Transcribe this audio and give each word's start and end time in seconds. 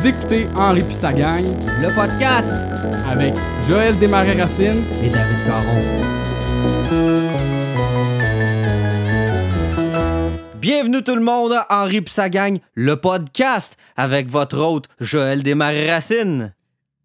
Vous 0.00 0.06
écoutez 0.06 0.46
Henri 0.56 0.82
sa 0.92 1.12
gang 1.12 1.44
Le 1.82 1.94
podcast 1.94 2.48
avec 3.06 3.34
Joël 3.68 3.98
Desmarais-Racine. 3.98 4.82
et 5.02 5.08
David 5.10 5.44
Caron. 5.44 5.80
Bienvenue 10.54 11.04
tout 11.04 11.14
le 11.14 11.20
monde 11.20 11.52
à 11.52 11.66
Henri 11.82 12.02
sa 12.06 12.30
gang, 12.30 12.58
le 12.74 12.96
podcast 12.96 13.76
avec 13.94 14.28
votre 14.30 14.56
hôte 14.58 14.86
Joël 15.00 15.42
Desmarais-Racine. 15.42 16.54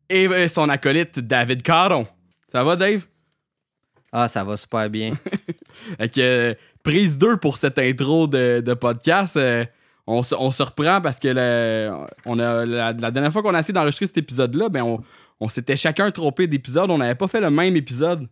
Et 0.10 0.26
euh, 0.30 0.48
son 0.48 0.70
acolyte 0.70 1.20
David 1.20 1.64
Caron. 1.64 2.08
Ça 2.50 2.64
va, 2.64 2.78
Dave? 2.78 3.04
Ah, 4.14 4.30
ça 4.30 4.46
va 4.46 4.56
super 4.56 4.90
bien. 4.90 5.16
Que, 6.00 6.22
euh, 6.22 6.54
prise 6.82 7.18
2 7.18 7.36
pour 7.36 7.58
cette 7.58 7.78
intro 7.78 8.28
de, 8.28 8.62
de 8.66 8.74
podcast. 8.74 9.36
euh, 9.36 9.66
on, 10.08 10.24
se, 10.24 10.36
on 10.36 10.52
se 10.52 10.64
reprend 10.64 11.02
parce 11.02 11.20
que 11.20 11.28
le- 11.30 11.92
on 12.26 12.38
a, 12.40 12.66
la, 12.66 12.94
la 12.94 13.12
dernière 13.12 13.32
fois 13.32 13.42
qu'on 13.42 13.54
a 13.54 13.60
essayé 13.60 13.74
d'enregistrer 13.74 14.08
cet 14.08 14.18
épisode-là, 14.18 14.70
ben 14.70 14.84
on, 14.84 15.02
on 15.40 15.50
s'était 15.50 15.76
chacun 15.76 16.12
trompé 16.12 16.48
d'épisode. 16.48 16.90
On 16.92 16.98
n'avait 16.98 17.16
pas 17.16 17.28
fait 17.28 17.42
le 17.42 17.50
même 17.50 17.76
épisode. 17.76 18.28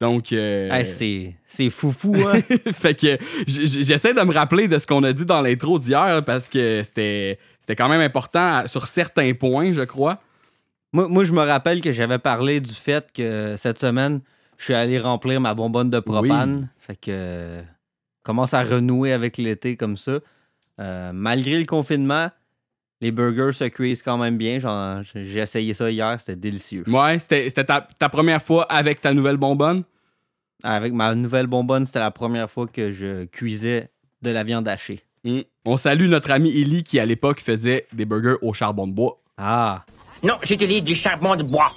Donc, 0.00 0.30
euh, 0.32 0.68
Hey, 0.70 0.84
c'est, 0.84 1.36
c'est 1.46 1.70
foufou, 1.70 2.14
hein? 2.28 2.40
fait 2.72 2.94
que 2.94 3.16
j'essaie 3.46 4.12
de 4.12 4.20
me 4.20 4.32
rappeler 4.34 4.68
de 4.68 4.76
ce 4.78 4.86
qu'on 4.86 5.02
a 5.04 5.12
dit 5.12 5.24
dans 5.24 5.40
l'intro 5.40 5.78
d'hier 5.78 6.22
parce 6.24 6.48
que 6.48 6.82
c'était 6.82 7.38
c'était 7.60 7.76
quand 7.76 7.88
même 7.88 8.02
important 8.02 8.66
sur 8.66 8.86
certains 8.86 9.32
points, 9.32 9.72
je 9.72 9.80
crois. 9.82 10.20
moi, 10.92 11.08
moi, 11.08 11.24
je 11.24 11.32
me 11.32 11.40
rappelle 11.40 11.80
que 11.80 11.92
j'avais 11.92 12.18
parlé 12.18 12.60
du 12.60 12.72
fait 12.74 13.06
que 13.12 13.54
cette 13.56 13.78
semaine, 13.78 14.20
je 14.58 14.64
suis 14.64 14.74
allé 14.74 14.98
remplir 14.98 15.40
ma 15.40 15.54
bonbonne 15.54 15.88
de 15.90 15.98
propane. 16.00 16.68
Fait 16.78 16.94
que 16.96 17.10
euh, 17.10 17.62
commence 18.22 18.52
à 18.54 18.62
renouer 18.64 19.12
avec 19.12 19.38
l'été 19.38 19.76
comme 19.76 19.96
ça. 19.96 20.18
Euh, 20.80 21.10
malgré 21.14 21.58
le 21.58 21.64
confinement, 21.64 22.28
les 23.00 23.10
burgers 23.10 23.52
se 23.52 23.64
cuisent 23.64 24.02
quand 24.02 24.18
même 24.18 24.36
bien. 24.38 24.58
J'ai 25.14 25.40
essayé 25.40 25.74
ça 25.74 25.90
hier, 25.90 26.18
c'était 26.18 26.36
délicieux. 26.36 26.84
Ouais, 26.86 27.18
c'était 27.18 27.50
ta, 27.64 27.86
ta 27.98 28.08
première 28.08 28.42
fois 28.42 28.64
avec 28.64 29.00
ta 29.00 29.12
nouvelle 29.12 29.36
bonbonne? 29.36 29.84
Avec 30.62 30.92
ma 30.92 31.14
nouvelle 31.14 31.46
bonbonne, 31.46 31.84
c'était 31.86 31.98
la 31.98 32.10
première 32.10 32.50
fois 32.50 32.66
que 32.66 32.90
je 32.90 33.24
cuisais 33.26 33.90
de 34.22 34.30
la 34.30 34.42
viande 34.42 34.66
hachée. 34.68 35.00
Mm. 35.24 35.40
On 35.66 35.76
salue 35.76 36.08
notre 36.08 36.30
ami 36.30 36.50
Ellie 36.58 36.82
qui, 36.82 36.98
à 36.98 37.04
l'époque, 37.04 37.40
faisait 37.40 37.86
des 37.92 38.04
burgers 38.06 38.36
au 38.42 38.54
charbon 38.54 38.86
de 38.86 38.92
bois. 38.92 39.20
Ah, 39.36 39.84
Non, 40.22 40.34
j'utilise 40.42 40.82
du 40.82 40.94
charbon 40.94 41.36
de 41.36 41.42
bois. 41.42 41.72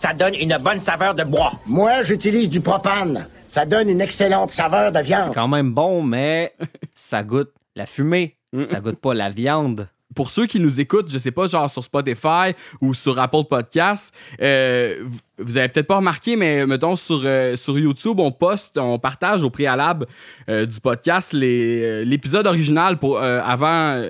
Ça 0.00 0.12
donne 0.12 0.34
une 0.34 0.56
bonne 0.58 0.80
saveur 0.80 1.14
de 1.14 1.22
bois. 1.22 1.52
Moi, 1.66 2.02
j'utilise 2.02 2.48
du 2.48 2.60
propane. 2.60 3.28
Ça 3.48 3.64
donne 3.64 3.88
une 3.88 4.00
excellente 4.00 4.50
saveur 4.50 4.90
de 4.90 4.98
c'est 4.98 5.04
viande. 5.04 5.32
quand 5.32 5.46
même 5.48 5.72
bon, 5.72 6.02
mais 6.02 6.54
ça 6.94 7.22
goûte 7.22 7.52
la 7.76 7.86
fumée. 7.86 8.33
Ça 8.68 8.80
goûte 8.80 8.96
pas 9.00 9.14
la 9.14 9.30
viande. 9.30 9.88
Pour 10.14 10.30
ceux 10.30 10.46
qui 10.46 10.60
nous 10.60 10.80
écoutent, 10.80 11.10
je 11.10 11.18
sais 11.18 11.32
pas, 11.32 11.46
genre 11.48 11.68
sur 11.68 11.82
Spotify 11.82 12.52
ou 12.80 12.94
sur 12.94 13.18
Apple 13.18 13.44
Podcasts, 13.50 14.14
euh, 14.40 15.02
vous- 15.38 15.58
avez 15.58 15.68
peut-être 15.68 15.88
pas 15.88 15.96
remarqué, 15.96 16.36
mais 16.36 16.64
mettons 16.66 16.94
sur, 16.94 17.22
euh, 17.24 17.56
sur 17.56 17.76
YouTube, 17.76 18.20
on 18.20 18.30
poste, 18.30 18.78
on 18.78 18.98
partage 19.00 19.42
au 19.42 19.50
préalable 19.50 20.06
euh, 20.48 20.66
du 20.66 20.78
podcast 20.78 21.32
l'épisode 21.32 22.46
original 22.46 22.98
pour 22.98 23.20
avant. 23.20 24.04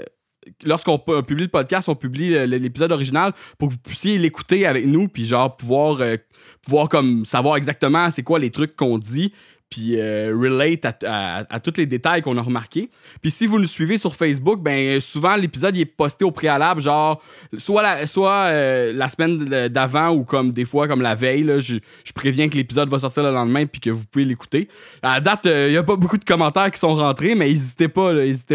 Lorsqu'on 0.66 0.98
pu- 0.98 1.22
publie 1.22 1.44
le 1.44 1.48
podcast, 1.50 1.88
on 1.88 1.94
publie 1.94 2.46
l'épisode 2.46 2.92
original 2.92 3.32
pour 3.58 3.68
que 3.68 3.74
vous 3.74 3.80
puissiez 3.80 4.18
l'écouter 4.18 4.66
avec 4.66 4.84
nous, 4.84 5.08
puis 5.08 5.24
genre 5.24 5.56
pouvoir, 5.56 6.02
euh, 6.02 6.16
pouvoir 6.62 6.90
comme 6.90 7.24
savoir 7.24 7.56
exactement 7.56 8.10
c'est 8.10 8.22
quoi 8.22 8.38
les 8.38 8.50
trucs 8.50 8.76
qu'on 8.76 8.98
dit, 8.98 9.32
puis 9.74 9.98
euh, 9.98 10.32
relate 10.40 10.84
à, 11.04 11.60
tous 11.60 11.74
les 11.78 11.86
détails 11.86 12.22
qu'on 12.22 12.38
a 12.38 12.42
remarqués. 12.42 12.90
Puis 13.20 13.32
si 13.32 13.46
vous 13.48 13.58
nous 13.58 13.64
suivez 13.64 13.98
sur 13.98 14.14
Facebook, 14.14 14.60
ben 14.62 15.00
souvent 15.00 15.34
l'épisode 15.34 15.76
est 15.76 15.84
posté 15.84 16.24
au 16.24 16.30
préalable, 16.30 16.80
genre 16.80 17.20
soit 17.58 17.82
la, 17.82 18.06
soit 18.06 18.50
euh, 18.50 18.92
la 18.92 19.08
semaine 19.08 19.68
d'avant 19.68 20.10
ou 20.10 20.22
comme 20.22 20.52
des 20.52 20.64
fois 20.64 20.86
comme 20.86 21.02
la 21.02 21.16
veille. 21.16 21.42
là, 21.42 21.58
je, 21.58 21.78
je 22.04 22.12
préviens 22.12 22.48
que 22.48 22.56
l'épisode 22.56 22.88
va 22.88 23.00
sortir 23.00 23.24
le 23.24 23.32
lendemain 23.32 23.66
puis 23.66 23.80
que 23.80 23.90
vous 23.90 24.04
pouvez 24.06 24.24
l'écouter. 24.24 24.68
À 25.02 25.14
la 25.14 25.20
date, 25.20 25.46
il 25.46 25.70
n'y 25.70 25.76
a 25.76 25.82
pas 25.82 25.96
beaucoup 25.96 26.18
de 26.18 26.24
commentaires 26.24 26.70
qui 26.70 26.78
sont 26.78 26.94
rentrés, 26.94 27.34
mais 27.34 27.48
n'hésitez 27.48 27.88
pas, 27.88 28.12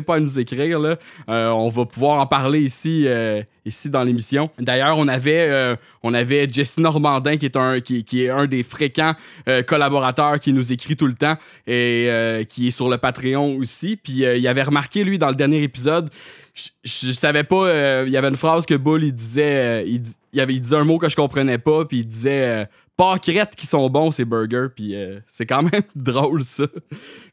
pas 0.08 0.16
à 0.16 0.20
nous 0.22 0.40
écrire. 0.40 0.80
Euh, 0.80 1.50
on 1.50 1.68
va 1.68 1.86
pouvoir 1.86 2.20
en 2.20 2.28
parler 2.28 2.62
ici, 2.62 3.04
euh, 3.08 3.44
ici 3.70 3.90
dans 3.90 4.04
l'émission. 4.04 4.50
D'ailleurs, 4.60 4.98
on 4.98 5.08
avait, 5.08 5.48
euh, 5.50 5.76
on 6.04 6.14
avait 6.14 6.48
Jesse 6.50 6.78
Normandin 6.78 7.38
qui 7.38 7.46
est 7.46 7.56
un, 7.56 7.80
qui, 7.80 8.04
qui 8.04 8.24
est 8.24 8.30
un 8.30 8.46
des 8.46 8.64
fréquents 8.64 9.14
euh, 9.48 9.64
collaborateurs 9.64 10.40
qui 10.40 10.54
nous 10.54 10.74
écrit 10.74 10.96
tout 10.96 11.08
le 11.08 11.14
temps 11.14 11.38
et 11.66 12.08
euh, 12.10 12.44
qui 12.44 12.68
est 12.68 12.72
sur 12.72 12.90
le 12.90 12.98
Patreon 12.98 13.56
aussi. 13.56 13.96
Puis 13.96 14.24
il 14.24 14.48
avait 14.48 14.64
remarqué, 14.64 15.04
lui, 15.04 15.18
dans 15.18 15.30
le 15.30 15.36
dernier 15.36 15.64
épisode, 15.64 16.10
je, 16.54 16.70
je 16.84 17.12
savais 17.12 17.44
pas, 17.44 18.04
il 18.06 18.12
y 18.12 18.18
avait 18.18 18.28
une 18.30 18.36
phrase 18.36 18.66
que 18.66 18.76
Bull, 18.76 19.04
il 19.04 19.14
disait, 19.14 19.86
il, 19.88 20.02
il 20.34 20.42
avait, 20.42 20.54
il 20.54 20.62
disait 20.62 20.76
un 20.76 20.84
mot 20.84 20.98
que 20.98 21.08
je 21.08 21.16
comprenais 21.16 21.58
pas, 21.58 21.86
puis 21.86 22.00
il 22.00 22.08
disait 22.08 22.68
pâquerettes 23.00 23.56
qui 23.56 23.66
sont 23.66 23.90
bons, 23.90 24.12
ces 24.12 24.26
burgers, 24.26 24.68
puis 24.76 24.94
euh, 24.94 25.16
c'est 25.28 25.46
quand 25.46 25.64
même 25.64 25.82
drôle, 25.96 26.44
ça. 26.44 26.66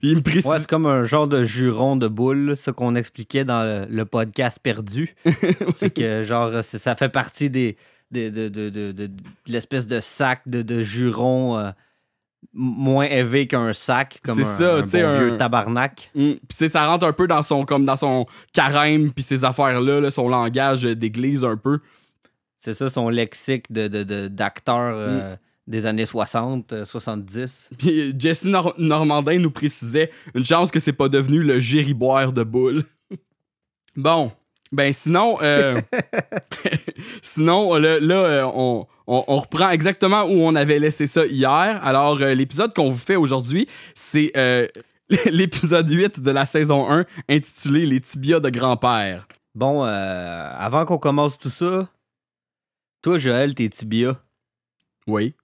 Il 0.01 0.15
me 0.17 0.21
précise. 0.23 0.47
Ouais, 0.47 0.61
c'est 0.61 0.69
comme 0.71 0.87
un 0.87 1.03
genre 1.03 1.27
de 1.27 1.43
juron 1.43 1.97
de 1.97 2.07
boule, 2.07 2.57
ce 2.57 2.71
qu'on 2.71 2.95
expliquait 2.95 3.45
dans 3.45 3.65
le, 3.65 3.93
le 3.93 4.05
podcast 4.05 4.61
perdu. 4.63 5.13
c'est 5.75 5.91
que, 5.91 6.23
genre, 6.23 6.63
ça 6.63 6.95
fait 6.95 7.09
partie 7.09 7.51
des, 7.51 7.77
des- 8.13 8.31
de, 8.31 8.49
de- 8.49 8.71
de- 8.93 9.11
l'espèce 9.49 9.89
de 9.89 9.99
sac 10.01 10.43
de, 10.47 10.63
de 10.63 10.83
juron 10.83 11.59
euh, 11.59 11.71
moins 12.53 13.07
élevé 13.07 13.49
qu'un 13.49 13.73
sac, 13.73 14.21
comme 14.25 14.37
C'est 14.37 14.43
un, 14.43 14.45
ça, 14.45 14.75
un 14.77 14.83
tu 14.83 14.89
sais, 14.91 15.03
bon 15.03 15.09
un- 15.09 15.19
vieux 15.19 15.37
tabarnak. 15.37 16.11
Mm. 16.15 16.33
Puis 16.49 16.69
ça 16.69 16.87
rentre 16.87 17.05
un 17.05 17.13
peu 17.13 17.27
dans 17.27 17.43
son 17.43 17.65
comme 17.65 17.85
dans 17.85 17.97
son 17.97 18.25
carême 18.53 19.11
puis 19.11 19.25
ces 19.25 19.45
affaires 19.45 19.81
là, 19.81 20.09
son 20.11 20.29
langage 20.29 20.85
d'église 20.85 21.45
un 21.45 21.57
peu. 21.57 21.81
C'est 22.61 22.75
ça, 22.75 22.89
son 22.89 23.09
lexique 23.09 23.71
de, 23.73 23.89
de- 23.89 24.05
de- 24.05 24.29
d'acteur 24.29 24.97
Mm. 24.97 25.39
Euh, 25.69 25.71
des 25.71 25.87
années 25.87 26.07
60, 26.07 26.73
euh, 26.73 26.85
70. 26.85 27.71
Puis 27.79 28.15
Jesse 28.19 28.45
Nor- 28.45 28.75
Normandin 28.79 29.39
nous 29.39 29.51
précisait 29.51 30.11
une 30.35 30.45
chance 30.45 30.71
que 30.71 30.81
c'est 30.81 30.93
pas 30.93 31.09
devenu 31.09 31.43
le 31.43 31.59
gériboire 31.61 32.33
de 32.33 32.43
boule. 32.45 32.85
bon, 33.97 34.33
ben 34.73 34.93
sinon 34.93 35.37
euh, 35.43 35.81
sinon 37.23 37.75
là, 37.77 37.99
là, 38.01 38.15
euh, 38.17 38.45
on, 38.55 38.87
on- 39.07 39.25
on 39.29 39.37
reprend 39.39 39.71
exactement 39.71 40.25
où 40.25 40.33
on 40.41 40.55
avait 40.55 40.79
laissé 40.79 41.07
ça 41.07 41.25
hier. 41.27 41.81
Alors 41.85 42.21
euh, 42.23 42.35
l'épisode 42.35 42.73
qu'on 42.75 42.91
vous 42.91 42.99
fait 42.99 43.17
aujourd'hui, 43.17 43.69
c'est 43.95 44.33
euh, 44.37 44.67
l'épisode 45.27 45.89
8 45.91 46.21
de 46.21 46.31
la 46.31 46.47
saison 46.47 46.91
1 46.91 47.05
intitulé 47.29 47.87
Les 47.87 48.01
tibias 48.01 48.41
de 48.41 48.51
grand-père. 48.51 49.29
Bon, 49.55 49.85
euh, 49.85 50.51
avant 50.55 50.85
qu'on 50.85 50.99
commence 50.99 51.39
tout 51.39 51.49
ça, 51.49 51.89
toi, 53.03 53.17
Joël, 53.17 53.55
tes 53.55 53.69
tibias, 53.71 54.17
Oui. 55.07 55.35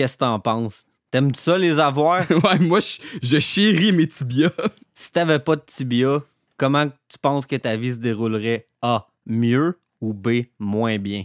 Qu'est-ce 0.00 0.14
que 0.14 0.20
t'en 0.20 0.40
penses? 0.40 0.86
T'aimes-tu 1.10 1.38
ça 1.40 1.58
les 1.58 1.78
avoir? 1.78 2.24
ouais, 2.30 2.58
moi 2.58 2.80
je, 2.80 2.96
je 3.22 3.38
chéris 3.38 3.92
mes 3.92 4.06
tibias. 4.06 4.50
si 4.94 5.12
t'avais 5.12 5.38
pas 5.38 5.56
de 5.56 5.62
tibia, 5.66 6.22
comment 6.56 6.86
tu 6.86 7.18
penses 7.20 7.44
que 7.44 7.56
ta 7.56 7.76
vie 7.76 7.92
se 7.92 7.98
déroulerait? 7.98 8.66
A. 8.80 9.06
Mieux 9.26 9.78
ou 10.00 10.14
B. 10.14 10.44
Moins 10.58 10.98
bien? 10.98 11.24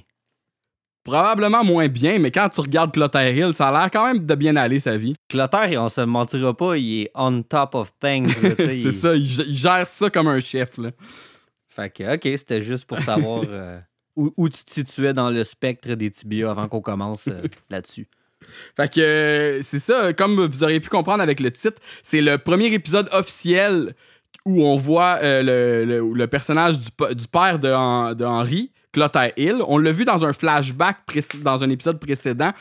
Probablement 1.06 1.64
moins 1.64 1.88
bien, 1.88 2.20
mais 2.20 2.32
quand 2.32 2.50
tu 2.50 2.60
regardes 2.60 2.92
Clotaire 2.92 3.34
Hill, 3.34 3.54
ça 3.54 3.70
a 3.70 3.72
l'air 3.72 3.92
quand 3.92 4.06
même 4.06 4.26
de 4.26 4.36
bien 4.36 4.56
aller 4.58 4.82
sa 4.82 4.98
vie. 4.98 5.14
Clotaire, 5.30 5.82
on 5.82 5.88
se 5.88 6.02
mentira 6.02 6.54
pas, 6.54 6.76
il 6.78 7.04
est 7.04 7.12
on 7.16 7.44
top 7.44 7.76
of 7.76 7.92
things. 8.02 8.30
c'est 8.58 8.78
il- 8.78 8.92
ça, 8.92 9.16
il, 9.16 9.26
gère 9.26 9.88
ça 9.88 10.10
comme 10.10 10.28
un 10.28 10.40
chef. 10.42 10.78
Là. 10.80 10.92
Fait 11.70 11.90
que, 11.92 12.16
ok, 12.16 12.38
c'était 12.38 12.62
juste 12.62 12.86
pour 12.86 13.00
savoir 13.00 13.44
euh, 13.48 13.80
où, 14.18 14.34
où 14.36 14.50
tu 14.50 14.66
te 14.66 14.72
situais 14.72 15.14
dans 15.14 15.30
le 15.30 15.44
spectre 15.46 15.94
des 15.94 16.12
tibias 16.12 16.52
avant 16.52 16.68
qu'on 16.68 16.82
commence 16.82 17.28
euh, 17.30 17.42
là-dessus. 17.70 18.08
Fait 18.78 18.94
que 18.94 19.00
euh, 19.02 19.60
c'est 19.62 19.80
ça, 19.80 20.14
comme 20.14 20.46
vous 20.46 20.64
auriez 20.64 20.80
pu 20.80 20.90
comprendre 20.90 21.22
avec 21.24 21.40
le 21.40 21.52
titre, 21.52 21.82
c'est 22.04 22.22
le 22.22 22.38
premier 22.38 22.68
épisode 22.74 23.10
officiel 23.14 23.96
où 24.46 24.64
on 24.64 24.78
voit 24.78 25.18
euh, 25.24 25.86
le, 25.86 26.14
le- 26.14 26.28
personnage 26.28 26.80
du, 26.80 27.16
du 27.16 27.28
père 27.28 27.58
de, 27.60 28.14
de 28.14 28.24
Henry, 28.26 28.72
Clotaire 28.94 29.32
Hill. 29.38 29.58
On 29.68 29.78
l'a 29.80 29.92
vu 29.92 30.06
dans 30.06 30.24
un 30.26 30.34
flashback 30.34 30.98
dans 31.42 31.64
un 31.64 31.70
épisode 31.70 32.00
précédent, 32.00 32.52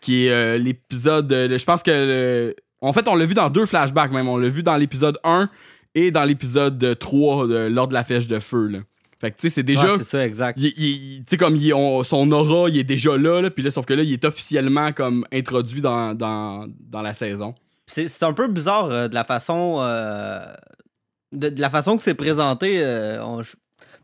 qui 0.00 0.26
est 0.26 0.30
euh, 0.30 0.56
l'épisode. 0.58 1.28
de- 1.28 1.56
je 1.58 1.64
pense 1.64 1.82
que. 1.82 2.54
en 2.80 2.92
fait, 2.92 3.06
on 3.08 3.14
l'a 3.14 3.26
vu 3.26 3.34
dans 3.34 3.50
deux 3.50 3.66
flashbacks 3.66 4.12
même. 4.12 4.28
On 4.28 4.36
l'a 4.38 4.48
vu 4.48 4.62
dans 4.62 4.76
l'épisode 4.76 5.18
1 5.24 5.48
et 5.94 6.10
dans 6.10 6.24
l'épisode 6.24 6.98
3 6.98 7.46
de, 7.46 7.56
lors 7.68 7.88
de 7.88 7.94
la 7.94 8.02
flèche 8.02 8.26
de 8.26 8.38
feu. 8.38 8.66
Là. 8.68 8.78
Fait 9.24 9.30
que 9.30 9.36
tu 9.36 9.48
sais, 9.48 9.54
c'est 9.54 9.62
déjà. 9.62 9.86
Ouais, 9.92 9.98
c'est 9.98 10.04
ça, 10.04 10.26
exact. 10.26 10.58
tu 10.58 11.24
sais, 11.26 11.36
comme 11.38 11.56
il- 11.56 11.72
on- 11.72 12.02
son 12.04 12.30
aura, 12.30 12.68
il 12.68 12.76
est 12.78 12.84
déjà 12.84 13.16
là, 13.16 13.40
là 13.40 13.50
puis 13.50 13.62
là, 13.62 13.70
sauf 13.70 13.86
que 13.86 13.94
là, 13.94 14.02
il 14.02 14.12
est 14.12 14.24
officiellement 14.26 14.92
comme 14.92 15.24
introduit 15.32 15.80
dans, 15.80 16.12
dans, 16.14 16.66
dans 16.78 17.00
la 17.00 17.14
saison. 17.14 17.54
C'est 17.86 18.08
c'est 18.08 18.24
un 18.24 18.34
peu 18.34 18.48
bizarre 18.48 18.86
euh, 18.90 19.08
de 19.08 19.14
la 19.14 19.24
façon 19.24 19.78
euh, 19.80 20.40
de, 21.32 21.48
de 21.48 21.60
la 21.60 21.70
façon 21.70 21.96
que 21.96 22.02
c'est 22.02 22.14
présenté. 22.14 22.80
euh, 22.82 23.42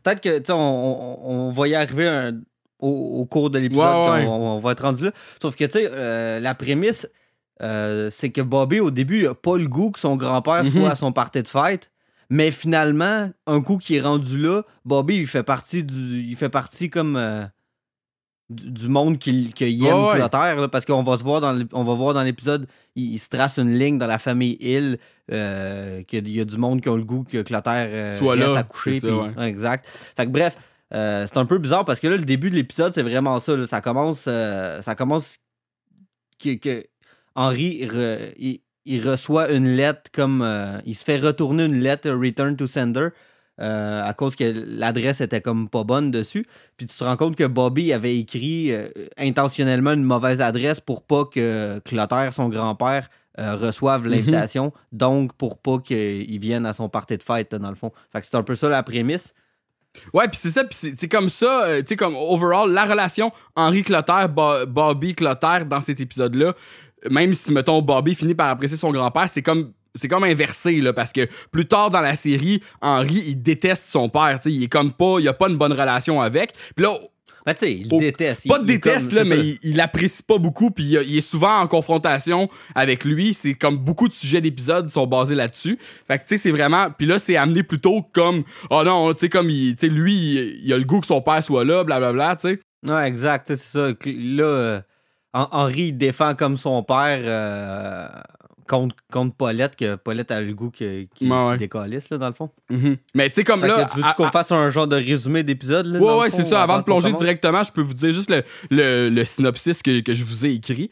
Peut-être 0.03 0.21
que 0.21 0.39
tu 0.39 0.45
sais, 0.45 0.53
on, 0.53 0.57
on- 0.57 1.47
on 1.47 1.51
va 1.51 1.67
y 1.67 1.75
arriver 1.75 2.07
un- 2.07 2.41
au, 2.79 2.89
au 3.21 3.25
cours 3.25 3.51
de 3.51 3.59
l'épisode, 3.59 3.85
Ouais, 3.85 3.91
quand 4.07 4.13
ouais. 4.13 4.25
on, 4.25 4.55
on 4.57 4.59
va 4.59 4.71
être 4.71 4.81
rendu 4.81 5.05
là. 5.05 5.11
Sauf 5.39 5.55
que 5.55 5.65
tu 5.65 5.73
sais, 5.73 6.39
la 6.39 6.55
prémisse, 6.55 7.07
c'est 7.59 8.31
que 8.31 8.41
Bobby 8.41 8.79
au 8.79 8.89
début, 8.89 9.19
il 9.21 9.27
a 9.27 9.35
pas 9.35 9.57
le 9.57 9.67
goût 9.67 9.91
que 9.91 9.99
son 9.99 10.15
grand-père 10.15 10.63
Mhm. 10.63 10.71
soit 10.71 10.89
à 10.89 10.95
son 10.95 11.11
party 11.11 11.43
de 11.43 11.47
fête. 11.47 11.91
Mais 12.33 12.49
finalement, 12.49 13.29
un 13.45 13.61
coup 13.61 13.77
qui 13.77 13.97
est 13.97 14.01
rendu 14.01 14.37
là, 14.41 14.63
Bobby, 14.85 15.17
il 15.17 15.27
fait 15.27 15.43
partie 15.43 15.83
du. 15.83 16.21
Il 16.21 16.35
fait 16.37 16.49
partie 16.49 16.89
comme. 16.89 17.15
euh, 17.17 17.45
du, 18.49 18.69
du 18.71 18.87
monde 18.89 19.17
qui, 19.19 19.51
qui 19.53 19.63
aime 19.85 19.95
Ouais, 20.07 20.55
là, 20.55 20.67
parce 20.67 20.83
qu'on 20.85 21.03
va 21.03 21.17
se 21.17 21.23
voir 21.23 21.39
dans 21.41 21.57
on 21.73 21.83
va 21.83 21.93
voir 21.93 22.13
dans 22.13 22.21
l'épisode, 22.23 22.67
il, 22.95 23.13
il 23.13 23.17
se 23.19 23.29
trace 23.29 23.57
une 23.59 23.77
ligne 23.77 23.97
dans 23.97 24.07
la 24.07 24.17
famille 24.19 24.57
Hill, 24.59 24.97
euh, 25.31 26.03
qu'il 26.03 26.19
y 26.19 26.21
a- 26.21 26.29
il 26.31 26.35
y 26.37 26.41
a 26.41 26.45
du 26.45 26.57
monde 26.57 26.81
qui 26.81 26.89
ont 26.89 26.97
le 26.97 27.03
goût 27.05 27.23
que 27.23 27.41
Clotaire 27.43 27.87
euh, 27.91 28.17
Soit 28.17 28.35
là, 28.35 28.47
reste 28.47 28.57
à 28.57 28.63
coucher. 28.63 28.93
c'est 28.93 28.99
ça, 29.01 29.07
puis- 29.07 29.15
ouais. 29.17 29.33
ouais, 29.37 29.47
exact. 29.47 29.87
Fait 30.17 30.25
que 30.25 30.31
bref, 30.31 30.57
c'est 30.91 31.37
un 31.37 31.45
peu 31.45 31.59
bizarre 31.59 31.85
parce 31.85 31.99
que 32.01 32.07
là, 32.07 32.17
le 32.17 32.25
début 32.25 32.49
de 32.49 32.55
l'épisode, 32.55 32.93
c'est 32.93 33.03
vraiment 33.03 33.39
ça. 33.39 33.55
là. 33.55 33.65
Ça 33.67 33.79
commence. 33.81 34.19
ça 34.21 34.95
commence 34.97 35.37
que, 36.37 36.55
que 36.55 36.83
Henry 37.35 37.85
re- 37.87 38.33
il, 38.37 38.59
il 38.85 39.07
reçoit 39.07 39.51
une 39.51 39.67
lettre 39.75 40.11
comme. 40.13 40.41
euh, 40.41 40.79
il 40.85 40.95
se 40.95 41.03
fait 41.03 41.17
retourner 41.17 41.65
une 41.65 41.79
lettre 41.79 42.09
euh, 42.09 42.17
Return 42.17 42.55
to 42.55 42.67
Sender. 42.67 43.09
euh, 43.59 44.03
à 44.03 44.13
cause 44.13 44.35
que 44.35 44.43
l'adresse 44.65 45.21
était 45.21 45.41
comme 45.41 45.69
pas 45.69 45.83
bonne 45.83 46.09
dessus. 46.09 46.45
Puis 46.77 46.87
tu 46.87 46.97
te 46.97 47.03
rends 47.03 47.17
compte 47.17 47.35
que 47.35 47.43
Bobby 47.43 47.93
avait 47.93 48.17
écrit 48.17 48.73
euh, 48.73 48.87
intentionnellement 49.17 49.91
une 49.91 50.03
mauvaise 50.03 50.41
adresse 50.41 50.79
pour 50.79 51.03
pas 51.03 51.25
que 51.25 51.77
Clotaire, 51.85 52.33
son 52.33 52.49
grand-père, 52.49 53.09
euh, 53.37 53.55
reçoive 53.55 54.07
l'invitation. 54.07 54.73
Donc 54.91 55.33
pour 55.33 55.59
pas 55.59 55.77
qu'il 55.79 56.39
vienne 56.39 56.65
à 56.65 56.73
son 56.73 56.89
party 56.89 57.17
de 57.17 57.23
fête, 57.23 57.53
dans 57.53 57.69
le 57.69 57.75
fond. 57.75 57.91
Fait 58.11 58.21
que 58.21 58.25
c'est 58.27 58.37
un 58.37 58.41
peu 58.43 58.55
ça 58.55 58.67
la 58.67 58.81
prémisse. 58.81 59.33
Ouais, 60.13 60.27
puis 60.29 60.39
c'est 60.41 60.49
ça, 60.51 60.63
puis 60.63 60.77
c'est 60.97 61.09
comme 61.09 61.27
ça, 61.27 61.65
tu 61.81 61.83
sais, 61.87 61.95
comme 61.97 62.15
overall, 62.15 62.71
la 62.71 62.85
relation 62.85 63.31
Henri 63.57 63.83
Clotaire, 63.83 64.29
Bo- 64.29 64.65
Bobby 64.65 65.13
Clotaire 65.15 65.65
dans 65.65 65.81
cet 65.81 65.99
épisode-là, 65.99 66.55
même 67.09 67.33
si, 67.33 67.51
mettons, 67.51 67.81
Bobby 67.81 68.13
finit 68.15 68.35
par 68.35 68.49
apprécier 68.49 68.77
son 68.77 68.91
grand-père, 68.91 69.27
c'est 69.29 69.41
comme. 69.41 69.71
C'est 69.93 70.07
comme 70.07 70.23
inversé, 70.23 70.79
là, 70.79 70.93
parce 70.93 71.11
que 71.11 71.27
plus 71.51 71.65
tard 71.65 71.89
dans 71.89 71.99
la 71.99 72.15
série, 72.15 72.63
Henri, 72.81 73.21
il 73.27 73.41
déteste 73.41 73.89
son 73.89 74.07
père, 74.07 74.39
il 74.45 74.63
est 74.63 74.69
comme 74.69 74.93
pas, 74.93 75.17
il 75.19 75.27
a 75.27 75.33
pas 75.33 75.49
une 75.49 75.57
bonne 75.57 75.73
relation 75.73 76.21
avec. 76.21 76.53
Puis 76.77 76.85
là, 76.85 76.93
Ben, 77.45 77.53
tu 77.55 77.59
sais, 77.65 77.73
il 77.73 77.93
Au- 77.93 77.99
déteste. 77.99 78.47
pas 78.47 78.59
il- 78.61 78.67
de 78.67 78.77
comme- 78.77 78.93
déteste, 78.93 79.11
là, 79.11 79.23
mais 79.25 79.39
il, 79.39 79.57
il 79.63 79.81
apprécie 79.81 80.23
pas 80.23 80.37
beaucoup, 80.37 80.69
puis 80.71 80.83
il, 80.85 81.03
il 81.09 81.17
est 81.17 81.21
souvent 81.21 81.57
en 81.59 81.67
confrontation 81.67 82.49
avec 82.73 83.03
lui. 83.03 83.33
C'est 83.33 83.55
comme 83.55 83.75
beaucoup 83.77 84.07
de 84.07 84.13
sujets 84.13 84.39
d'épisodes 84.39 84.87
sont 84.89 85.07
basés 85.07 85.35
là-dessus. 85.35 85.77
Fait 86.07 86.19
que, 86.19 86.23
tu 86.23 86.37
sais, 86.37 86.37
c'est 86.37 86.51
vraiment. 86.51 86.89
Puis 86.97 87.05
là, 87.07 87.19
c'est 87.19 87.35
amené 87.35 87.63
plutôt 87.63 88.03
comme. 88.13 88.43
Oh 88.69 88.83
non, 88.85 89.11
tu 89.13 89.21
sais, 89.21 89.29
comme, 89.29 89.49
il- 89.49 89.75
lui, 89.89 90.59
il, 90.63 90.71
a 90.71 90.77
le 90.77 90.85
goût 90.85 91.01
que 91.01 91.07
son 91.07 91.21
père 91.21 91.43
soit 91.43 91.65
là, 91.65 91.83
blablabla, 91.83 92.37
tu 92.37 92.47
sais. 92.47 92.59
Ouais, 92.87 93.07
exact, 93.09 93.47
c'est 93.47 93.59
ça. 93.59 93.89
Là, 94.05 94.43
euh, 94.43 94.81
Henri 95.33 95.87
il 95.87 95.97
défend 95.97 96.35
comme 96.35 96.57
son 96.57 96.83
père 96.83 97.19
euh, 97.23 98.07
contre, 98.67 98.95
contre 99.11 99.35
Paulette, 99.35 99.75
que 99.75 99.95
Paulette 99.95 100.31
a 100.31 100.41
le 100.41 100.53
goût 100.53 100.71
Ouais, 100.79 101.07
ouais. 101.21 101.57
décalisse, 101.57 102.09
là, 102.09 102.17
dans 102.17 102.27
le 102.27 102.33
fond. 102.33 102.49
Mhm. 102.69 102.97
Mais 103.15 103.29
tu 103.29 103.35
sais, 103.35 103.43
comme 103.43 103.61
Fait 103.61 103.67
là. 103.67 103.85
que 103.85 103.91
tu 103.93 103.97
veux 103.97 104.03
qu'on 104.17 104.29
fasse 104.31 104.51
un 104.51 104.69
genre 104.69 104.87
de 104.87 104.95
résumé 104.95 105.43
d'épisode? 105.43 105.91
dans 105.91 106.19
Ouais, 106.19 106.29
c'est 106.31 106.43
ça. 106.43 106.63
Avant 106.63 106.77
de 106.79 106.83
plonger 106.83 107.11
directement, 107.13 107.63
je 107.63 107.71
peux 107.71 107.81
vous 107.81 107.93
dire 107.93 108.11
juste 108.11 108.29
le, 108.29 108.43
le- 108.69 109.09
le 109.09 109.23
synopsis 109.25 109.81
que, 109.81 110.01
que 110.01 110.13
je 110.13 110.23
vous 110.23 110.45
ai 110.45 110.51
écrit. 110.53 110.89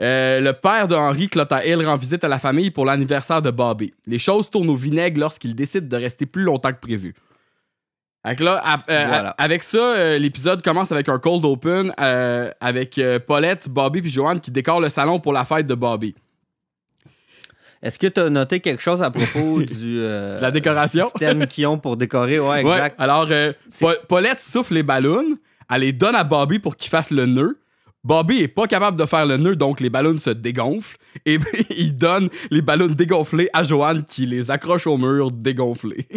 Euh, 0.00 0.40
le 0.40 0.52
père 0.54 0.88
de 0.88 0.94
Henri, 0.94 1.28
Clotaire 1.28 1.64
Hill, 1.66 1.84
rend 1.86 1.96
visite 1.96 2.24
à 2.24 2.28
la 2.28 2.38
famille 2.38 2.70
pour 2.70 2.86
l'anniversaire 2.86 3.42
de 3.42 3.50
Bobby. 3.50 3.92
Les 4.06 4.18
choses 4.18 4.50
tournent 4.50 4.70
au 4.70 4.74
vinaigre 4.76 5.20
lorsqu'il 5.20 5.54
décide 5.54 5.86
de 5.86 5.96
rester 5.96 6.26
plus 6.26 6.42
longtemps 6.42 6.72
que 6.72 6.80
prévu. 6.80 7.14
Là, 8.24 8.60
à- 8.64 8.76
euh, 8.88 9.04
Voilà. 9.08 9.28
à- 9.30 9.42
avec 9.42 9.62
ça, 9.62 9.78
euh, 9.94 10.18
l'épisode 10.18 10.62
commence 10.62 10.92
avec 10.92 11.08
un 11.08 11.18
cold 11.18 11.44
open 11.44 11.92
euh, 12.00 12.50
avec 12.60 13.00
Paulette, 13.26 13.68
Bobby 13.68 14.00
puis 14.00 14.10
Joanne 14.10 14.38
qui 14.40 14.50
décorent 14.50 14.80
le 14.80 14.88
salon 14.88 15.18
pour 15.18 15.32
la 15.32 15.44
fête 15.44 15.66
de 15.66 15.74
Bobby. 15.74 16.14
Est-ce 17.82 17.98
que 17.98 18.06
tu 18.06 18.20
as 18.20 18.30
noté 18.30 18.60
quelque 18.60 18.80
chose 18.82 19.02
à 19.02 19.10
propos 19.10 19.60
du 19.62 20.00
La 20.40 20.52
décoration? 20.52 21.06
système 21.06 21.46
qu'ils 21.48 21.66
ont 21.66 21.78
pour 21.78 21.96
décorer? 21.96 22.38
Ouais, 22.38 22.62
Ouais, 22.64 22.74
exact. 22.74 22.96
alors, 23.00 23.26
Pa- 23.80 23.96
Paulette 24.08 24.40
souffle 24.40 24.74
les 24.74 24.84
ballons, 24.84 25.36
elle 25.68 25.80
les 25.80 25.92
donne 25.92 26.14
à 26.14 26.22
Bobby 26.22 26.60
pour 26.60 26.76
qu'il 26.76 26.90
fasse 26.90 27.10
le 27.10 27.26
nœud. 27.26 27.58
Bobby 28.04 28.38
est 28.40 28.48
pas 28.48 28.66
capable 28.68 28.98
de 28.98 29.04
faire 29.04 29.26
le 29.26 29.36
nœud, 29.36 29.56
donc 29.56 29.80
les 29.80 29.90
ballons 29.90 30.18
se 30.18 30.30
dégonflent. 30.30 30.96
Et 31.26 31.38
il 31.76 31.96
donne 31.96 32.28
les 32.52 32.62
ballons 32.62 32.86
dégonflés 32.88 33.48
à 33.52 33.62
Joanne 33.64 34.04
qui 34.04 34.26
les 34.26 34.50
accroche 34.52 34.86
au 34.86 34.96
mur 34.96 35.32
dégonflés. 35.32 36.06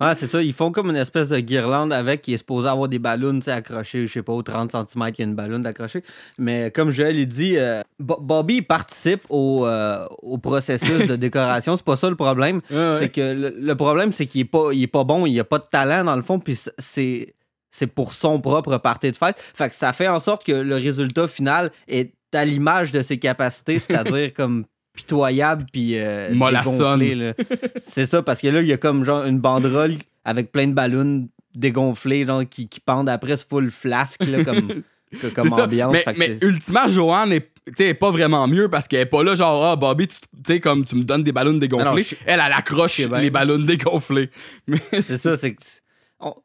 Ouais, 0.00 0.12
c'est 0.16 0.26
ça. 0.26 0.42
Ils 0.42 0.52
font 0.52 0.70
comme 0.72 0.90
une 0.90 0.96
espèce 0.96 1.30
de 1.30 1.38
guirlande 1.40 1.90
avec 1.92 2.20
qui 2.20 2.34
est 2.34 2.38
supposé 2.38 2.68
avoir 2.68 2.86
des 2.88 2.98
ballons 2.98 3.40
accrochés, 3.46 4.06
je 4.06 4.12
sais 4.12 4.22
pas, 4.22 4.34
au 4.34 4.42
30 4.42 4.70
cm, 4.72 5.08
il 5.08 5.14
y 5.18 5.22
a 5.22 5.24
une 5.24 5.34
ballon 5.34 5.64
accrochée. 5.64 6.02
Mais 6.36 6.70
comme 6.70 6.90
Joël 6.90 7.16
il 7.16 7.26
dit, 7.26 7.56
euh, 7.56 7.80
Bo- 7.98 8.18
Bobby 8.20 8.60
participe 8.60 9.22
au, 9.30 9.64
euh, 9.66 10.06
au 10.22 10.36
processus 10.36 11.06
de 11.06 11.16
décoration. 11.26 11.76
C'est 11.78 11.86
pas 11.86 11.96
ça 11.96 12.10
le 12.10 12.16
problème. 12.16 12.60
Ouais, 12.70 12.76
ouais. 12.76 12.96
C'est 12.98 13.08
que 13.08 13.20
le, 13.32 13.54
le 13.58 13.74
problème, 13.74 14.12
c'est 14.12 14.26
qu'il 14.26 14.42
est 14.42 14.44
pas, 14.44 14.68
il 14.72 14.82
est 14.82 14.86
pas 14.86 15.04
bon, 15.04 15.24
il 15.24 15.40
a 15.40 15.44
pas 15.44 15.58
de 15.58 15.64
talent 15.70 16.04
dans 16.04 16.16
le 16.16 16.22
fond, 16.22 16.38
puis 16.38 16.58
c'est. 16.78 17.32
C'est 17.72 17.88
pour 17.88 18.14
son 18.14 18.40
propre 18.40 18.78
party 18.78 19.10
de 19.12 19.16
fête. 19.18 19.36
Fait 19.38 19.68
que 19.68 19.74
ça 19.74 19.92
fait 19.92 20.08
en 20.08 20.18
sorte 20.18 20.44
que 20.46 20.52
le 20.52 20.76
résultat 20.76 21.28
final 21.28 21.70
est 21.88 22.10
à 22.32 22.42
l'image 22.46 22.90
de 22.90 23.02
ses 23.02 23.18
capacités, 23.18 23.78
c'est-à-dire 23.78 24.32
comme 24.36 24.64
pitoyable 24.96 25.66
puis 25.72 25.92
euh, 25.94 26.30
dégonflé. 26.30 27.32
C'est 27.80 28.06
ça, 28.06 28.22
parce 28.22 28.40
que 28.40 28.48
là, 28.48 28.60
il 28.62 28.66
y 28.66 28.72
a 28.72 28.76
comme 28.76 29.04
genre 29.04 29.24
une 29.24 29.38
banderole 29.38 29.94
avec 30.24 30.50
plein 30.50 30.66
de 30.66 30.72
ballons 30.72 31.28
dégonflés 31.54 32.24
genre, 32.26 32.42
qui, 32.48 32.68
qui 32.68 32.80
pendent 32.80 33.08
après, 33.08 33.36
c'est 33.36 33.48
full 33.48 33.70
flasque 33.70 34.24
là, 34.26 34.44
comme, 34.44 34.68
que- 35.20 35.26
comme 35.28 35.48
ça. 35.48 35.64
ambiance. 35.64 35.92
Mais, 36.06 36.14
mais 36.18 36.38
ultimement, 36.42 36.88
Joanne 36.88 37.32
est, 37.32 37.48
tu 37.76 37.94
pas 37.94 38.10
vraiment 38.10 38.46
mieux 38.46 38.68
parce 38.68 38.86
qu'elle 38.88 39.00
est 39.00 39.06
pas 39.06 39.22
là, 39.22 39.34
genre, 39.34 39.64
ah, 39.64 39.76
Bobby, 39.76 40.08
tu 40.08 40.16
tu 40.20 40.26
sais, 40.54 40.60
comme 40.60 40.84
tu 40.84 40.96
me 40.96 41.02
donnes 41.02 41.22
des 41.24 41.32
ballons 41.32 41.54
dégonflés. 41.54 41.84
Non, 41.90 41.96
je- 41.98 42.14
elle, 42.26 42.42
elle 42.44 42.52
accroche 42.52 43.00
bien. 43.08 43.20
les 43.20 43.30
ballons 43.30 43.58
dégonflés. 43.58 44.30
C'est 44.92 45.18
ça, 45.18 45.36
c'est 45.36 45.56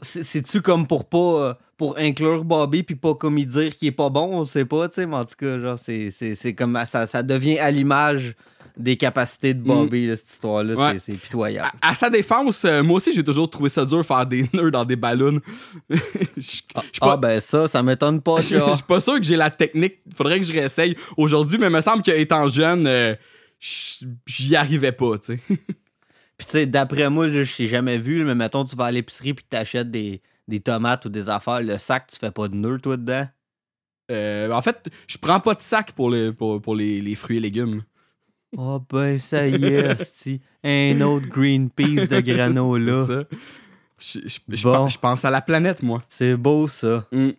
c'est- 0.02 0.24
C'est-tu 0.24 0.62
comme 0.62 0.86
pour 0.88 1.08
pas 1.10 1.18
euh, 1.18 1.54
pour 1.82 1.98
inclure 1.98 2.44
Bobby 2.44 2.84
puis 2.84 2.94
pas 2.96 3.16
comme 3.16 3.40
y 3.40 3.46
dire 3.48 3.76
qu'il 3.76 3.88
est 3.88 3.92
pas 3.92 4.12
bon, 4.12 4.30
on 4.40 4.46
sait 4.46 4.66
pas, 4.66 4.88
tu 4.88 4.94
sais, 4.94 5.08
mais 5.08 5.16
en 5.16 5.26
tout 5.26 5.34
cas, 5.36 5.60
genre, 5.60 5.80
c'est- 5.80 6.12
c'est 6.12 6.36
c'est 6.36 6.54
comme 6.54 6.78
ça, 6.86 7.08
ça 7.08 7.24
devient 7.24 7.58
à 7.58 7.72
l'image 7.72 8.36
des 8.78 8.98
capacités 8.98 9.56
de 9.56 9.62
Bobby, 9.64 10.06
là, 10.06 10.16
cette 10.16 10.30
histoire-là, 10.30 10.76
Mm. 10.76 10.78
Ouais. 10.80 11.00
c'est- 11.00 11.14
pitoyable. 11.18 11.72
à, 11.82 11.90
à 11.90 11.96
sa 11.96 12.12
défense, 12.12 12.66
euh, 12.66 12.84
moi 12.84 12.98
aussi, 12.98 13.12
j'ai 13.14 13.24
toujours 13.24 13.50
trouvé 13.50 13.68
ça 13.70 13.84
dur 13.84 13.98
de 13.98 14.04
faire 14.04 14.28
des 14.28 14.48
nœuds 14.54 14.70
dans 14.70 14.86
des 14.86 14.96
ballons. 14.96 15.40
Je 16.38 16.62
Ah, 16.76 16.82
pas. 17.00 17.18
ben 17.18 17.40
ça, 17.40 17.68
ça 17.68 17.82
m'étonne 17.82 18.22
pas, 18.22 18.38
Je 18.44 18.58
suis 18.76 18.84
pas 18.88 19.00
sûr 19.00 19.16
que 19.16 19.24
j'ai 19.24 19.36
la 19.36 19.50
technique. 19.50 19.96
Faudrait 20.16 20.40
que 20.40 20.46
je 20.46 20.54
réessaye 20.54 20.96
aujourd'hui, 21.18 21.58
mais 21.58 21.66
il 21.66 21.72
me 21.74 21.82
semble 21.82 22.04
qu'étant 22.04 22.48
jeune, 22.48 22.86
euh, 22.86 23.16
j'y 24.28 24.56
arrivais 24.56 24.92
pas, 24.92 25.18
tu 25.18 25.34
sais. 25.34 25.40
Puis 25.48 26.46
tu 26.46 26.52
sais, 26.52 26.66
d'après 26.68 27.10
moi, 27.10 27.28
je 27.28 27.42
t'ai 27.58 27.66
jamais 27.68 27.98
vu, 27.98 28.24
mais 28.24 28.36
mettons, 28.36 28.66
tu 28.66 28.76
vas 28.76 28.86
à 28.86 28.92
l'épicerie 28.92 29.34
puis 29.34 29.46
t'achètes 29.50 29.90
des, 29.90 30.22
des 30.48 30.60
tomates 30.60 31.06
ou 31.06 31.10
des 31.10 31.30
affaires, 31.30 31.62
le 31.62 31.78
sac, 31.78 32.08
tu 32.08 32.18
fais 32.18 32.32
pas 32.32 32.48
de 32.48 32.56
nœud, 32.56 32.80
toi, 32.80 32.98
dedans? 32.98 33.28
Euh, 34.12 34.52
en 34.52 34.62
fait, 34.62 34.90
je 35.08 35.18
prends 35.18 35.40
pas 35.40 35.54
de 35.54 35.62
sac 35.62 35.94
pour, 35.94 36.10
les, 36.10 36.34
pour, 36.34 36.62
pour 36.62 36.76
les, 36.76 37.02
les 37.02 37.16
fruits 37.16 37.38
et 37.38 37.40
légumes. 37.40 37.84
Oh 38.58 38.82
ben 38.90 39.18
ça 39.18 39.48
y 39.48 39.64
est, 39.66 40.04
si 40.04 40.42
un 40.64 41.00
autre 41.02 41.28
Greenpeace 41.28 42.08
de 42.08 42.20
granola. 42.34 43.06
C'est 43.06 43.14
ça. 43.14 43.24
Je, 43.98 44.28
je- 44.28 44.56
je 44.56 44.64
Bon. 44.64 44.74
pense, 44.74 44.94
je 44.94 45.00
pense 45.00 45.24
à 45.26 45.30
la 45.30 45.42
planète, 45.42 45.82
moi. 45.84 46.04
C'est 46.10 46.36
beau 46.36 46.68
ça. 46.68 47.08
Mm. 47.14 47.30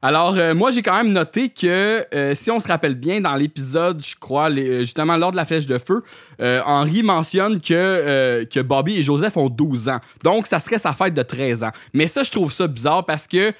Alors, 0.00 0.36
euh, 0.36 0.54
moi, 0.54 0.70
j'ai 0.70 0.82
quand 0.82 0.96
même 0.96 1.12
noté 1.12 1.48
que, 1.48 2.06
euh, 2.14 2.34
si 2.34 2.50
on 2.50 2.60
se 2.60 2.68
rappelle 2.68 2.94
bien, 2.94 3.20
dans 3.20 3.34
l'épisode, 3.34 4.02
je 4.04 4.14
crois, 4.14 4.50
euh, 4.50 4.80
justement, 4.80 5.16
lors 5.16 5.32
de 5.32 5.36
la 5.36 5.44
flèche 5.44 5.66
de 5.66 5.78
feu, 5.78 6.02
euh, 6.40 6.60
Henri 6.64 7.02
mentionne 7.02 7.60
que, 7.60 8.62
Bobby 8.62 8.98
et 8.98 9.02
Joseph 9.02 9.36
ont 9.36 9.48
12 9.48 9.88
ans. 9.88 10.00
Donc, 10.22 10.46
ça 10.46 10.60
serait 10.60 10.78
sa 10.78 10.92
fête 10.92 11.14
de 11.14 11.22
13 11.22 11.64
ans. 11.64 11.72
Mais 11.92 12.06
ça, 12.06 12.22
je 12.22 12.30
trouve 12.30 12.52
ça 12.52 12.66
bizarre 12.68 13.04
parce 13.04 13.26
que 13.26 13.52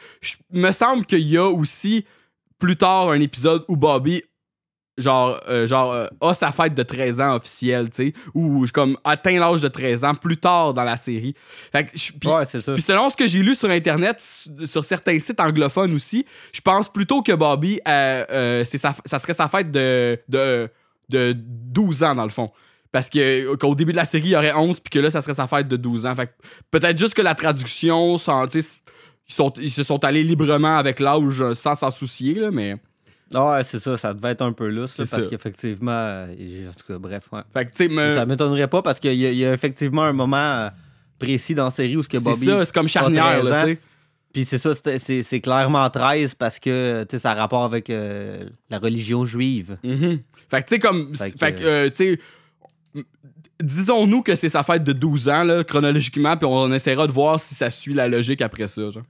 me 0.52 0.70
semble 0.70 1.04
qu'il 1.04 1.26
y 1.26 1.36
a 1.36 1.46
aussi, 1.46 2.04
plus 2.58 2.76
tard, 2.76 3.10
un 3.10 3.20
épisode 3.20 3.64
où 3.68 3.76
Bobby 3.76 4.22
genre, 4.98 5.40
euh, 5.48 5.66
genre 5.66 5.92
euh, 5.92 6.06
a 6.20 6.34
sa 6.34 6.50
fête 6.52 6.74
de 6.74 6.82
13 6.82 7.20
ans 7.20 7.34
officielle, 7.36 7.88
tu 7.90 8.08
sais, 8.08 8.12
ou 8.34 8.66
comme 8.72 8.98
atteint 9.04 9.38
l'âge 9.40 9.62
de 9.62 9.68
13 9.68 10.04
ans 10.04 10.14
plus 10.14 10.36
tard 10.36 10.74
dans 10.74 10.84
la 10.84 10.96
série. 10.96 11.34
Fait 11.72 11.84
que, 11.84 11.90
puis- 11.92 12.28
ouais, 12.28 12.44
c'est 12.44 12.60
ça. 12.60 12.74
puis 12.74 12.82
selon 12.82 13.08
ce 13.08 13.16
que 13.16 13.26
j'ai 13.26 13.40
lu 13.40 13.54
sur 13.54 13.70
Internet, 13.70 14.22
sur 14.64 14.84
certains 14.84 15.18
sites 15.18 15.40
anglophones 15.40 15.94
aussi, 15.94 16.26
je 16.52 16.60
pense 16.60 16.88
plutôt 16.92 17.22
que 17.22 17.32
Bobby, 17.32 17.80
euh, 17.88 18.64
sa- 18.64 18.94
ça 19.04 19.18
serait 19.18 19.34
sa 19.34 19.48
fête 19.48 19.70
de, 19.70 20.18
de, 20.28 20.68
de 21.08 21.34
12 21.36 22.02
ans, 22.02 22.14
dans 22.14 22.24
le 22.24 22.30
fond. 22.30 22.50
Parce 22.90 23.10
que 23.10 23.54
qu'au 23.56 23.74
début 23.74 23.92
de 23.92 23.98
la 23.98 24.06
série, 24.06 24.28
il 24.28 24.30
y 24.30 24.36
aurait 24.36 24.54
11, 24.54 24.80
puis 24.80 24.90
que 24.90 24.98
là, 24.98 25.10
ça 25.10 25.20
serait 25.20 25.34
sa 25.34 25.46
fête 25.46 25.68
de 25.68 25.76
12 25.76 26.06
ans. 26.06 26.14
Fait 26.14 26.26
que 26.28 26.32
peut-être 26.70 26.96
juste 26.98 27.14
que 27.14 27.20
la 27.22 27.34
traduction, 27.34 28.16
sans, 28.16 28.46
ils, 28.54 28.62
sont, 29.28 29.52
ils 29.60 29.70
se 29.70 29.82
sont 29.82 30.02
allés 30.06 30.22
librement 30.24 30.78
avec 30.78 30.98
l'âge 31.00 31.52
sans 31.54 31.74
s'en 31.74 31.90
soucier, 31.90 32.34
là, 32.34 32.50
mais... 32.50 32.76
Ouais, 33.34 33.62
c'est 33.64 33.78
ça, 33.78 33.96
ça 33.98 34.14
devait 34.14 34.30
être 34.30 34.42
un 34.42 34.52
peu 34.52 34.68
lousse, 34.68 34.96
là, 34.98 35.04
C'est 35.04 35.10
parce 35.16 35.26
qu'effectivement, 35.28 35.90
euh, 35.92 36.68
en 36.68 36.72
tout 36.72 36.86
cas, 36.92 36.98
bref, 36.98 37.24
ouais. 37.32 37.40
Fait 37.52 37.66
que, 37.66 37.88
me- 37.92 38.08
Ça 38.08 38.24
m'étonnerait 38.24 38.68
pas 38.68 38.80
parce 38.80 38.98
qu'il 39.00 39.12
y, 39.12 39.36
y 39.36 39.44
a 39.44 39.52
effectivement 39.52 40.04
un 40.04 40.12
moment 40.14 40.36
euh, 40.36 40.68
précis 41.18 41.54
dans 41.54 41.64
la 41.66 41.70
série 41.70 41.96
où 41.96 42.02
ce 42.02 42.08
que 42.08 42.18
c'est 42.18 42.24
Bobby. 42.24 42.46
ça, 42.46 42.64
c'est 42.64 42.72
comme 42.74 42.88
charnière, 42.88 43.40
13 43.40 43.44
là, 43.50 43.64
tu 43.64 43.72
sais. 43.72 43.80
Puis 44.32 44.44
c'est 44.44 44.58
ça, 44.58 44.72
c'est 44.74 45.22
c'est 45.22 45.40
clairement 45.40 45.88
13 45.90 46.34
parce 46.36 46.58
que 46.58 47.04
ça 47.18 47.32
a 47.32 47.34
rapport 47.34 47.64
avec 47.64 47.90
euh, 47.90 48.44
la 48.70 48.78
religion 48.78 49.24
juive. 49.24 49.78
Mhm. 49.82 50.20
Fait 50.50 50.62
que, 50.62 50.68
tu 50.68 50.74
sais, 50.74 50.78
comme. 50.78 51.14
Fait 51.14 51.30
que, 51.32 51.38
Fait 51.38 51.54
que, 51.54 51.62
euh, 51.64 51.90
tu 51.90 52.16
sais, 52.94 53.04
disons-nous 53.62 54.22
que 54.22 54.36
c'est 54.36 54.48
sa 54.48 54.62
fête 54.62 54.84
de 54.84 54.92
12 54.92 55.28
ans, 55.28 55.44
là, 55.44 55.64
chronologiquement, 55.64 56.36
puis 56.36 56.46
on 56.46 56.72
essaiera 56.72 57.06
de 57.06 57.12
voir 57.12 57.40
si 57.40 57.54
ça 57.54 57.70
suit 57.70 57.94
la 57.94 58.08
logique 58.08 58.40
après 58.42 58.66
ça. 58.66 58.90
Genre. 58.90 59.02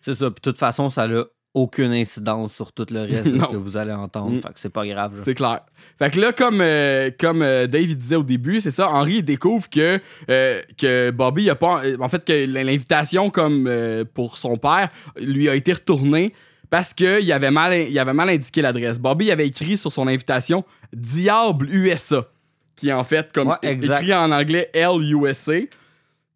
C'est 0.00 0.14
ça. 0.14 0.26
Puis 0.30 0.40
de 0.42 0.50
toute 0.50 0.58
façon, 0.58 0.90
ça 0.90 1.08
n'a 1.08 1.24
aucune 1.54 1.92
incidence 1.92 2.52
sur 2.52 2.72
tout 2.72 2.86
le 2.90 3.02
reste 3.02 3.28
de 3.28 3.38
ce 3.38 3.46
que 3.46 3.56
vous 3.56 3.76
allez 3.76 3.92
entendre. 3.92 4.32
Mm. 4.32 4.42
Fait 4.42 4.48
que 4.48 4.60
c'est 4.60 4.72
pas 4.72 4.86
grave. 4.86 5.12
C'est 5.14 5.34
clair. 5.34 5.60
Fait 5.98 6.10
que 6.10 6.20
là, 6.20 6.32
comme, 6.32 6.60
euh, 6.60 7.10
comme 7.18 7.42
euh, 7.42 7.68
Dave 7.68 7.94
disait 7.94 8.16
au 8.16 8.24
début, 8.24 8.60
c'est 8.60 8.72
ça, 8.72 8.90
Henry 8.90 9.22
découvre 9.22 9.70
que, 9.70 10.00
euh, 10.28 10.60
que 10.76 11.12
Bobby 11.12 11.48
a 11.48 11.54
pas. 11.54 11.82
En 12.00 12.08
fait, 12.08 12.24
que 12.24 12.46
l'invitation 12.46 13.30
comme 13.30 13.70
pour 14.14 14.36
son 14.36 14.56
père 14.56 14.90
lui 15.16 15.48
a 15.48 15.54
été 15.54 15.72
retournée 15.72 16.32
parce 16.70 16.92
qu'il 16.92 17.30
avait 17.30 17.52
mal, 17.52 17.88
il 17.88 17.98
avait 17.98 18.12
mal 18.12 18.28
indiqué 18.30 18.60
l'adresse. 18.60 18.98
Bobby 18.98 19.30
avait 19.30 19.46
écrit 19.46 19.76
sur 19.76 19.92
son 19.92 20.08
invitation 20.08 20.64
Diable 20.92 21.68
USA, 21.70 22.26
qui 22.74 22.88
est 22.88 22.92
en 22.92 23.04
fait 23.04 23.32
comme 23.32 23.48
Ouais, 23.48 23.56
écrit 23.62 24.12
en 24.12 24.32
anglais 24.32 24.70
LUSA. 24.74 25.68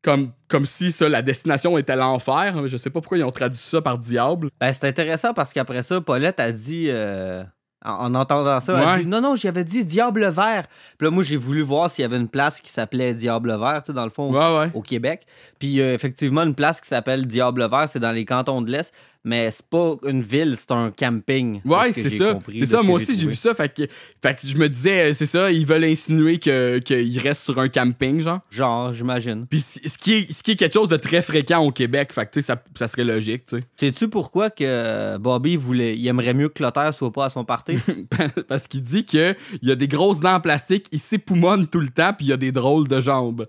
Comme, 0.03 0.31
comme 0.47 0.65
si 0.65 0.93
ça, 0.93 1.09
la 1.09 1.23
destination 1.23 1.77
était 1.77 1.97
l'enfer. 1.97 2.67
Je 2.69 2.77
sais 2.77 2.89
pas 2.91 3.01
pourquoi 3.01 3.19
ils 3.19 3.25
ont 3.25 3.31
traduit 3.31 3.59
ça 3.59 3.83
par 3.83 3.99
diable. 3.99 4.49
Ben, 4.61 4.73
c'est 4.73 4.87
intéressant 4.87 5.35
parce 5.35 5.53
qu'après 5.53 5.83
ça, 5.83 6.01
Paulette 6.01 6.39
a 6.39 6.53
dit, 6.53 6.87
euh, 6.89 7.43
en, 7.85 8.07
en 8.07 8.15
entendant 8.15 8.61
ça, 8.61 8.75
elle 8.81 8.89
a 8.89 8.93
Ouais. 8.95 8.99
dit 9.01 9.07
Non, 9.07 9.21
non, 9.21 9.35
j'avais 9.35 9.65
dit 9.65 9.85
Diable 9.85 10.29
Vert. 10.31 10.67
Puis 10.99 11.07
là, 11.07 11.11
moi, 11.11 11.25
j'ai 11.25 11.37
voulu 11.37 11.63
voir 11.63 11.91
s'il 11.91 12.03
y 12.03 12.05
avait 12.05 12.17
une 12.17 12.29
place 12.29 12.61
qui 12.61 12.71
s'appelait 12.71 13.13
Diable 13.13 13.51
Vert, 13.59 13.81
tu 13.83 13.87
sais, 13.89 13.93
dans 13.93 14.05
le 14.05 14.11
fond, 14.11 14.33
Ouais, 14.33 14.59
ouais. 14.59 14.71
au 14.75 14.83
Québec. 14.83 15.27
Puis 15.59 15.81
euh, 15.81 15.95
effectivement, 15.95 16.43
une 16.45 16.55
place 16.55 16.81
qui 16.81 16.89
s'appelle 16.89 17.27
Diable 17.27 17.69
Vert, 17.69 17.89
c'est 17.89 18.01
dans 18.01 18.13
les 18.13 18.25
cantons 18.25 18.63
de 18.63 18.71
l'Est, 18.71 18.95
mais 19.25 19.51
c'est 19.51 19.67
pas 19.67 19.97
une 20.07 20.23
ville, 20.23 20.55
c'est 20.57 20.71
un 20.73 20.91
camping. 20.91 21.61
Ouais, 21.65 21.93
c'est 21.93 22.09
ça. 22.11 22.39
C'est 22.57 22.67
ça, 22.67 22.81
ce 22.81 22.87
moi 22.87 22.97
aussi 22.97 23.15
j'ai 23.17 23.27
vu 23.27 23.35
ça. 23.35 23.53
Fait 23.53 23.69
que, 23.73 23.83
fait 24.23 24.35
que 24.41 24.47
je 24.47 24.57
me 24.57 24.69
disais, 24.69 25.11
euh, 25.11 25.15
c'est 25.15 25.27
ça, 25.27 25.51
ils 25.51 25.67
veulent 25.67 25.85
insinuer 25.85 26.39
que- 26.39 26.79
qu'il 26.79 27.19
reste 27.19 27.43
sur 27.43 27.59
un 27.59 27.69
camping, 27.69 28.21
genre. 28.21 28.41
Genre, 28.51 28.93
j'imagine. 28.93 29.47
Puis 29.49 29.61
ce 29.61 29.99
qui, 29.99 30.15
est, 30.15 30.33
ce 30.33 30.43
qui 30.43 30.53
est 30.53 30.57
quelque 30.57 30.73
chose 30.75 30.89
de 30.89 30.97
très 30.97 31.21
fréquent 31.21 31.61
au 31.65 31.73
Québec, 31.73 32.13
fait 32.13 32.31
que 32.31 32.41
ça, 32.41 32.57
ça 32.77 32.87
serait 32.87 33.05
logique, 33.05 33.47
tu 33.47 33.57
Sais-tu 33.77 34.09
pourquoi 34.09 34.51
que 34.51 35.17
Bobby 35.19 35.57
voulait, 35.57 35.97
il 35.97 36.07
aimerait 36.09 36.35
mieux 36.35 36.49
que 36.49 36.55
Clotaire 36.55 36.95
soit 36.95 37.13
pas 37.13 37.27
à 37.27 37.31
son 37.31 37.45
party? 37.45 37.77
Parce 38.49 38.67
qu'il 38.69 38.83
dit 38.83 39.05
qu'il 39.05 39.37
y 39.63 39.71
a 39.71 39.75
des 39.75 39.89
grosses 39.89 40.21
dents 40.21 40.35
en 40.35 40.41
plastique, 40.41 40.87
il 40.93 40.99
s'époumonne 41.01 41.67
tout 41.67 41.81
le 41.81 41.89
temps, 41.89 42.13
puis 42.13 42.27
il 42.27 42.29
y 42.31 42.33
a 42.33 42.37
des 42.37 42.53
drôles 42.53 42.89
de 42.89 43.01
jambes. 43.01 43.47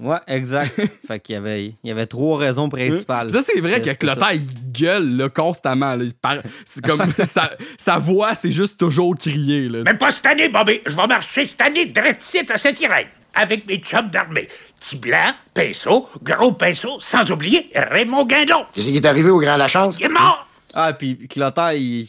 Ouais, 0.00 0.18
exact. 0.26 0.80
fait 1.06 1.20
qu'il 1.20 1.34
y 1.34 1.38
avait, 1.38 1.64
il 1.66 1.76
y 1.84 1.90
avait 1.90 2.06
trois 2.06 2.38
raisons 2.38 2.68
principales. 2.68 3.30
Ça, 3.30 3.42
c'est 3.42 3.60
vrai 3.60 3.80
que 3.80 3.84
C'était 3.90 3.96
Clotaire, 3.96 4.32
il 4.32 4.72
gueule 4.72 5.16
là, 5.16 5.28
constamment. 5.28 5.94
là. 5.94 6.04
Il 6.04 6.14
par- 6.14 6.38
C'est 6.64 6.84
comme 6.84 7.02
sa, 7.24 7.50
sa 7.76 7.98
voix, 7.98 8.34
c'est 8.34 8.50
juste 8.52 8.78
toujours 8.78 9.16
crier. 9.16 9.68
Là. 9.68 9.82
Même 9.82 9.98
pas 9.98 10.10
cette 10.10 10.26
année, 10.26 10.48
Bobby. 10.48 10.80
Je 10.86 10.94
vais 10.96 11.06
marcher 11.06 11.46
cette 11.46 11.60
année 11.60 11.86
direct 11.86 12.22
à 12.50 12.56
Saint-Irène. 12.56 13.06
Avec 13.34 13.66
mes 13.68 13.76
chums 13.78 14.08
d'armée. 14.08 14.48
Petit 14.80 14.96
blanc, 14.96 15.32
pinceau, 15.54 16.08
gros 16.22 16.52
pinceau, 16.52 16.98
sans 16.98 17.30
oublier 17.30 17.70
Raymond 17.74 18.24
Guindon. 18.24 18.64
Qu'est-ce 18.72 18.88
qui 18.88 18.96
est 18.96 19.06
arrivé 19.06 19.30
au 19.30 19.38
Grand 19.38 19.56
Lachance? 19.56 19.98
Il 20.00 20.06
est 20.06 20.08
mort! 20.08 20.48
Ah, 20.74 20.92
puis 20.92 21.28
Clotaire, 21.28 21.72
il- 21.74 22.08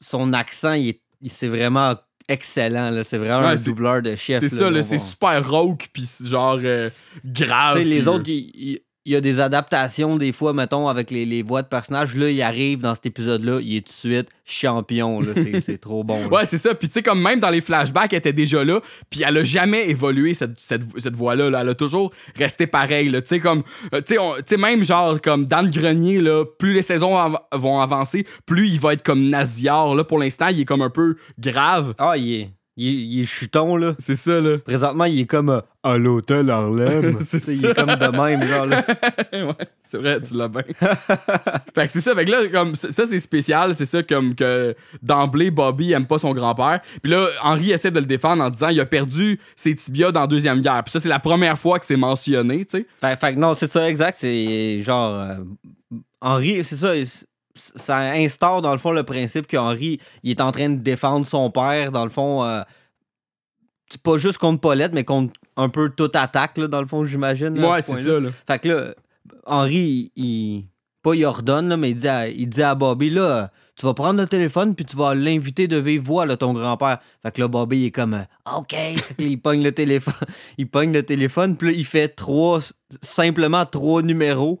son 0.00 0.32
accent, 0.32 0.72
il 0.72 0.88
est- 0.90 1.00
il- 1.22 1.30
c'est 1.30 1.48
vraiment 1.48 1.94
excellent. 2.28 2.90
là. 2.90 3.04
C'est 3.04 3.18
vraiment 3.18 3.46
Ouais, 3.46 3.52
un 3.52 3.56
doubleur 3.56 4.02
de 4.02 4.16
chef. 4.16 4.40
C'est 4.40 4.48
ça, 4.48 4.82
c'est 4.82 4.98
super 4.98 5.48
rauque, 5.48 5.88
puis 5.92 6.08
genre 6.24 6.58
euh, 6.62 6.88
grave. 7.24 7.76
Tu 7.76 7.82
sais, 7.82 7.88
les 7.88 7.98
puis, 8.00 8.08
autres, 8.08 8.28
il, 8.28 8.50
il- 8.54 8.80
il 9.06 9.12
y 9.12 9.16
a 9.16 9.20
des 9.20 9.38
adaptations 9.40 10.16
des 10.16 10.32
fois, 10.32 10.52
mettons, 10.54 10.88
avec 10.88 11.10
les, 11.10 11.26
les 11.26 11.42
voix 11.42 11.60
de 11.62 11.66
personnages. 11.68 12.14
Là, 12.16 12.30
il 12.30 12.40
arrive 12.40 12.80
dans 12.80 12.94
cet 12.94 13.06
épisode-là, 13.06 13.58
il 13.62 13.76
est 13.76 13.80
tout 13.80 13.92
de 13.92 14.14
suite 14.14 14.28
champion. 14.44 15.20
là. 15.20 15.32
C'est- 15.34 15.60
C'est 15.64 15.78
trop 15.78 16.02
bon. 16.04 16.20
là. 16.22 16.28
Ouais, 16.28 16.46
c'est 16.46 16.56
ça. 16.56 16.74
Puis 16.74 16.88
tu 16.88 16.94
sais, 16.94 17.02
comme 17.02 17.20
même 17.22 17.38
dans 17.40 17.48
les 17.50 17.60
flashbacks, 17.60 18.12
elle 18.12 18.18
était 18.18 18.32
déjà 18.32 18.64
là. 18.64 18.80
Puis 19.10 19.22
elle 19.26 19.36
a 19.38 19.42
jamais 19.42 19.88
évolué, 19.90 20.34
cette, 20.34 20.58
cette, 20.58 20.82
cette 20.98 21.16
voix-là. 21.16 21.50
là. 21.50 21.60
Elle 21.62 21.68
a 21.70 21.74
toujours 21.74 22.12
resté 22.36 22.66
pareille. 22.66 23.10
Tu 23.12 23.20
sais, 23.24 23.40
comme. 23.40 23.62
euh, 23.94 24.00
tu 24.00 24.16
sais, 24.46 24.56
même 24.56 24.82
genre, 24.84 25.20
comme 25.20 25.46
Dan 25.46 25.70
Grenier, 25.70 26.20
là, 26.20 26.44
plus 26.58 26.72
les 26.74 26.82
saisons 26.82 27.16
av- 27.16 27.38
vont 27.52 27.80
avancer, 27.80 28.26
plus 28.46 28.68
il 28.68 28.80
va 28.80 28.92
être 28.94 29.02
comme 29.02 29.28
Naziard. 29.28 29.94
Là, 29.94 30.04
pour 30.04 30.18
l'instant, 30.18 30.48
il 30.48 30.60
est 30.60 30.64
comme 30.64 30.82
un 30.82 30.90
peu 30.90 31.16
grave. 31.38 31.94
Ah, 31.98 32.16
il 32.16 32.32
est, 32.34 32.50
il, 32.76 32.88
est, 32.88 32.92
il 32.92 33.20
est 33.22 33.26
chuton, 33.26 33.76
là. 33.76 33.94
C'est 33.98 34.16
ça, 34.16 34.40
là. 34.40 34.58
Présentement, 34.58 35.04
il 35.04 35.20
est 35.20 35.26
comme 35.26 35.48
euh, 35.50 35.60
à 35.82 35.96
l'hôtel 35.96 36.50
Harlem. 36.50 37.18
C'est 37.20 37.38
sais, 37.38 37.52
Il 37.54 37.60
ça. 37.60 37.70
est 37.70 37.74
comme 37.74 37.86
de 37.94 38.16
même, 38.20 38.46
genre, 38.48 38.66
là. 38.66 38.84
ouais, 39.32 39.68
c'est 39.88 39.98
vrai, 39.98 40.20
tu 40.20 40.34
l'as 40.34 40.48
bien. 40.48 40.62
fait 41.74 41.86
que 41.86 41.92
c'est 41.92 42.00
ça, 42.00 42.14
fait 42.14 42.24
que 42.24 42.30
là, 42.30 42.48
comme, 42.48 42.74
ça, 42.74 42.90
ça, 42.90 43.04
c'est 43.04 43.18
spécial, 43.18 43.76
c'est 43.76 43.84
ça, 43.84 44.02
comme 44.02 44.34
que 44.34 44.74
d'emblée, 45.02 45.50
Bobby 45.50 45.92
aime 45.92 46.06
pas 46.06 46.18
son 46.18 46.32
grand-père. 46.32 46.80
Puis 47.02 47.12
là, 47.12 47.26
Henry 47.42 47.70
essaie 47.70 47.90
de 47.90 48.00
le 48.00 48.06
défendre 48.06 48.42
en 48.42 48.50
disant 48.50 48.68
il 48.68 48.80
a 48.80 48.86
perdu 48.86 49.38
ses 49.54 49.74
tibias 49.74 50.10
dans 50.10 50.20
la 50.22 50.26
Deuxième 50.26 50.60
Guerre. 50.60 50.82
Puis 50.84 50.92
ça, 50.92 51.00
c'est 51.00 51.08
la 51.08 51.20
première 51.20 51.58
fois 51.58 51.78
que 51.78 51.86
c'est 51.86 51.96
mentionné, 51.96 52.64
tu 52.64 52.78
sais. 52.78 52.86
Fait, 53.00 53.16
fait 53.16 53.34
que 53.34 53.38
non, 53.38 53.54
c'est 53.54 53.70
ça, 53.70 53.88
exact. 53.88 54.16
C'est 54.18 54.80
genre. 54.80 55.14
euh, 55.20 55.34
Henri, 56.20 56.64
c'est 56.64 56.76
ça. 56.76 56.92
Ça 57.56 57.98
instaure, 58.12 58.62
dans 58.62 58.72
le 58.72 58.78
fond, 58.78 58.90
le 58.90 59.04
principe 59.04 59.46
qu'Henri, 59.46 60.00
il 60.22 60.30
est 60.30 60.40
en 60.40 60.50
train 60.50 60.70
de 60.70 60.80
défendre 60.80 61.26
son 61.26 61.50
père, 61.50 61.92
dans 61.92 62.04
le 62.04 62.10
fond. 62.10 62.44
euh, 62.44 62.62
pas 64.02 64.16
juste 64.16 64.38
contre 64.38 64.60
Paulette, 64.60 64.92
mais 64.92 65.04
contre 65.04 65.34
un 65.56 65.68
peu 65.68 65.90
toute 65.90 66.16
attaque, 66.16 66.58
là, 66.58 66.66
dans 66.66 66.80
le 66.80 66.86
fond, 66.88 67.04
j'imagine. 67.04 67.56
Ouais, 67.64 67.80
ce 67.82 67.94
c'est 67.94 68.02
ça, 68.02 68.18
là. 68.20 68.30
Fait 68.46 68.58
que 68.58 68.68
là, 68.68 68.94
Henri, 69.46 70.10
il, 70.16 70.64
Pas 71.02 71.14
il 71.14 71.24
ordonne, 71.24 71.68
là, 71.68 71.76
mais 71.76 71.90
il 71.90 71.96
dit, 71.96 72.08
à, 72.08 72.28
il 72.28 72.48
dit 72.48 72.62
à 72.62 72.74
Bobby, 72.74 73.10
là, 73.10 73.52
tu 73.76 73.86
vas 73.86 73.94
prendre 73.94 74.20
le 74.20 74.26
téléphone, 74.26 74.74
puis 74.74 74.84
tu 74.84 74.96
vas 74.96 75.14
l'inviter 75.14 75.68
de 75.68 75.76
vive 75.76 76.02
voix, 76.02 76.26
là, 76.26 76.36
ton 76.36 76.54
grand-père. 76.54 76.98
Fait 77.22 77.30
que 77.30 77.40
là, 77.40 77.46
Bobby, 77.48 77.82
il 77.82 77.84
est 77.86 77.90
comme, 77.90 78.14
euh, 78.14 78.56
OK. 78.56 78.70
Fait 78.74 79.14
que 79.14 79.22
là, 79.22 79.28
il 79.28 79.40
pogne 79.40 79.62
le 79.62 79.72
téléphone. 79.72 80.14
Il 80.58 80.68
pogne 80.68 80.92
le 80.92 81.02
téléphone, 81.04 81.56
puis 81.56 81.68
là, 81.68 81.74
il 81.76 81.84
fait 81.84 82.08
trois, 82.08 82.60
simplement 83.02 83.64
trois 83.66 84.02
numéros. 84.02 84.58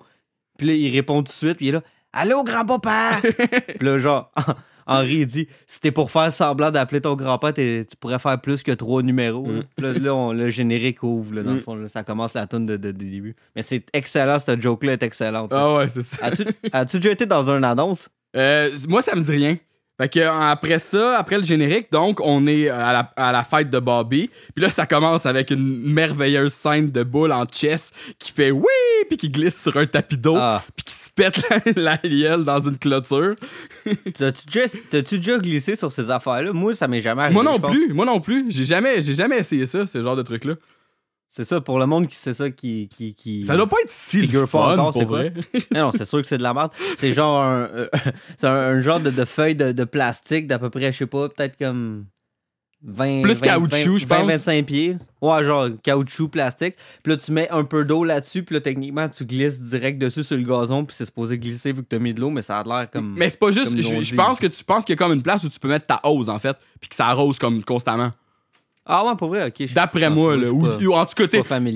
Puis 0.58 0.66
là, 0.68 0.74
il 0.74 0.92
répond 0.92 1.18
tout 1.18 1.28
de 1.28 1.32
suite, 1.32 1.56
puis 1.56 1.66
il 1.66 1.68
est 1.70 1.72
là, 1.72 1.82
Allô, 2.14 2.44
grand-papa! 2.44 3.16
puis 3.78 3.86
là, 3.86 3.98
genre, 3.98 4.30
Henri, 4.86 5.14
il 5.20 5.26
dit, 5.26 5.48
si 5.66 5.80
t'es 5.80 5.90
pour 5.90 6.10
faire 6.10 6.30
semblant 6.32 6.70
d'appeler 6.70 7.00
ton 7.00 7.14
grand-père, 7.14 7.54
tu 7.54 7.84
pourrais 7.98 8.18
faire 8.18 8.40
plus 8.40 8.62
que 8.62 8.70
trois 8.72 9.02
numéros. 9.02 9.46
Mm. 9.46 9.62
Puis 9.76 9.84
là, 9.86 9.92
là, 9.98 10.14
on- 10.14 10.32
le 10.32 10.50
générique 10.50 11.02
ouvre, 11.02 11.34
là, 11.34 11.42
dans 11.42 11.52
le 11.52 11.58
Mm. 11.58 11.62
fond. 11.62 11.74
là. 11.74 11.88
ça 11.88 12.04
commence 12.04 12.34
la 12.34 12.46
tune 12.46 12.66
de, 12.66 12.76
de- 12.76 12.92
de 12.92 12.98
début. 13.04 13.34
Mais 13.56 13.62
c'est 13.62 13.84
excellent, 13.92 14.38
cette 14.38 14.60
joke-là 14.60 14.92
est 14.92 15.02
excellente. 15.02 15.50
Ah 15.52 15.74
ouais, 15.74 15.88
c'est 15.88 16.02
ça. 16.02 16.26
As-tu 16.26 16.44
as-tu 16.72 16.96
déjà 16.98 17.10
été 17.10 17.26
dans 17.26 17.48
une 17.50 17.64
annonce? 17.64 18.08
Euh, 18.36 18.70
moi, 18.88 19.00
ça 19.02 19.14
me 19.14 19.22
dit 19.22 19.30
rien. 19.32 19.56
Fait 19.96 20.08
que 20.08 20.18
euh, 20.18 20.32
après 20.32 20.80
ça, 20.80 21.16
après 21.18 21.38
le 21.38 21.44
générique, 21.44 21.86
donc, 21.92 22.18
on 22.20 22.46
est 22.48 22.68
à 22.68 22.92
la, 22.92 23.12
à 23.16 23.30
la 23.30 23.44
fête 23.44 23.70
de 23.70 23.78
Bobby. 23.78 24.28
Puis 24.54 24.64
là, 24.64 24.70
ça 24.70 24.86
commence 24.86 25.24
avec 25.24 25.50
une 25.50 25.82
merveilleuse 25.92 26.52
scène 26.52 26.90
de 26.90 27.04
boule 27.04 27.30
en 27.32 27.44
chess 27.50 27.92
qui 28.18 28.32
fait 28.32 28.50
oui, 28.50 28.64
puis 29.08 29.16
qui 29.16 29.28
glisse 29.28 29.62
sur 29.62 29.76
un 29.76 29.86
tapis 29.86 30.16
d'eau, 30.16 30.36
Ah. 30.36 30.64
puis 30.74 30.84
qui 30.84 30.94
se 30.94 31.10
pète 31.12 31.40
la, 31.76 31.98
dans 32.38 32.60
une 32.60 32.76
clôture. 32.76 33.36
T'as-tu 34.18 35.18
déjà, 35.18 35.38
glissé 35.38 35.76
sur 35.76 35.92
ces 35.92 36.10
affaires-là? 36.10 36.52
Moi, 36.52 36.74
ça 36.74 36.88
m'est 36.88 37.00
jamais 37.00 37.22
arrivé. 37.22 37.34
moi 37.34 37.44
non 37.44 37.60
plus, 37.60 37.92
moi 37.92 38.04
non 38.04 38.20
plus. 38.20 38.46
J'ai 38.50 38.64
jamais, 38.64 39.00
j'ai 39.00 39.14
jamais 39.14 39.38
essayé 39.38 39.64
ça, 39.66 39.86
ce 39.86 40.02
genre 40.02 40.16
de 40.16 40.22
truc-là. 40.22 40.54
C'est 41.36 41.44
ça, 41.44 41.60
pour 41.60 41.80
le 41.80 41.86
monde 41.86 42.06
qui 42.06 42.14
c'est 42.14 42.32
ça 42.32 42.48
qui. 42.48 42.88
qui, 42.88 43.12
qui... 43.12 43.44
Ça 43.44 43.56
doit 43.56 43.68
pas 43.68 43.78
être 43.82 43.90
si 43.90 44.24
le 44.24 44.46
fun, 44.46 44.74
encore, 44.74 44.92
pour 44.92 45.04
vrai. 45.06 45.34
Non, 45.74 45.90
c'est 45.90 46.04
sûr 46.04 46.22
que 46.22 46.28
c'est 46.28 46.38
de 46.38 46.44
la 46.44 46.54
merde. 46.54 46.70
C'est 46.96 47.10
genre 47.10 47.42
un, 47.42 47.62
euh, 47.62 47.88
c'est 48.38 48.46
un, 48.46 48.52
un 48.52 48.80
genre 48.82 49.00
de, 49.00 49.10
de 49.10 49.24
feuille 49.24 49.56
de, 49.56 49.72
de 49.72 49.82
plastique 49.82 50.46
d'à 50.46 50.60
peu 50.60 50.70
près, 50.70 50.92
je 50.92 50.98
sais 50.98 51.06
pas, 51.06 51.28
peut-être 51.28 51.58
comme 51.58 52.04
20. 52.84 53.22
Plus 53.22 53.40
caoutchouc, 53.40 53.98
je 53.98 54.06
pense. 54.06 54.26
25 54.28 54.64
pieds. 54.64 54.96
Ouais, 55.20 55.42
genre 55.42 55.70
caoutchouc, 55.82 56.28
plastique. 56.28 56.76
Puis 57.02 57.12
là, 57.12 57.16
tu 57.16 57.32
mets 57.32 57.48
un 57.50 57.64
peu 57.64 57.84
d'eau 57.84 58.04
là-dessus, 58.04 58.44
puis 58.44 58.54
là, 58.54 58.60
techniquement, 58.60 59.08
tu 59.08 59.24
glisses 59.24 59.60
direct 59.60 59.98
dessus 59.98 60.22
sur 60.22 60.36
le 60.36 60.44
gazon, 60.44 60.84
puis 60.84 60.94
c'est 60.96 61.06
supposé 61.06 61.36
glisser 61.36 61.72
vu 61.72 61.82
que 61.82 61.88
t'as 61.88 61.98
mis 61.98 62.14
de 62.14 62.20
l'eau, 62.20 62.30
mais 62.30 62.42
ça 62.42 62.60
a 62.60 62.62
l'air 62.62 62.88
comme. 62.88 63.14
Mais 63.16 63.28
c'est 63.28 63.40
pas 63.40 63.50
juste. 63.50 63.76
Je, 63.76 64.14
pense 64.14 64.38
que 64.38 64.46
tu 64.46 64.62
penses 64.62 64.84
qu'il 64.84 64.92
y 64.92 64.98
a 64.98 65.02
comme 65.02 65.12
une 65.12 65.22
place 65.22 65.42
où 65.42 65.48
tu 65.48 65.58
peux 65.58 65.68
mettre 65.68 65.86
ta 65.86 66.00
hose, 66.04 66.28
en 66.28 66.38
fait, 66.38 66.56
puis 66.80 66.88
que 66.88 66.94
ça 66.94 67.06
arrose 67.06 67.40
comme 67.40 67.64
constamment. 67.64 68.12
Ah 68.86 69.04
ouais, 69.06 69.16
pour 69.16 69.28
vrai, 69.28 69.46
ok. 69.46 69.72
D'après 69.72 70.10
moi, 70.10 70.36
là. 70.36 70.50
Ou, 70.52 70.92
en 70.92 71.06
tout 71.06 71.14
cas, 71.16 71.26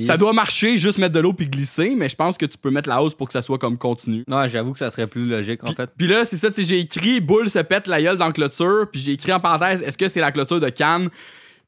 ça 0.07 0.17
doit 0.19 0.33
marcher, 0.35 0.77
juste 0.77 0.99
mettre 0.99 1.15
de 1.15 1.21
l'eau 1.21 1.33
puis 1.33 1.47
glisser, 1.47 1.95
mais 1.97 2.09
je 2.09 2.17
pense 2.17 2.37
que 2.37 2.45
tu 2.47 2.59
peux 2.59 2.71
mettre 2.71 2.89
la 2.89 3.03
hausse 3.03 3.15
pour 3.15 3.27
que 3.29 3.33
ça 3.33 3.41
soit 3.41 3.59
comme 3.59 3.79
continu. 3.79 4.25
Non, 4.29 4.47
j'avoue 4.47 4.73
que 4.75 4.79
ça 4.79 4.91
serait 4.91 5.07
plus 5.07 5.27
logique, 5.27 5.65
en 5.65 5.73
fait. 5.73 5.91
puis 5.97 6.07
là, 6.07 6.25
c'est 6.27 6.37
ça, 6.37 6.51
tu 6.51 6.57
sais, 6.63 6.65
j'ai 6.69 6.81
écrit 6.81 7.21
boule 7.21 7.49
se 7.49 7.61
pète 7.61 7.87
la 7.87 8.03
gueule 8.03 8.19
dans 8.19 8.27
la 8.27 8.33
clôture, 8.33 8.87
puis 8.93 9.01
j'ai 9.01 9.13
écrit 9.13 9.33
en 9.33 9.41
parenthèse, 9.41 9.81
est-ce 9.83 9.97
que 9.97 10.09
c'est 10.09 10.21
la 10.21 10.33
clôture 10.33 10.61
de 10.61 10.69
Cannes? 10.69 11.09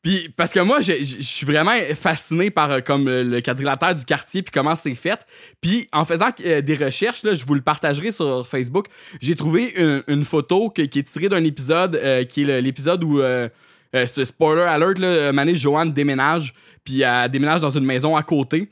Puis 0.03 0.31
parce 0.35 0.53
que 0.53 0.61
moi, 0.61 0.81
je 0.81 0.95
suis 1.03 1.45
vraiment 1.45 1.75
fasciné 1.95 2.51
par 2.51 2.71
euh, 2.71 2.81
comme 2.81 3.07
le, 3.07 3.23
le 3.23 3.41
quadrilatère 3.43 3.95
du 3.95 4.05
quartier 4.07 4.41
puis 4.43 4.51
comment 4.51 4.75
c'est 4.75 4.95
fait. 4.95 5.27
Puis 5.61 5.89
en 5.93 6.07
faisant 6.07 6.29
euh, 6.45 6.63
des 6.63 6.75
recherches, 6.75 7.23
là, 7.23 7.35
je 7.35 7.45
vous 7.45 7.53
le 7.55 7.61
partagerai 7.61 8.11
sur 8.11 8.49
Facebook, 8.49 8.87
j'ai 9.21 9.35
trouvé 9.37 9.75
une, 9.79 10.03
une 10.09 10.25
photo 10.25 10.71
que- 10.71 10.81
qui 10.83 11.01
est 11.01 11.03
tirée 11.03 11.29
d'un 11.29 11.45
épisode 11.45 11.97
euh, 11.97 12.25
qui 12.25 12.43
est 12.45 12.63
l'épisode 12.63 13.05
où 13.05 13.21
euh, 13.95 14.03
euh, 14.03 14.07
c'est 14.07 14.25
spoiler 14.25 14.63
alert 14.63 14.99
là, 14.99 15.33
Mané 15.33 15.55
Joanne 15.55 15.93
déménage 15.93 16.55
puis 16.85 17.03
elle 17.03 17.31
déménage 17.31 17.61
dans 17.61 17.71
une 17.71 17.85
maison 17.85 18.17
à 18.17 18.23
côté. 18.23 18.69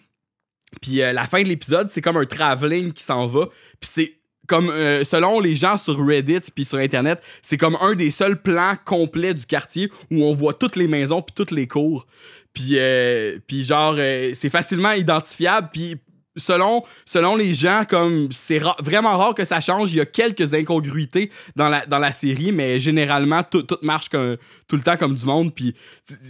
Puis 0.82 1.02
euh, 1.02 1.12
la 1.12 1.26
fin 1.26 1.42
de 1.42 1.48
l'épisode, 1.48 1.88
c'est 1.88 2.00
comme 2.00 2.16
un 2.16 2.24
travelling 2.24 2.92
qui 2.92 3.02
s'en 3.02 3.26
va. 3.26 3.46
Puis 3.80 3.90
c'est 3.90 4.14
comme 4.46 4.70
euh, 4.70 5.04
selon 5.04 5.40
les 5.40 5.54
gens 5.54 5.76
sur 5.76 6.04
Reddit 6.04 6.40
puis 6.54 6.64
sur 6.64 6.78
internet, 6.78 7.22
c'est 7.42 7.56
comme 7.56 7.76
un 7.80 7.94
des 7.94 8.10
seuls 8.10 8.40
plans 8.40 8.74
complets 8.84 9.34
du 9.34 9.46
quartier 9.46 9.90
où 10.10 10.24
on 10.24 10.32
voit 10.32 10.54
toutes 10.54 10.76
les 10.76 10.88
maisons 10.88 11.22
puis 11.22 11.34
toutes 11.34 11.50
les 11.50 11.66
cours. 11.66 12.06
Puis 12.54 12.78
euh, 12.78 13.38
puis 13.46 13.62
genre 13.62 13.94
euh, 13.98 14.32
c'est 14.34 14.48
facilement 14.48 14.92
identifiable 14.92 15.68
puis 15.72 15.96
selon, 16.38 16.82
selon 17.04 17.36
les 17.36 17.52
gens, 17.52 17.82
comme 17.88 18.28
c'est 18.32 18.58
ra- 18.58 18.76
vraiment 18.80 19.16
rare 19.18 19.34
que 19.34 19.44
ça 19.44 19.60
change. 19.60 19.92
Il 19.92 19.98
y 19.98 20.00
a 20.00 20.06
quelques 20.06 20.54
incongruités 20.54 21.30
dans 21.56 21.68
la, 21.68 21.84
dans 21.84 21.98
la 21.98 22.12
série, 22.12 22.52
mais 22.52 22.80
généralement, 22.80 23.42
tout, 23.42 23.66
marche 23.82 24.08
comme, 24.08 24.36
tout 24.66 24.76
le 24.76 24.82
temps 24.82 24.96
comme 24.96 25.14
du 25.16 25.24
monde. 25.26 25.54
Puis 25.54 25.74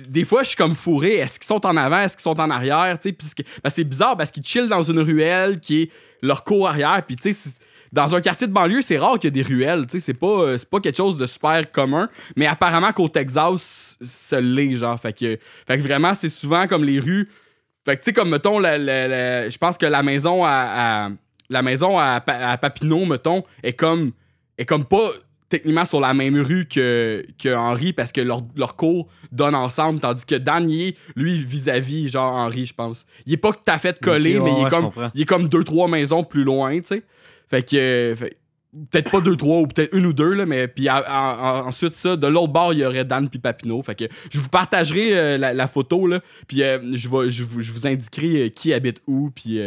des 0.09 0.25
fois, 0.25 0.43
je 0.43 0.49
suis 0.49 0.57
comme 0.57 0.75
fourré. 0.75 1.15
Est-ce 1.15 1.38
qu'ils 1.38 1.47
sont 1.47 1.65
en 1.65 1.77
avant? 1.77 2.00
Est-ce 2.00 2.17
qu'ils 2.17 2.25
sont 2.25 2.41
en 2.41 2.50
arrière? 2.50 2.99
C'est 3.00 3.85
bizarre 3.85 4.17
parce 4.17 4.31
qu'ils 4.31 4.45
chillent 4.45 4.69
dans 4.69 4.83
une 4.83 5.00
ruelle 5.00 5.61
qui 5.61 5.83
est 5.83 5.91
leur 6.23 6.43
cour 6.43 6.69
arrière. 6.69 7.03
Puis 7.07 7.17
tu 7.17 7.33
sais, 7.33 7.50
dans 7.93 8.15
un 8.15 8.21
quartier 8.21 8.47
de 8.47 8.53
banlieue, 8.53 8.83
c'est 8.83 8.99
rare 8.99 9.19
qu'il 9.19 9.35
y 9.35 9.38
ait 9.38 9.43
des 9.43 9.49
ruelles. 9.49 9.87
C'est 9.88 10.12
pas, 10.15 10.27
euh, 10.43 10.59
pas 10.71 10.81
quelque 10.81 10.97
chose 10.97 11.17
de 11.17 11.27
super 11.27 11.71
commun. 11.73 12.09
Mais 12.37 12.47
apparemment 12.47 12.93
qu'au 12.93 13.09
Texas, 13.09 13.97
ça 14.00 14.41
l'est, 14.41 14.75
genre. 14.77 14.99
Fait 15.00 15.12
que, 15.12 15.38
fait 15.67 15.77
que 15.79 15.83
vraiment, 15.83 16.15
c'est 16.15 16.29
souvent 16.29 16.67
comme 16.67 16.85
les 16.85 16.99
rues. 16.99 17.31
Fait 17.88 17.97
que, 17.97 18.02
tu 18.02 18.04
sais, 18.07 18.12
comme, 18.12 18.28
mettons, 18.30 18.59
la- 18.59 18.76
la- 18.78 19.09
la- 19.09 19.49
je 19.49 19.57
pense 19.59 19.78
que 19.78 19.87
la 19.87 20.02
maison 20.02 20.45
à, 20.45 21.07
à- 21.07 21.11
la 21.49 21.62
maison 21.62 21.99
à, 21.99 22.21
Pa- 22.21 22.50
à 22.50 22.59
Papineau, 22.59 23.07
mettons, 23.07 23.42
est 23.62 23.73
comme, 23.73 24.12
est 24.59 24.66
comme 24.66 24.85
pas 24.85 25.11
techniquement 25.49 25.87
sur 25.87 25.99
la 26.00 26.12
même 26.12 26.38
rue 26.38 26.66
que, 26.68 27.25
que 27.42 27.54
Henri 27.54 27.95
parce 27.95 28.12
que 28.12 28.21
leur, 28.21 28.42
leur 28.54 28.76
cours 28.76 29.09
donnent 29.33 29.54
ensemble, 29.54 29.99
tandis 30.00 30.26
que 30.26 30.35
Dan, 30.35 30.68
il 30.68 30.88
est, 30.88 30.97
lui, 31.16 31.33
vis-à-vis, 31.42 32.11
genre 32.11 32.35
Henri, 32.35 32.66
je 32.66 32.75
pense. 32.75 33.07
Il 33.25 33.33
est 33.33 33.38
pas 33.38 33.52
tout 33.52 33.61
à 33.66 33.78
fait 33.78 33.97
ouais, 34.07 34.42
mais 34.45 34.52
il, 34.52 34.59
est 34.61 34.64
ouais, 34.64 34.68
comme, 34.71 34.90
il 35.14 35.23
est 35.23 35.25
comme 35.25 35.49
deux, 35.49 35.64
trois 35.64 35.88
maisons 35.88 36.23
plus 36.23 36.45
loin, 36.45 36.75
tu 36.76 36.85
sais. 36.85 37.02
Fait 37.49 37.62
que. 37.62 38.12
fait- 38.14 38.37
Peut-être 38.90 39.10
pas 39.10 39.20
deux, 39.22 39.34
trois, 39.37 39.60
ou 39.60 39.66
peut-être 39.66 39.94
une 39.96 40.04
ou 40.04 40.12
deux, 40.12 40.34
là, 40.34 40.44
mais 40.44 40.68
puis 40.68 40.88
ensuite, 40.90 41.94
ça, 41.94 42.16
de 42.16 42.26
l'autre 42.26 42.52
bord, 42.52 42.75
il 42.75 42.80
y 42.80 42.84
aurait 42.84 43.04
Dan 43.06 43.28
puis 43.28 43.38
Papineau. 43.38 43.82
Fait 43.82 43.94
que 43.94 44.04
je 44.30 44.38
vous 44.38 44.50
partagerai 44.50 45.16
euh, 45.18 45.38
la, 45.38 45.54
la 45.54 45.66
photo, 45.66 46.06
là, 46.06 46.20
puis 46.46 46.62
euh, 46.62 46.78
je, 46.92 47.08
vais- 47.08 47.30
je, 47.30 47.44
vous, 47.44 47.62
je 47.62 47.72
vous 47.72 47.87
indiquerai 47.87 48.42
euh, 48.44 48.48
qui 48.50 48.75
habite 48.75 49.00
où, 49.06 49.30
puis 49.34 49.58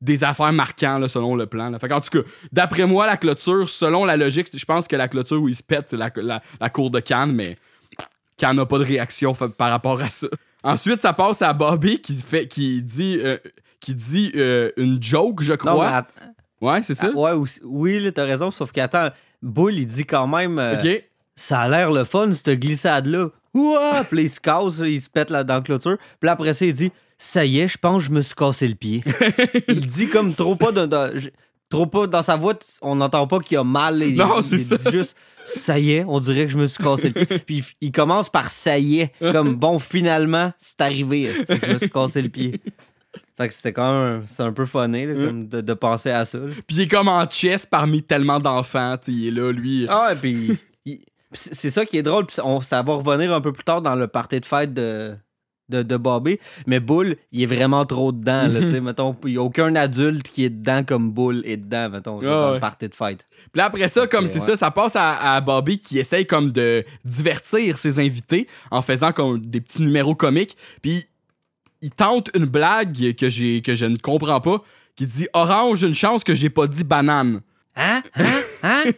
des 0.00 0.24
affaires 0.24 0.52
marquantes, 0.52 1.00
là, 1.00 1.08
selon 1.08 1.36
le 1.36 1.46
plan. 1.46 1.70
Là. 1.70 1.78
Fait 1.78 1.88
qu'en 1.88 2.00
tout 2.00 2.10
cas, 2.22 2.28
d'après 2.52 2.86
moi, 2.86 3.06
la 3.06 3.16
clôture, 3.16 3.68
selon 3.68 4.04
la 4.04 4.16
logique, 4.16 4.48
je 4.52 4.64
pense 4.64 4.88
que 4.88 4.96
la 4.96 5.06
clôture 5.08 5.40
où 5.40 5.48
il 5.48 5.54
se 5.54 5.62
pète, 5.62 5.84
c'est 5.88 5.96
la, 5.96 6.10
la, 6.16 6.42
la 6.60 6.70
cour 6.70 6.90
de 6.90 6.98
Cannes, 7.00 7.32
mais 7.32 7.56
Cannes 8.36 8.56
n'a 8.56 8.66
pas 8.66 8.78
de 8.78 8.84
réaction 8.84 9.32
par 9.32 9.70
rapport 9.70 10.00
à 10.02 10.10
ça. 10.10 10.26
Ensuite, 10.64 11.00
ça 11.00 11.12
passe 11.12 11.40
à 11.40 11.52
Bobby 11.52 12.00
qui, 12.00 12.16
fait, 12.16 12.48
qui 12.48 12.82
dit, 12.82 13.20
qui 13.80 13.94
dit 13.94 14.32
une 14.76 15.00
joke, 15.00 15.42
je 15.42 15.54
crois. 15.54 15.86
Ouais, 16.60 16.82
c'est 16.82 16.94
ça? 16.94 17.10
ah, 17.14 17.18
ouais, 17.18 17.48
oui, 17.64 18.00
là, 18.00 18.12
t'as 18.12 18.24
raison, 18.24 18.50
sauf 18.50 18.72
qu'attends, 18.72 19.08
Bull, 19.42 19.74
il 19.78 19.86
dit 19.86 20.04
quand 20.06 20.26
même 20.26 20.58
euh, 20.58 20.74
Ok. 20.78 21.04
ça 21.34 21.60
a 21.60 21.68
l'air 21.68 21.90
le 21.92 22.04
fun, 22.04 22.32
cette 22.34 22.58
glissade-là. 22.60 23.28
Ouah! 23.54 24.04
Puis 24.04 24.16
là, 24.16 24.22
il 24.22 24.30
se 24.30 24.40
casse, 24.40 24.78
il 24.84 25.00
se 25.00 25.08
pète 25.10 25.30
là 25.30 25.44
dans 25.44 25.54
la 25.54 25.60
clôture. 25.60 25.96
Puis 26.20 26.26
là, 26.26 26.32
après 26.32 26.54
ça, 26.54 26.64
il 26.66 26.72
dit 26.74 26.90
Ça 27.18 27.44
y 27.44 27.60
est, 27.60 27.68
je 27.68 27.78
pense 27.78 27.98
que 28.02 28.08
je 28.08 28.10
me 28.10 28.20
suis 28.22 28.34
cassé 28.34 28.68
le 28.68 28.74
pied. 28.74 29.02
il 29.68 29.86
dit 29.86 30.08
comme 30.08 30.32
trop 30.34 30.56
pas 30.56 30.70
je- 31.14 31.28
Trop 31.68 31.86
pas 31.86 32.06
dans 32.06 32.22
sa 32.22 32.36
voix, 32.36 32.54
t- 32.54 32.64
on 32.80 32.94
n'entend 32.94 33.26
pas 33.26 33.40
qu'il 33.40 33.56
a 33.56 33.64
mal. 33.64 34.00
Il, 34.02 34.16
Non, 34.16 34.38
il- 34.40 34.44
c'est 34.44 34.56
il 34.56 34.64
ça. 34.66 34.76
dit 34.76 34.90
juste 34.98 35.16
ça 35.44 35.78
y 35.78 35.92
est, 35.94 36.04
on 36.06 36.20
dirait 36.20 36.44
que 36.46 36.52
je 36.52 36.58
me 36.58 36.66
suis 36.68 36.82
cassé 36.82 37.08
le 37.14 37.24
pied. 37.24 37.38
Puis 37.46 37.56
il, 37.80 37.88
il 37.88 37.92
commence 37.92 38.28
par 38.30 38.50
ça 38.50 38.78
y 38.78 39.00
est, 39.00 39.12
comme 39.32 39.56
bon, 39.56 39.78
finalement, 39.80 40.52
c'est 40.58 40.80
arrivé, 40.80 41.32
je 41.48 41.72
me 41.72 41.78
suis 41.78 41.90
cassé 41.90 42.22
le 42.22 42.28
pied? 42.28 42.60
Fait 43.36 43.48
que 43.48 43.54
c'est 43.54 43.72
quand 43.72 43.92
même 44.02 44.22
c'est 44.26 44.42
un 44.42 44.52
peu 44.52 44.64
funny 44.64 45.04
là, 45.06 45.14
comme 45.26 45.46
de, 45.48 45.60
de 45.60 45.74
penser 45.74 46.10
à 46.10 46.24
ça. 46.24 46.38
Puis 46.66 46.76
il 46.76 46.80
est 46.82 46.88
comme 46.88 47.08
en 47.08 47.28
chess 47.28 47.66
parmi 47.66 48.02
tellement 48.02 48.40
d'enfants. 48.40 48.96
Il 49.08 49.28
est 49.28 49.30
là, 49.30 49.52
lui. 49.52 49.86
Ah, 49.90 50.10
et 50.12 50.16
puis 50.16 50.58
c'est 51.32 51.70
ça 51.70 51.84
qui 51.84 51.98
est 51.98 52.02
drôle. 52.02 52.26
puis 52.26 52.36
on- 52.42 52.60
ça 52.62 52.82
va 52.82 52.94
revenir 52.94 53.34
un 53.34 53.40
peu 53.40 53.52
plus 53.52 53.64
tard 53.64 53.82
dans 53.82 53.94
le 53.94 54.06
party 54.06 54.40
de 54.40 54.46
fête 54.46 54.72
de, 54.72 55.14
de, 55.68 55.82
de 55.82 55.96
Bobby. 55.98 56.38
Mais 56.66 56.80
Bull, 56.80 57.16
il 57.32 57.42
est 57.42 57.46
vraiment 57.54 57.84
trop 57.84 58.10
dedans. 58.12 58.46
Là, 58.46 58.60
mettons, 58.80 59.14
il 59.24 59.32
n'y 59.32 59.36
a 59.36 59.42
aucun 59.42 59.74
adulte 59.74 60.30
qui 60.30 60.44
est 60.44 60.50
dedans 60.50 60.82
comme 60.84 61.10
Bull 61.12 61.42
est 61.44 61.58
dedans, 61.58 61.90
mettons, 61.90 62.20
Ah, 62.20 62.24
dans 62.24 62.46
ouais. 62.48 62.54
le 62.54 62.60
party 62.60 62.88
de 62.88 62.94
fête. 62.94 63.26
Puis 63.52 63.58
là, 63.58 63.66
après 63.66 63.88
ça, 63.88 64.06
comme 64.06 64.26
c'est 64.28 64.40
ouais. 64.40 64.46
ça, 64.46 64.56
ça 64.56 64.70
passe 64.70 64.96
à, 64.96 65.34
à 65.34 65.40
Bobby 65.42 65.78
qui 65.78 65.98
essaye 65.98 66.26
comme 66.26 66.50
de 66.50 66.84
divertir 67.04 67.76
ses 67.76 67.98
invités 67.98 68.46
en 68.70 68.80
faisant 68.80 69.12
comme 69.12 69.40
des 69.44 69.60
petits 69.60 69.82
numéros 69.82 70.14
comiques. 70.14 70.56
Puis 70.80 71.04
il 71.82 71.90
tente 71.90 72.30
une 72.34 72.46
blague 72.46 73.14
que, 73.16 73.28
j'ai, 73.28 73.62
que 73.62 73.74
je 73.74 73.86
ne 73.86 73.96
comprends 73.96 74.40
pas 74.40 74.62
qui 74.96 75.06
dit 75.06 75.28
Orange, 75.34 75.82
une 75.82 75.94
chance 75.94 76.24
que 76.24 76.34
j'ai 76.34 76.48
pas 76.50 76.66
dit 76.66 76.84
banane. 76.84 77.40
Hein? 77.76 78.02
Hein? 78.14 78.24
Hein? 78.62 78.82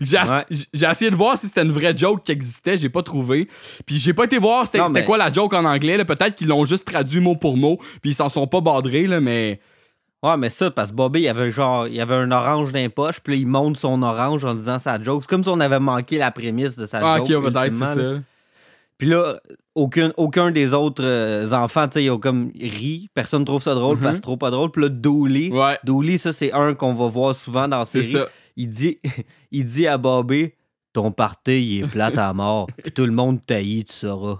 J'ai, 0.00 0.18
Ouais. 0.18 0.44
essayé 0.90 1.12
de 1.12 1.16
voir 1.16 1.38
si 1.38 1.46
c'était 1.46 1.62
une 1.62 1.70
vraie 1.70 1.96
joke 1.96 2.24
qui 2.24 2.32
existait, 2.32 2.76
j'ai 2.76 2.88
pas 2.88 3.04
trouvé. 3.04 3.46
Puis 3.86 3.98
j'ai 4.00 4.12
pas 4.12 4.24
été 4.24 4.36
voir 4.38 4.66
c'était, 4.66 4.80
mais- 4.88 5.04
quoi 5.04 5.16
la 5.16 5.32
joke 5.32 5.52
en 5.54 5.64
anglais. 5.64 6.04
Peut-être 6.04 6.34
qu'ils 6.34 6.48
l'ont 6.48 6.64
juste 6.64 6.84
traduit 6.84 7.20
mot 7.20 7.36
pour 7.36 7.56
mot, 7.56 7.78
puis 8.02 8.10
ils 8.10 8.14
s'en 8.14 8.28
sont 8.28 8.48
pas 8.48 8.60
badrés, 8.60 9.06
là, 9.06 9.20
mais. 9.20 9.60
Ouais, 10.24 10.36
mais 10.36 10.48
ça, 10.48 10.72
parce 10.72 10.90
que 10.90 10.96
Bobby, 10.96 11.20
il 11.22 11.28
avait 11.28 11.52
genre, 11.52 11.86
il 11.86 12.00
avait 12.00 12.16
un 12.16 12.30
orange 12.32 12.72
dans 12.72 12.80
les 12.80 12.88
poches, 12.88 13.20
puis 13.20 13.34
là, 13.34 13.40
il 13.40 13.46
monte 13.46 13.76
son 13.76 14.02
orange 14.02 14.44
en 14.44 14.54
disant 14.56 14.80
sa 14.80 15.00
joke. 15.00 15.22
C'est 15.22 15.30
comme 15.30 15.44
si 15.44 15.50
on 15.50 15.60
avait 15.60 15.78
manqué 15.78 16.18
la 16.18 16.32
prémisse 16.32 16.74
de 16.76 16.84
sa 16.86 16.98
Ah, 17.02 17.18
joke. 17.18 17.30
ok, 17.30 17.52
peut-être, 17.52 17.76
c'est 17.76 17.84
ça. 17.84 17.94
Puis 19.00 19.08
là, 19.08 19.40
aucun, 19.74 20.12
aucun 20.16 20.50
des 20.50 20.74
autres 20.74 21.02
euh, 21.04 21.50
enfants, 21.52 21.88
tu 21.88 21.94
sais, 21.94 22.04
ils 22.04 22.10
ont 22.10 22.18
comme 22.18 22.52
ri. 22.60 23.08
Personne 23.14 23.44
trouve 23.44 23.62
ça 23.62 23.74
drôle 23.74 23.96
Mhm. 23.96 24.02
parce 24.02 24.12
que 24.12 24.16
c'est 24.16 24.22
trop 24.22 24.36
pas 24.36 24.50
drôle. 24.50 24.70
Puis 24.70 24.82
là, 24.82 24.88
Dooley, 24.90 25.50
Ouais. 25.50 25.78
Dooley, 25.84 26.18
ça, 26.18 26.32
c'est 26.32 26.52
un 26.52 26.74
qu'on 26.74 26.92
va 26.92 27.06
voir 27.06 27.34
souvent 27.34 27.66
dans 27.66 27.78
la 27.80 27.84
série. 27.86 28.12
ça. 28.12 28.26
Il 28.56 28.68
dit, 28.68 28.98
il 29.50 29.64
dit 29.64 29.86
à 29.86 29.96
Bobby 29.98 30.52
Ton 30.92 31.12
party, 31.12 31.62
il 31.78 31.84
est 31.84 31.86
plate 31.88 32.18
à 32.18 32.32
mort. 32.32 32.66
Puis 32.82 32.92
tout 32.92 33.06
le 33.06 33.12
monde 33.12 33.40
taillit, 33.46 33.84
tu 33.84 33.92
sauras. 33.94 34.38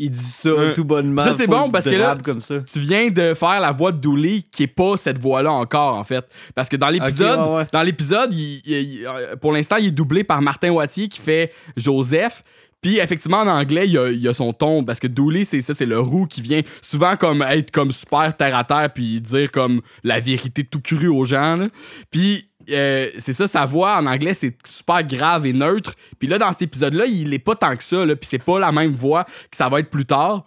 Il 0.00 0.12
dit 0.12 0.18
ça 0.22 0.50
tout 0.76 0.84
bonnement. 0.84 1.24
Ça, 1.24 1.32
c'est 1.32 1.48
bon, 1.48 1.72
parce 1.72 1.84
que 1.86 1.96
là, 1.96 2.16
comme 2.24 2.40
ça. 2.40 2.60
tu 2.60 2.78
viens 2.78 3.10
de 3.10 3.34
faire 3.34 3.58
la 3.58 3.72
voix 3.72 3.90
de 3.90 3.98
Dooley 3.98 4.42
qui 4.52 4.62
est 4.62 4.66
pas 4.68 4.96
cette 4.96 5.18
voix-là 5.18 5.50
encore 5.50 5.96
en 5.96 6.04
fait 6.04 6.24
parce 6.54 6.68
que 6.68 6.76
dans 6.76 6.88
l'épisode 6.88 7.40
Ok, 7.40 7.46
ouais, 7.48 7.56
ouais. 7.56 7.66
dans 7.72 7.82
l'épisode 7.82 8.32
euh, 8.32 9.34
pour 9.40 9.50
l'instant 9.52 9.74
il 9.74 9.86
est 9.86 9.90
doublé 9.90 10.22
par 10.22 10.40
Martin 10.40 10.70
Wattier 10.70 11.08
qui 11.08 11.18
fait 11.20 11.52
Joseph 11.76 12.44
puis 12.80 12.98
effectivement 12.98 13.38
en 13.38 13.48
anglais 13.48 13.86
il 13.86 14.20
y 14.22 14.28
a, 14.28 14.32
son 14.34 14.52
ton 14.52 14.84
parce 14.84 15.00
que 15.00 15.06
Dooley 15.06 15.44
c'est 15.44 15.60
ça 15.60 15.74
c'est 15.74 15.86
le 15.86 15.98
roux 15.98 16.26
qui 16.26 16.42
vient 16.42 16.62
souvent 16.82 17.16
comme 17.16 17.42
être 17.42 17.70
comme 17.70 17.92
super 17.92 18.36
terre 18.36 18.56
à 18.56 18.64
terre 18.64 18.90
puis 18.94 19.20
dire 19.20 19.50
comme 19.50 19.80
la 20.04 20.20
vérité 20.20 20.64
tout 20.64 20.80
cru 20.80 21.08
aux 21.08 21.24
gens 21.24 21.68
puis 22.10 22.48
euh, 22.70 23.08
c'est 23.18 23.32
ça, 23.32 23.46
sa 23.46 23.64
voix 23.64 23.98
en 23.98 24.06
anglais, 24.06 24.34
c'est 24.34 24.56
super 24.66 25.02
grave 25.02 25.46
et 25.46 25.52
neutre. 25.52 25.94
Puis 26.18 26.28
là, 26.28 26.38
dans 26.38 26.52
cet 26.52 26.62
épisode-là, 26.62 27.06
il 27.06 27.32
est 27.32 27.38
pas 27.38 27.54
tant 27.54 27.74
que 27.76 27.84
ça, 27.84 28.04
là. 28.04 28.14
Puis 28.14 28.28
c'est 28.28 28.42
pas 28.42 28.58
la 28.58 28.72
même 28.72 28.92
voix 28.92 29.24
que 29.24 29.56
ça 29.56 29.68
va 29.68 29.80
être 29.80 29.90
plus 29.90 30.04
tard. 30.04 30.44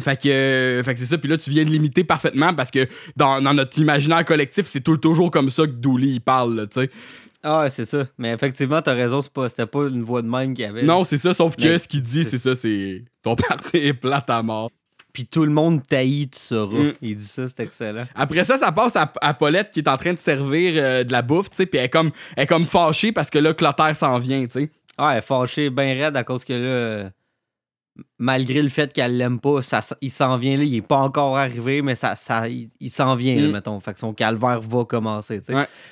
Fait 0.00 0.20
que, 0.20 0.28
euh, 0.28 0.82
fait 0.82 0.96
c'est 0.96 1.04
ça, 1.04 1.18
puis 1.18 1.28
là 1.28 1.36
tu 1.36 1.50
viens 1.50 1.64
de 1.64 1.68
l'imiter 1.68 2.02
parfaitement 2.02 2.54
parce 2.54 2.70
que 2.70 2.88
dans, 3.14 3.42
notre 3.42 3.78
imaginaire 3.78 4.24
collectif, 4.24 4.64
c'est 4.66 4.80
toujours 4.80 5.30
comme 5.30 5.50
ça 5.50 5.66
que 5.66 5.72
Dooley 5.72 6.08
il 6.08 6.20
parle, 6.22 6.66
tu 6.72 6.80
sais. 6.80 6.90
Ah, 7.42 7.66
c'est 7.68 7.86
ça. 7.86 8.06
Mais 8.18 8.30
effectivement, 8.32 8.80
t'as 8.82 8.94
raison, 8.94 9.20
c'est 9.20 9.32
pas, 9.32 9.48
c'était 9.48 9.66
pas 9.66 9.88
une 9.88 10.02
voix 10.04 10.22
de 10.22 10.28
même 10.28 10.54
qu'il 10.54 10.64
y 10.64 10.68
avait. 10.68 10.82
Non, 10.84 11.04
c'est 11.04 11.16
ça, 11.18 11.34
sauf 11.34 11.56
que 11.56 11.62
Mais- 11.62 11.78
ce 11.78 11.88
qu'il 11.88 12.02
dit, 12.02 12.24
c'est 12.24 12.38
ça, 12.38 12.54
c'est 12.54 13.04
ton 13.22 13.34
parti 13.48 13.78
est 13.78 13.94
plate 13.94 14.30
à 14.30 14.42
mort. 14.42 14.70
Puis 15.12 15.26
tout 15.26 15.44
le 15.44 15.50
monde 15.50 15.86
taillit, 15.86 16.30
tu 16.30 16.38
sauras. 16.38 16.78
Mm. 16.84 16.92
Il 17.02 17.16
dit 17.16 17.24
ça, 17.24 17.46
c'est 17.46 17.60
excellent. 17.60 18.04
Après 18.14 18.44
ça, 18.44 18.56
ça 18.56 18.72
passe 18.72 18.96
à, 18.96 19.12
à 19.20 19.34
Paulette 19.34 19.70
qui 19.70 19.80
est 19.80 19.88
en 19.88 19.96
train 19.98 20.12
de 20.14 20.18
servir 20.18 20.72
euh, 20.76 21.04
de 21.04 21.12
la 21.12 21.20
bouffe, 21.20 21.50
tu 21.50 21.56
sais, 21.56 21.66
puis 21.66 21.78
elle 21.78 21.86
est 21.86 21.90
comme, 21.90 22.12
elle 22.36 22.44
est 22.44 22.46
comme 22.46 22.64
fâchée 22.64 23.12
parce 23.12 23.28
que 23.28 23.38
là, 23.38 23.52
Clotaire 23.52 23.94
s'en 23.94 24.18
vient, 24.18 24.42
tu 24.46 24.60
sais. 24.60 24.70
Ah, 24.96 25.12
elle 25.12 25.18
est 25.18 25.22
fâchée, 25.26 25.68
bien 25.68 25.92
raide 25.94 26.16
à 26.16 26.24
cause 26.24 26.44
que 26.44 26.52
là, 26.54 27.10
malgré 28.18 28.62
le 28.62 28.68
fait 28.68 28.92
qu'elle 28.92 29.16
l'aime 29.18 29.38
pas, 29.40 29.60
ça, 29.62 29.80
il 30.00 30.10
s'en 30.10 30.38
vient 30.38 30.56
là, 30.56 30.64
il 30.64 30.76
est 30.76 30.86
pas 30.86 30.96
encore 30.98 31.36
arrivé, 31.36 31.82
mais 31.82 31.94
ça, 31.94 32.16
ça, 32.16 32.48
il, 32.48 32.70
il 32.80 32.90
s'en 32.90 33.14
vient, 33.16 33.36
là, 33.36 33.48
Mm. 33.48 33.52
mettons. 33.52 33.80
Fait 33.80 33.92
que 33.94 34.00
son 34.00 34.14
calvaire 34.14 34.60
va 34.60 34.84
commencer. 34.84 35.40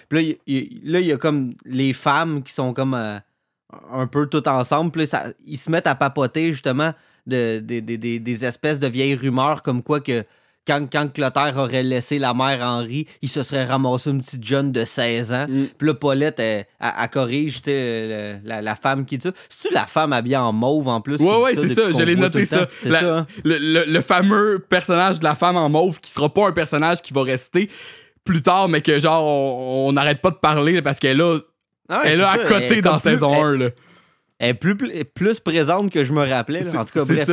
Puis 0.09 0.19
là, 0.19 0.23
il, 0.23 0.39
il- 0.47 0.81
là, 0.91 1.01
il 1.01 1.07
y 1.07 1.13
a 1.13 1.17
comme 1.19 1.55
les 1.65 1.93
femmes 1.93 2.43
qui 2.43 2.53
sont 2.55 2.73
comme 2.73 2.95
euh, 2.95 3.19
un 3.91 4.07
peu 4.07 4.27
toutes 4.27 4.49
ensemble, 4.49 4.91
puis 4.91 5.07
ils 5.47 5.59
se 5.59 5.71
mettent 5.71 5.87
à 5.87 5.95
papoter, 5.95 6.53
justement, 6.53 6.93
de, 7.27 7.61
de- 7.61 7.81
de- 7.81 7.97
de- 7.97 8.19
des 8.19 8.45
espèces 8.45 8.81
de 8.81 8.87
vieilles 8.89 9.15
rumeurs 9.15 9.63
comme 9.63 9.83
quoi 9.83 10.01
que 10.01 10.25
quand, 10.67 10.87
quand 10.93 11.13
Clotaire 11.13 11.55
aurait 11.57 11.83
laissé 11.83 12.19
la 12.19 12.35
mère 12.35 12.61
Henri, 12.63 13.07
il 13.23 13.29
se 13.29 13.43
serait 13.43 13.65
ramassé 13.65 14.11
une 14.11 14.23
petite 14.23 14.45
jeune 14.45 14.71
de 14.73 14.85
16 14.85 15.33
ans. 15.33 15.47
Mm. 15.49 15.67
Puis 15.79 15.89
là, 15.89 15.95
Paulette, 15.95 16.39
elle, 16.39 16.67
elle- 16.81 16.91
elle 17.03 17.09
corrige 17.11 17.63
la, 18.45 18.61
la 18.63 18.75
femme 18.77 19.05
qui 19.07 19.19
dit 19.19 19.27
ça. 19.29 19.33
C'est-tu 19.49 19.75
la 19.75 19.87
femme 19.87 20.13
habillée 20.13 20.37
en 20.37 20.53
mauve 20.53 20.89
en 20.89 21.01
plus? 21.01 21.17
Ouais, 21.21 21.37
ouais, 21.37 21.55
c'est 21.55 21.69
ça, 21.75 21.87
le 21.87 21.93
ça. 22.45 22.69
C'est 22.81 22.89
La- 22.89 23.01
ça, 23.01 23.17
hein? 23.19 23.27
Le, 23.45 23.59
le- 23.59 23.85
le 23.91 24.01
fameux 24.01 24.65
personnage 24.69 25.19
de 25.19 25.25
la 25.25 25.35
femme 25.35 25.57
en 25.57 25.69
mauve 25.69 25.99
qui 26.01 26.11
sera 26.11 26.29
pas 26.33 26.47
un 26.49 26.53
personnage 26.53 27.01
qui 27.03 27.13
va 27.13 27.23
rester 27.23 27.69
plus 28.25 28.41
tard, 28.43 28.69
mais 28.69 28.83
que 28.83 29.01
genre, 29.01 29.25
on 29.27 29.93
n'arrête 29.93 30.21
pas 30.21 30.31
de 30.31 30.37
parler 30.37 30.83
parce 30.83 30.99
qu'elle 31.01 31.13
est 31.13 31.23
là, 31.23 31.39
Ah, 31.89 32.03
elle 32.05 32.13
est 32.13 32.17
là 32.17 32.31
à 32.33 32.39
côté 32.39 32.67
elle 32.67 32.73
est 32.75 32.83
dans 32.83 32.99
plus- 32.99 33.11
saison 33.11 33.33
elle- 33.35 33.45
1, 33.45 33.57
là. 33.57 33.71
Elle 34.39 34.49
est 34.51 34.55
plus, 34.55 34.77
plus 35.15 35.41
présente 35.41 35.91
que 35.91 36.05
je 36.05 36.13
me 36.13 36.27
rappelais. 36.27 36.63
là. 36.63 36.81
En 36.81 36.85
tout 36.85 36.93
cas, 36.93 37.05
bref, 37.05 37.27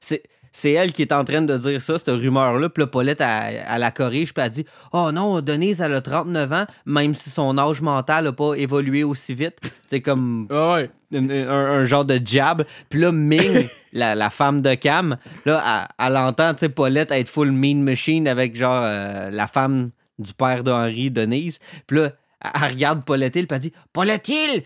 c'est- 0.00 0.22
c'est 0.52 0.72
elle 0.72 0.92
qui 0.92 1.02
est 1.02 1.12
en 1.12 1.24
train 1.24 1.42
de 1.42 1.56
dire 1.56 1.80
ça, 1.80 1.98
cette 1.98 2.08
rumeur-là. 2.08 2.68
Puis 2.68 2.82
là, 2.82 2.86
Paulette, 2.86 3.20
elle, 3.20 3.62
elle 3.68 3.80
la 3.80 3.90
corrige, 3.90 4.34
puis 4.34 4.42
elle 4.44 4.50
dit 4.50 4.64
Oh 4.92 5.10
non, 5.12 5.40
Denise, 5.40 5.80
elle 5.80 5.94
a 5.94 6.00
39 6.00 6.52
ans, 6.52 6.64
même 6.86 7.14
si 7.14 7.30
son 7.30 7.56
âge 7.58 7.80
mental 7.80 8.24
n'a 8.24 8.32
pas 8.32 8.54
évolué 8.54 9.04
aussi 9.04 9.34
vite. 9.34 9.58
C'est 9.86 10.00
comme 10.00 10.46
Ah 10.50 10.74
ouais. 10.74 10.90
un, 11.14 11.30
un- 11.30 11.48
un 11.80 11.84
genre 11.84 12.04
de 12.04 12.18
jab. 12.24 12.64
Puis 12.88 13.00
là, 13.00 13.12
Ming, 13.12 13.68
la, 13.92 14.14
la 14.14 14.30
femme 14.30 14.60
de 14.62 14.74
Cam, 14.74 15.16
là, 15.46 15.86
elle, 15.98 16.06
elle 16.08 16.16
entend, 16.16 16.52
tu 16.54 16.60
sais, 16.60 16.68
Paulette 16.68 17.10
être 17.12 17.28
full 17.28 17.52
mean 17.52 17.82
machine 17.82 18.26
avec 18.28 18.56
genre 18.56 18.82
euh, 18.84 19.30
la 19.30 19.46
femme 19.46 19.90
du 20.18 20.34
père 20.34 20.64
d'Henri, 20.64 21.10
Denise. 21.10 21.58
Puis 21.86 21.98
là, 21.98 22.10
elle, 22.42 22.50
elle 22.62 22.70
regarde 22.72 23.04
Paulette 23.04 23.36
Hill, 23.36 23.46
puis 23.46 23.54
elle 23.56 23.62
dit 23.62 23.72
Paulette 23.92 24.28
Hill! 24.28 24.62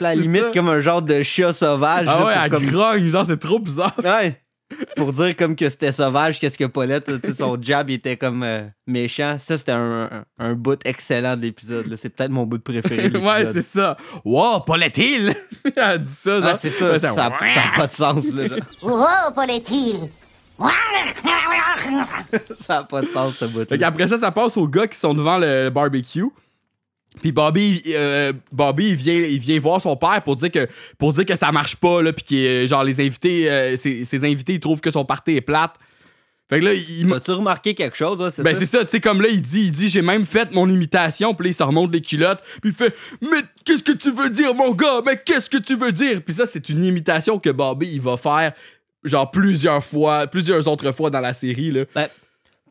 Elle 0.00 0.20
limite 0.20 0.42
ça. 0.46 0.50
comme 0.54 0.68
un 0.68 0.80
genre 0.80 1.02
de 1.02 1.22
chat 1.22 1.52
sauvage. 1.52 2.06
Ah 2.08 2.18
là, 2.20 2.26
ouais, 2.26 2.34
elle 2.44 2.50
comme- 2.50 2.66
grogne, 2.66 3.08
genre, 3.08 3.26
c'est 3.26 3.38
trop 3.38 3.58
bizarre. 3.58 3.94
Ouais. 4.02 4.40
Pour 4.96 5.12
dire 5.12 5.36
comme 5.36 5.54
que 5.54 5.68
c'était 5.68 5.92
sauvage, 5.92 6.40
qu'est-ce 6.40 6.58
que 6.58 6.64
Paulette, 6.64 7.04
tu 7.22 7.28
sais, 7.30 7.36
son 7.36 7.56
jab 7.62 7.88
il 7.88 7.94
était 7.94 8.16
comme 8.16 8.42
euh, 8.42 8.64
méchant. 8.88 9.36
Ça, 9.38 9.56
c'était 9.58 9.70
un, 9.72 10.10
un, 10.10 10.24
un 10.40 10.54
bout 10.54 10.80
excellent 10.84 11.36
de 11.36 11.42
l'épisode. 11.42 11.94
C'est 11.94 12.08
peut-être 12.08 12.32
mon 12.32 12.46
bout 12.46 12.60
préféré. 12.60 13.08
de 13.10 13.16
ouais, 13.18 13.52
c'est 13.52 13.62
ça. 13.62 13.96
Wow, 14.24 14.60
Paulette 14.66 14.98
Hill! 14.98 15.32
elle 15.76 16.02
dit 16.02 16.08
ça, 16.08 16.40
genre. 16.40 16.50
Ah, 16.54 16.58
c'est 16.60 16.70
ça, 16.70 16.90
Ouais, 16.92 16.98
ça 16.98 17.14
n'a 17.14 17.30
pas 17.76 17.86
de 17.86 17.92
sens. 17.92 18.24
Là, 18.32 18.48
genre. 18.48 18.58
Oh, 18.82 19.30
Paulette-Hill. 19.34 20.00
ça 22.60 22.74
n'a 22.78 22.82
pas 22.84 23.02
de 23.02 23.06
sens, 23.08 23.36
ce 23.36 23.44
bout 23.44 23.68
Fait 23.68 23.78
qu'après 23.78 24.06
ça, 24.06 24.16
ça 24.16 24.32
passe 24.32 24.56
aux 24.56 24.68
gars 24.68 24.86
qui 24.86 24.98
sont 24.98 25.14
devant 25.14 25.38
le 25.38 25.70
barbecue. 25.70 26.24
Puis 27.20 27.32
Bobby, 27.32 27.82
euh, 27.88 28.32
Bobby 28.52 28.90
il 28.90 28.96
vient, 28.96 29.14
il 29.14 29.38
vient 29.38 29.58
voir 29.58 29.80
son 29.80 29.96
père 29.96 30.22
pour 30.22 30.36
dire 30.36 30.50
que, 30.50 30.68
pour 30.98 31.12
dire 31.12 31.24
que 31.24 31.34
ça 31.34 31.50
marche 31.52 31.76
pas, 31.76 32.02
là, 32.02 32.12
puis 32.12 32.24
que, 32.24 32.66
genre, 32.66 32.84
les 32.84 33.00
invités, 33.00 33.50
euh, 33.50 33.76
ses, 33.76 34.04
ses 34.04 34.24
invités, 34.24 34.54
ils 34.54 34.60
trouvent 34.60 34.80
que 34.80 34.90
son 34.90 35.04
party 35.04 35.36
est 35.36 35.40
plate. 35.40 35.74
Fait 36.48 36.60
que 36.60 36.64
là, 36.64 36.74
il, 36.74 37.12
As-tu 37.12 37.32
remarqué 37.32 37.74
quelque 37.74 37.96
chose? 37.96 38.20
là, 38.20 38.30
ben 38.44 38.54
ça? 38.54 38.60
c'est 38.60 38.66
ça, 38.66 38.84
tu 38.84 38.90
sais, 38.92 39.00
comme 39.00 39.20
là, 39.20 39.28
il 39.28 39.42
dit, 39.42 39.62
il 39.62 39.72
dit, 39.72 39.88
j'ai 39.88 40.02
même 40.02 40.24
fait 40.24 40.52
mon 40.52 40.68
imitation, 40.70 41.34
puis 41.34 41.46
là, 41.46 41.50
il 41.50 41.54
se 41.54 41.62
remonte 41.62 41.92
les 41.92 42.00
culottes, 42.00 42.40
puis 42.62 42.70
il 42.70 42.72
fait, 42.72 42.94
mais 43.20 43.42
qu'est-ce 43.64 43.82
que 43.82 43.92
tu 43.92 44.12
veux 44.12 44.30
dire, 44.30 44.54
mon 44.54 44.72
gars? 44.72 45.00
Mais 45.04 45.20
qu'est-ce 45.24 45.50
que 45.50 45.56
tu 45.56 45.74
veux 45.74 45.90
dire? 45.90 46.22
Puis 46.22 46.34
ça, 46.34 46.46
c'est 46.46 46.68
une 46.68 46.84
imitation 46.84 47.40
que 47.40 47.50
Bobby, 47.50 47.90
il 47.94 48.00
va 48.00 48.16
faire, 48.16 48.52
genre, 49.02 49.28
plusieurs 49.28 49.82
fois, 49.82 50.28
plusieurs 50.28 50.68
autres 50.68 50.92
fois 50.92 51.10
dans 51.10 51.20
la 51.20 51.34
série, 51.34 51.72
là. 51.72 51.84
Ben, 51.96 52.08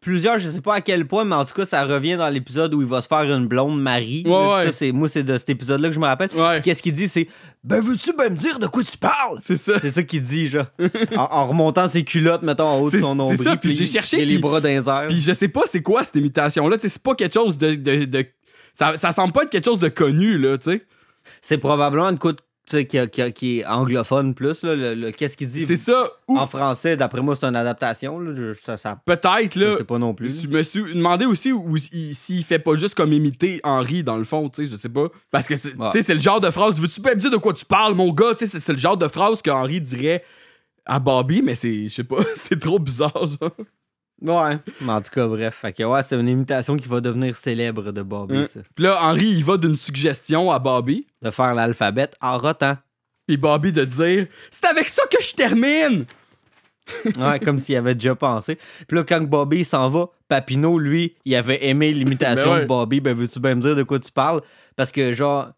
plusieurs, 0.06 0.38
je 0.38 0.48
sais 0.50 0.62
pas 0.62 0.76
à 0.76 0.82
quel 0.82 1.08
point, 1.08 1.26
mais 1.26 1.34
en 1.36 1.44
tout 1.46 1.56
cas, 1.56 1.66
ça 1.66 1.84
revient 1.84 2.16
dans 2.16 2.30
l'épisode 2.30 2.74
où 2.76 2.82
il 2.82 2.88
va 2.88 3.02
se 3.02 3.08
faire 3.08 3.24
une 3.24 3.48
blonde 3.48 3.82
Marie. 3.82 4.22
Ouais, 4.26 4.32
Là, 4.32 4.56
ouais. 4.58 4.66
Ça, 4.68 4.72
c'est, 4.72 4.92
moi, 4.92 5.10
c'est 5.10 5.24
de 5.24 5.36
cet 5.36 5.50
épisode-là 5.50 5.90
que 5.90 5.96
je 5.96 6.00
me 6.00 6.06
rappelle. 6.06 6.30
Ouais. 6.36 6.54
Puis 6.54 6.62
Qu'est-ce 6.62 6.84
qu'il 6.84 6.94
dit? 6.94 7.08
C'est 7.08 7.28
Ben, 7.64 7.82
veux-tu 7.82 8.14
bien 8.16 8.30
me 8.30 8.36
dire 8.38 8.60
de 8.60 8.68
quoi 8.68 8.84
tu 8.84 8.98
parles? 8.98 9.40
C'est 9.42 9.58
ça. 9.58 9.80
C'est 9.80 9.90
ça 9.90 10.04
qu'il 10.04 10.22
dit, 10.22 10.48
genre. 10.50 10.68
en, 11.18 11.24
en 11.24 11.48
remontant 11.48 11.88
ses 11.88 12.04
culottes, 12.04 12.44
mettons, 12.44 12.68
en 12.68 12.80
haut 12.82 12.86
de 12.86 12.92
C'est- 12.92 13.02
son 13.02 13.14
c'est 13.14 13.18
nombril. 13.18 13.44
ça, 13.44 13.58
puis 13.58 13.74
j'ai 13.74 13.88
cherché, 13.88 14.22
a 14.22 14.26
les 14.26 14.38
bras 14.38 14.62
dans 14.62 14.70
les 14.70 14.88
airs. 14.88 15.08
Puis 15.08 15.20
je 15.20 15.34
sais 15.34 15.48
pas 15.50 15.64
c'est 15.66 15.82
quoi 15.82 16.04
cette 16.04 16.16
imitation-là, 16.18 16.78
c'est 16.80 17.00
pas 17.02 17.16
quelque 17.16 17.34
chose 17.34 17.58
de... 17.58 17.74
de, 17.74 18.06
de- 18.06 18.26
ça, 18.74 18.96
ça 18.98 19.12
semble 19.12 19.34
pas 19.34 19.44
être 19.44 19.50
quelque 19.50 19.66
chose 19.66 19.80
de 19.80 19.90
connu, 19.90 20.38
là, 20.38 20.58
tu 20.60 20.72
sais. 20.72 20.86
C'est 21.42 21.58
probablement 21.58 22.08
une 22.10 22.20
tu 22.20 22.30
sais, 22.68 22.86
qui, 22.86 22.98
qui- 23.10 23.34
qui 23.34 23.60
est 23.60 23.66
anglophone 23.66 24.34
plus. 24.36 24.64
Là, 24.64 24.76
le, 24.76 24.94
le- 24.96 25.12
Qu'est-ce 25.12 25.36
qu'il 25.38 25.50
dit? 25.50 25.66
C'est 25.66 25.76
ça, 25.76 26.10
ou 26.28 26.38
En 26.38 26.48
français, 26.48 26.98
d'après 26.98 27.22
moi, 27.22 27.36
c'est 27.40 27.46
une 27.46 27.56
adaptation. 27.56 28.20
Là. 28.20 28.32
Je, 28.36 28.54
ça, 28.54 28.78
ça, 28.78 29.00
peut-être, 29.06 29.54
je 29.54 29.60
là... 29.60 29.78
sais 29.78 29.84
pas 29.84 29.98
non 30.00 30.14
plus. 30.14 30.44
Je 30.44 30.48
me 30.48 30.64
suis 30.64 30.94
demandé 30.94 31.26
aussi 31.26 31.52
s'il 32.14 32.44
fait 32.44 32.60
pas 32.60 32.76
juste 32.76 32.96
comme 32.96 33.14
imiter 33.14 33.60
Henri 33.64 34.04
dans 34.04 34.18
le 34.18 34.24
fond, 34.24 34.50
tu 34.50 34.66
sais, 34.66 34.72
je 34.72 34.78
sais 34.78 34.90
pas. 34.90 35.08
Parce 35.32 35.48
que 35.48 35.56
c'est 35.56 35.76
Ouais. 35.76 35.90
tu 35.92 36.00
sais, 36.00 36.06
c'est 36.08 36.14
le 36.14 36.20
genre 36.20 36.40
de 36.42 36.50
phrase, 36.50 36.80
veux-tu 36.80 37.02
bien 37.02 37.16
me 37.16 37.20
dire 37.20 37.32
de 37.32 37.38
quoi 37.38 37.54
tu 37.54 37.66
parles, 37.66 37.94
mon 37.96 38.12
gars? 38.12 38.34
C'est- 38.38 38.48
c'est 38.48 38.72
le 38.74 38.78
genre 38.80 38.98
de 38.98 39.08
phrase 39.08 39.42
que 39.42 39.52
Henri 39.52 39.82
dirait 39.82 40.24
à 40.86 41.00
Bobby, 41.00 41.42
mais 41.42 41.56
c'est, 41.56 41.88
je 41.88 41.94
sais 41.94 42.04
pas, 42.04 42.18
c'est 42.36 42.60
trop 42.60 42.80
bizarre, 42.80 43.26
genre. 43.42 43.52
Ouais. 44.22 44.58
Mais 44.82 44.92
en 44.94 45.02
tout 45.02 45.10
cas, 45.12 45.28
bref. 45.28 45.56
Fait 45.56 45.74
que, 45.74 45.84
ouais, 45.84 46.02
c'est 46.04 46.16
une 46.20 46.30
imitation 46.30 46.78
qui 46.78 46.88
va 46.88 47.02
devenir 47.02 47.36
célèbre 47.36 47.92
de 47.92 48.02
Bobby, 48.02 48.38
Hein. 48.38 48.46
ça. 48.52 48.60
Puis 48.76 48.84
là, 48.86 49.00
Henri, 49.04 49.26
il 49.28 49.44
va 49.44 49.58
d'une 49.58 49.76
suggestion 49.76 50.52
à 50.52 50.60
Bobby, 50.60 51.06
De 51.22 51.32
faire 51.32 51.54
l'alphabet 51.54 52.10
en 52.22 52.38
rotant. 52.38 52.78
puis 53.28 53.38
Bobby 53.38 53.72
de 53.74 53.84
dire 53.86 54.28
«C'est 54.52 54.66
avec 54.66 54.88
ça 54.88 55.04
que 55.12 55.22
je 55.22 55.34
termine! 55.34 56.06
Ouais, 57.18 57.40
comme 57.40 57.58
s'il 57.60 57.76
avait 57.78 57.96
déjà 57.96 58.14
pensé. 58.14 58.60
Puis 58.88 58.96
là, 58.96 59.04
quand 59.04 59.20
Bobby 59.22 59.66
s'en 59.66 59.90
va, 59.90 60.06
Papineau, 60.28 60.78
lui, 60.78 61.16
il 61.26 61.36
avait 61.36 61.66
aimé 61.68 61.92
l'imitation 61.92 62.46
Ben 62.46 62.54
ouais. 62.54 62.62
de 62.62 62.66
Bobby. 62.68 63.00
Ben, 63.00 63.16
veux-tu 63.16 63.40
bien 63.40 63.56
me 63.56 63.62
dire 63.62 63.76
de 63.76 63.82
quoi 63.84 63.98
tu 64.00 64.12
parles? 64.12 64.42
Parce 64.76 64.92
que, 64.92 65.12
genre, 65.12 65.50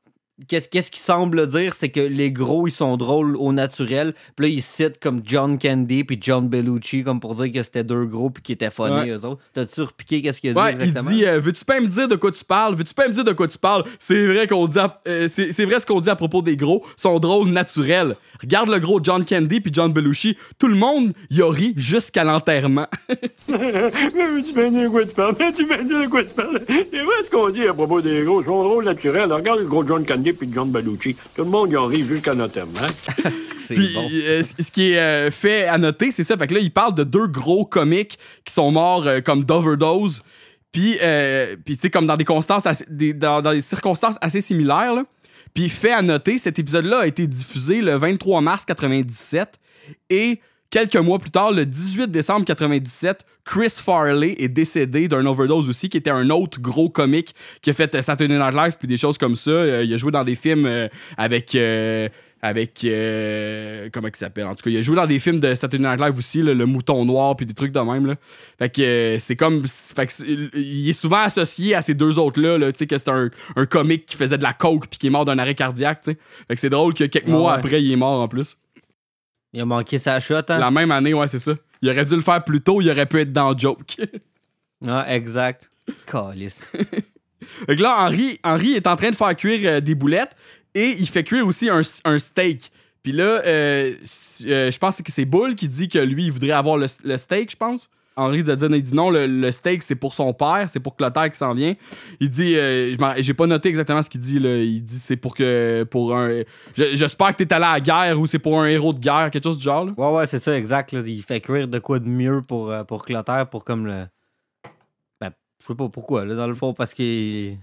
qu'est-ce 0.48 0.68
qu'est-ce 0.70 0.92
qu'il 0.92 1.02
semble 1.02 1.48
dire? 1.48 1.74
C'est 1.74 1.90
que 1.90 2.00
les 2.00 2.32
gros, 2.32 2.68
ils 2.68 2.72
sont 2.72 2.98
drôles 2.98 3.36
au 3.38 3.52
naturel. 3.54 4.14
Puis 4.36 4.46
là, 4.48 4.54
ils 4.54 4.62
citent 4.62 5.00
comme 5.00 5.22
John 5.26 5.58
Candy 5.58 6.04
puis 6.04 6.18
John 6.22 6.48
Bellucci, 6.48 7.04
comme 7.04 7.20
pour 7.20 7.36
dire 7.36 7.52
que 7.52 7.64
c'était 7.64 7.84
deux 7.84 8.06
gros 8.06 8.30
puis 8.30 8.44
qu'ils 8.44 8.54
étaient 8.54 8.70
funny, 8.72 9.10
Ouais. 9.10 9.10
eux 9.18 9.26
autres. 9.26 9.42
T'as-tu 9.54 9.82
repiqué 9.82 10.22
qu'est-ce 10.22 10.40
qu'il 10.42 10.52
a 10.52 10.54
dit 10.54 10.78
Ouais, 10.78 10.86
il 10.88 10.94
dit 10.94 11.26
euh, 11.26 11.40
Veux-tu 11.40 11.66
pas 11.66 11.80
me 11.80 11.88
dire 11.88 12.08
de 12.08 12.16
quoi 12.16 12.32
tu 12.32 12.44
parles? 12.46 12.76
Veux-tu 12.76 12.94
pas 12.94 13.08
me 13.08 13.14
dire 13.14 13.24
de 13.24 13.34
quoi 13.34 13.48
tu 13.48 13.58
parles? 13.58 13.84
C'est 14.00 14.28
vrai 14.28 14.48
qu'on 14.48 14.68
dit 14.68 14.80
à- 14.80 15.00
euh, 15.08 15.28
c'est, 15.28 15.52
c'est 15.52 15.66
vrai 15.66 15.80
ce 15.80 15.86
qu'on 15.86 16.00
dit 16.02 16.10
à 16.10 16.16
propos 16.16 16.42
des 16.42 16.56
gros, 16.58 16.84
sont 16.96 17.20
drôles 17.20 17.50
naturels. 17.50 18.16
Regarde 18.42 18.70
le 18.70 18.80
gros 18.80 19.00
John 19.04 19.26
Candy 19.26 19.62
puis 19.62 19.72
John 19.74 19.92
Belushi, 19.92 20.38
tout 20.60 20.68
le 20.68 20.76
monde 20.76 21.14
y 21.32 21.42
a 21.42 21.50
ri 21.52 21.74
jusqu'à 21.76 22.24
l'enterrement. 22.24 22.86
Mais 23.48 24.42
tu 24.44 24.54
vas 24.54 24.70
dire 24.70 24.84
de 24.84 24.88
quoi 24.90 25.06
tu 25.06 25.14
parles? 25.14 25.36
Mais 25.40 25.54
tu 25.54 25.66
vas 25.66 25.78
dire 25.78 26.02
de 26.02 26.08
quoi 26.08 26.24
tu 26.24 26.30
parles? 26.30 26.62
C'est 26.68 27.04
vrai 27.04 27.16
ce 27.26 27.30
qu'on 27.30 27.50
dit 27.50 27.68
à 27.68 27.74
propos 27.74 28.02
des 28.02 28.24
gros. 28.24 28.42
Ils 28.42 28.46
sont 28.46 28.64
drôles 28.64 28.86
naturels? 28.86 29.32
Regarde 29.32 29.60
le 29.60 29.66
gros 29.66 29.86
John 29.86 30.06
Candy 30.06 30.27
puis 30.34 30.50
John 30.54 30.70
Balucci. 30.72 31.16
Tout 31.36 31.44
le 31.44 31.50
monde 31.50 31.72
y 31.72 31.78
en 31.78 31.86
rit 31.88 32.06
jusqu'à 32.06 32.34
notamment. 32.34 32.80
C'est 33.58 33.76
Puis 33.76 33.94
bon? 33.94 34.08
euh, 34.14 34.44
ce 34.44 34.72
qui 34.72 34.92
est 34.94 35.00
euh, 35.00 35.30
fait 35.32 35.66
à 35.66 35.78
noter, 35.78 36.10
c'est 36.12 36.24
ça. 36.24 36.38
Fait 36.38 36.48
que 36.48 36.54
là, 36.54 36.62
il 36.62 36.72
parle 36.72 36.96
de 36.96 37.04
deux 37.04 37.28
gros 37.28 37.66
comiques 37.66 38.18
qui 38.46 38.54
sont 38.54 38.72
morts 38.72 39.06
euh, 39.08 39.20
comme 39.20 39.44
d'overdose. 39.44 40.22
Puis, 40.72 40.98
euh, 41.02 41.58
puis 41.66 41.76
tu 41.76 41.82
sais, 41.82 41.90
comme 41.90 42.06
dans 42.06 42.16
des, 42.16 42.24
constances 42.24 42.66
assez- 42.66 42.86
des- 42.90 43.14
dans, 43.14 43.42
dans 43.42 43.52
des 43.52 43.60
circonstances 43.62 44.16
assez 44.22 44.40
similaires. 44.40 44.94
là. 44.94 45.04
Puis 45.54 45.68
fait 45.68 45.92
à 45.92 46.02
noter, 46.02 46.38
cet 46.38 46.60
épisode-là 46.60 47.00
a 47.00 47.08
été 47.08 47.28
diffusé 47.28 47.82
le 47.82 47.96
23 47.96 48.40
mars 48.42 48.64
97 48.64 49.56
et 50.10 50.40
quelques 50.70 50.96
mois 50.98 51.20
plus 51.20 51.32
tard, 51.32 51.52
le 51.52 51.66
18 51.66 52.10
décembre 52.12 52.46
97, 52.46 53.26
Chris 53.46 53.70
Farley 53.82 54.36
est 54.40 54.50
décédé 54.50 55.08
d'un 55.08 55.26
overdose 55.26 55.70
aussi, 55.70 55.88
qui 55.90 55.98
était 55.98 56.10
un 56.10 56.30
autre 56.30 56.60
gros 56.60 56.90
comique 56.90 57.34
qui 57.62 57.70
a 57.70 57.74
fait 57.74 57.94
euh, 57.96 58.02
Saturday 58.02 58.38
Night 58.38 58.54
Live 58.54 58.76
puis 58.78 58.88
des 58.88 58.98
choses 58.98 59.18
comme 59.18 59.36
ça. 59.36 59.52
Euh, 59.52 59.84
il 59.84 59.94
a 59.94 59.98
joué 59.98 60.12
dans 60.12 60.24
des 60.24 60.36
films 60.36 60.66
euh, 60.66 60.88
avec 61.18 61.56
avec 62.42 62.84
euh, 62.84 63.90
comment 63.92 64.08
il 64.10 64.16
s'appelle? 64.16 64.46
En 64.46 64.54
tout 64.54 64.64
cas 64.64 64.70
il 64.70 64.78
a 64.78 64.82
joué 64.82 64.96
dans 64.96 65.08
des 65.08 65.18
films 65.18 65.40
de 65.40 65.56
Saturday 65.56 65.80
Night 65.90 66.00
Live 66.00 66.18
aussi 66.18 66.42
là, 66.44 66.54
le 66.54 66.66
mouton 66.68 67.04
noir 67.04 67.36
puis 67.36 67.46
des 67.48 67.54
trucs 67.56 67.72
de 67.72 67.80
même 67.80 68.06
là. 68.06 68.16
fait 68.60 68.70
que 68.70 68.82
euh, 68.82 69.18
c'est 69.18 69.36
comme 69.36 69.64
fait 69.68 70.06
que 70.06 70.14
c'est- 70.14 70.26
il 70.54 70.88
est 70.88 70.94
souvent 70.94 71.22
associé 71.24 71.74
à 71.74 71.82
ces 71.82 71.96
deux 71.96 72.20
autres 72.20 72.40
là, 72.40 72.72
tu 72.72 72.78
sais 72.80 72.86
que 72.88 72.98
c'est 72.98 73.10
un, 73.10 73.30
un 73.56 73.66
comique 73.66 74.06
qui 74.06 74.16
faisait 74.18 74.38
de 74.38 74.44
la 74.44 74.54
coke 74.54 74.88
puis 74.88 75.00
qui 75.00 75.08
est 75.08 75.10
mort 75.10 75.26
d'un 75.26 75.40
arrêt 75.40 75.56
cardiaque 75.56 76.02
tu 76.02 76.12
sais 76.12 76.18
fait 76.48 76.54
que 76.56 76.62
c'est 76.62 76.70
drôle 76.70 76.94
que 76.94 77.06
quelques 77.06 77.26
Ah 77.28 77.32
mois 77.32 77.52
ouais. 77.54 77.58
après 77.58 77.82
il 77.82 77.92
est 77.92 77.96
mort 77.96 78.22
en 78.22 78.28
plus 78.28 78.56
Il 79.54 79.62
a 79.62 79.66
manqué 79.66 79.98
sa 79.98 80.20
shot, 80.20 80.36
hein? 80.50 80.58
la 80.60 80.72
même 80.72 80.92
année 80.92 81.14
ouais 81.14 81.28
c'est 81.28 81.40
ça 81.40 81.54
il 81.82 81.90
aurait 81.90 82.06
dû 82.06 82.16
le 82.16 82.22
faire 82.22 82.44
plus 82.44 82.62
tôt 82.62 82.82
il 82.82 82.90
aurait 82.90 83.06
pu 83.06 83.20
être 83.22 83.32
dans 83.32 83.58
Joke 83.58 83.98
Ah, 84.86 85.06
exact. 85.14 85.72
Calice. 86.06 86.66
Que 87.68 87.82
là, 87.82 87.96
Henri, 88.00 88.40
Henri 88.44 88.74
est 88.74 88.88
en 88.88 88.96
train 88.96 89.10
de 89.10 89.16
faire 89.16 89.34
cuire 89.36 89.60
euh, 89.64 89.80
des 89.80 89.96
boulettes 89.96 90.36
et 90.74 90.96
il 90.98 91.08
fait 91.08 91.24
cuire 91.24 91.46
aussi 91.48 91.70
un, 91.70 91.82
un 92.04 92.20
steak. 92.20 92.72
Puis 93.04 93.14
là, 93.14 93.42
euh, 93.46 93.94
euh, 94.46 94.72
je 94.72 94.78
pense 94.78 95.02
que 95.02 95.12
c'est 95.12 95.24
Bull 95.24 95.56
qui 95.56 95.68
dit 95.70 95.88
que 95.88 96.00
lui, 96.00 96.26
il 96.26 96.32
voudrait 96.32 96.52
avoir 96.52 96.78
le, 96.78 96.88
le 97.04 97.16
steak, 97.16 97.52
je 97.52 97.56
pense. 97.56 97.90
Henri 98.18 98.44
de 98.44 98.54
dire, 98.56 98.70
il 98.72 98.82
dit 98.84 98.94
non, 98.94 99.10
le, 99.10 99.52
steak, 99.52 99.84
c'est 99.84 99.96
pour 99.96 100.14
son 100.14 100.34
père, 100.34 100.68
c'est 100.68 100.80
pour 100.80 100.96
Clotaire 100.96 101.30
qui 101.32 101.38
s'en 101.38 101.54
vient. 101.54 101.76
Il 102.20 102.30
dit, 102.30 102.56
euh, 102.58 102.94
j'ai 103.20 103.34
pas 103.34 103.46
noté 103.48 103.70
exactement 103.70 104.02
ce 104.02 104.10
qu'il 104.10 104.20
dit. 104.20 104.36
Il 104.38 104.84
dit, 104.84 104.96
c'est 105.00 105.16
pour 105.18 105.36
que, 105.36 105.84
pour 105.90 106.16
un. 106.18 106.42
je- 106.76 106.96
J'espère 106.96 107.36
que 107.36 107.44
t'es 107.44 107.54
allé 107.54 107.66
à 107.66 107.74
la 107.74 107.80
guerre 107.80 108.20
ou 108.20 108.26
c'est 108.28 108.40
pour 108.40 108.60
un 108.60 108.66
héros 108.68 108.94
de 108.94 109.00
guerre, 109.00 109.30
quelque 109.32 109.44
chose 109.44 109.60
du 109.60 109.64
genre, 109.64 109.86
là. 109.86 109.94
Ouais, 109.98 110.18
ouais, 110.18 110.28
c'est 110.28 110.40
ça, 110.40 110.58
exact. 110.58 110.92
Il 110.94 111.22
fait 111.24 111.40
cuire 111.40 111.68
de 111.68 111.80
quoi 111.80 112.00
de 112.00 112.08
mieux 112.08 112.42
pour, 112.42 112.72
euh, 112.72 112.84
pour 112.84 113.06
Clotaire, 113.06 113.48
pour 113.50 113.64
comme 113.64 113.86
le. 113.86 114.06
Ben, 115.22 115.32
je 115.62 115.68
sais 115.68 115.76
pas 115.76 115.90
pourquoi, 115.90 116.26
là, 116.26 116.36
dans 116.36 116.48
le 116.48 116.56
fond, 116.56 116.74
parce 116.74 116.94
qu'il. 116.94 117.58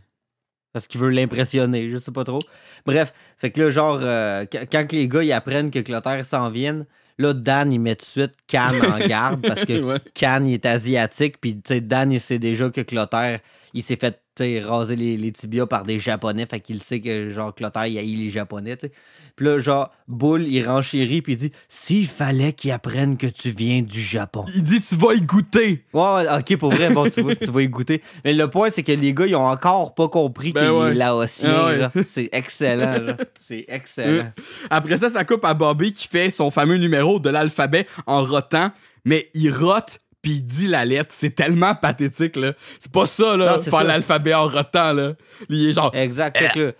Parce 0.72 0.88
qu'il 0.88 1.00
veut 1.00 1.10
l'impressionner, 1.10 1.88
je 1.88 1.98
sais 1.98 2.10
pas 2.10 2.24
trop. 2.24 2.40
Bref, 2.84 3.12
fait 3.38 3.52
que 3.52 3.60
là, 3.62 3.70
genre, 3.70 3.98
euh, 4.02 4.44
qu- 4.44 4.66
quand 4.72 4.90
les 4.90 5.06
gars 5.06 5.22
ils 5.22 5.32
apprennent 5.32 5.70
que 5.70 5.78
Clotaire 5.78 6.24
s'en 6.26 6.50
viennent, 6.50 6.84
là, 7.18 7.32
Dan, 7.32 7.72
il 7.72 7.80
met 7.80 7.96
tout 7.96 8.04
de 8.04 8.10
suite 8.10 8.34
Cannes 8.46 8.82
en 8.82 8.98
garde 9.06 9.46
parce 9.46 9.64
que 9.64 9.74
Ouais. 9.84 10.00
Cannes, 10.14 10.46
il 10.48 10.54
est 10.54 10.66
asiatique, 10.66 11.40
puis 11.40 11.54
tu 11.54 11.62
sais, 11.66 11.80
Dan, 11.80 12.12
il 12.12 12.20
sait 12.20 12.38
déjà 12.38 12.70
que 12.70 12.80
Clotaire, 12.80 13.40
il 13.74 13.82
s'est 13.82 13.96
fait 13.96 14.20
sais, 14.42 14.60
raser 14.60 14.96
les, 14.96 15.16
les 15.16 15.32
tibias 15.32 15.66
par 15.66 15.84
des 15.84 15.98
Japonais. 15.98 16.46
Fait 16.46 16.60
qu'il 16.60 16.82
sait 16.82 17.00
que, 17.00 17.28
genre, 17.28 17.54
Clotaire, 17.54 17.86
il 17.86 17.98
haït 17.98 18.16
les 18.16 18.30
Japonais, 18.30 18.76
tu 18.76 18.86
sais. 18.86 18.92
Puis 19.36 19.46
là, 19.46 19.58
genre, 19.58 19.90
Bull, 20.06 20.46
il 20.46 20.66
renchérit, 20.66 21.22
puis 21.22 21.32
il 21.34 21.36
dit 21.36 21.52
S'il 21.68 22.06
fallait 22.06 22.52
qu'ils 22.52 22.70
apprennent 22.72 23.16
que 23.16 23.26
tu 23.26 23.50
viens 23.50 23.82
du 23.82 24.00
Japon. 24.00 24.44
Il 24.54 24.62
dit 24.62 24.80
tu 24.80 24.94
vas 24.94 25.14
y 25.14 25.20
goûter. 25.20 25.84
Ouais, 25.92 26.24
ok, 26.38 26.56
pour 26.56 26.70
vrai, 26.70 26.90
bon, 26.90 27.08
tu 27.10 27.22
vas, 27.22 27.34
tu 27.34 27.50
vas 27.50 27.62
y 27.62 27.68
goûter. 27.68 28.02
Mais 28.24 28.32
le 28.32 28.48
point, 28.48 28.70
c'est 28.70 28.82
que 28.82 28.92
les 28.92 29.12
gars, 29.12 29.26
ils 29.26 29.36
ont 29.36 29.46
encore 29.46 29.94
pas 29.94 30.08
compris 30.08 30.52
Ben 30.52 30.62
qu'il 30.62 30.70
ouais. 30.70 30.90
est 30.90 30.94
laotien. 30.94 31.50
Ah 31.52 31.88
ouais. 31.94 32.04
C'est 32.06 32.28
excellent. 32.32 33.16
C'est 33.40 33.64
excellent. 33.68 34.30
Après 34.70 34.96
ça, 34.96 35.08
ça 35.08 35.24
coupe 35.24 35.44
à 35.44 35.54
Bobby 35.54 35.92
qui 35.92 36.08
fait 36.08 36.30
son 36.30 36.50
fameux 36.50 36.76
numéro 36.76 37.18
de 37.18 37.30
l'alphabet 37.30 37.86
en 38.06 38.22
rotant, 38.22 38.70
mais 39.04 39.30
il 39.34 39.50
rote 39.50 40.00
puis 40.24 40.32
il 40.36 40.42
dit 40.42 40.66
la 40.68 40.86
lettre. 40.86 41.14
C'est 41.14 41.34
tellement 41.34 41.74
pathétique, 41.74 42.36
là. 42.36 42.54
C'est 42.78 42.90
pas 42.90 43.06
ça, 43.06 43.36
là, 43.36 43.58
Non, 43.58 43.62
faire 43.62 43.84
l'alphabet 43.84 44.32
en 44.32 44.48
rotant, 44.48 44.92
là. 44.92 45.12
Il 45.50 45.68
est 45.68 45.72
genre. 45.74 45.94
Exact. 45.94 46.38
Fait 46.38 46.50
que 46.50 46.74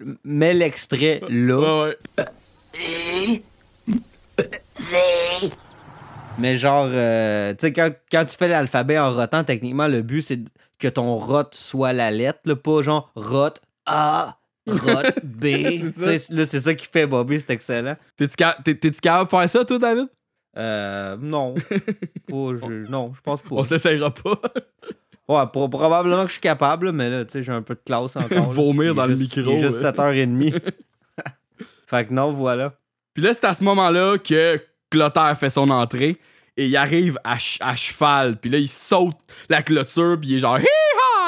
mets 0.24 0.54
l'extrait 0.54 1.20
là. 1.28 1.58
Ouais, 1.58 1.96
ouais. 2.18 3.42
Mais 6.38 6.56
genre, 6.56 6.88
euh, 6.90 7.52
tu 7.54 7.66
sais, 7.66 7.72
quand, 7.72 7.90
quand 8.10 8.24
tu 8.24 8.36
fais 8.36 8.48
l'alphabet 8.48 8.98
en 8.98 9.12
rotant, 9.12 9.42
techniquement, 9.42 9.88
le 9.88 10.02
but, 10.02 10.22
c'est 10.22 10.40
que 10.78 10.88
ton 10.88 11.16
rot 11.16 11.44
soit 11.52 11.92
la 11.92 12.12
lettre, 12.12 12.40
là, 12.44 12.54
pas 12.54 12.82
genre 12.82 13.10
rot 13.16 13.54
A, 13.86 14.36
rot 14.68 15.10
B. 15.24 15.44
Là, 16.30 16.44
c'est 16.44 16.60
ça 16.60 16.74
qui 16.74 16.86
fait 16.86 17.06
Bobby, 17.06 17.40
c'est 17.40 17.50
excellent. 17.50 17.96
T'es-tu 18.16 19.00
capable 19.00 19.26
de 19.26 19.30
faire 19.30 19.48
ça, 19.48 19.64
toi, 19.64 19.78
David? 19.78 20.08
Euh, 20.56 21.16
non. 21.20 21.54
Pas, 22.28 22.54
je, 22.56 22.88
non, 22.90 23.12
je 23.14 23.20
pense 23.20 23.42
pas. 23.42 23.48
On 23.56 23.64
s'essayera 23.64 24.10
pas. 24.12 24.40
Ouais, 25.26 25.42
pro- 25.50 25.70
probablement 25.70 26.20
que 26.24 26.28
je 26.28 26.32
suis 26.32 26.40
capable, 26.42 26.92
mais 26.92 27.08
là, 27.08 27.24
tu 27.24 27.32
sais, 27.32 27.42
j'ai 27.42 27.50
un 27.50 27.62
peu 27.62 27.74
de 27.74 27.80
classe 27.82 28.14
encore. 28.14 28.42
Vomir 28.50 28.94
dans 28.94 29.06
le 29.06 29.16
micro, 29.16 29.40
Il 29.40 29.52
est 29.52 29.60
juste 29.62 29.78
ouais. 29.82 29.90
7h30. 29.90 30.60
fait 31.86 32.04
que 32.06 32.12
non, 32.12 32.30
voilà. 32.32 32.74
Puis 33.14 33.22
là, 33.22 33.32
c'est 33.32 33.44
à 33.46 33.54
ce 33.54 33.64
moment-là 33.64 34.18
que 34.18 34.60
Clotaire 34.90 35.34
fait 35.38 35.48
son 35.48 35.70
entrée 35.70 36.18
et 36.58 36.66
il 36.66 36.76
arrive 36.76 37.18
à, 37.24 37.38
ch- 37.38 37.56
à 37.62 37.74
cheval. 37.74 38.36
Puis 38.38 38.50
là, 38.50 38.58
il 38.58 38.68
saute 38.68 39.16
la 39.48 39.62
clôture, 39.62 40.18
puis 40.20 40.30
il 40.30 40.36
est 40.36 40.40
genre 40.40 40.58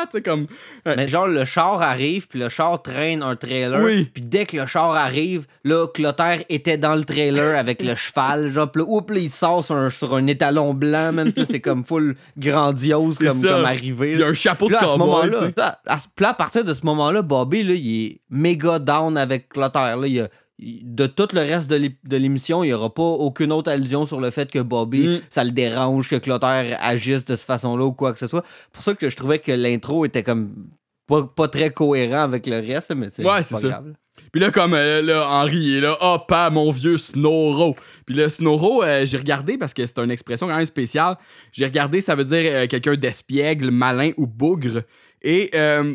hi-ha! 0.00 0.06
Tu 0.06 0.18
sais, 0.18 0.22
comme. 0.22 0.46
Mais 0.84 1.08
genre, 1.08 1.26
le 1.26 1.44
char 1.44 1.82
arrive, 1.82 2.28
puis 2.28 2.38
le 2.38 2.48
char 2.48 2.80
traîne 2.82 3.22
un 3.22 3.36
trailer. 3.36 3.80
Oui. 3.82 4.04
Puis 4.12 4.22
dès 4.24 4.46
que 4.46 4.56
le 4.56 4.66
char 4.66 4.90
arrive, 4.94 5.46
là, 5.64 5.86
Clotaire 5.92 6.42
était 6.48 6.78
dans 6.78 6.94
le 6.94 7.04
trailer 7.04 7.58
avec 7.58 7.82
le 7.82 7.94
cheval. 7.94 8.48
Genre, 8.52 8.70
puis 8.70 8.82
là, 8.82 8.88
oups, 8.88 9.12
là, 9.12 9.18
il 9.18 9.30
sort 9.30 9.64
sur 9.64 9.74
un, 9.76 9.90
sur 9.90 10.14
un 10.14 10.26
étalon 10.26 10.74
blanc, 10.74 11.12
man. 11.12 11.32
Puis 11.32 11.44
c'est 11.48 11.60
comme 11.60 11.84
full 11.84 12.16
grandiose 12.38 13.18
comme, 13.18 13.42
comme 13.42 13.64
arrivé. 13.64 14.12
Il 14.12 14.20
y 14.20 14.22
a 14.22 14.26
un 14.28 14.34
chapeau 14.34 14.68
de 14.68 14.72
là, 14.72 14.78
à 14.78 14.82
ce 14.82 14.86
cowboy. 14.98 15.30
à, 15.58 15.78
à 15.86 15.98
là, 16.20 16.28
à 16.30 16.34
partir 16.34 16.64
de 16.64 16.72
ce 16.74 16.84
moment-là, 16.86 17.22
Bobby, 17.22 17.62
là, 17.62 17.74
il 17.74 18.04
est 18.06 18.20
méga 18.30 18.78
down 18.78 19.16
avec 19.16 19.48
Clotaire. 19.48 19.96
Là, 19.96 20.06
il 20.06 20.20
a- 20.20 20.28
de 20.58 21.06
tout 21.06 21.28
le 21.34 21.40
reste 21.40 21.68
de 21.70 21.76
l'é- 21.76 21.96
de 22.04 22.16
l'émission, 22.16 22.64
il 22.64 22.68
n'y 22.68 22.72
aura 22.72 22.92
pas 22.92 23.02
aucune 23.02 23.52
autre 23.52 23.70
allusion 23.70 24.06
sur 24.06 24.20
le 24.20 24.30
fait 24.30 24.50
que 24.50 24.58
Bobby, 24.58 25.06
Mm. 25.08 25.20
ça 25.28 25.44
le 25.44 25.50
dérange 25.50 26.08
que 26.08 26.16
Clotaire 26.16 26.78
agisse 26.80 27.24
de 27.26 27.36
cette 27.36 27.46
façon-là 27.46 27.84
ou 27.84 27.92
quoi 27.92 28.12
que 28.12 28.18
ce 28.18 28.26
soit. 28.26 28.44
pour 28.72 28.82
ça 28.82 28.94
que 28.94 29.08
je 29.10 29.16
trouvais 29.16 29.38
que 29.38 29.52
l'intro 29.52 30.04
était 30.06 30.22
comme 30.22 30.68
pas, 31.06 31.22
pas 31.22 31.46
très 31.48 31.70
cohérent 31.70 32.20
avec 32.22 32.46
le 32.46 32.56
reste, 32.56 32.92
mais 32.96 33.08
c'est 33.12 33.22
Ouais, 33.24 33.42
pas 33.48 33.60
grave. 33.60 33.92
Puis 34.32 34.40
là, 34.40 34.50
comme 34.50 34.72
euh, 34.74 35.02
là, 35.02 35.28
Henri 35.30 35.56
il 35.58 35.74
est 35.76 35.80
là, 35.80 35.96
oh, 36.00 36.16
pas 36.26 36.48
mon 36.50 36.70
vieux 36.72 36.96
Snoro. 36.96 37.76
Puis 38.06 38.14
le 38.16 38.28
Snoro, 38.30 38.82
euh, 38.82 39.04
j'ai 39.04 39.18
regardé 39.18 39.58
parce 39.58 39.74
que 39.74 39.84
c'est 39.84 39.98
une 39.98 40.10
expression 40.10 40.48
quand 40.48 40.56
même 40.56 40.64
spéciale. 40.66 41.16
J'ai 41.52 41.66
regardé, 41.66 42.00
ça 42.00 42.14
veut 42.14 42.24
dire 42.24 42.40
euh, 42.44 42.66
quelqu'un 42.66 42.94
d'espiègle, 42.96 43.70
malin 43.70 44.12
ou 44.16 44.26
bougre. 44.26 44.82
Et 45.22 45.50
euh, 45.54 45.94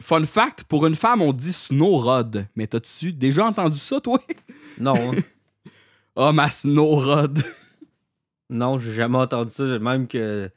fun 0.00 0.24
fact, 0.24 0.64
pour 0.64 0.86
une 0.86 0.94
femme, 0.94 1.22
on 1.22 1.32
dit 1.32 1.52
Snowrod. 1.52 2.46
Mais 2.56 2.66
t'as-tu 2.66 3.12
déjà 3.12 3.46
entendu 3.46 3.78
ça, 3.78 4.00
toi? 4.00 4.20
Non, 4.78 5.12
Oh, 6.16 6.32
ma 6.34 6.50
Snowrod. 6.50 7.42
non, 8.48 8.78
j'ai 8.78 8.92
jamais 8.92 9.18
entendu 9.18 9.52
ça, 9.54 9.78
même 9.78 10.06
que. 10.06 10.50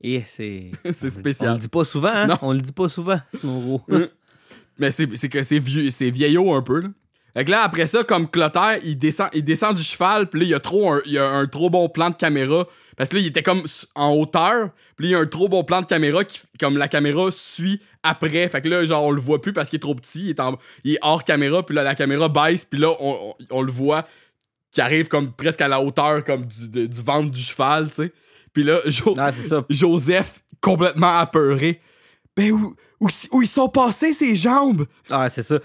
Eh, 0.00 0.22
c'est. 0.26 0.70
c'est 0.92 1.06
On 1.06 1.10
spécial. 1.10 1.52
le 1.54 1.58
dit 1.58 1.68
pas 1.68 1.84
souvent, 1.84 2.08
hein? 2.12 2.26
Non. 2.26 2.38
On 2.42 2.52
le 2.52 2.60
dit 2.60 2.72
pas 2.72 2.88
souvent, 2.88 3.18
Snoro. 3.38 3.82
Mais 4.78 4.90
c'est 4.90 5.08
c'est 5.16 5.28
que 5.28 5.42
c'est 5.42 5.58
vieux, 5.58 5.90
c'est 5.90 6.10
vieillot 6.10 6.54
un 6.54 6.62
peu, 6.62 6.80
là. 6.80 6.88
Fait 7.34 7.44
que 7.44 7.50
là, 7.50 7.62
après 7.62 7.86
ça, 7.86 8.04
comme 8.04 8.28
Clotaire, 8.28 8.78
il 8.84 8.98
descend, 8.98 9.28
il 9.32 9.42
descend 9.44 9.74
du 9.76 9.82
cheval, 9.82 10.28
puis 10.28 10.40
là, 10.40 10.46
il 10.46 10.50
y 10.50 10.54
a 10.54 10.60
trop 10.60 10.92
un, 10.92 11.00
il 11.06 11.12
y 11.12 11.18
a 11.18 11.26
un 11.26 11.46
trop 11.46 11.70
bon 11.70 11.88
plan 11.88 12.10
de 12.10 12.16
caméra. 12.16 12.66
Parce 12.96 13.10
que 13.10 13.16
là, 13.16 13.22
il 13.22 13.26
était 13.28 13.42
comme 13.42 13.62
en 13.94 14.10
hauteur, 14.14 14.70
puis 14.96 15.08
il 15.08 15.10
y 15.10 15.14
a 15.14 15.18
un 15.18 15.26
trop 15.26 15.48
bon 15.48 15.64
plan 15.64 15.80
de 15.82 15.86
caméra 15.86 16.24
qui, 16.24 16.40
comme 16.60 16.76
la 16.76 16.88
caméra 16.88 17.30
suit 17.30 17.80
après. 18.02 18.48
Fait 18.48 18.60
que 18.60 18.68
là, 18.68 18.84
genre, 18.84 19.04
on 19.04 19.10
le 19.10 19.20
voit 19.20 19.40
plus 19.40 19.52
parce 19.52 19.70
qu'il 19.70 19.76
est 19.78 19.80
trop 19.80 19.94
petit, 19.94 20.24
il 20.24 20.30
est, 20.30 20.40
en- 20.40 20.58
il 20.84 20.94
est 20.94 20.98
hors 21.02 21.24
caméra, 21.24 21.64
puis 21.64 21.74
là, 21.74 21.82
la 21.82 21.94
caméra 21.94 22.28
baisse, 22.28 22.64
puis 22.64 22.78
là, 22.80 22.90
on, 23.00 23.34
on- 23.40 23.44
on 23.50 23.62
le 23.62 23.72
voit 23.72 24.06
qui 24.70 24.80
arrive 24.80 25.08
comme 25.08 25.32
presque 25.32 25.60
à 25.60 25.68
la 25.68 25.80
hauteur 25.80 26.24
comme 26.24 26.46
du, 26.46 26.68
de- 26.68 26.86
du 26.86 27.02
ventre 27.02 27.30
du 27.30 27.40
cheval, 27.40 27.88
tu 27.90 27.96
sais. 27.96 28.12
Puis 28.52 28.62
là, 28.64 28.78
Jo- 28.86 29.14
Ah. 29.18 29.30
Joseph, 29.70 30.42
complètement 30.60 31.18
apeuré. 31.18 31.80
Ben, 32.36 32.50
où, 32.52 32.74
où, 33.00 33.08
où 33.32 33.42
ils 33.42 33.48
sont 33.48 33.68
passés, 33.68 34.12
ces 34.12 34.34
jambes? 34.36 34.86
Ah, 35.10 35.28
c'est 35.28 35.42
ça. 35.42 35.58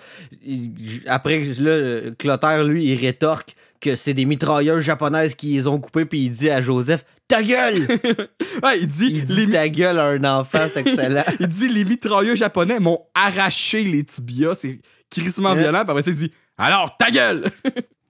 Après, 1.08 1.44
là, 1.60 2.12
Clotaire, 2.18 2.64
lui, 2.64 2.86
il 2.86 2.96
rétorque 3.00 3.56
que 3.80 3.96
c'est 3.96 4.14
des 4.14 4.26
mitrailleuses 4.26 4.84
japonaises 4.84 5.36
qui 5.36 5.54
les 5.56 5.68
ont 5.68 5.80
coupées, 5.80 6.06
puis 6.06 6.26
il 6.26 6.32
dit 6.32 6.50
à 6.50 6.62
Joseph 6.62 7.04
Ta 7.28 7.44
gueule 7.44 7.88
Ouais, 8.64 8.80
il 8.80 8.88
dit, 8.88 9.10
Il 9.12 9.26
dit 9.26 9.46
les, 9.48 9.52
ta 9.54 9.68
gueule 9.70 10.00
à 10.00 10.06
un 10.06 10.24
enfant, 10.24 10.66
c'est 10.74 10.82
excellent. 10.82 11.24
il 11.40 11.48
dit 11.48 11.70
les 11.70 11.84
mitrailleux 11.86 12.36
japonais 12.36 12.80
m'ont 12.80 13.02
arraché 13.14 13.84
les 13.84 14.04
tibias. 14.04 14.56
C'est 14.56 14.80
crissement 15.10 15.54
Ouais. 15.54 15.60
violent. 15.62 15.82
Puis 15.82 15.92
après 15.92 16.02
ça, 16.02 16.12
il 16.12 16.18
dit 16.18 16.32
Alors, 16.58 16.96
ta 16.98 17.12
gueule 17.12 17.52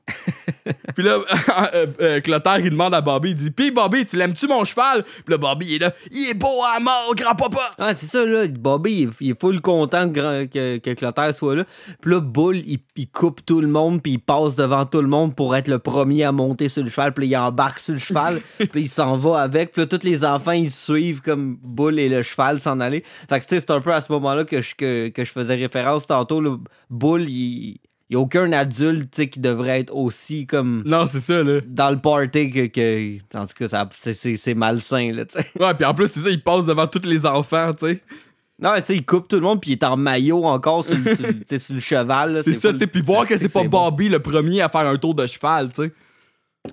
Puis 0.96 1.04
là, 1.04 1.20
euh, 1.74 1.88
euh, 2.02 2.22
Clotaire, 2.22 2.60
il 2.60 2.70
demande 2.72 2.93
à 2.93 3.02
Bobby, 3.02 3.32
il 3.32 3.36
dit 3.36 3.52
Pis 3.52 3.72
Bobby, 3.72 4.06
tu 4.06 4.15
l'aimes-tu 4.15 4.48
mon 4.48 4.63
cheval? 4.63 5.04
Puis 5.04 5.24
là, 5.30 5.38
Bobby, 5.38 5.65
il 5.70 5.76
est 5.76 5.80
là 5.80 5.93
Il 6.12 6.30
est 6.30 6.34
beau 6.34 6.63
à 6.76 6.80
mort, 6.80 7.13
grand-papa 7.15 7.72
Ah, 7.78 7.93
c'est 7.93 8.06
ça, 8.08 8.26
là. 8.26 8.48
Bobby, 8.48 9.10
il, 9.20 9.32
est- 9.32 9.39
full 9.39 9.62
content 9.62 10.10
que, 10.10 10.46
que, 10.46 10.78
que 10.78 10.93
Clotaire 10.93 11.34
soit 11.36 11.56
là. 11.56 11.63
Puis 12.02 12.12
là, 12.12 12.20
Bull, 12.20 12.58
il, 12.65 12.80
il 12.96 13.10
coupe 13.10 13.46
tout 13.46 13.62
le 13.62 13.67
monde, 13.67 14.02
puis 14.02 14.13
il 14.13 14.20
passe 14.20 14.56
devant 14.56 14.86
tout 14.86 15.02
le 15.02 15.08
monde 15.08 15.36
pour 15.36 15.56
être 15.56 15.67
le 15.67 15.80
premier 15.80 16.24
à 16.24 16.32
monter 16.32 16.70
sur 16.70 16.84
le 16.84 16.89
cheval. 16.89 17.13
Puis 17.13 17.28
là, 17.30 17.39
il 17.39 17.48
embarque 17.48 17.80
sur 17.80 17.93
le 17.93 18.00
cheval, 18.00 18.41
puis 18.58 18.82
il 18.82 18.89
s'en 18.89 19.17
va 19.17 19.41
avec. 19.41 19.72
Puis 19.74 19.82
là, 19.82 19.88
tous 19.88 20.04
les 20.06 20.24
enfants, 20.26 20.52
ils 20.52 20.72
suivent 20.72 21.22
comme 21.22 21.58
Bull 21.62 22.00
et 22.00 22.10
le 22.10 22.24
cheval 22.24 22.60
s'en 22.60 22.80
aller. 22.80 23.04
Fait 23.30 23.39
que, 23.39 23.46
tu 23.46 23.56
sais, 23.56 23.60
c'est 23.62 23.72
un 23.72 23.82
peu 23.82 23.93
à 23.93 24.02
ce 24.02 24.12
moment-là 24.13 24.43
que 24.46 24.62
je, 24.62 24.74
que, 24.76 25.10
que 25.10 25.24
je 25.24 25.32
faisais 25.32 25.56
référence 25.56 26.08
tantôt. 26.08 26.41
là. 26.41 26.56
Bull, 26.89 27.30
il 27.30 27.80
n'y 28.12 28.15
a 28.15 28.20
aucun 28.20 28.52
adulte, 28.54 29.30
qui 29.30 29.39
devrait 29.39 29.80
être 29.82 29.93
aussi 29.96 30.46
comme 30.48 30.82
Non, 30.86 31.08
c'est 31.08 31.20
ça, 31.20 31.43
là. 31.43 31.60
dans 31.67 31.89
le 31.89 31.98
party 31.98 32.50
que. 32.52 32.65
que 32.67 33.17
en 33.38 33.46
tout 33.48 33.67
cas, 33.67 33.86
c'est- 33.96 34.54
malsain, 34.56 35.12
là, 35.13 35.26
tu 35.26 35.39
sais. 35.39 35.46
Ouais, 35.60 35.74
puis 35.74 35.86
en 35.86 35.93
plus, 35.93 36.08
c'est 36.08 36.22
ça, 36.22 36.30
il 36.30 36.41
passe 36.41 36.65
devant 36.65 36.88
tous 36.88 37.06
les 37.08 37.26
enfants, 37.26 37.74
tu 37.74 37.88
sais. 37.88 38.02
Non, 38.60 38.72
tu 38.78 38.82
sais, 38.84 38.96
il 38.96 39.06
coupe 39.06 39.28
tout 39.28 39.36
le 39.36 39.41
monde, 39.43 39.62
puis 39.62 39.72
il 39.72 39.74
est 39.74 39.84
en 39.84 39.98
maillot 39.98 40.43
encore 40.46 40.84
sur 40.86 40.98
le, 40.98 41.15
sur 41.15 41.28
le- 41.28 41.60
sur 41.60 41.80
cheval. 41.82 42.34
là, 42.34 42.43
C'est 42.43 42.54
ça, 42.54 42.72
tu 42.72 42.80
sais. 42.80 42.88
Puis 42.88 43.02
voir 43.02 43.28
que 43.28 43.36
c'est 43.38 43.50
pas 43.50 43.63
bon. 43.63 43.89
Bobby 43.89 44.10
le 44.10 44.20
premier 44.20 44.62
à 44.62 44.70
faire 44.70 44.82
un 44.88 44.98
tour 44.98 45.13
de 45.13 45.26
cheval, 45.28 45.72
tu 45.72 45.84
sais. 45.84 45.93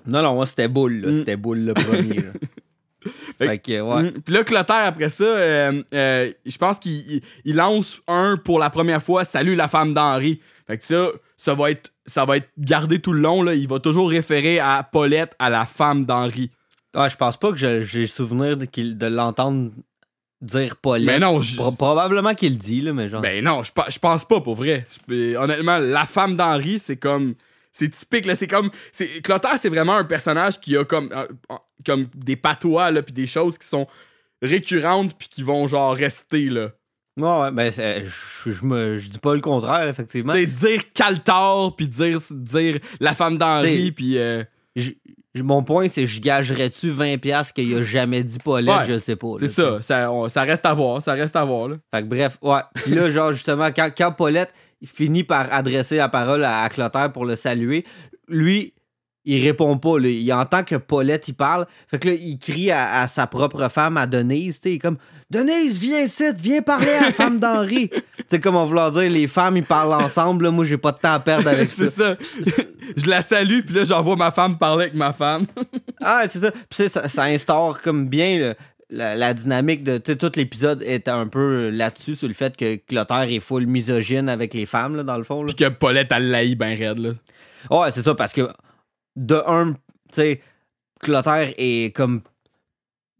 Non, 0.07 0.21
non, 0.23 0.33
moi, 0.35 0.45
c'était 0.45 0.67
Boule, 0.67 1.01
là. 1.01 1.09
Mm. 1.09 1.13
C'était 1.13 1.35
Boule 1.37 1.59
le 1.59 1.73
premier. 1.73 2.15
là. 2.15 2.31
Fait- 3.37 3.47
fait 3.47 3.59
que, 3.59 3.81
ouais. 3.81 4.03
Mm. 4.03 4.11
Puis 4.25 4.33
là, 4.33 4.43
Clotaire, 4.43 4.85
après 4.85 5.09
ça, 5.09 5.23
euh, 5.25 5.83
euh, 5.93 6.31
je 6.43 6.57
pense 6.57 6.79
qu'il 6.79 6.93
il- 6.93 7.21
il 7.43 7.55
lance 7.55 7.99
un 8.07 8.35
pour 8.35 8.57
la 8.57 8.71
première 8.71 9.03
fois 9.03 9.23
Salut 9.25 9.55
la 9.55 9.67
femme 9.67 9.93
d'Henri. 9.93 10.39
Fait 10.67 10.77
que 10.77 10.85
ça, 10.85 11.09
ça 11.37 11.53
va 11.53 11.71
être, 11.71 11.91
ça 12.05 12.25
va 12.25 12.37
être 12.37 12.49
gardé 12.57 12.99
tout 12.99 13.13
le 13.13 13.19
long. 13.21 13.43
Là. 13.43 13.53
Il 13.53 13.67
va 13.67 13.79
toujours 13.79 14.09
référer 14.09 14.59
à 14.59 14.81
Paulette, 14.89 15.35
à 15.39 15.49
la 15.49 15.65
femme 15.65 16.05
d'Henri. 16.05 16.49
Ah, 16.95 17.09
je 17.09 17.17
pense 17.17 17.37
pas 17.37 17.51
que 17.51 17.57
j'ai 17.83 18.07
souvenir 18.07 18.57
de, 18.57 19.05
l'entendre 19.07 19.71
dire 20.41 20.75
Paulette. 20.77 21.05
Mais 21.07 21.19
non, 21.19 21.41
je- 21.41 21.57
Pro- 21.57 21.71
probablement 21.71 22.33
qu'il 22.33 22.53
le 22.53 22.57
dit, 22.57 22.81
là, 22.81 22.93
mais 22.93 23.09
genre. 23.09 23.21
Ben 23.21 23.43
non, 23.43 23.63
je 23.63 23.71
je 23.89 23.99
pense 23.99 24.25
pas 24.25 24.41
pour 24.41 24.55
vrai. 24.55 24.85
Je- 25.09 25.35
honnêtement, 25.35 25.77
la 25.77 26.05
femme 26.05 26.35
d'Henri, 26.35 26.79
c'est 26.79 26.97
comme. 26.97 27.35
C'est 27.71 27.89
typique, 27.89 28.25
là. 28.25 28.35
C'est 28.35 28.47
comme. 28.47 28.71
c'est- 28.91 29.21
Clotaire, 29.21 29.57
c'est 29.59 29.69
vraiment 29.69 29.95
un 29.97 30.03
personnage 30.05 30.59
qui 30.61 30.77
a 30.77 30.85
comme, 30.85 31.11
euh, 31.11 31.27
comme 31.85 32.07
des 32.15 32.37
patois, 32.37 32.91
là, 32.91 33.03
puis 33.03 33.13
des 33.13 33.27
choses 33.27 33.57
qui 33.57 33.67
sont 33.67 33.85
récurrentes, 34.41 35.15
puis 35.17 35.27
qui 35.27 35.43
vont, 35.43 35.67
genre, 35.67 35.93
rester, 35.95 36.45
là. 36.49 36.69
Ouais, 37.17 37.41
ouais, 37.41 37.51
ben, 37.51 37.71
c'est- 37.71 38.03
je, 38.05 38.51
je, 38.51 38.65
me, 38.65 38.97
je 38.97 39.09
dis 39.09 39.19
pas 39.19 39.33
le 39.35 39.41
contraire, 39.41 39.87
effectivement. 39.87 40.33
Tu 40.33 40.39
sais, 40.41 40.45
dire 40.47 40.81
Caltar, 40.93 41.75
puis 41.75 41.87
dire, 41.87 42.19
dire 42.31 42.79
la 42.99 43.13
femme 43.13 43.37
d'Henri, 43.37 43.83
T'sais, 43.85 43.91
puis. 43.91 44.17
euh, 44.17 44.43
mon 45.37 45.63
point, 45.63 45.87
c'est 45.89 46.05
je 46.07 46.21
gagerais-tu 46.21 46.91
20$ 46.91 47.51
qu'il 47.53 47.73
a 47.75 47.81
jamais 47.81 48.23
dit 48.23 48.37
Paulette, 48.39 48.75
Ouais, 48.79 48.85
je 48.87 48.99
sais 48.99 49.15
pas. 49.15 49.35
c'est 49.39 49.47
ça, 49.47 49.81
ça, 49.81 50.11
on- 50.11 50.27
ça 50.29 50.41
reste 50.43 50.65
à 50.65 50.73
voir, 50.73 51.01
ça 51.01 51.13
reste 51.13 51.35
à 51.35 51.43
voir, 51.43 51.67
là. 51.69 51.75
Fait 51.93 52.01
que 52.03 52.07
bref, 52.07 52.37
ouais. 52.41 52.59
Puis 52.75 52.93
là, 52.95 53.09
genre, 53.09 53.31
justement, 53.33 53.67
quand, 53.75 53.89
quand 53.97 54.11
Paulette 54.11 54.53
finit 54.85 55.23
par 55.23 55.51
adresser 55.53 55.95
la 55.97 56.09
parole 56.09 56.43
à, 56.43 56.61
à 56.63 56.69
Clotaire 56.69 57.11
pour 57.11 57.25
le 57.25 57.35
saluer, 57.35 57.85
lui, 58.27 58.73
il 59.25 59.43
répond 59.43 59.77
pas. 59.77 59.97
Là. 59.99 60.07
Il 60.07 60.31
entend 60.33 60.63
que 60.63 60.75
Paulette, 60.75 61.27
il 61.27 61.33
parle. 61.33 61.65
Fait 61.87 61.97
que 61.97 62.09
là, 62.09 62.13
il 62.13 62.37
crie 62.37 62.69
à, 62.71 62.99
à 63.01 63.07
sa 63.07 63.25
propre 63.25 63.67
femme, 63.69 63.97
à 63.97 64.05
Denise. 64.05 64.59
Tu 64.59 64.69
sais, 64.69 64.71
il 64.73 64.75
est 64.75 64.79
comme 64.79 64.97
Denise, 65.29 65.79
viens 65.79 66.01
ici, 66.01 66.23
viens 66.37 66.61
parler 66.61 66.91
à 66.91 67.05
la 67.05 67.11
femme 67.11 67.39
d'Henri. 67.39 67.89
tu 67.89 68.01
sais, 68.27 68.39
comme 68.39 68.55
on 68.55 68.65
vouloir 68.65 68.91
dire, 68.91 69.09
les 69.09 69.27
femmes, 69.27 69.57
ils 69.57 69.65
parlent 69.65 69.93
ensemble. 69.93 70.45
Là. 70.45 70.51
Moi, 70.51 70.65
j'ai 70.65 70.77
pas 70.77 70.91
de 70.91 70.99
temps 70.99 71.13
à 71.13 71.19
perdre 71.19 71.49
avec 71.49 71.67
c'est 71.67 71.87
ça. 71.87 72.15
ça. 72.21 72.63
je 72.95 73.09
la 73.09 73.21
salue, 73.21 73.61
puis 73.65 73.75
là, 73.75 73.83
j'envoie 73.83 74.15
ma 74.15 74.31
femme 74.31 74.57
parler 74.57 74.83
avec 74.83 74.95
ma 74.95 75.13
femme. 75.13 75.45
Ah, 76.07 76.23
c'est 76.29 76.39
ça. 76.39 76.51
Puis 76.51 76.87
ça, 76.87 77.07
ça 77.07 77.23
instaure 77.23 77.81
comme 77.81 78.07
bien 78.07 78.53
la, 78.89 79.15
la 79.15 79.33
dynamique 79.33 79.83
de 79.83 79.97
tu 79.97 80.11
sais, 80.11 80.17
tout 80.17 80.31
l'épisode 80.35 80.83
est 80.83 81.07
un 81.07 81.27
peu 81.27 81.69
là-dessus 81.69 82.15
sur 82.15 82.27
le 82.27 82.33
fait 82.33 82.55
que 82.55 82.75
Clotaire 82.75 83.31
est 83.31 83.39
full 83.39 83.65
misogyne 83.65 84.29
avec 84.29 84.53
les 84.53 84.65
femmes 84.65 84.95
là, 84.95 85.03
dans 85.03 85.17
le 85.17 85.23
fond. 85.23 85.41
Là. 85.41 85.47
puis 85.47 85.65
que 85.65 85.69
Paulette, 85.69 86.11
elle 86.11 86.29
l'aïe 86.29 86.55
ben 86.55 86.77
raide, 86.77 86.99
là. 86.99 87.11
Ouais, 87.71 87.89
c'est 87.91 88.03
ça 88.03 88.13
parce 88.13 88.33
que 88.33 88.49
de 89.15 89.41
un, 89.47 89.73
tu 89.73 89.79
sais, 90.11 90.41
Clotaire 90.99 91.53
est 91.57 91.95
comme 91.95 92.21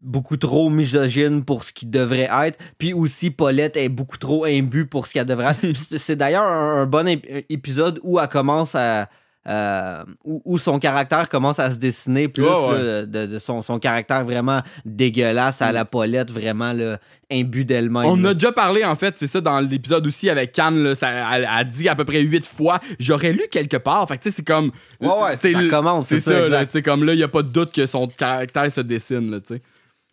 beaucoup 0.00 0.36
trop 0.36 0.70
misogyne 0.70 1.44
pour 1.44 1.64
ce 1.64 1.72
qu'il 1.72 1.90
devrait 1.90 2.28
être, 2.44 2.58
puis 2.78 2.92
aussi 2.92 3.30
Paulette 3.30 3.76
est 3.76 3.88
beaucoup 3.88 4.18
trop 4.18 4.44
imbue 4.44 4.86
pour 4.86 5.06
ce 5.06 5.12
qu'elle 5.14 5.26
devrait 5.26 5.56
être. 5.62 5.76
C'est 5.76 5.98
c'est 5.98 6.16
d'ailleurs 6.16 6.44
un, 6.44 6.82
un 6.82 6.86
bon 6.86 7.06
ép- 7.06 7.44
épisode 7.48 7.98
où 8.02 8.20
elle 8.20 8.28
commence 8.28 8.74
à 8.74 9.08
euh, 9.48 10.02
où, 10.24 10.42
où 10.44 10.58
son 10.58 10.78
caractère 10.80 11.28
commence 11.28 11.58
à 11.60 11.70
se 11.70 11.76
dessiner 11.76 12.26
plus 12.26 12.42
ouais. 12.42 12.82
là, 12.82 13.06
de, 13.06 13.26
de 13.26 13.38
son, 13.38 13.62
son 13.62 13.78
caractère 13.78 14.24
vraiment 14.24 14.60
dégueulasse 14.84 15.62
à 15.62 15.70
la 15.70 15.84
Paulette 15.84 16.32
vraiment 16.32 16.72
là, 16.72 16.98
imbue 17.30 17.64
d'elle-même. 17.64 18.06
On 18.06 18.16
là. 18.16 18.30
a 18.30 18.34
déjà 18.34 18.50
parlé, 18.50 18.84
en 18.84 18.96
fait, 18.96 19.14
c'est 19.16 19.28
ça, 19.28 19.40
dans 19.40 19.60
l'épisode 19.60 20.04
aussi 20.04 20.28
avec 20.30 20.50
Cannes, 20.50 20.94
ça, 20.96 21.36
elle 21.36 21.48
a 21.48 21.62
dit 21.62 21.88
à 21.88 21.94
peu 21.94 22.04
près 22.04 22.22
huit 22.22 22.44
fois, 22.44 22.80
j'aurais 22.98 23.32
lu 23.32 23.42
quelque 23.50 23.76
part. 23.76 24.08
Fait 24.08 24.18
que, 24.18 24.24
tu 24.24 24.30
sais, 24.30 24.36
c'est 24.36 24.46
comme. 24.46 24.72
Ouais, 25.00 25.08
ouais, 25.08 25.36
c'est 25.36 25.52
ça 25.52 25.68
commence, 25.70 26.08
C'est 26.08 26.18
c'est 26.18 26.48
ça, 26.48 26.50
ça, 26.50 26.68
sais, 26.68 26.82
comme 26.82 27.04
là, 27.04 27.12
il 27.12 27.18
n'y 27.18 27.22
a 27.22 27.28
pas 27.28 27.42
de 27.42 27.50
doute 27.50 27.72
que 27.72 27.86
son 27.86 28.08
caractère 28.08 28.70
se 28.70 28.80
dessine, 28.80 29.30
là, 29.30 29.40
tu 29.40 29.54
sais. 29.54 29.62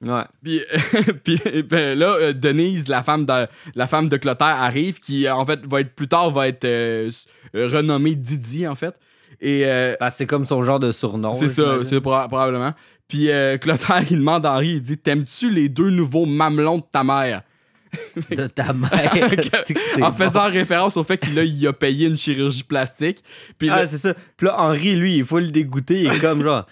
Ouais. 0.06 0.24
Puis, 0.44 0.62
puis 1.24 1.40
ben, 1.64 1.98
là, 1.98 2.16
euh, 2.20 2.34
Denise, 2.34 2.88
la 2.88 3.04
femme 3.04 3.26
de, 3.26 3.48
la 3.76 3.88
femme 3.88 4.10
de 4.10 4.18
Clotaire, 4.18 4.48
arrive, 4.48 5.00
qui, 5.00 5.28
euh, 5.28 5.34
en 5.36 5.46
fait, 5.46 5.60
va 5.66 5.82
être 5.82 5.96
plus 5.96 6.08
tard, 6.08 6.30
va 6.32 6.48
être 6.48 6.66
euh, 6.66 7.10
renommée 7.54 8.16
Didi, 8.16 8.68
en 8.68 8.76
fait. 8.76 8.96
Et 9.42 9.64
euh, 9.66 9.96
que 9.96 10.06
c'est 10.12 10.26
comme 10.26 10.46
son 10.46 10.62
genre 10.64 10.80
de 10.80 10.92
surnom. 10.92 11.34
c'est 11.34 11.48
ça, 11.48 11.78
c'est 11.86 11.98
proba- 12.00 12.28
probablement. 12.28 12.74
Puis 13.08 13.30
Clotaire, 13.62 14.04
il 14.10 14.18
demande 14.18 14.46
à 14.46 14.54
Henri, 14.54 14.74
il 14.76 14.82
dit 14.82 14.98
T'aimes-tu 14.98 15.50
les 15.50 15.70
deux 15.70 15.90
nouveaux 15.90 16.26
mamelons 16.26 16.78
de 16.78 16.84
ta 16.92 17.04
mère? 17.04 17.42
De 18.32 18.48
ta 18.48 18.74
mère. 18.74 18.90
En 20.02 20.10
bon. 20.10 20.16
faisant 20.16 20.50
référence 20.50 20.98
au 20.98 21.04
fait 21.04 21.18
qu'il 21.18 21.38
a, 21.38 21.44
il 21.44 21.68
a 21.68 21.74
payé 21.74 22.08
une 22.08 22.18
chirurgie 22.18 22.64
plastique. 22.64 23.20
Puis 23.58 23.68
là- 23.68 23.82
Ah, 23.82 23.88
c'est 23.88 23.98
ça. 24.00 24.14
Puis 24.36 24.48
là, 24.48 24.60
Henri, 24.60 24.96
lui, 24.96 25.18
il 25.18 25.24
faut 25.24 25.40
le 25.40 25.48
dégoûter. 25.50 26.02
Il 26.02 26.12
est 26.12 26.20
comme 26.20 26.42
genre. 26.44 26.66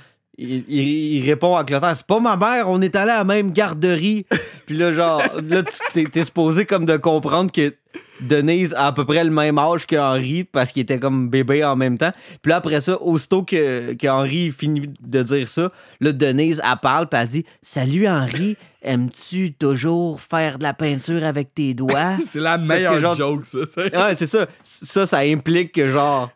Il, 0.44 0.64
il- 0.68 1.14
il 1.18 1.26
répond 1.30 1.56
à 1.56 1.64
Clotaire 1.64 1.96
C'est 1.96 2.06
pas 2.08 2.20
ma 2.20 2.36
mère, 2.36 2.68
on 2.70 2.82
est 2.82 2.96
allé 2.96 3.12
à 3.12 3.18
la 3.20 3.24
même 3.24 3.52
garderie. 3.52 4.26
Puis 4.66 4.76
là, 4.78 4.92
genre, 4.92 5.22
là, 5.48 5.62
tu 5.94 6.04
t'es, 6.10 6.24
supposé 6.24 6.66
comme 6.66 6.86
de 6.86 6.98
comprendre 6.98 7.52
que 7.52 7.74
Denise 8.22 8.74
a 8.76 8.88
à 8.88 8.92
peu 8.92 9.04
près 9.06 9.24
le 9.24 9.32
même 9.32 9.58
âge 9.58 9.86
que 9.88 9.96
Henri 9.96 10.44
parce 10.44 10.72
qu'il 10.72 10.82
était 10.84 11.00
comme 11.00 11.30
bébé 11.30 11.64
en 11.64 11.76
même 11.76 11.98
temps. 11.98 12.12
Puis 12.42 12.50
là, 12.52 12.58
après 12.58 12.80
ça, 12.82 13.02
aussitôt 13.02 13.44
que, 13.44 13.94
que 13.94 14.08
Henri 14.08 14.52
finit 14.52 14.88
de 15.00 15.24
dire 15.24 15.48
ça, 15.50 15.72
là, 16.00 16.12
Denise, 16.12 16.62
elle 16.64 16.78
parle, 16.82 17.08
puis 17.08 17.20
elle 17.22 17.28
dit 17.28 17.46
Salut 17.64 18.08
Henri, 18.08 18.58
aimes-tu 18.84 19.54
toujours 19.54 20.22
faire 20.22 20.58
de 20.60 20.64
la 20.64 20.74
peinture 20.74 21.24
avec 21.24 21.54
tes 21.54 21.74
doigts 21.74 22.16
c'est 22.28 22.40
la 22.40 22.58
que 22.58 22.64
meilleure 22.64 23.00
genre, 23.00 23.16
joke, 23.16 23.46
ça. 23.46 23.60
c'est- 23.74 23.96
Ouais, 23.96 24.16
c'est 24.18 24.28
ça. 24.28 24.46
Ça, 24.64 25.06
ça 25.06 25.18
implique 25.20 25.72
que, 25.74 25.90
genre, 25.90 26.30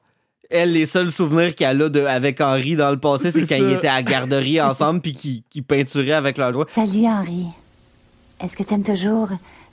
elle, 0.55 0.71
les 0.71 0.85
seuls 0.85 1.11
souvenirs 1.11 1.55
qu'elle 1.55 1.81
a 1.81 1.89
de, 1.89 2.01
avec 2.01 2.41
Henri 2.41 2.75
dans 2.75 2.91
le 2.91 2.99
passé, 2.99 3.31
c'est 3.31 3.41
quand 3.41 3.47
ça. 3.47 3.57
ils 3.57 3.73
étaient 3.73 3.87
à 3.87 3.95
la 3.95 4.03
garderie 4.03 4.61
ensemble 4.61 5.01
puis 5.01 5.13
qu'ils 5.13 5.63
peinturaient 5.63 6.13
avec 6.13 6.37
leurs 6.37 6.51
doigts. 6.51 6.65
Salut 6.73 7.05
Henri. 7.05 7.45
Est-ce 8.43 8.55
que 8.55 8.63
t'aimes 8.63 8.83
toujours 8.83 9.29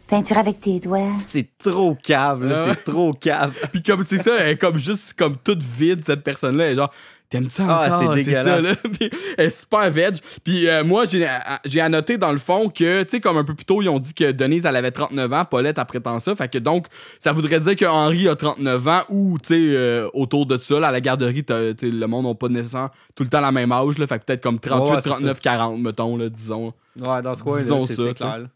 peinture 0.06 0.38
avec 0.38 0.60
tes 0.60 0.78
doigts? 0.78 1.12
C'est 1.26 1.48
trop 1.58 1.94
cave, 1.94 2.44
là. 2.44 2.66
Ouais. 2.66 2.74
C'est 2.74 2.92
trop 2.92 3.12
cave. 3.12 3.52
Puis 3.72 3.82
comme 3.82 4.04
c'est 4.04 4.18
ça, 4.18 4.36
elle 4.38 4.50
est 4.50 4.56
comme 4.56 4.78
juste 4.78 5.14
comme 5.14 5.36
toute 5.42 5.62
vide, 5.62 6.02
cette 6.06 6.22
personne-là. 6.22 6.64
Elle 6.64 6.72
est 6.72 6.76
genre, 6.76 6.92
t'aimes-tu 7.32 7.50
ça 7.50 7.64
Ah, 7.68 7.96
encore? 7.96 8.14
c'est 8.16 8.22
ça, 8.24 8.58
dégueulasse. 8.58 8.62
là. 8.62 8.76
Puis 8.98 9.10
elle 9.36 9.46
est 9.46 9.50
super 9.50 9.90
veg. 9.90 10.14
Puis 10.44 10.68
euh, 10.68 10.84
moi, 10.84 11.04
j'ai 11.04 11.26
j'ai 11.64 11.80
annoté 11.80 12.18
dans 12.18 12.30
le 12.32 12.38
fond 12.38 12.68
que, 12.68 13.02
tu 13.02 13.08
sais, 13.10 13.20
comme 13.20 13.36
un 13.38 13.44
peu 13.44 13.54
plus 13.54 13.64
tôt, 13.64 13.82
ils 13.82 13.88
ont 13.88 13.98
dit 13.98 14.14
que 14.14 14.30
Denise, 14.30 14.66
elle 14.66 14.76
avait 14.76 14.90
39 14.92 15.32
ans, 15.32 15.44
Paulette, 15.44 15.78
après 15.78 16.00
tant 16.00 16.18
ça. 16.18 16.34
Fait 16.36 16.48
que 16.48 16.58
donc, 16.58 16.86
ça 17.18 17.32
voudrait 17.32 17.60
dire 17.60 17.74
que 17.76 17.84
Henri 17.84 18.28
a 18.28 18.36
39 18.36 18.88
ans 18.88 19.00
ou, 19.08 19.38
tu 19.42 19.48
sais, 19.48 19.54
euh, 19.76 20.08
autour 20.14 20.46
de 20.46 20.56
ça, 20.58 20.78
là, 20.78 20.88
à 20.88 20.90
la 20.92 21.00
garderie, 21.00 21.44
t'as- 21.44 21.72
le 21.82 22.06
monde 22.06 22.26
n'a 22.26 22.34
pas 22.34 22.48
nécessairement 22.48 22.90
tout 23.14 23.22
le 23.24 23.28
temps 23.28 23.40
la 23.40 23.52
même 23.52 23.72
âge, 23.72 23.98
là. 23.98 24.06
Fait 24.06 24.18
que 24.18 24.24
peut-être 24.24 24.42
comme 24.42 24.58
38, 24.60 24.82
Ouais, 24.84 24.90
ouais, 24.96 25.00
c'est 25.02 25.10
39, 25.10 25.40
40, 25.40 25.80
mettons, 25.80 26.16
là, 26.16 26.28
disons. 26.28 26.72
Ouais, 27.00 27.22
dans 27.22 27.34
ce 27.34 27.42
coin, 27.42 27.58
c'est 27.60 27.68
ça, 27.68 27.74
c'est 28.04 28.14
clair. 28.14 28.46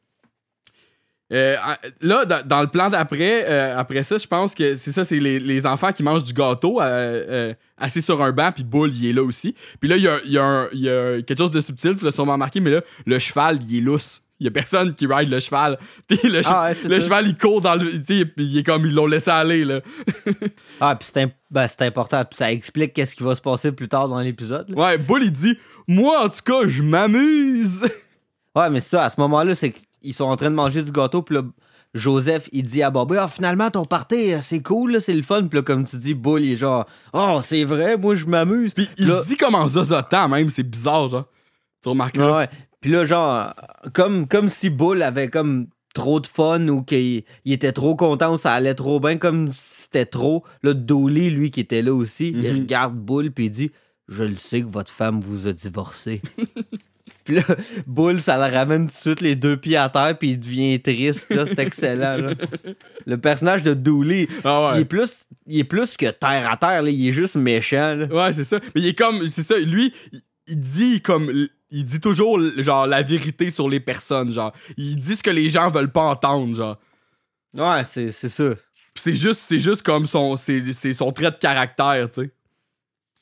Là. 1.31 1.37
Euh, 1.37 1.57
là, 2.01 2.25
dans, 2.25 2.47
dans 2.47 2.61
le 2.63 2.69
plan 2.69 2.89
d'après, 2.91 3.45
euh, 3.49 3.79
après 3.79 4.03
ça, 4.03 4.17
je 4.19 4.27
pense 4.27 4.55
que 4.55 4.75
c'est 4.77 4.93
ça, 4.93 5.05
c'est 5.05 5.19
les, 5.19 5.39
les 5.41 5.67
enfants 5.67 5.93
qui 5.93 6.03
mangent 6.03 6.25
du 6.25 6.33
gâteau 6.33 6.81
euh, 6.81 7.53
assis 7.79 8.03
sur 8.03 8.23
un 8.23 8.33
banc, 8.33 8.53
puis 8.53 8.65
Bull, 8.65 8.95
il 8.95 9.07
est 9.09 9.13
là 9.13 9.23
aussi. 9.23 9.55
Puis 9.81 9.89
là, 9.89 9.97
il 9.97 10.03
y 10.03 10.09
a, 10.09 10.19
y 10.25 10.39
a 10.39 10.69
y 11.19 11.25
quelque 11.25 11.39
chose 11.39 11.51
de 11.51 11.61
subtil, 11.61 11.97
tu 11.97 12.05
l'as 12.05 12.11
sûrement 12.13 12.35
remarqué, 12.35 12.61
mais 12.61 12.71
là, 12.71 12.81
le 13.07 13.19
cheval, 13.19 13.59
il 13.69 13.79
est 13.79 13.81
lousse. 13.81 14.23
Il 14.39 14.45
y 14.45 14.49
a 14.49 14.51
personne 14.51 14.95
qui 14.95 15.07
ride 15.07 15.31
le 15.31 15.41
cheval. 15.41 15.79
Puis 16.07 16.19
le, 16.25 16.43
che- 16.43 16.47
Ah 16.51 16.65
ouais, 16.71 16.89
le 16.91 17.01
cheval, 17.01 17.27
il 17.27 17.39
court 17.39 17.63
dans 17.63 17.75
le. 17.75 17.87
Puis 18.03 18.27
il 18.37 18.59
est 18.59 18.63
comme 18.65 18.85
ils 18.85 18.95
l'ont 18.95 19.07
laissé 19.07 19.31
aller, 19.31 19.65
là. 19.65 19.81
Ah, 20.81 20.95
puis 20.95 21.09
c'est 21.11 21.23
imp- 21.23 21.33
ben, 21.51 21.67
c'est 21.67 21.81
important. 21.83 22.23
Puis 22.27 22.37
ça 22.37 22.53
explique 22.53 22.93
qu'est-ce 22.93 23.17
qui 23.17 23.23
va 23.23 23.35
se 23.35 23.41
passer 23.41 23.73
plus 23.73 23.89
tard 23.89 24.11
dans 24.11 24.21
l'épisode. 24.21 24.71
Ouais, 24.77 24.99
Bull, 24.99 25.23
il 25.25 25.33
dit 25.33 25.59
Moi, 25.89 26.23
en 26.23 26.29
tout 26.29 26.43
cas, 26.45 26.67
je 26.67 26.83
m'amuse. 26.83 27.83
Ouais, 28.55 28.69
mais 28.69 28.81
c'est 28.81 28.91
ça, 28.97 29.05
à 29.05 29.09
ce 29.09 29.19
moment-là, 29.23 29.55
c'est 29.55 29.73
qu'ils 30.07 30.15
sont 30.15 30.25
en 30.25 30.37
train 30.37 30.51
de 30.51 30.55
manger 30.57 30.83
du 30.83 30.93
gâteau, 30.93 31.23
puis 31.23 31.35
là, 31.37 31.43
Joseph, 31.95 32.49
il 32.53 32.65
dit 32.65 32.83
à 32.83 32.91
Bobby, 32.91 33.17
ah, 33.19 33.29
finalement, 33.29 33.71
ton 33.71 33.85
party, 33.85 34.35
euh, 34.35 34.39
c'est 34.43 34.63
cool, 34.63 34.93
là, 34.93 35.01
c'est 35.01 35.15
le 35.15 35.23
fun. 35.23 35.47
Puis 35.47 35.59
là, 35.59 35.63
comme 35.63 35.85
tu 35.87 35.97
dis, 35.97 36.13
Bull, 36.15 36.43
il 36.43 36.53
est 36.53 36.57
genre, 36.57 36.85
oh, 37.15 37.41
c'est 37.43 37.65
vrai, 37.65 37.97
moi, 37.97 38.15
je 38.15 38.27
m'amuse. 38.27 38.75
Puis 38.75 38.89
il 38.99 39.07
là, 39.09 39.23
dit 39.27 39.37
comme 39.37 39.55
en 39.55 39.67
zozotant, 39.67 40.29
même, 40.29 40.51
c'est 40.51 40.63
bizarre, 40.63 41.09
genre. 41.09 41.25
Tu 41.83 41.89
remarques 41.89 42.17
ouais. 42.17 42.49
Puis 42.81 42.91
là, 42.91 43.05
genre, 43.05 43.55
comme, 43.95 44.27
comme 44.29 44.49
si 44.51 44.69
Bull 44.69 45.03
avait 45.03 45.29
comme 45.29 45.69
trop 45.95 46.21
de 46.21 46.27
fun 46.27 46.69
ou 46.69 46.83
qu'il 46.83 47.23
il 47.47 47.53
était 47.55 47.73
trop 47.73 47.97
content 47.97 48.35
ou 48.35 48.39
ça 48.39 48.53
allait 48.53 48.75
trop 48.75 49.01
bien, 49.01 49.17
comme 49.17 49.51
si 49.53 49.85
c'était 49.85 50.05
trop. 50.05 50.45
Là, 50.63 50.75
Dooley, 50.75 51.31
lui, 51.31 51.51
qui 51.51 51.61
était 51.61 51.81
là 51.81 51.95
aussi, 51.95 52.29
il 52.29 52.43
Mhm. 52.53 52.59
regarde 52.61 52.95
Bull 52.97 53.31
puis 53.33 53.47
il 53.47 53.51
dit 53.51 53.71
Je 54.09 54.25
le 54.25 54.37
sais 54.37 54.61
que 54.61 54.67
votre 54.69 54.93
femme 54.93 55.21
vous 55.21 55.47
a 55.49 55.53
divorcé. 55.55 56.21
puis 57.25 57.37
là, 57.37 57.43
Bull, 57.87 58.21
ça 58.21 58.37
le 58.49 58.55
ramène 58.55 58.87
tout 58.89 58.95
de 58.95 58.99
suite 58.99 59.21
les 59.21 59.37
deux 59.37 59.57
pieds 59.57 59.77
à 59.77 59.89
terre 59.89 60.17
puis 60.19 60.31
il 60.31 60.41
devient 60.41 60.81
triste. 60.81 61.33
là. 61.33 61.45
C'est 61.47 61.59
excellent. 61.59 62.17
là. 62.19 62.35
Le 63.07 63.19
personnage 63.19 63.63
de 63.63 63.75
Dooley, 63.75 64.29
Ah 64.45 64.71
ouais. 64.71 64.79
il, 64.79 64.81
est 64.83 64.85
plus, 64.85 65.27
il 65.47 65.59
est 65.61 65.65
plus 65.65 65.97
que 65.97 66.11
terre 66.11 66.51
à 66.51 66.57
terre. 66.57 66.83
là. 66.83 66.91
Il 66.91 67.09
est 67.09 67.13
juste 67.13 67.37
méchant. 67.37 67.95
là. 67.95 68.07
Ouais, 68.07 68.33
c'est 68.33 68.45
ça. 68.45 68.59
Mais 68.75 68.81
il 68.81 68.87
est 68.89 68.95
comme. 68.99 69.27
C'est 69.27 69.43
ça. 69.43 69.57
Lui, 69.59 69.93
il, 70.47 70.59
dit 70.61 71.01
comme. 71.01 71.31
Il 71.71 71.85
dit 71.85 72.01
toujours, 72.01 72.41
genre, 72.59 72.87
la 72.87 73.03
vérité 73.03 73.51
sur 73.51 73.69
les 73.69 73.81
personnes, 73.81 74.31
genre. 74.31 74.53
Il 74.77 74.97
dit 74.97 75.17
ce 75.17 75.23
que 75.23 75.31
les 75.31 75.49
gens 75.49 75.71
veulent 75.71 75.91
pas 75.93 76.03
entendre, 76.05 76.55
genre. 76.55 76.79
Ouais, 77.55 77.83
c'est 77.89 78.13
c'est 78.13 78.29
ça. 78.29 78.51
C'est 78.95 79.15
juste, 79.15 79.41
c'est 79.47 79.59
juste 79.59 79.83
comme 79.83 80.07
son, 80.07 80.37
c'est 80.37 80.93
son 80.95 81.13
trait 81.13 81.31
de 81.31 81.37
caractère, 81.37 82.09
tu 82.11 82.23
sais. 82.23 82.31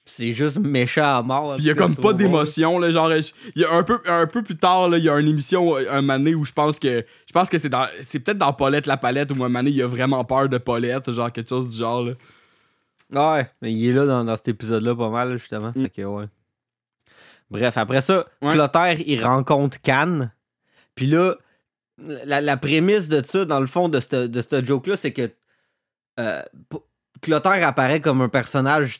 C'est 0.06 0.34
juste 0.34 0.58
méchant 0.58 1.18
à 1.18 1.22
mort. 1.22 1.54
Puis 1.54 1.64
il 1.64 1.66
y 1.66 1.70
a 1.70 1.74
comme 1.74 1.96
pas 1.96 2.12
d'émotion, 2.12 2.78
là. 2.78 2.90
Genre, 2.90 3.10
il 3.14 3.62
y 3.62 3.64
a 3.64 3.72
un 3.72 3.82
peu, 3.82 4.00
un 4.06 4.26
peu 4.26 4.42
plus 4.42 4.56
tard, 4.56 4.90
là, 4.90 4.98
il 4.98 5.04
y 5.04 5.08
a 5.08 5.18
une 5.18 5.28
émission, 5.28 5.76
euh, 5.76 5.86
un 5.90 6.02
mané 6.02 6.34
où 6.34 6.44
je 6.44 6.52
pense 6.52 6.78
que. 6.78 7.04
Je 7.26 7.32
pense 7.32 7.48
que 7.48 7.56
c'est 7.56 7.70
dans. 7.70 7.86
C'est 8.02 8.20
peut-être 8.20 8.36
dans 8.38 8.52
Paulette 8.52 8.86
la 8.86 8.98
palette 8.98 9.32
où 9.32 9.42
un 9.42 9.48
mané, 9.48 9.70
il 9.70 9.82
a 9.82 9.86
vraiment 9.86 10.22
peur 10.24 10.48
de 10.48 10.58
Paulette, 10.58 11.10
genre, 11.10 11.32
quelque 11.32 11.48
chose 11.48 11.70
du 11.70 11.78
genre, 11.78 12.04
là. 12.04 12.12
Ouais, 13.12 13.48
mais 13.62 13.72
il 13.72 13.88
est 13.88 13.92
là 13.92 14.06
dans, 14.06 14.24
dans 14.24 14.36
cet 14.36 14.48
épisode-là 14.48 14.94
pas 14.94 15.08
mal, 15.08 15.32
justement. 15.38 15.72
Mm. 15.74 15.82
Fait 15.84 15.90
que, 15.90 16.02
ouais. 16.02 16.24
Bref, 17.50 17.76
après 17.78 18.00
ça, 18.00 18.26
Ouais. 18.42 18.52
Clotaire, 18.52 18.98
il 19.06 19.24
rencontre 19.24 19.80
Cannes. 19.80 20.32
Puis 20.94 21.06
là, 21.06 21.36
la, 21.98 22.40
la 22.40 22.56
prémisse 22.56 23.08
de 23.08 23.24
ça, 23.24 23.44
dans 23.44 23.60
le 23.60 23.66
fond, 23.66 23.88
de 23.88 24.00
ce 24.00 24.26
de 24.26 24.40
cette 24.40 24.66
joke-là, 24.66 24.96
c'est 24.96 25.12
que 25.12 25.30
euh, 26.20 26.42
Clotaire 27.24 27.66
apparaît 27.66 28.00
comme 28.00 28.20
un 28.20 28.28
personnage, 28.28 28.98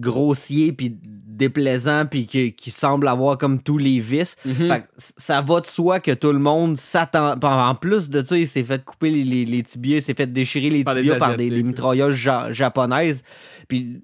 grossier, 0.00 0.72
puis 0.72 0.96
déplaisant, 1.02 2.06
puis 2.06 2.26
qui, 2.26 2.54
qui 2.54 2.70
semble 2.70 3.06
avoir 3.08 3.36
comme 3.36 3.60
tous 3.62 3.76
les 3.76 4.00
vices. 4.00 4.36
Mhm. 4.46 4.68
Fait 4.68 4.80
que 4.80 4.86
c- 4.96 5.12
ça 5.18 5.42
va 5.42 5.60
de 5.60 5.66
soi 5.66 6.00
que 6.00 6.12
tout 6.12 6.32
le 6.32 6.38
monde 6.38 6.78
s'attend. 6.78 7.34
En 7.42 7.74
plus 7.74 8.08
de 8.08 8.24
ça, 8.24 8.38
il 8.38 8.48
s'est 8.48 8.64
fait 8.64 8.82
couper 8.82 9.10
les, 9.10 9.22
les, 9.24 9.44
les 9.44 9.62
tibias, 9.62 9.96
il 9.98 10.02
s'est 10.02 10.14
fait 10.14 10.32
déchirer 10.32 10.70
les 10.70 10.82
Par 10.84 10.94
des 10.94 11.02
tibias 11.02 11.18
par 11.18 11.30
des, 11.32 11.36
des 11.36 11.44
Asiatiques. 11.46 11.66
mitrailleuses 11.66 12.14
ja- 12.16 12.52
japonaises. 12.52 13.22
Puis 13.68 14.02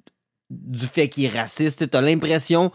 du 0.51 0.87
fait 0.87 1.09
qu'il 1.09 1.25
est 1.25 1.29
raciste, 1.41 1.89
t'as 1.89 2.03
l'impression, 2.03 2.71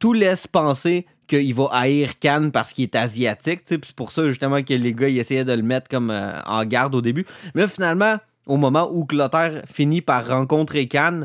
tout- 0.00 0.12
laisse 0.12 0.48
penser 0.48 1.06
qu'il 1.28 1.54
va 1.54 1.68
haïr 1.70 2.18
Khan 2.18 2.50
parce 2.52 2.72
qu'il 2.72 2.82
est 2.82 2.96
asiatique. 2.96 3.60
C'est 3.64 3.92
pour 3.94 4.10
ça 4.10 4.28
justement 4.28 4.60
que 4.64 4.74
les 4.74 4.92
gars 4.92 5.08
ils 5.08 5.20
essayaient 5.20 5.44
de 5.44 5.52
le 5.52 5.62
mettre 5.62 5.86
comme 5.88 6.10
euh, 6.10 6.32
en 6.46 6.64
garde 6.64 6.96
au 6.96 7.00
début. 7.00 7.24
Mais 7.54 7.60
là, 7.62 7.68
finalement, 7.68 8.16
au 8.46 8.56
moment 8.56 8.90
où 8.92 9.04
Clotaire 9.04 9.62
finit 9.70 10.00
par 10.02 10.26
rencontrer 10.26 10.88
Khan, 10.88 11.22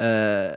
euh, 0.00 0.52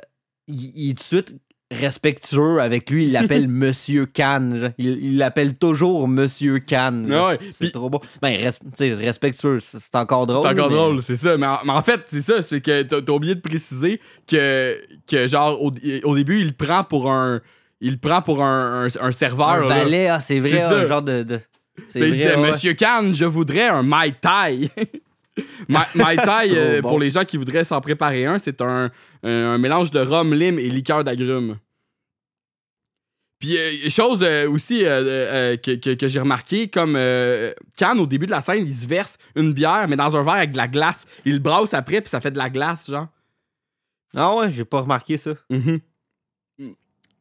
il, 0.47 0.71
il 0.75 0.89
est 0.91 0.93
tout 0.93 0.99
de 0.99 1.03
suite 1.03 1.35
respectueux 1.71 2.59
avec 2.59 2.89
lui. 2.89 3.05
Il 3.05 3.13
l'appelle 3.13 3.47
Monsieur 3.49 4.05
Khan. 4.05 4.51
genre. 4.55 4.69
Il 4.77 5.17
l'appelle 5.17 5.55
toujours 5.55 6.07
Monsieur 6.07 6.59
Khan. 6.59 7.05
genre. 7.07 7.29
Ouais, 7.29 7.39
C'est 7.53 7.71
trop 7.71 7.89
bon. 7.89 7.99
Ben, 8.21 8.33
res- 8.37 8.93
respectueux, 8.95 9.59
c'est 9.61 9.95
encore 9.95 10.27
drôle. 10.27 10.43
C'est 10.43 10.51
encore 10.53 10.69
mais- 10.69 10.75
drôle, 10.75 11.01
c'est 11.01 11.15
ça. 11.15 11.37
Mais 11.37 11.47
en, 11.47 11.59
mais 11.65 11.71
en 11.71 11.81
fait, 11.81 12.01
c'est 12.07 12.21
ça, 12.21 12.41
c'est 12.41 12.61
que 12.61 12.83
t'as 12.83 13.11
oublié 13.13 13.35
de 13.35 13.39
préciser 13.41 13.99
que, 14.27 14.79
que 15.07 15.27
genre, 15.27 15.61
au, 15.63 15.71
au 16.03 16.15
début, 16.15 16.41
il 16.41 16.53
prend 16.53 16.83
pour 16.83 17.09
un. 17.11 17.41
Il 17.83 17.97
prend 17.99 18.21
pour 18.21 18.43
un, 18.43 18.85
un, 18.85 18.87
un 19.07 19.11
serveur. 19.11 19.47
Un 19.49 19.67
valet, 19.67 20.07
ah, 20.07 20.19
c'est 20.19 20.39
vrai, 20.39 20.61
un 20.61 20.85
genre 20.85 21.01
de. 21.01 21.23
de- 21.23 21.39
Puis 21.75 21.85
il 21.95 21.99
vrai, 22.01 22.11
disait, 22.11 22.35
ouais. 22.35 22.49
Monsieur 22.51 22.73
Khan, 22.73 23.09
je 23.13 23.25
voudrais 23.25 23.67
un 23.69 23.81
Mai 23.81 24.13
Tai. 24.21 24.69
Mai, 25.69 25.79
Mai 25.95 26.15
Tai, 26.17 26.49
euh, 26.51 26.81
bon. 26.81 26.89
pour 26.89 26.99
les 26.99 27.09
gens 27.09 27.23
qui 27.25 27.37
voudraient 27.37 27.63
s'en 27.63 27.79
préparer 27.81 28.25
un, 28.25 28.37
c'est 28.37 28.61
un, 28.61 28.91
un, 29.23 29.29
un 29.31 29.57
mélange 29.57 29.91
de 29.91 29.99
rhum, 29.99 30.33
lime 30.33 30.59
et 30.59 30.69
liqueur 30.69 31.03
d'agrumes. 31.03 31.57
Puis, 33.39 33.57
euh, 33.57 33.89
chose 33.89 34.21
euh, 34.23 34.47
aussi 34.49 34.79
que, 34.81 35.55
que- 35.75 35.95
que 35.95 36.07
j'ai 36.07 36.19
remarqué, 36.19 36.67
comme 36.67 36.93
Khan, 37.77 37.97
au 37.97 38.05
début 38.05 38.27
de 38.27 38.31
la 38.31 38.41
scène, 38.41 38.63
il 38.65 38.73
se 38.73 38.85
verse 38.87 39.17
une 39.35 39.51
bière, 39.53 39.87
mais 39.87 39.95
dans 39.95 40.15
un 40.15 40.21
verre 40.21 40.35
avec 40.35 40.51
de 40.51 40.57
la 40.57 40.67
glace. 40.67 41.05
Il 41.25 41.33
le 41.33 41.39
brasse 41.39 41.73
après, 41.73 42.01
puis 42.01 42.09
ça 42.09 42.21
fait 42.21 42.31
de 42.31 42.37
la 42.37 42.49
glace, 42.49 42.89
genre. 42.89 43.07
Ah 44.15 44.35
ouais, 44.35 44.51
j'ai 44.51 44.65
pas 44.65 44.81
remarqué 44.81 45.17
ça. 45.17 45.31
Mhm. 45.49 45.79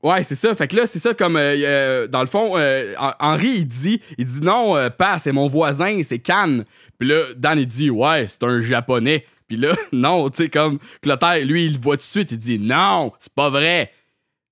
Ouais, 0.02 0.22
c'est 0.22 0.34
ça. 0.34 0.54
Fait 0.54 0.66
que 0.66 0.76
là, 0.76 0.86
c'est 0.86 0.98
ça 0.98 1.12
comme 1.14 1.34
dans 1.34 2.20
le 2.20 2.26
fond, 2.26 2.56
Hen- 2.58 2.94
Henri 3.20 3.48
il 3.58 3.66
dit, 3.66 4.00
il 4.18 4.24
dit 4.24 4.40
non, 4.40 4.74
pas, 4.96 5.18
c'est 5.18 5.32
mon 5.32 5.46
voisin, 5.46 6.02
c'est 6.02 6.18
Cannes. 6.18 6.64
Puis 7.00 7.08
là, 7.08 7.24
Dan 7.36 7.58
il 7.58 7.66
dit 7.66 7.90
ouais, 7.90 8.26
c'est 8.28 8.44
un 8.44 8.60
japonais. 8.60 9.24
Puis 9.48 9.56
là, 9.56 9.72
non, 9.92 10.30
tu 10.30 10.44
sais 10.44 10.48
comme 10.48 10.78
Clotaire, 11.02 11.44
lui, 11.44 11.64
il 11.66 11.72
le 11.72 11.78
voit 11.80 11.96
tout 11.96 12.02
de 12.02 12.06
suite, 12.06 12.30
il 12.32 12.38
dit 12.38 12.58
non, 12.60 13.12
c'est 13.18 13.32
pas 13.32 13.50
vrai. 13.50 13.90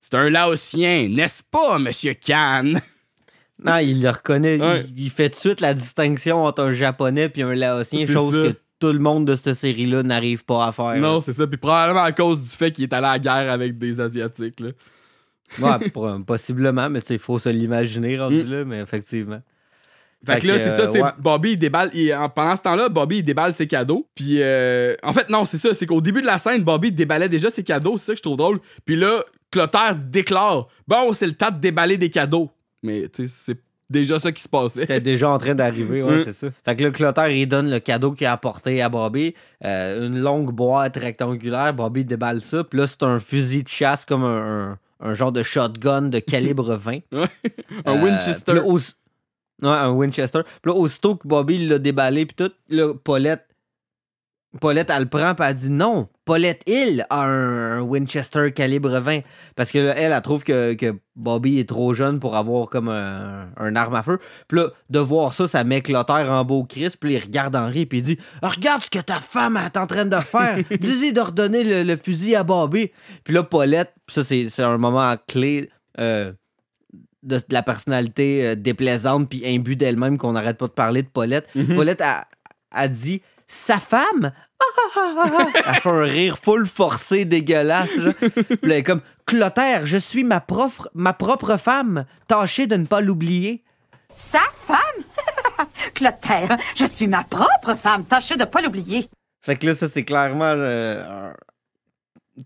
C'est 0.01 0.15
un 0.15 0.31
Laotien, 0.31 1.09
n'est-ce 1.11 1.43
pas, 1.45 1.79
Monsieur 1.79 2.15
Cannes? 2.15 2.81
Non, 3.65 3.79
il 3.79 4.01
le 4.01 4.11
reconnaît. 4.11 4.57
Ouais. 4.61 4.85
Il, 4.97 5.03
il 5.07 5.11
fait 5.11 5.31
tout 5.31 5.35
de 5.35 5.41
suite 5.41 5.61
la 5.61 5.75
distinction 5.75 6.45
entre 6.45 6.63
un 6.63 6.71
japonais 6.71 7.29
et 7.35 7.43
un 7.43 7.55
laotien, 7.57 8.07
chose 8.07 8.37
ça. 8.37 8.41
que 8.53 8.57
tout 8.79 8.93
le 8.93 9.01
monde 9.01 9.27
de 9.27 9.35
cette 9.35 9.55
série-là 9.55 10.05
n'arrive 10.05 10.45
pas 10.45 10.69
à 10.69 10.71
faire. 10.71 10.95
Non, 10.99 11.21
c'est 11.21 11.33
ça. 11.33 11.45
Puis 11.45 11.57
probablement 11.57 12.05
à 12.05 12.13
cause 12.13 12.41
du 12.45 12.49
fait 12.51 12.71
qu'il 12.71 12.85
est 12.85 12.93
allé 12.93 13.07
à 13.09 13.13
la 13.15 13.19
guerre 13.19 13.53
avec 13.53 13.77
des 13.77 14.01
Asiatiques. 14.01 14.61
Là. 14.61 14.69
Ouais, 15.59 15.89
pour- 15.93 16.09
possiblement, 16.25 16.89
mais 16.89 17.01
tu 17.01 17.09
sais, 17.09 17.15
il 17.15 17.19
faut 17.21 17.41
se 17.41 17.49
l'imaginer 17.49 18.17
rendu 18.21 18.45
Mm. 18.45 18.49
là, 18.53 18.65
mais 18.65 18.79
effectivement. 18.81 19.43
Fait, 20.27 20.41
que 20.41 20.49
là, 20.49 20.59
c'est 20.59 20.71
ça, 20.71 20.87
tu 20.89 20.95
sais, 20.95 21.03
ouais. 21.03 21.11
Bobby, 21.19 21.53
il 21.53 21.57
déballe. 21.59 21.91
il- 21.95 22.13
en- 22.13 22.29
pendant 22.29 22.57
ce 22.57 22.63
temps-là, 22.63 22.89
Bobby, 22.89 23.19
il 23.19 23.23
déballe 23.23 23.55
ses 23.55 23.67
cadeaux. 23.69 24.07
Puis, 24.17 24.43
euh, 24.43 24.95
en 25.03 25.13
fait, 25.13 25.29
non, 25.31 25.45
c'est 25.45 25.59
ça. 25.59 25.73
C'est 25.75 25.87
qu'au 25.87 26.01
début 26.01 26.21
de 26.23 26.27
la 26.27 26.39
scène, 26.39 26.63
Bobby 26.65 26.91
déballait 26.91 27.29
déjà 27.29 27.51
ses 27.51 27.63
cadeaux. 27.63 27.97
C'est 27.97 28.07
ça 28.07 28.13
que 28.15 28.19
je 28.19 28.23
trouve 28.23 28.37
drôle. 28.37 28.59
Puis 28.85 28.97
là, 28.97 29.23
Clotaire 29.51 29.95
déclare 29.97 30.67
Bon, 30.89 31.13
c'est 31.13 31.27
le 31.27 31.33
temps 31.35 31.51
de 31.53 31.59
déballer 31.59 31.97
des 31.99 32.11
cadeaux. 32.11 32.51
Mais, 32.83 33.09
tu 33.09 33.29
sais, 33.29 33.35
c'est 33.55 33.59
déjà 33.89 34.19
ça 34.19 34.33
qui 34.33 34.43
se 34.43 34.49
passait. 34.49 34.81
C'était 34.81 35.01
déjà 35.01 35.31
en 35.31 35.39
train 35.39 35.55
d'arriver, 35.55 36.03
ouais, 36.03 36.17
Mm. 36.21 36.25
c'est 36.25 36.33
ça. 36.35 36.49
Fait 36.65 36.77
que 36.77 36.83
là, 36.85 36.91
Clotaire, 36.91 37.31
il 37.31 37.47
donne 37.47 37.71
le 37.71 37.79
cadeau 37.79 38.11
qu'il 38.13 38.27
a 38.27 38.33
apporté 38.33 38.83
à 38.83 38.89
Bobby. 38.89 39.35
euh, 39.65 40.07
une 40.09 40.19
longue 40.19 40.51
boîte 40.53 40.97
rectangulaire. 40.97 41.73
Bobby 41.75 42.05
déballe 42.05 42.43
ça. 42.43 42.65
Puis 42.65 42.79
là, 42.81 42.87
c'est 42.89 43.05
un 43.05 43.21
fusil 43.21 43.63
de 43.63 43.69
chasse 43.69 44.05
comme 44.05 44.25
un, 44.25 44.73
un- 44.73 44.79
un 45.01 45.15
genre 45.15 45.31
de 45.31 45.45
shotgun 45.45 46.03
de 46.03 46.19
calibre 46.19 46.75
20. 46.83 46.99
Un 47.13 47.29
Euh, 47.87 48.03
Winchester. 48.03 48.55
là, 48.55 48.63
Ouais, 49.63 49.69
un 49.71 49.91
Winchester. 49.91 50.41
Puis 50.63 50.71
là, 50.73 50.77
aussitôt 50.79 51.17
que 51.17 51.27
Bobby 51.27 51.67
l'a 51.67 51.79
déballé, 51.79 52.27
puis 52.27 52.37
tout, 52.37 52.53
là, 52.69 52.93
Paulette, 52.95 53.45
Paulette, 54.61 54.89
elle 54.91 55.03
le 55.03 55.09
prend, 55.09 55.35
puis 55.35 55.45
elle 55.47 55.55
dit 55.57 55.69
non, 55.69 56.09
Paulette 56.25 56.63
Hill 56.67 57.05
a 57.11 57.25
un, 57.25 57.79
un 57.79 57.81
Winchester 57.83 58.51
calibre 58.53 58.99
20. 58.99 59.21
Parce 59.57 59.71
que 59.71 59.79
là, 59.79 59.95
elle, 59.97 60.13
elle 60.13 60.23
trouve 60.23 60.43
que, 60.43 60.73
que 60.73 60.97
Bobby 61.17 61.59
est 61.59 61.69
trop 61.69 61.93
jeune 61.93 62.19
pour 62.19 62.35
avoir 62.35 62.69
comme 62.71 62.89
un, 62.89 63.51
un 63.59 63.77
arme 63.77 63.95
à 63.95 64.03
feu. 64.03 64.19
Puis 64.49 64.59
là, 64.59 64.69
de 64.89 64.99
voir 65.01 65.35
ça, 65.35 65.47
ça 65.49 65.65
met 65.65 65.83
Clotaire 65.83 66.31
en 66.31 66.45
beau 66.47 66.65
Christ, 66.65 66.97
puis 66.99 67.13
il 67.15 67.19
regarde 67.19 67.57
Henri, 67.57 67.85
puis 67.85 67.99
il 67.99 68.05
dit 68.05 68.19
Regarde 68.43 68.81
ce 68.83 68.89
que 68.91 69.01
ta 69.01 69.21
femme 69.21 69.59
est 69.59 69.77
en 69.77 69.87
train 69.87 70.07
de 70.07 70.17
faire. 70.17 70.57
Dis-y 70.81 71.13
de 71.13 71.21
redonner 71.21 71.63
le, 71.65 71.83
le 71.83 71.97
fusil 71.97 72.35
à 72.35 72.43
Bobby. 72.43 72.91
Puis 73.25 73.35
là, 73.35 73.43
Paulette, 73.43 73.93
ça, 74.09 74.25
c'est 74.25 74.49
c'est 74.49 74.63
un 74.63 74.79
moment 74.79 75.15
clé. 75.27 75.69
euh, 75.99 76.33
de, 77.23 77.37
de 77.37 77.45
la 77.51 77.63
personnalité 77.63 78.47
euh, 78.47 78.55
déplaisante 78.55 79.29
puis 79.29 79.43
imbue 79.47 79.77
d'elle-même 79.77 80.19
qu'on 80.19 80.33
n'arrête 80.33 80.59
pas 80.59 80.67
de 80.67 80.73
parler 80.73 81.03
de 81.03 81.09
Paulette. 81.09 81.49
Paulette 81.75 82.01
a, 82.01 82.27
a 82.73 82.89
dit 82.89 83.23
sa 83.47 83.79
femme? 83.79 84.33
Ah, 84.61 84.65
ah, 84.77 84.91
ah, 84.97 85.25
ah. 85.39 85.47
Elle 85.67 85.75
fait 85.81 85.89
un 85.89 86.03
rire 86.03 86.39
full 86.39 86.67
forcé, 86.67 87.25
dégueulasse. 87.25 87.95
là. 87.97 88.13
Puis 88.13 88.57
elle 88.63 88.73
est 88.73 88.83
comme 88.83 89.01
Clotaire, 89.27 89.87
je 89.87 89.99
suis 89.99 90.25
ma 90.25 90.41
propre, 90.41 90.91
ma 90.95 91.13
propre 91.13 91.57
femme. 91.57 92.05
Tâchez 92.27 92.67
de 92.67 92.77
ne 92.77 92.87
pas 92.87 93.01
l'oublier. 93.01 93.63
Sa 94.15 94.41
femme? 94.67 95.67
Clotaire, 95.95 96.57
je 96.77 96.85
suis 96.85 97.07
ma 97.09 97.25
propre 97.25 97.75
femme. 97.81 98.05
Tâchez 98.05 98.37
de 98.37 98.45
pas 98.45 98.61
l'oublier. 98.63 99.09
Fait 99.45 99.57
que 99.57 99.67
là, 99.67 99.75
ça, 99.75 99.89
c'est 99.89 100.05
clairement 100.05 100.45
euh, 100.45 101.33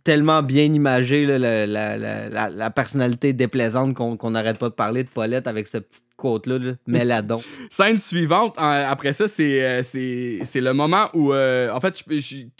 tellement 0.05 0.43
bien 0.43 0.65
imagé, 0.65 1.27
là, 1.27 1.39
la, 1.39 1.67
la- 1.67 1.97
la- 2.29 2.51
la- 2.51 2.71
personnalité 2.71 3.33
déplaisante 3.33 3.95
qu'on 3.95 4.31
n'arrête 4.31 4.59
pas 4.59 4.69
de 4.69 4.75
parler 4.75 5.05
de 5.05 5.09
Paulette 5.09 5.47
avec 5.47 5.67
cette 5.69 5.89
petite 5.89 6.05
côte-là, 6.17 6.59
là, 6.59 6.73
Méladon. 6.87 7.41
Scène 7.71 7.99
suivante, 7.99 8.57
euh, 8.59 8.85
après 8.89 9.13
ça, 9.13 9.29
c'est 9.29 9.63
euh, 9.65 9.83
c'est 9.83 10.61
le 10.61 10.73
moment 10.73 11.09
où. 11.15 11.33
euh, 11.33 11.71
en 11.73 11.81
fait, 11.81 12.03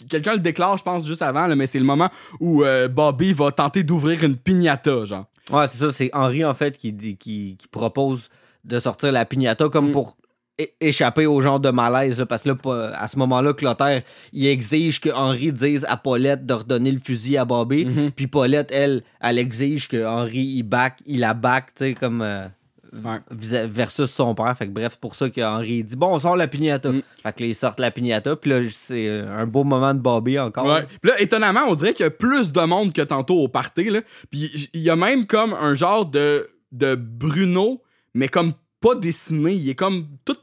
quelqu'un 0.09 0.33
le 0.33 0.39
déclare, 0.39 0.77
je 0.77 0.83
pense, 0.83 1.05
juste 1.07 1.21
avant, 1.21 1.47
là, 1.47 1.55
mais 1.55 1.67
c'est 1.67 1.79
le 1.79 1.85
moment 1.85 2.09
où 2.39 2.63
euh, 2.63 2.87
Bobby 2.87 3.33
va 3.33 3.51
tenter 3.51 3.83
d'ouvrir 3.83 4.23
une 4.23 4.35
piñata, 4.37 5.05
genre. 5.05 5.25
Ouais, 5.51 5.67
c'est 5.69 5.77
ça. 5.79 5.91
C'est 5.91 6.09
Henri, 6.13 6.45
en 6.45 6.53
fait, 6.53 6.77
qui, 6.77 6.93
dit- 6.93 7.17
qui, 7.17 7.57
qui 7.57 7.67
propose 7.67 8.29
de 8.63 8.79
sortir 8.79 9.11
la 9.11 9.25
piñata 9.25 9.67
comme 9.69 9.89
Mm. 9.89 9.91
pour 9.91 10.15
échapper 10.79 11.25
au 11.25 11.41
genre 11.41 11.59
de 11.59 11.69
malaise. 11.69 12.19
là, 12.19 12.25
parce 12.25 12.43
que 12.43 12.49
là, 12.49 12.91
à 12.97 13.07
ce 13.07 13.17
moment-là, 13.19 13.53
Clotaire, 13.53 14.01
il 14.31 14.45
exige 14.47 14.99
que 14.99 15.09
Henri 15.09 15.51
dise 15.51 15.85
à 15.89 15.97
Paulette 15.97 16.45
de 16.45 16.53
redonner 16.53 16.91
le 16.91 16.99
fusil 16.99 17.37
à 17.37 17.45
Bobby. 17.45 17.85
Mm-hmm. 17.85 18.11
Puis 18.11 18.27
Paulette, 18.27 18.71
elle, 18.71 19.03
elle 19.21 19.39
exige 19.39 19.87
que 19.87 20.05
Henri, 20.05 20.41
il 20.41 20.63
back, 20.63 20.99
il 21.05 21.19
la 21.21 21.33
back, 21.33 21.67
tu 21.75 21.85
sais, 21.85 21.93
comme... 21.93 22.21
euh, 22.21 22.43
Ouais. 23.03 23.17
versus 23.65 24.11
son 24.11 24.35
père. 24.35 24.55
Fait 24.55 24.67
que 24.67 24.71
bref, 24.71 24.89
c'est 24.91 24.99
pour 24.99 25.15
ça 25.15 25.27
qu'Henri 25.27 25.83
dit 25.83 25.95
Bon, 25.95 26.13
on 26.13 26.19
sort 26.19 26.35
la 26.35 26.47
piñata. 26.47 26.91
Mm. 26.91 27.01
Fait 27.23 27.33
que 27.33 27.41
là, 27.41 27.47
ils 27.47 27.55
sortent 27.55 27.79
la 27.79 27.89
piñata. 27.89 28.35
Puis 28.35 28.51
là, 28.51 28.59
c'est 28.71 29.09
un 29.09 29.47
beau 29.47 29.63
moment 29.63 29.95
de 29.95 29.99
Bobby 29.99 30.37
encore. 30.37 30.67
Ouais. 30.67 30.85
Puis 31.01 31.09
là, 31.09 31.19
étonnamment, 31.19 31.61
on 31.67 31.73
dirait 31.73 31.93
qu'il 31.93 32.03
y 32.03 32.07
a 32.07 32.11
plus 32.11 32.51
de 32.51 32.61
monde 32.61 32.93
que 32.93 33.01
tantôt 33.01 33.39
au 33.39 33.47
party. 33.47 33.85
Là. 33.89 34.01
Puis 34.29 34.69
il 34.75 34.81
y 34.81 34.91
a 34.91 34.95
même 34.95 35.25
comme 35.25 35.55
un 35.55 35.73
genre 35.73 36.05
de, 36.05 36.47
de 36.71 36.93
Bruno, 36.93 37.81
mais 38.13 38.27
comme 38.27 38.51
pas 38.83 38.95
dessiné. 38.95 39.53
Il 39.53 39.69
est 39.69 39.75
comme 39.75 40.07
tout. 40.25 40.35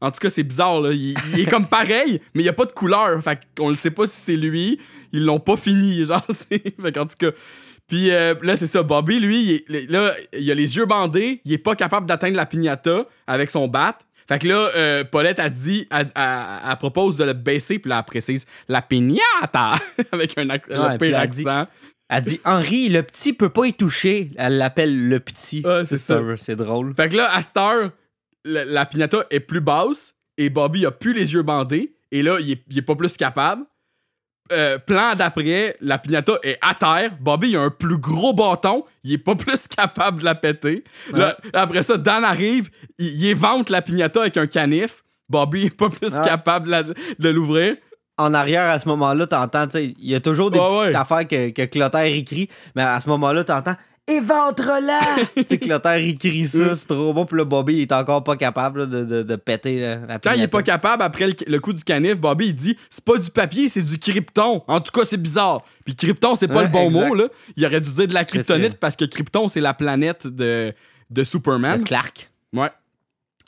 En 0.00 0.10
tout 0.10 0.18
cas, 0.18 0.30
c'est 0.30 0.42
bizarre. 0.42 0.80
Là. 0.80 0.90
Il, 0.92 1.14
il 1.34 1.40
est 1.40 1.50
comme 1.50 1.66
pareil, 1.66 2.20
mais 2.34 2.40
il 2.42 2.44
n'y 2.44 2.48
a 2.48 2.52
pas 2.54 2.64
de 2.64 2.72
couleur. 2.72 3.22
Fait 3.22 3.38
qu'on 3.56 3.70
ne 3.70 3.76
sait 3.76 3.90
pas 3.92 4.06
si 4.06 4.20
c'est 4.20 4.36
lui. 4.36 4.80
Ils 5.12 5.24
l'ont 5.24 5.38
pas 5.40 5.56
fini. 5.56 6.04
Genre, 6.06 6.24
c'est- 6.30 6.74
fait 6.80 6.92
qu'en 6.92 7.06
tout 7.06 7.16
cas. 7.18 7.30
Puis 7.88 8.10
euh, 8.10 8.34
là, 8.42 8.56
c'est 8.56 8.66
ça. 8.66 8.82
Bobby, 8.82 9.20
lui, 9.20 9.62
il 9.68 9.76
est- 9.76 9.90
là, 9.90 10.14
il 10.36 10.50
a 10.50 10.54
les 10.54 10.76
yeux 10.76 10.86
bandés. 10.86 11.40
Il 11.44 11.52
est 11.52 11.58
pas 11.58 11.76
capable 11.76 12.06
d'atteindre 12.06 12.36
la 12.36 12.46
piñata 12.46 13.04
avec 13.26 13.50
son 13.50 13.68
bat. 13.68 13.98
Fait 14.28 14.38
que 14.38 14.46
là, 14.48 14.70
euh, 14.76 15.04
Paulette 15.04 15.40
a 15.40 15.50
dit, 15.50 15.86
elle, 15.90 16.06
propose 16.78 17.16
de 17.16 17.24
le 17.24 17.32
baisser, 17.32 17.78
puis 17.80 17.90
là, 17.90 17.98
elle 17.98 18.04
précise 18.04 18.46
la 18.68 18.80
piñata 18.80 19.74
avec 20.12 20.38
un 20.38 20.48
Ouais, 20.48 20.58
le 20.68 20.98
puis 20.98 21.08
pire 21.10 21.18
accent. 21.18 21.66
Elle 22.14 22.22
dit 22.22 22.40
Henri, 22.44 22.88
le 22.90 23.02
petit 23.02 23.32
peut 23.32 23.48
pas 23.48 23.66
y 23.66 23.72
toucher. 23.72 24.30
Elle 24.36 24.58
l'appelle 24.58 25.08
le 25.08 25.18
petit. 25.20 25.62
Ouais, 25.66 25.84
c'est 25.84 25.96
ça. 25.98 26.20
C'est 26.36 26.56
drôle. 26.56 26.94
Fait 26.94 27.08
que 27.08 27.16
là, 27.16 27.34
à 27.34 27.40
cette 27.42 27.56
heure, 27.56 27.90
la, 28.44 28.64
la 28.64 28.84
piñata 28.86 29.24
est 29.30 29.40
plus 29.40 29.60
basse 29.60 30.14
et 30.36 30.50
Bobby 30.50 30.84
a 30.84 30.90
plus 30.90 31.14
les 31.14 31.32
yeux 31.34 31.42
bandés. 31.42 31.94
Et 32.10 32.22
là, 32.22 32.36
il 32.40 32.50
est, 32.52 32.62
il 32.68 32.78
est 32.78 32.82
pas 32.82 32.94
plus 32.96 33.16
capable. 33.16 33.62
Euh, 34.50 34.76
plan 34.76 35.14
d'après, 35.14 35.76
la 35.80 35.98
piñata 35.98 36.38
est 36.42 36.58
à 36.60 36.74
terre. 36.74 37.16
Bobby 37.20 37.50
il 37.50 37.56
a 37.56 37.62
un 37.62 37.70
plus 37.70 37.96
gros 37.96 38.34
bâton. 38.34 38.84
Il 39.04 39.12
est 39.12 39.18
pas 39.18 39.34
plus 39.36 39.66
capable 39.68 40.20
de 40.20 40.24
la 40.26 40.34
péter. 40.34 40.84
Là, 41.12 41.38
après 41.54 41.82
ça, 41.82 41.96
Dan 41.96 42.24
arrive. 42.24 42.68
Il, 42.98 43.06
il 43.06 43.26
évente 43.28 43.70
la 43.70 43.80
piñata 43.80 44.20
avec 44.20 44.36
un 44.36 44.46
canif. 44.46 45.02
Bobby 45.30 45.66
est 45.66 45.70
pas 45.74 45.88
plus 45.88 46.12
Ouais. 46.12 46.24
capable 46.26 46.94
de 47.18 47.28
l'ouvrir. 47.30 47.76
En 48.18 48.34
arrière, 48.34 48.70
à 48.70 48.78
ce 48.78 48.88
moment-là, 48.88 49.26
t'entends, 49.26 49.66
tu 49.66 49.72
sais, 49.78 49.94
il 49.98 50.10
y 50.10 50.14
a 50.14 50.20
toujours 50.20 50.50
des 50.50 50.58
Ouais, 50.58 50.68
petites 50.68 50.80
ouais. 50.80 50.94
affaires 50.96 51.26
que, 51.26 51.50
que 51.50 51.62
Clotaire 51.64 52.04
écrit, 52.04 52.48
mais 52.76 52.82
à 52.82 53.00
ce 53.00 53.08
moment-là, 53.08 53.42
t'entends 53.44 53.74
Éventre-la! 54.08 55.00
tu 55.36 55.44
sais, 55.48 55.58
Clotaire 55.58 55.94
écrit 55.96 56.44
ça, 56.46 56.74
c'est 56.76 56.86
trop 56.86 57.12
bon, 57.12 57.24
puis 57.24 57.38
là, 57.38 57.44
Bobby, 57.44 57.74
il 57.74 57.80
est 57.82 57.92
encore 57.92 58.22
pas 58.24 58.36
capable 58.36 58.80
là, 58.80 58.86
de, 58.86 59.04
de, 59.04 59.22
de 59.22 59.36
péter 59.36 59.80
la, 59.80 59.96
la 60.06 60.18
Quand 60.18 60.32
il 60.32 60.42
est 60.42 60.48
pas 60.48 60.62
capable, 60.62 61.02
après 61.02 61.26
le, 61.28 61.34
le 61.46 61.60
coup 61.60 61.72
du 61.72 61.82
canif, 61.84 62.18
Bobby 62.18 62.48
il 62.48 62.54
dit 62.54 62.76
c'est 62.90 63.04
pas 63.04 63.16
du 63.18 63.30
papier, 63.30 63.68
c'est 63.68 63.82
du 63.82 63.98
krypton. 63.98 64.62
En 64.66 64.80
tout 64.80 64.92
cas, 64.92 65.06
c'est 65.06 65.16
bizarre. 65.16 65.62
Puis 65.84 65.94
krypton, 65.94 66.34
c'est 66.34 66.48
pas 66.48 66.62
le 66.62 66.68
bon 66.68 66.88
exact. 66.88 67.08
mot, 67.08 67.14
là. 67.14 67.28
Il 67.56 67.64
aurait 67.66 67.80
dû 67.80 67.90
dire 67.92 68.08
de 68.08 68.14
la 68.14 68.24
kryptonite 68.24 68.76
parce 68.78 68.96
que 68.96 69.04
krypton, 69.04 69.48
c'est 69.48 69.60
la 69.60 69.74
planète 69.74 70.26
de, 70.26 70.74
de 71.10 71.20
Le 71.20 71.24
Superman. 71.24 71.84
Clark. 71.84 72.28
Ouais. 72.52 72.70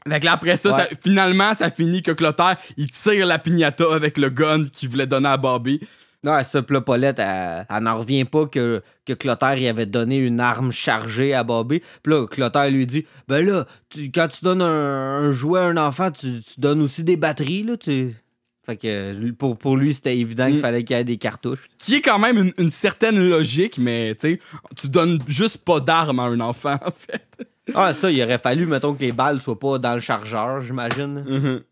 Fait 0.09 0.21
que 0.21 0.25
là, 0.27 0.33
après 0.33 0.57
ça, 0.57 0.69
Ouais. 0.71 0.77
ça- 0.77 0.89
finalement, 1.03 1.55
ça 1.55 1.71
finit 1.71 2.03
que 2.03 2.13
Clotaire, 2.13 2.57
il 2.77 2.89
tire 2.89 3.27
la 3.27 3.39
piñata 3.39 3.85
avec 3.95 4.19
le 4.19 4.29
gun 4.29 4.65
qu'il 4.67 4.89
voulait 4.91 5.07
donner 5.07 5.29
à 5.31 5.37
Bobby. 5.37 5.81
Ouais, 6.27 6.43
ça, 6.45 6.63
là, 6.69 6.81
Paulette, 6.81 7.19
elle, 7.19 7.67
elle 7.69 7.83
n'en 7.83 7.99
revient 7.99 8.25
pas 8.25 8.47
que, 8.47 8.83
que 9.05 9.13
Clotaire 9.13 9.57
il 9.59 9.67
avait 9.69 9.85
donné 9.87 10.17
une 10.17 10.41
arme 10.41 10.73
chargée 10.73 11.35
à 11.35 11.45
Bobby. 11.45 11.83
Puis 12.03 12.13
là, 12.15 12.27
Clotaire 12.27 12.71
lui 12.71 12.87
dit 12.87 13.05
Ben 13.29 13.45
là, 13.47 13.67
tu- 13.91 14.11
quand 14.11 14.29
tu 14.29 14.43
donnes 14.45 14.63
un, 14.63 15.19
un 15.27 15.31
jouet 15.33 15.61
à 15.61 15.65
un 15.65 15.77
enfant, 15.77 16.11
tu, 16.11 16.41
tu 16.43 16.59
donnes 16.61 16.81
aussi 16.81 17.05
des 17.05 17.17
batteries, 17.19 17.63
là. 17.65 17.77
Tu... 17.77 18.15
Fait 18.67 18.77
que 18.77 19.31
pour, 19.33 19.59
pour 19.59 19.77
lui, 19.77 19.93
c'était 19.93 20.17
évident 20.17 20.47
qu'il 20.47 20.57
Mm. 20.57 20.61
fallait 20.61 20.85
qu'il 20.85 20.97
y 20.97 21.01
ait 21.01 21.05
des 21.05 21.19
cartouches. 21.19 21.69
Qui 21.79 21.97
est 21.97 22.01
quand 22.01 22.19
même 22.19 22.39
une, 22.39 22.53
une 22.59 22.71
certaine 22.71 23.19
logique, 23.29 23.77
mais 23.79 24.15
tu 24.15 24.31
sais, 24.35 24.41
tu 24.77 24.89
donnes 24.89 25.19
juste 25.29 25.59
pas 25.59 25.81
d'armes 25.81 26.19
à 26.21 26.25
un 26.25 26.41
enfant, 26.41 26.79
en 26.85 26.91
fait. 26.97 27.47
Ah, 27.75 27.93
ça, 27.95 28.11
il 28.11 28.23
aurait 28.23 28.39
fallu, 28.39 28.67
mettons, 28.67 28.95
que 28.95 29.01
les 29.01 29.13
balles 29.13 29.41
soient 29.41 29.59
pas 29.59 29.79
dans 29.79 29.95
le 29.95 30.01
chargeur, 30.01 30.61
j'imagine. 30.63 31.63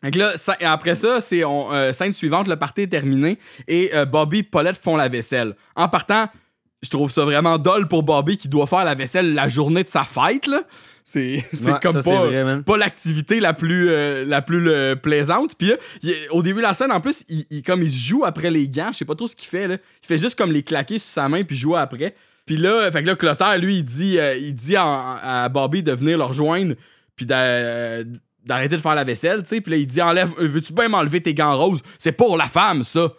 Fait 0.00 0.10
que 0.12 0.18
là, 0.18 0.36
ça- 0.36 0.56
après 0.60 0.94
ça, 0.94 1.20
c'est 1.20 1.44
euh, 1.44 1.92
scène 1.92 2.14
suivante, 2.14 2.46
le 2.46 2.56
party 2.56 2.82
est 2.82 2.86
terminé 2.88 3.36
et 3.66 3.90
euh, 3.94 4.04
Bobby 4.04 4.38
et 4.38 4.42
Paulette 4.44 4.76
font 4.76 4.96
la 4.96 5.08
vaisselle. 5.08 5.56
En 5.74 5.88
partant, 5.88 6.26
je 6.82 6.88
trouve 6.90 7.10
ça 7.10 7.24
vraiment 7.24 7.58
dole 7.58 7.88
pour 7.88 8.04
Bobby 8.04 8.38
qui 8.38 8.48
doit 8.48 8.68
faire 8.68 8.84
la 8.84 8.94
vaisselle 8.94 9.34
la 9.34 9.48
journée 9.48 9.82
de 9.82 9.88
sa 9.88 10.04
fête, 10.04 10.46
là. 10.46 10.62
C'est 11.10 11.42
Ouais, 11.72 11.78
comme 11.82 11.94
ça, 11.94 12.02
pas, 12.02 12.26
pas 12.62 12.76
l'activité 12.76 13.40
la 13.40 13.54
plus, 13.54 13.88
euh, 13.88 14.24
la 14.26 14.42
plus 14.42 14.68
euh, 14.70 14.94
plaisante. 14.94 15.52
Puis 15.56 15.68
là, 15.68 15.76
il- 16.02 16.14
au 16.30 16.42
début 16.42 16.58
de 16.58 16.66
la 16.66 16.74
scène, 16.74 16.92
en 16.92 17.00
plus, 17.00 17.24
il, 17.28 17.46
il- 17.50 17.62
comme 17.62 17.82
il 17.82 17.90
se 17.90 18.06
joue 18.08 18.24
après 18.26 18.50
les 18.50 18.68
gants, 18.68 18.90
je 18.92 18.98
sais 18.98 19.04
pas 19.04 19.14
trop 19.14 19.26
ce 19.26 19.34
qu'il 19.34 19.48
fait, 19.48 19.66
là. 19.66 19.76
Il 20.02 20.06
fait 20.06 20.18
juste 20.18 20.36
comme 20.36 20.52
les 20.52 20.62
claquer 20.62 20.98
sur 20.98 21.08
sa 21.10 21.28
main 21.28 21.44
puis 21.44 21.56
jouer 21.56 21.78
après. 21.78 22.14
Puis 22.44 22.56
là, 22.58 22.90
fait 22.92 23.02
que 23.02 23.06
là, 23.08 23.16
Clotaire, 23.16 23.58
lui, 23.58 23.78
il 23.78 23.84
dit, 23.84 24.18
euh, 24.18 24.36
il 24.36 24.54
dit 24.54 24.76
à, 24.76 25.44
à 25.44 25.48
Bobby 25.48 25.82
de 25.82 25.92
venir 25.92 26.18
le 26.18 26.24
rejoindre 26.24 26.74
puis 27.16 27.24
d'a- 27.26 28.04
d'arrêter 28.44 28.76
de 28.76 28.80
faire 28.82 28.94
la 28.94 29.04
vaisselle, 29.04 29.42
tu 29.42 29.48
sais. 29.48 29.60
Puis 29.60 29.70
là, 29.72 29.76
il 29.78 29.86
dit, 29.86 30.00
enlève, 30.02 30.30
veux-tu 30.38 30.72
bien 30.72 30.88
m'enlever 30.88 31.20
tes 31.22 31.34
gants 31.34 31.56
roses? 31.56 31.82
C'est 31.98 32.12
pour 32.12 32.36
la 32.36 32.44
femme, 32.46 32.82
ça. 32.84 33.12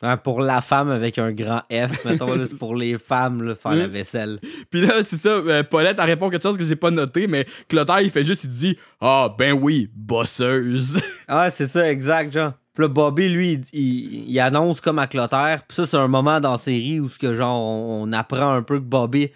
Hein, 0.00 0.16
pour 0.16 0.40
la 0.42 0.60
femme 0.60 0.90
avec 0.90 1.18
un 1.18 1.32
grand 1.32 1.62
F, 1.72 2.04
mettons, 2.04 2.32
là, 2.36 2.44
c'est 2.48 2.56
pour 2.56 2.76
les 2.76 2.96
femmes, 2.98 3.42
là, 3.42 3.56
faire 3.56 3.74
la 3.74 3.88
Mm. 3.88 3.90
vaisselle. 3.90 4.38
Puis 4.70 4.80
là, 4.86 5.02
c'est 5.02 5.16
ça, 5.16 5.30
euh, 5.30 5.64
Paulette, 5.64 5.96
elle 5.98 6.04
répond 6.04 6.30
quelque 6.30 6.44
chose 6.44 6.56
que 6.56 6.64
j'ai 6.64 6.76
pas 6.76 6.92
noté, 6.92 7.26
mais 7.26 7.46
Clotaire, 7.66 8.00
il 8.00 8.10
fait 8.10 8.22
juste, 8.22 8.44
il 8.44 8.50
dit, 8.50 8.78
ah, 9.00 9.34
ben 9.36 9.52
oui, 9.52 9.90
bosseuse. 9.96 11.00
Ah, 11.26 11.50
c'est 11.50 11.66
ça, 11.66 11.90
exact, 11.90 12.32
genre. 12.32 12.52
Puis 12.74 12.82
là, 12.84 12.88
Bobby, 12.88 13.28
lui, 13.28 13.54
il, 13.54 13.80
il- 13.80 14.30
il 14.30 14.38
annonce 14.40 14.80
comme 14.80 15.00
à 15.00 15.08
Clotaire. 15.08 15.64
Puis 15.66 15.74
ça, 15.74 15.84
c'est 15.84 15.96
un 15.96 16.06
moment 16.06 16.38
dans 16.40 16.52
la 16.52 16.58
série 16.58 17.00
où, 17.00 17.08
que, 17.20 17.34
genre, 17.34 17.58
on, 17.60 18.04
on 18.08 18.12
apprend 18.12 18.52
un 18.52 18.62
peu 18.62 18.78
que 18.78 18.84
Bobby, 18.84 19.30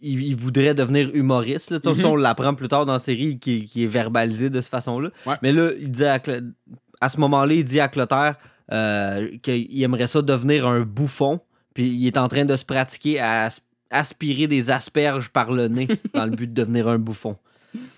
il, 0.00 0.22
il 0.22 0.36
voudrait 0.36 0.74
devenir 0.74 1.10
humoriste. 1.14 1.70
Là. 1.70 1.78
On 2.04 2.16
l'apprend 2.16 2.54
plus 2.54 2.68
tard 2.68 2.86
dans 2.86 2.94
la 2.94 2.98
série, 2.98 3.38
qui, 3.38 3.66
qui 3.66 3.84
est 3.84 3.88
verbalisé 3.88 4.48
de 4.50 4.60
cette 4.60 4.70
façon-là. 4.70 5.10
Ouais. 5.26 5.34
Mais 5.42 5.52
là, 5.52 5.70
il 5.78 5.90
dit 5.90 6.04
à, 6.04 6.18
à 7.00 7.08
ce 7.08 7.20
moment-là, 7.20 7.52
il 7.54 7.64
dit 7.64 7.80
à 7.80 7.88
Clotaire 7.88 8.36
euh, 8.72 9.28
qu'il 9.42 9.82
aimerait 9.82 10.06
ça 10.06 10.22
devenir 10.22 10.66
un 10.66 10.80
bouffon. 10.80 11.40
Puis 11.74 11.88
il 11.88 12.06
est 12.06 12.18
en 12.18 12.28
train 12.28 12.44
de 12.44 12.56
se 12.56 12.64
pratiquer 12.64 13.20
à 13.20 13.46
as- 13.46 13.60
aspirer 13.90 14.46
des 14.46 14.70
asperges 14.70 15.28
par 15.28 15.50
le 15.52 15.68
nez 15.68 15.88
dans 16.14 16.24
le 16.24 16.32
but 16.32 16.52
de 16.52 16.62
devenir 16.62 16.88
un 16.88 16.98
bouffon. 16.98 17.36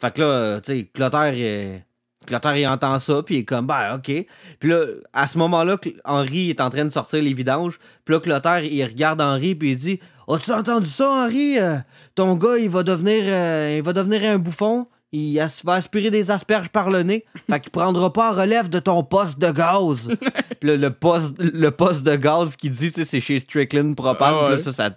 Fait 0.01 0.13
que 0.13 0.21
là, 0.21 0.27
euh, 0.27 0.61
tu 0.61 0.73
sais, 0.73 0.85
Clotaire, 0.93 1.35
il, 1.35 1.83
Clotaire, 2.27 2.57
il 2.57 2.67
entend 2.67 2.99
ça, 2.99 3.23
puis 3.23 3.37
il 3.37 3.39
est 3.39 3.45
comme, 3.45 3.67
ben, 3.67 3.97
OK. 3.97 4.27
Puis 4.61 4.71
là, 4.71 4.85
à 5.13 5.27
ce 5.27 5.39
moment-là, 5.39 5.77
Henri 6.05 6.51
est 6.51 6.61
en 6.61 6.71
train 6.71 6.85
de 6.85 6.91
sortir 6.91 7.23
les 7.23 7.33
vidanges. 7.33 7.79
Puis 8.05 8.15
là, 8.15 8.21
Clotaire, 8.21 8.63
il 8.65 8.85
regarde 8.85 9.21
Henri, 9.21 9.55
puis 9.55 9.73
il 9.73 9.79
dit, 9.79 10.01
As-tu 10.29 10.53
entendu 10.53 10.87
ça, 10.87 11.11
Henri? 11.11 11.59
Euh, 11.59 11.77
ton 12.15 12.35
gars, 12.37 12.57
il 12.59 12.71
va 12.71 12.83
devenir, 12.83 13.23
euh, 13.27 13.75
il 13.79 13.83
va 13.83 13.93
devenir 13.93 14.23
un 14.31 14.39
bouffon. 14.39 14.87
Il 15.13 15.39
as- 15.41 15.63
va 15.65 15.75
aspirer 15.75 16.11
des 16.11 16.31
asperges 16.31 16.71
par 16.71 16.89
le 16.91 17.03
nez. 17.03 17.25
Fait 17.51 17.61
qu'il 17.61 17.71
prendra 17.71 18.13
pas 18.13 18.33
en 18.33 18.35
relève 18.35 18.69
de 18.71 18.79
ton 18.79 19.03
poste 19.05 19.39
de 19.39 19.51
gaz. 19.51 20.09
Puis 20.61 20.71
là, 20.71 20.77
le 20.77 20.91
poste, 20.91 21.35
le 21.39 21.71
poste 21.71 22.03
de 22.03 22.17
gaz 22.17 22.57
qu'il 22.57 22.71
dit, 22.71 22.91
c'est 23.05 23.21
chez 23.21 23.39
Strickland 23.39 23.95
Propane. 23.95 24.35
Ah 24.37 24.51
ouais. 24.51 24.59
Ça, 24.59 24.73
ça, 24.73 24.91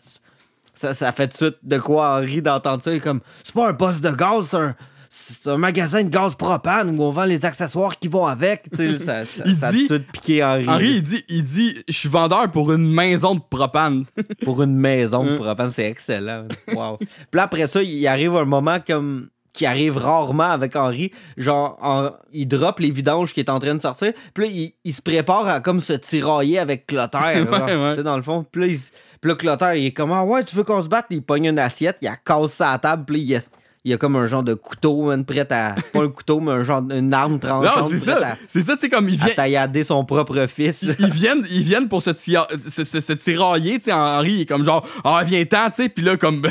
ça, 0.73 0.93
ça 0.93 1.11
fait 1.11 1.27
tout 1.27 1.33
de 1.33 1.37
suite 1.51 1.57
de 1.63 1.77
quoi 1.79 2.17
Henri 2.17 2.41
d'entendre 2.41 2.81
ça. 2.81 2.97
Comme, 2.99 3.19
c'est 3.43 3.53
pas 3.53 3.67
un 3.69 3.73
poste 3.73 4.01
de 4.03 4.11
gaz, 4.11 4.47
c'est 4.51 4.57
un, 4.57 4.75
c'est 5.09 5.49
un 5.49 5.57
magasin 5.57 6.03
de 6.03 6.09
gaz 6.09 6.35
propane 6.35 6.97
où 6.97 7.03
on 7.03 7.09
vend 7.11 7.23
les 7.25 7.43
accessoires 7.45 7.97
qui 7.99 8.07
vont 8.07 8.25
avec. 8.25 8.67
Ça, 8.73 9.25
ça, 9.25 9.43
Il 9.45 9.55
ça 9.57 9.71
dit- 9.71 9.87
de 9.89 10.41
Henri. 10.43 10.67
Henri, 10.69 10.89
il 10.95 11.01
dit, 11.03 11.23
il 11.27 11.43
dit, 11.43 11.77
je 11.89 11.93
suis 11.97 12.09
vendeur 12.09 12.49
pour 12.51 12.71
une 12.71 12.89
maison 12.89 13.35
de 13.35 13.41
propane. 13.49 14.05
Pour 14.45 14.63
une 14.63 14.75
maison 14.77 15.25
de 15.25 15.35
propane, 15.35 15.71
c'est 15.73 15.89
excellent. 15.89 16.47
Wow. 16.73 16.97
Puis 16.99 17.07
là, 17.33 17.43
après 17.43 17.67
ça, 17.67 17.81
il 17.83 18.07
arrive 18.07 18.35
un 18.35 18.45
moment 18.45 18.77
comme 18.85 19.27
qui 19.55 19.65
arrive 19.65 19.97
rarement 19.97 20.43
avec 20.51 20.75
Henri. 20.75 21.11
Genre, 21.37 21.77
en- 21.81 22.09
il 22.33 22.47
drop 22.47 22.79
les 22.79 22.91
vidanges 22.91 23.33
qui 23.33 23.39
est 23.39 23.49
en 23.49 23.57
train 23.59 23.73
de 23.75 23.81
sortir. 23.81 24.11
Puis 24.33 24.43
là, 24.43 24.49
il, 24.53 24.73
il 24.83 24.93
se 24.93 25.01
prépare 25.01 25.47
à 25.47 25.59
comme 25.61 25.79
se 25.81 25.93
tirailler 25.93 26.59
avec 26.59 26.85
Clotaire. 26.87 27.21
Ouais, 27.49 27.75
ouais. 27.75 27.91
tu 27.91 27.97
sais, 27.97 28.03
dans 28.03 28.17
le 28.17 28.23
fond. 28.23 28.45
Puis 28.51 28.61
là, 28.61 28.67
il, 28.67 28.73
s- 28.73 28.91
puis 29.21 29.29
là, 29.31 29.35
Clotaire, 29.35 29.75
il 29.75 29.85
est 29.87 29.91
comme, 29.91 30.11
ah 30.11 30.25
ouais, 30.25 30.43
tu 30.43 30.55
veux 30.55 30.63
qu'on 30.63 30.81
se 30.81 30.89
batte? 30.89 31.05
Il 31.09 31.21
pogne 31.23 31.45
une 31.45 31.59
assiette, 31.59 31.97
il 32.01 32.07
a 32.07 32.15
casse 32.17 32.51
sa 32.53 32.77
table. 32.77 33.05
Puis 33.05 33.19
il 33.21 33.27
y 33.29 33.35
a, 33.35 33.39
il 33.85 33.91
y 33.91 33.93
a 33.93 33.97
comme 33.97 34.15
un 34.15 34.25
genre 34.27 34.43
de 34.43 34.53
couteau, 34.55 35.03
man, 35.05 35.23
prêt 35.23 35.47
à. 35.53 35.75
Pas 35.93 36.01
un 36.01 36.09
couteau, 36.09 36.39
mais 36.39 36.51
un 36.51 36.63
genre, 36.63 36.81
une 36.91 37.13
arme 37.13 37.39
tranchante. 37.39 37.77
Non, 37.77 37.87
c'est 37.87 38.03
prête 38.03 38.19
ça. 38.23 38.37
C'est 38.47 38.61
ça, 38.63 38.73
tu 38.73 38.81
sais, 38.81 38.89
comme 38.89 39.07
il 39.07 39.19
À, 39.21 39.23
à 39.23 39.25
vient. 39.27 39.35
taillader 39.35 39.83
son 39.83 40.03
propre 40.03 40.45
fils. 40.47 40.81
Ils 40.99 41.11
viennent, 41.11 41.45
ils 41.51 41.61
viennent 41.63 41.87
pour 41.87 42.01
se, 42.01 42.09
tira- 42.09 42.47
se, 42.67 42.83
se- 42.83 42.99
se 42.99 43.13
tirailler, 43.13 43.77
tu 43.79 43.85
sais, 43.85 43.93
Henri 43.93 44.33
il 44.33 44.41
est 44.41 44.45
comme 44.45 44.65
genre, 44.65 44.85
ah, 45.03 45.21
viens-t'en, 45.23 45.69
tu 45.69 45.83
sais, 45.83 45.89
puis 45.89 46.03
là, 46.03 46.17
comme, 46.17 46.41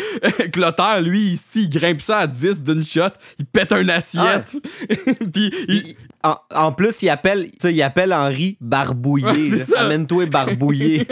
Clotaire, 0.52 1.00
lui, 1.00 1.20
ici, 1.30 1.62
il 1.64 1.70
grimpe 1.70 2.00
ça 2.00 2.18
à 2.18 2.26
10 2.26 2.62
d'une 2.62 2.84
shot, 2.84 3.08
il 3.38 3.46
pète 3.46 3.72
un 3.72 3.88
assiette, 3.88 4.56
puis 5.32 5.50
il, 5.68 5.74
Il- 5.74 5.96
en, 6.22 6.36
en 6.54 6.72
plus, 6.72 7.02
il 7.02 7.08
appelle, 7.10 7.50
il 7.64 7.82
appelle 7.82 8.12
Henri 8.12 8.56
barbouillé. 8.60 9.58
Ça. 9.58 9.80
Amène-toi 9.80 10.26
barbouillé. 10.26 11.06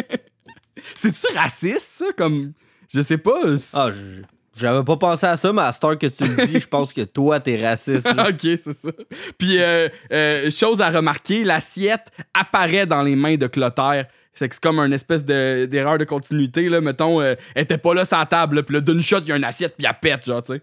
c'est-tu 0.94 1.26
raciste, 1.36 1.88
ça, 1.96 2.06
comme, 2.16 2.52
je 2.92 3.00
sais 3.00 3.18
pas, 3.18 3.40
ah, 3.74 3.90
je- 3.90 4.22
j'avais 4.56 4.84
pas 4.84 4.96
pensé 4.96 5.26
à 5.26 5.36
ça, 5.36 5.52
mais 5.52 5.62
à 5.62 5.72
heure 5.84 5.98
que 5.98 6.06
tu 6.06 6.24
le 6.24 6.46
dis, 6.46 6.60
je 6.60 6.66
pense 6.66 6.92
que 6.92 7.02
toi, 7.02 7.40
t'es 7.40 7.64
raciste. 7.64 8.06
ok, 8.18 8.40
c'est 8.40 8.72
ça. 8.72 8.90
Puis, 9.38 9.60
euh, 9.60 9.88
euh, 10.12 10.50
chose 10.50 10.80
à 10.80 10.90
remarquer, 10.90 11.44
l'assiette 11.44 12.10
apparaît 12.34 12.86
dans 12.86 13.02
les 13.02 13.16
mains 13.16 13.36
de 13.36 13.46
Clotaire. 13.46 14.06
C'est 14.34 14.48
que 14.48 14.54
c'est 14.54 14.62
comme 14.62 14.78
une 14.78 14.92
espèce 14.94 15.24
de- 15.24 15.66
d'erreur 15.66 15.98
de, 15.98 16.04
continuité, 16.04 16.68
là. 16.68 16.80
Mettons, 16.80 17.20
euh, 17.20 17.34
elle 17.54 17.64
était 17.64 17.78
pas 17.78 17.92
là 17.94 18.04
sur 18.04 18.18
la 18.18 18.26
table, 18.26 18.56
là, 18.56 18.62
puis 18.62 18.74
là, 18.74 18.80
d'une 18.80 19.02
shot, 19.02 19.18
il 19.20 19.28
y 19.28 19.32
a 19.32 19.36
une 19.36 19.44
assiette, 19.44 19.74
puis 19.76 19.86
elle 19.86 19.98
pète, 20.00 20.24
genre, 20.26 20.42
tu 20.42 20.54
sais. 20.54 20.62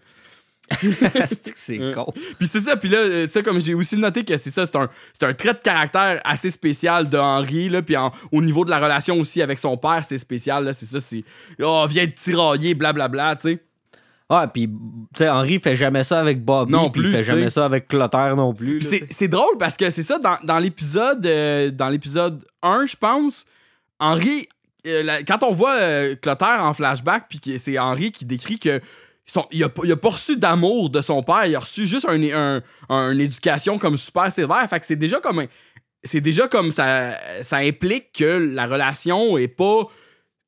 c'est 1.26 1.52
que 1.52 1.58
c'est 1.58 1.78
con. 1.94 2.06
Puis 2.38 2.46
c'est 2.46 2.60
ça, 2.60 2.76
puis 2.76 2.88
là, 2.88 3.26
ça, 3.26 3.42
comme 3.42 3.60
j'ai 3.60 3.74
aussi 3.74 3.96
noté 3.96 4.24
que 4.24 4.36
c'est 4.36 4.50
ça, 4.50 4.66
c'est 4.66 4.76
un, 4.76 4.88
c'est 5.12 5.26
un 5.26 5.34
trait 5.34 5.54
de 5.54 5.58
caractère 5.58 6.20
assez 6.24 6.48
spécial 6.50 7.08
de 7.10 7.18
Henri, 7.18 7.68
là, 7.68 7.82
puis 7.82 7.96
en- 7.96 8.12
au 8.30 8.40
niveau 8.40 8.64
de 8.64 8.70
la 8.70 8.78
relation 8.78 9.18
aussi 9.18 9.42
avec 9.42 9.58
son 9.58 9.76
père, 9.76 10.04
c'est 10.04 10.18
spécial, 10.18 10.64
là, 10.64 10.72
c'est 10.72 10.86
ça, 10.86 11.00
c'est 11.00 11.24
«Oh, 11.60 11.84
viens 11.88 12.06
te 12.06 12.20
tirailler, 12.20 12.74
blablabla», 12.74 13.34
tu 13.42 13.50
sais. 13.50 13.62
Ah, 14.32 14.46
puis, 14.46 14.68
tu 14.68 14.74
sais, 15.16 15.28
Henri 15.28 15.58
fait 15.58 15.74
jamais 15.74 16.04
ça 16.04 16.20
avec 16.20 16.44
Bobby. 16.44 16.72
Non 16.72 16.88
plus, 16.88 17.06
Il 17.08 17.10
fait 17.16 17.22
jamais 17.24 17.50
ça 17.50 17.64
avec 17.64 17.88
Clotaire 17.88 18.36
non 18.36 18.54
plus. 18.54 18.80
C'est- 18.80 19.28
drôle 19.28 19.58
parce 19.58 19.76
que 19.76 19.90
c'est 19.90 20.02
ça, 20.04 20.18
dans, 20.20 20.36
dans 20.44 20.58
l'épisode 20.58 21.26
euh, 21.26 21.70
dans 21.72 21.88
l'épisode 21.88 22.44
1, 22.62 22.86
je 22.86 22.94
pense, 22.96 23.44
Henri, 23.98 24.48
euh, 24.86 25.02
la- 25.02 25.22
quand 25.24 25.42
on 25.42 25.50
voit 25.52 25.74
euh, 25.80 26.14
Clotaire 26.14 26.62
en 26.64 26.72
flashback, 26.72 27.24
puis 27.28 27.40
c'est 27.58 27.76
Henri 27.78 28.12
qui 28.12 28.24
décrit 28.24 28.58
que 28.60 28.80
son- 29.26 29.46
il, 29.50 29.62
a, 29.64 29.68
pas- 29.68 29.82
il 29.84 29.90
a 29.92 29.96
pas 29.96 30.10
reçu 30.10 30.36
d'amour 30.36 30.90
de 30.90 31.00
son 31.00 31.22
père, 31.24 31.44
il 31.46 31.54
a 31.56 31.58
reçu 31.58 31.84
juste 31.86 32.08
un, 32.08 32.20
un, 32.22 32.62
un- 32.88 33.10
une 33.12 33.20
éducation 33.20 33.78
comme 33.78 33.96
super 33.96 34.30
sévère. 34.30 34.64
Fait 34.70 34.78
que 34.80 34.86
c'est 34.86 34.96
déjà 34.96 35.18
comme 35.20 35.44
c'est 36.04 36.20
déjà 36.20 36.48
comme 36.48 36.70
ça, 36.70 37.10
ça 37.42 37.58
implique 37.58 38.12
que 38.12 38.24
la 38.24 38.66
relation 38.66 39.36
est 39.38 39.48
pas. 39.48 39.82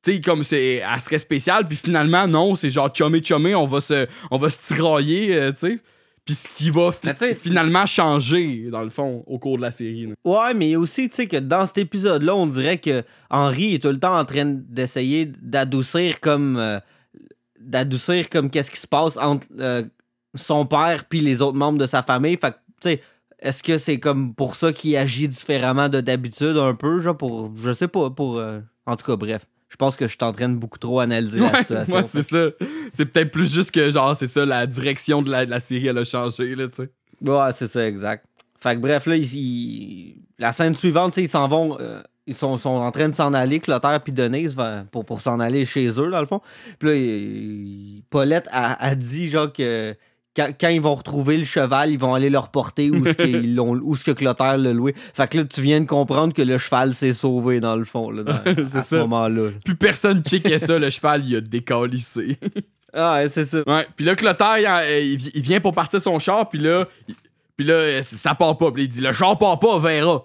Tu 0.03 0.13
sais, 0.15 0.21
comme 0.21 0.43
c'est. 0.43 0.83
Elle 0.87 0.99
serait 1.01 1.17
spéciale, 1.19 1.65
puis 1.67 1.77
finalement, 1.77 2.27
non, 2.27 2.55
c'est 2.55 2.69
genre 2.69 2.89
chumé 2.93 3.23
chumé, 3.23 3.55
on 3.55 3.63
va 3.65 3.79
se, 3.81 4.05
on 4.31 4.37
va 4.37 4.49
se 4.49 4.73
tirailler, 4.73 5.33
euh, 5.35 5.51
tu 5.51 5.59
sais. 5.75 5.79
Puis 6.25 6.35
ce 6.35 6.47
qui 6.55 6.69
va 6.69 6.89
fi- 6.91 7.07
finalement 7.35 7.85
changer, 7.85 8.69
dans 8.71 8.81
le 8.83 8.89
fond, 8.89 9.23
au 9.27 9.39
cours 9.39 9.57
de 9.57 9.61
la 9.63 9.71
série. 9.71 10.05
là. 10.07 10.13
Ouais, 10.23 10.53
mais 10.53 10.75
aussi, 10.77 11.09
tu 11.09 11.15
sais, 11.17 11.27
que 11.27 11.35
dans 11.37 11.65
cet 11.67 11.77
épisode-là, 11.79 12.33
on 12.35 12.47
dirait 12.47 12.77
que 12.77 13.03
Henri 13.29 13.75
est 13.75 13.79
tout 13.79 13.89
le 13.89 13.99
temps 13.99 14.17
en 14.17 14.23
train 14.25 14.45
d'essayer 14.45 15.25
d'adoucir 15.25 16.19
comme. 16.21 16.57
euh, 16.57 16.79
d'adoucir 17.59 18.29
comme 18.29 18.49
qu'est-ce 18.49 18.71
qui 18.71 18.77
se 18.79 18.87
passe 18.87 19.17
entre 19.17 19.47
euh, 19.59 19.83
son 20.35 20.65
père 20.65 21.05
puis 21.05 21.21
les 21.21 21.41
autres 21.41 21.57
membres 21.57 21.77
de 21.79 21.87
sa 21.87 22.03
famille. 22.03 22.37
Fait 22.37 22.51
que, 22.51 22.57
tu 22.81 22.89
sais, 22.89 23.01
est-ce 23.39 23.63
que 23.63 23.77
c'est 23.77 23.99
comme 23.99 24.33
pour 24.33 24.55
ça 24.55 24.73
qu'il 24.73 24.95
agit 24.97 25.27
différemment 25.27 25.87
de 25.89 26.01
d'habitude 26.01 26.57
un 26.57 26.75
peu, 26.75 26.99
genre 26.99 27.17
pour. 27.17 27.51
Je 27.61 27.71
sais 27.71 27.87
pas, 27.87 28.09
pour. 28.09 28.37
euh, 28.37 28.59
en 28.85 28.95
tout 28.95 29.05
cas, 29.05 29.15
bref. 29.15 29.45
Je 29.73 29.77
pense 29.77 29.95
que 29.95 30.05
je 30.05 30.11
suis 30.11 30.23
en 30.23 30.31
train 30.31 30.49
de 30.49 30.55
beaucoup 30.55 30.77
trop 30.77 30.99
analyser 30.99 31.39
la 31.39 31.57
situation. 31.63 31.95
ouais, 31.95 32.03
c'est 32.05 32.21
ça. 32.21 32.45
C'est 32.93 33.05
peut-être 33.07 33.31
plus 33.31 33.51
juste 33.51 33.71
que, 33.71 33.89
genre, 33.89 34.15
c'est 34.15 34.27
ça, 34.27 34.45
la 34.45 34.67
direction 34.67 35.23
de 35.23 35.31
la, 35.31 35.47
de 35.47 35.49
la 35.49 35.59
série, 35.59 35.87
elle 35.87 35.97
a 35.97 36.03
changé, 36.03 36.53
là, 36.55 36.67
tu 36.67 36.83
sais. 36.83 36.89
Ouais, 37.27 37.49
c'est 37.55 37.67
ça, 37.67 37.87
exact. 37.87 38.23
Fait 38.59 38.75
que 38.75 38.79
bref, 38.81 39.07
là, 39.07 39.15
ils- 39.15 39.35
ils- 39.35 40.15
la 40.37 40.51
scène 40.51 40.75
suivante, 40.75 41.17
ils 41.17 41.27
s'en 41.27 41.47
vont. 41.47 41.75
euh, 41.79 42.01
ils 42.27 42.35
sont, 42.35 42.55
sont 42.57 42.69
en 42.69 42.91
train 42.91 43.09
de 43.09 43.13
s'en 43.15 43.33
aller, 43.33 43.59
Clotaire 43.59 43.99
puis 44.01 44.13
Denise, 44.13 44.55
pour, 44.91 45.03
pour 45.05 45.19
s'en 45.21 45.39
aller 45.41 45.65
chez 45.65 45.87
eux, 45.99 46.11
dans 46.11 46.21
le 46.21 46.27
fond. 46.27 46.39
Puis 46.79 46.87
là, 46.89 46.95
il- 46.95 48.03
Paulette 48.11 48.47
a, 48.51 48.81
a 48.85 48.93
dit, 48.95 49.29
genre, 49.31 49.51
que 49.51 49.95
quand, 50.35 50.49
quand 50.59 50.69
ils 50.69 50.81
vont 50.81 50.95
retrouver 50.95 51.37
le 51.37 51.45
cheval, 51.45 51.91
ils 51.91 51.99
vont 51.99 52.13
aller 52.15 52.29
le 52.29 52.39
reporter 52.39 52.89
où 52.91 53.05
ce 53.05 53.11
qu'ils 53.11 53.53
l'ont- 53.55 53.79
où 53.83 53.95
ce 53.95 54.03
que 54.03 54.11
Clotaire 54.11 54.57
l'a 54.57 54.73
loué. 54.73 54.93
Fait 55.13 55.27
que 55.29 55.37
là, 55.37 55.43
tu 55.45 55.61
viens 55.61 55.79
de 55.81 55.85
comprendre 55.85 56.33
que 56.33 56.41
le 56.41 56.57
cheval 56.57 56.93
s'est 56.93 57.13
sauvé 57.13 57.59
dans 57.59 57.75
le 57.75 57.85
fond, 57.85 58.09
là, 58.09 58.23
dans- 58.23 58.33
à 58.45 58.65
ce 58.65 58.81
ça. 58.81 58.97
moment-là. 58.97 59.51
Puis 59.63 59.75
personne 59.75 60.23
checkait 60.23 60.59
ça, 60.59 60.79
le 60.79 60.89
cheval, 60.89 61.25
il 61.25 61.35
a 61.37 61.41
décalissé. 61.41 62.37
Ah, 62.95 63.15
ouais, 63.15 63.27
c'est 63.27 63.45
ça. 63.45 63.63
Ouais, 63.65 63.87
puis 63.95 64.05
là, 64.05 64.13
Clotaire, 64.15 64.59
il, 64.59 64.67
en- 64.67 64.81
il 64.81 65.17
vi- 65.17 65.31
il 65.33 65.41
vient 65.41 65.59
pour 65.59 65.73
partir 65.73 65.99
son 65.99 66.19
char, 66.19 66.47
puis 66.47 66.59
là, 66.59 66.87
il- 67.07 67.15
puis 67.57 67.65
là, 67.65 67.73
euh, 67.73 68.01
ça 68.03 68.35
part 68.35 68.55
pas. 68.55 68.71
Puis 68.71 68.83
il 68.83 68.87
dit, 68.87 69.01
le 69.01 69.11
char 69.11 69.35
part 69.39 69.57
pas, 69.59 69.79
verra. 69.79 70.23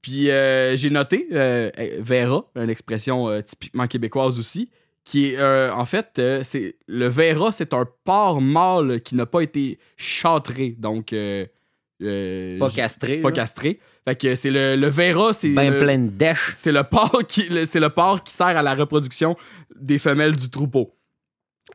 Puis 0.00 0.30
euh, 0.30 0.76
j'ai 0.76 0.90
noté, 0.90 1.26
euh, 1.32 1.70
euh, 1.76 1.96
verra, 1.98 2.44
une 2.54 2.70
expression 2.70 3.28
euh, 3.28 3.40
typiquement 3.40 3.88
québécoise 3.88 4.38
aussi, 4.38 4.70
qui 5.04 5.26
est, 5.32 5.38
euh, 5.38 5.72
en 5.72 5.84
fait, 5.84 6.18
euh, 6.18 6.40
c'est 6.44 6.76
le 6.86 7.08
verra, 7.08 7.52
c'est 7.52 7.74
un 7.74 7.86
porc 8.04 8.40
mâle 8.40 9.00
qui 9.02 9.14
n'a 9.14 9.26
pas 9.26 9.40
été 9.42 9.78
châtré, 9.96 10.74
donc... 10.78 11.12
euh, 11.12 11.46
Pas 12.58 12.70
castré. 12.70 13.18
Pas 13.20 13.28
là. 13.28 13.34
castré. 13.34 13.80
Fait 14.06 14.16
que 14.20 14.34
c'est 14.34 14.50
le, 14.50 14.76
le 14.76 14.88
verra, 14.88 15.32
c'est... 15.32 15.50
Ben 15.50 15.72
le- 15.72 15.78
plein 15.78 15.98
de 15.98 16.12
c'est 16.54 16.72
le 16.72 16.84
porc 16.84 17.22
qui 17.28 17.48
c'est 17.66 17.80
le 17.80 17.88
porc 17.90 18.22
qui 18.24 18.32
sert 18.34 18.46
à 18.48 18.62
la 18.62 18.74
reproduction 18.74 19.36
des 19.76 19.98
femelles 19.98 20.36
du 20.36 20.50
troupeau. 20.50 20.94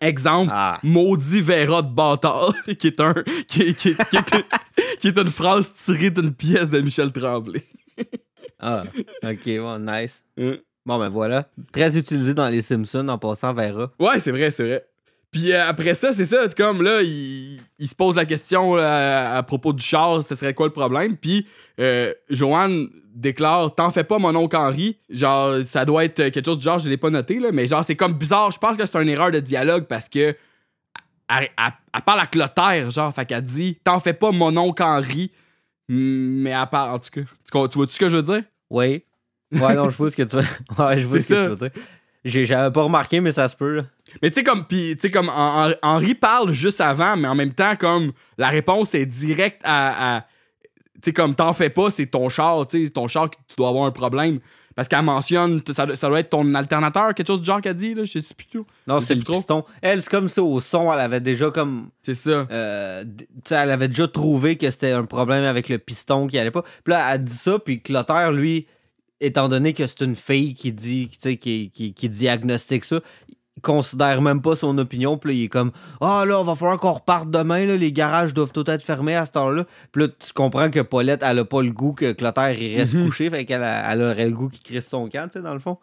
Exemple, 0.02 0.52
Ah. 0.54 0.80
maudit 0.84 1.42
verra 1.42 1.82
de 1.82 1.92
bâtard, 1.92 2.54
qui 2.80 2.88
est 2.88 3.00
un 3.02 3.14
qui 3.48 3.62
est, 3.64 3.74
qui 3.74 3.90
est- 3.90 4.10
qui 4.10 4.18
est- 4.18 4.98
qui 5.00 5.08
est 5.08 5.18
une 5.18 5.28
phrase 5.30 5.74
tirée 5.74 6.12
d'une 6.12 6.34
pièce 6.34 6.70
de 6.70 6.80
Michel 6.82 7.12
Tremblay. 7.12 7.64
Ah, 8.60 8.84
ok, 9.24 9.58
bon, 9.60 9.80
nice. 9.80 10.24
Bon, 10.86 10.98
ben 10.98 11.10
voilà. 11.10 11.48
Très 11.72 11.98
utilisé 11.98 12.34
dans 12.34 12.48
les 12.50 12.62
Simpsons 12.62 13.08
en 13.08 13.18
passant 13.18 13.54
Vera. 13.54 13.92
Ouais, 14.00 14.20
c'est 14.20 14.32
vrai, 14.32 14.52
c'est 14.52 14.64
vrai. 14.64 14.86
Puis 15.32 15.52
euh, 15.54 15.64
après 15.68 15.94
ça, 15.94 16.12
c'est 16.12 16.26
ça, 16.26 16.48
comme 16.58 16.82
là, 16.82 17.02
il, 17.04 17.60
il 17.78 17.88
se 17.88 17.94
pose 17.94 18.16
la 18.16 18.26
question 18.26 18.74
là, 18.76 19.36
à, 19.38 19.44
propos 19.44 19.74
du 19.74 19.84
char, 19.84 20.24
ce 20.24 20.34
serait 20.34 20.56
quoi 20.56 20.66
le 20.66 20.74
problème? 20.74 21.18
Puis 21.18 21.46
euh, 21.80 22.12
Joanne 22.32 22.88
déclare 23.14 23.76
T'en 23.76 23.92
fais 23.92 24.04
pas, 24.04 24.18
mon 24.18 24.36
oncle 24.36 24.56
Henri. 24.56 24.98
Genre, 25.10 25.64
ça 25.64 25.86
doit 25.86 26.06
être 26.06 26.30
quelque 26.30 26.44
chose 26.44 26.58
du 26.58 26.64
genre, 26.64 26.80
je 26.80 26.90
l'ai 26.90 26.98
pas 26.98 27.12
noté, 27.12 27.40
là, 27.40 27.52
mais 27.52 27.68
genre, 27.68 27.84
c'est 27.84 27.96
comme 27.96 28.14
bizarre. 28.14 28.50
Je 28.50 28.58
pense 28.58 28.76
que 28.76 28.86
c'est 28.86 29.00
une 29.02 29.10
erreur 29.10 29.30
de 29.32 29.40
dialogue 29.40 29.86
parce 29.86 30.10
que. 30.10 30.36
Elle, 31.32 31.48
elle- 31.60 31.74
elle 31.94 32.02
parle 32.02 32.22
à 32.22 32.26
Clotaire, 32.26 32.90
genre, 32.90 33.14
fait 33.14 33.26
qu'elle 33.28 33.44
dit 33.44 33.78
T'en 33.84 34.00
fais 34.00 34.14
pas, 34.14 34.32
mon 34.32 34.56
oncle 34.58 34.82
Henri. 34.82 35.32
Mais 35.88 36.50
elle 36.52 36.68
parle, 36.72 36.96
en 36.96 37.00
tout 37.00 37.10
cas. 37.12 37.22
Tu, 37.22 37.70
tu 37.70 37.78
vois-tu 37.78 37.94
ce 37.94 38.00
que 38.00 38.10
je 38.10 38.18
veux 38.18 38.24
dire? 38.24 38.42
Oui. 38.72 39.04
Ouais, 39.52 39.74
non, 39.76 39.90
je 39.90 39.96
vois 39.98 40.12
ce 40.12 40.16
que 40.18 40.24
tu 40.24 40.36
veux. 40.36 40.44
Ouais, 40.80 40.98
je 41.00 41.08
vois 41.08 41.22
ce 41.22 41.28
que 41.34 41.42
tu 41.44 41.48
veux 41.50 41.56
dire. 41.56 41.72
J'ai- 42.26 42.46
J'avais 42.46 42.72
pas 42.72 42.84
remarqué, 42.84 43.22
mais 43.22 43.32
ça 43.32 43.48
se 43.48 43.56
peut. 43.56 43.78
là. 43.78 43.84
Mais 44.22 44.30
tu 44.30 44.36
sais, 44.36 44.44
comme, 44.44 44.66
pis, 44.66 44.98
comme 45.12 45.28
Hen- 45.30 45.70
Hen- 45.72 45.76
Henri 45.82 46.16
parle 46.16 46.52
juste 46.52 46.82
avant, 46.82 47.16
mais 47.16 47.28
en 47.28 47.36
même 47.36 47.54
temps, 47.54 47.76
comme 47.78 48.12
la 48.38 48.50
réponse 48.50 48.94
est 48.96 49.06
directe 49.06 49.62
à. 49.64 50.18
à- 50.18 50.22
tu 50.22 51.06
sais, 51.06 51.14
comme 51.14 51.34
t'en 51.34 51.54
fais 51.54 51.70
pas, 51.70 51.90
c'est 51.92 52.08
ton 52.08 52.28
char, 52.28 52.68
tu 52.68 52.84
sais, 52.86 52.90
ton 52.92 53.08
char, 53.08 53.30
tu 53.30 53.38
dois 53.58 53.70
avoir 53.70 53.86
un 53.86 53.92
problème. 53.92 54.40
Parce 54.76 54.88
qu'elle 54.88 55.02
mentionne, 55.02 55.62
ça, 55.74 55.86
doit- 55.86 55.96
ça 55.96 56.08
doit 56.08 56.20
être 56.20 56.30
ton 56.30 56.54
alternateur, 56.56 57.14
quelque 57.14 57.28
chose 57.28 57.40
du 57.42 57.46
genre 57.46 57.60
qu'elle 57.62 57.74
dit, 57.74 57.94
là, 57.94 58.04
je 58.06 58.20
sais 58.20 58.34
plus 58.34 58.46
tout. 58.48 58.66
Non, 58.88 59.00
c'est 59.02 59.16
le 59.16 59.24
trop. 59.24 59.34
piston. 59.38 59.64
Elle, 59.82 60.02
c'est 60.02 60.10
comme 60.10 60.30
ça 60.30 60.42
au 60.44 60.60
son, 60.62 60.92
elle 60.94 61.00
avait 61.00 61.20
déjà 61.22 61.52
comme. 61.52 61.90
C'est 62.02 62.14
ça. 62.16 62.48
euh, 62.52 63.04
elle 63.52 63.72
avait 63.72 63.88
déjà 63.88 64.08
trouvé 64.08 64.58
que 64.58 64.70
c'était 64.70 64.92
un 64.92 65.04
problème 65.06 65.44
avec 65.46 65.70
le 65.70 65.80
piston 65.80 66.28
qui 66.28 66.38
allait 66.38 66.52
pas. 66.52 66.64
Puis 66.84 66.92
là, 66.94 67.14
elle 67.14 67.24
dit 67.24 67.34
ça, 67.34 67.60
puis 67.60 67.82
Clotaire, 67.82 68.32
lui, 68.32 68.68
étant 69.22 69.50
donné 69.50 69.74
que 69.74 69.86
c'est 69.88 70.02
une 70.02 70.16
fille 70.16 70.54
qui 70.54 70.72
dit, 70.74 71.10
tu 71.12 71.18
sais, 71.20 71.38
qui, 71.38 71.72
qui, 71.72 71.94
qui 71.94 72.10
diagnostique 72.10 72.86
ça, 72.86 73.00
il 73.28 73.62
considère 73.62 74.22
même 74.22 74.42
pas 74.42 74.56
son 74.56 74.78
opinion. 74.78 75.18
Puis 75.18 75.32
là, 75.32 75.38
il 75.40 75.44
est 75.44 75.48
comme 75.50 75.72
Ah 76.00 76.24
là, 76.26 76.42
va 76.44 76.56
falloir 76.56 76.80
qu'on 76.80 76.94
reparte 76.94 77.30
demain, 77.30 77.66
là, 77.66 77.76
les 77.76 77.92
garages 77.92 78.34
doivent 78.34 78.54
tout 78.54 78.70
être 78.70 78.82
fermés 78.82 79.16
à 79.16 79.26
cette 79.26 79.36
heure-là. 79.36 79.66
Puis 79.92 80.04
là, 80.04 80.08
tu 80.08 80.32
comprends 80.34 80.70
que 80.70 80.80
Paulette, 80.80 81.24
elle 81.24 81.40
a 81.40 81.46
pas 81.46 81.62
le 81.62 81.72
goût 81.72 81.92
que 81.94 82.14
Clotaire 82.14 82.58
il 82.58 82.78
reste 82.78 82.94
Mhm. 82.94 83.06
couché, 83.06 83.30
fait 83.30 83.46
qu'elle 83.46 83.62
elle 83.64 84.02
aurait 84.02 84.28
le 84.28 84.34
goût 84.34 84.48
qu'il 84.48 84.64
crisse 84.64 84.88
son 84.88 85.10
camp, 85.10 85.28
tu 85.30 85.40
sais, 85.40 85.42
dans 85.44 85.54
le 85.54 85.60
fond. 85.60 85.78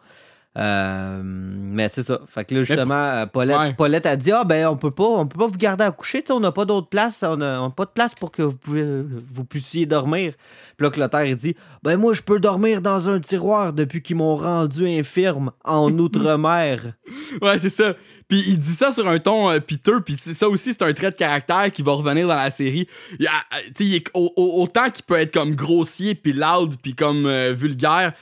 Euh, 0.57 1.21
mais 1.23 1.87
c'est 1.89 2.01
ça. 2.05 2.19
Fait 2.27 2.43
que 2.45 2.55
là, 2.55 2.63
justement, 2.63 2.95
euh, 2.95 3.25
Paulette, 3.27 3.57
Ouais. 3.57 3.73
Paulette 3.75 4.05
a 4.07 4.15
dit 4.15 4.31
Ah, 4.31 4.43
ben, 4.43 4.67
on 4.67 4.75
peut 4.77 4.91
pas, 4.91 5.03
on 5.03 5.27
peut 5.27 5.37
pas 5.37 5.47
vous 5.47 5.57
garder 5.57 5.83
à 5.83 5.91
coucher, 5.91 6.21
tu 6.21 6.27
sais, 6.27 6.33
on 6.33 6.39
n'a 6.39 6.51
pas 6.51 6.65
d'autre 6.65 6.87
place, 6.87 7.23
on 7.23 7.37
n'a 7.37 7.71
pas 7.75 7.85
de 7.85 7.91
place 7.91 8.15
pour 8.15 8.31
que 8.31 8.41
vous, 8.41 8.57
pouvez, 8.57 8.83
vous 8.83 9.43
puissiez 9.43 9.85
dormir. 9.85 10.33
Puis 10.75 10.85
là, 10.85 10.89
Clotaire, 10.91 11.25
il 11.25 11.35
dit 11.35 11.55
Ben, 11.83 11.97
moi, 11.97 12.13
je 12.13 12.21
peux 12.23 12.39
dormir 12.39 12.81
dans 12.81 13.09
un 13.09 13.19
tiroir 13.19 13.71
depuis 13.73 14.01
qu'ils 14.01 14.15
m'ont 14.15 14.35
rendu 14.35 14.87
infirme 14.87 15.51
en 15.63 15.91
Outre-mer. 15.99 16.93
Ouais, 17.41 17.57
c'est 17.59 17.69
ça. 17.69 17.93
Puis 18.27 18.43
il 18.47 18.57
dit 18.57 18.71
ça 18.73 18.91
sur 18.91 19.07
un 19.07 19.19
ton 19.19 19.49
euh, 19.49 19.59
piteux, 19.59 20.01
puis 20.01 20.15
ça 20.15 20.49
aussi, 20.49 20.73
c'est 20.73 20.81
un 20.81 20.93
trait 20.93 21.11
de 21.11 21.15
caractère 21.15 21.71
qui 21.71 21.81
va 21.83 21.93
revenir 21.93 22.27
dans 22.27 22.35
la 22.35 22.49
série. 22.49 22.87
Il 23.19 23.27
a- 23.27 23.31
tu 23.67 23.73
sais, 23.75 23.85
il 23.85 23.95
est- 23.95 24.09
au- 24.13 24.33
au- 24.35 24.63
autant 24.63 24.89
qu'il 24.89 25.05
peut 25.05 25.15
être 25.19 25.31
comme 25.33 25.55
grossier, 25.55 26.15
puis 26.15 26.33
loud, 26.33 26.75
puis 26.81 26.93
comme 26.95 27.25
euh, 27.25 27.53
vulgaire, 27.53 28.13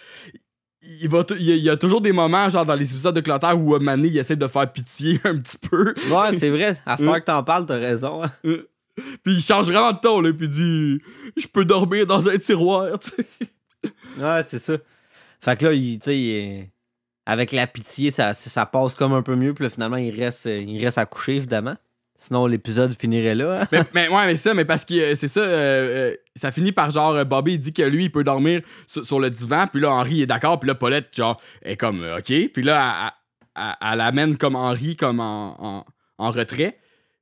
il, 1.02 1.10
va 1.10 1.24
t- 1.24 1.36
il 1.38 1.44
y, 1.46 1.52
a, 1.52 1.56
il 1.56 1.64
y 1.64 1.70
a 1.70 1.78
toujours 1.78 2.02
des 2.02 2.12
moments, 2.12 2.48
genre 2.50 2.66
dans 2.66 2.76
les 2.76 2.90
épisodes 2.92 3.16
de 3.16 3.22
Clotaire, 3.22 3.58
où 3.60 3.76
euh, 3.76 3.80
Mané, 3.80 4.08
il 4.10 4.18
essaie 4.18 4.36
de 4.36 4.48
faire 4.48 4.72
pitié 4.72 5.20
un 5.26 5.38
petit 5.38 5.58
peu. 5.58 5.94
ouais, 6.12 6.38
c'est 6.38 6.50
vrai. 6.50 6.78
À 6.86 6.98
ce 6.98 7.04
Mm. 7.04 7.06
temps 7.08 7.14
que 7.16 7.26
t'en 7.26 7.44
parles, 7.44 7.66
t'as 7.66 7.78
raison. 7.78 8.24
hein. 8.24 8.32
Puis 8.44 9.34
il 9.34 9.42
change 9.42 9.66
vraiment 9.66 9.92
de 9.92 10.00
ton, 10.00 10.22
là, 10.22 10.32
puis 10.32 10.46
il 10.46 10.50
dit 10.50 11.02
Je 11.36 11.48
peux 11.48 11.66
dormir 11.66 12.06
dans 12.08 12.30
un 12.30 12.38
tiroir, 12.38 12.98
tu 13.00 13.10
sais. 13.12 13.90
Ouais, 14.18 14.42
c'est 14.48 14.60
ça. 14.60 14.74
Fait 15.42 15.58
que 15.58 15.66
là, 15.66 15.74
il, 15.74 16.00
tu 16.00 16.06
sais, 16.12 16.72
avec 17.26 17.52
la 17.52 17.68
pitié, 17.68 18.10
ça, 18.12 18.34
ça 18.34 18.66
passe 18.66 18.96
comme 18.96 19.14
un 19.14 19.22
peu 19.22 19.36
mieux. 19.36 19.54
Puis 19.54 19.64
là, 19.66 19.70
finalement, 19.70 19.98
il 19.98 20.12
reste, 20.18 20.46
il 20.46 20.84
reste 20.84 20.98
à 20.98 21.06
coucher, 21.06 21.36
évidemment. 21.36 21.76
Sinon, 22.18 22.45
l'épisode 22.47 22.93
finirait 22.97 23.36
là. 23.36 23.61
hein. 23.61 23.68
mais, 23.72 23.84
mais 23.93 24.07
ouais, 24.07 24.26
mais 24.28 24.36
ça, 24.38 24.53
mais 24.53 24.63
parce 24.66 24.86
que 24.86 24.93
euh, 24.93 25.16
c'est 25.16 25.28
ça, 25.28 25.41
euh, 25.41 26.11
euh, 26.11 26.16
ça 26.36 26.51
finit 26.51 26.72
par 26.72 26.89
genre, 26.91 27.26
Bobby, 27.26 27.59
dit 27.59 27.74
que 27.74 27.82
lui, 27.84 28.05
il 28.05 28.11
peut 28.11 28.24
dormir 28.24 28.61
sur, 28.88 29.20
le 29.20 29.30
divan, 29.30 29.68
puis 29.72 29.82
là, 29.82 29.91
Henri 29.91 30.22
est 30.22 30.26
d'accord, 30.26 30.59
puis 30.59 30.68
là, 30.68 30.76
Paulette, 30.76 31.09
genre, 31.16 31.39
est 31.61 31.76
comme, 31.78 32.05
OK, 32.18 32.34
puis 32.53 32.63
là, 32.63 33.11
elle, 33.57 33.63
elle- 33.82 33.91
elle 33.93 34.01
amène 34.01 34.38
comme 34.38 34.55
Henri, 34.55 34.95
comme 34.95 35.20
en, 35.20 35.86
en, 36.18 36.30
retrait. 36.32 36.78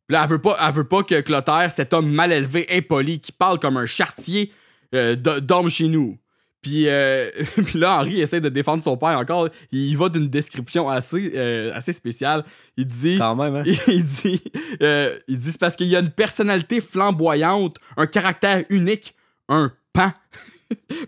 Puis 0.08 0.14
là, 0.16 0.24
elle 0.24 0.30
veut, 0.30 0.42
pas, 0.42 0.58
elle 0.62 0.74
veut 0.74 0.88
pas 0.88 1.04
que 1.04 1.22
Clotaire, 1.22 1.72
cet 1.72 1.94
homme 1.94 2.12
mal 2.12 2.32
élevé, 2.32 2.68
impoli, 2.72 3.20
qui 3.20 3.32
parle 3.32 3.60
comme 3.60 3.78
un 3.78 3.86
chartier, 3.86 4.52
do- 4.92 5.40
dorme 5.40 5.70
chez 5.70 5.88
nous. 5.88 6.18
Puis, 6.64 6.88
euh, 6.88 7.30
puis 7.66 7.78
là, 7.78 8.00
Henri 8.00 8.22
essaie 8.22 8.42
de 8.42 8.50
défendre 8.50 8.82
son 8.82 8.98
père 8.98 9.20
encore. 9.20 9.50
Il 9.72 9.96
va 9.98 10.10
d'une 10.10 10.30
description 10.30 10.90
assez, 10.90 11.34
euh, 11.36 11.72
assez 11.76 11.94
spéciale. 11.94 12.46
Il 12.78 12.88
dit... 12.88 13.18
Quand 13.20 13.36
même, 13.36 13.56
hein? 13.56 13.64
il 13.88 14.04
dit, 14.04 14.42
euh, 14.82 15.20
il 15.28 15.38
dit 15.38 15.52
c'est 15.52 15.60
parce 15.60 15.76
qu'il 15.76 15.88
y 15.88 15.96
a 15.96 16.00
une 16.00 16.10
personnalité 16.10 16.80
flamboyante, 16.80 17.78
un 17.98 18.08
caractère 18.08 18.64
unique, 18.70 19.14
un 19.50 19.72
pan. 19.92 20.14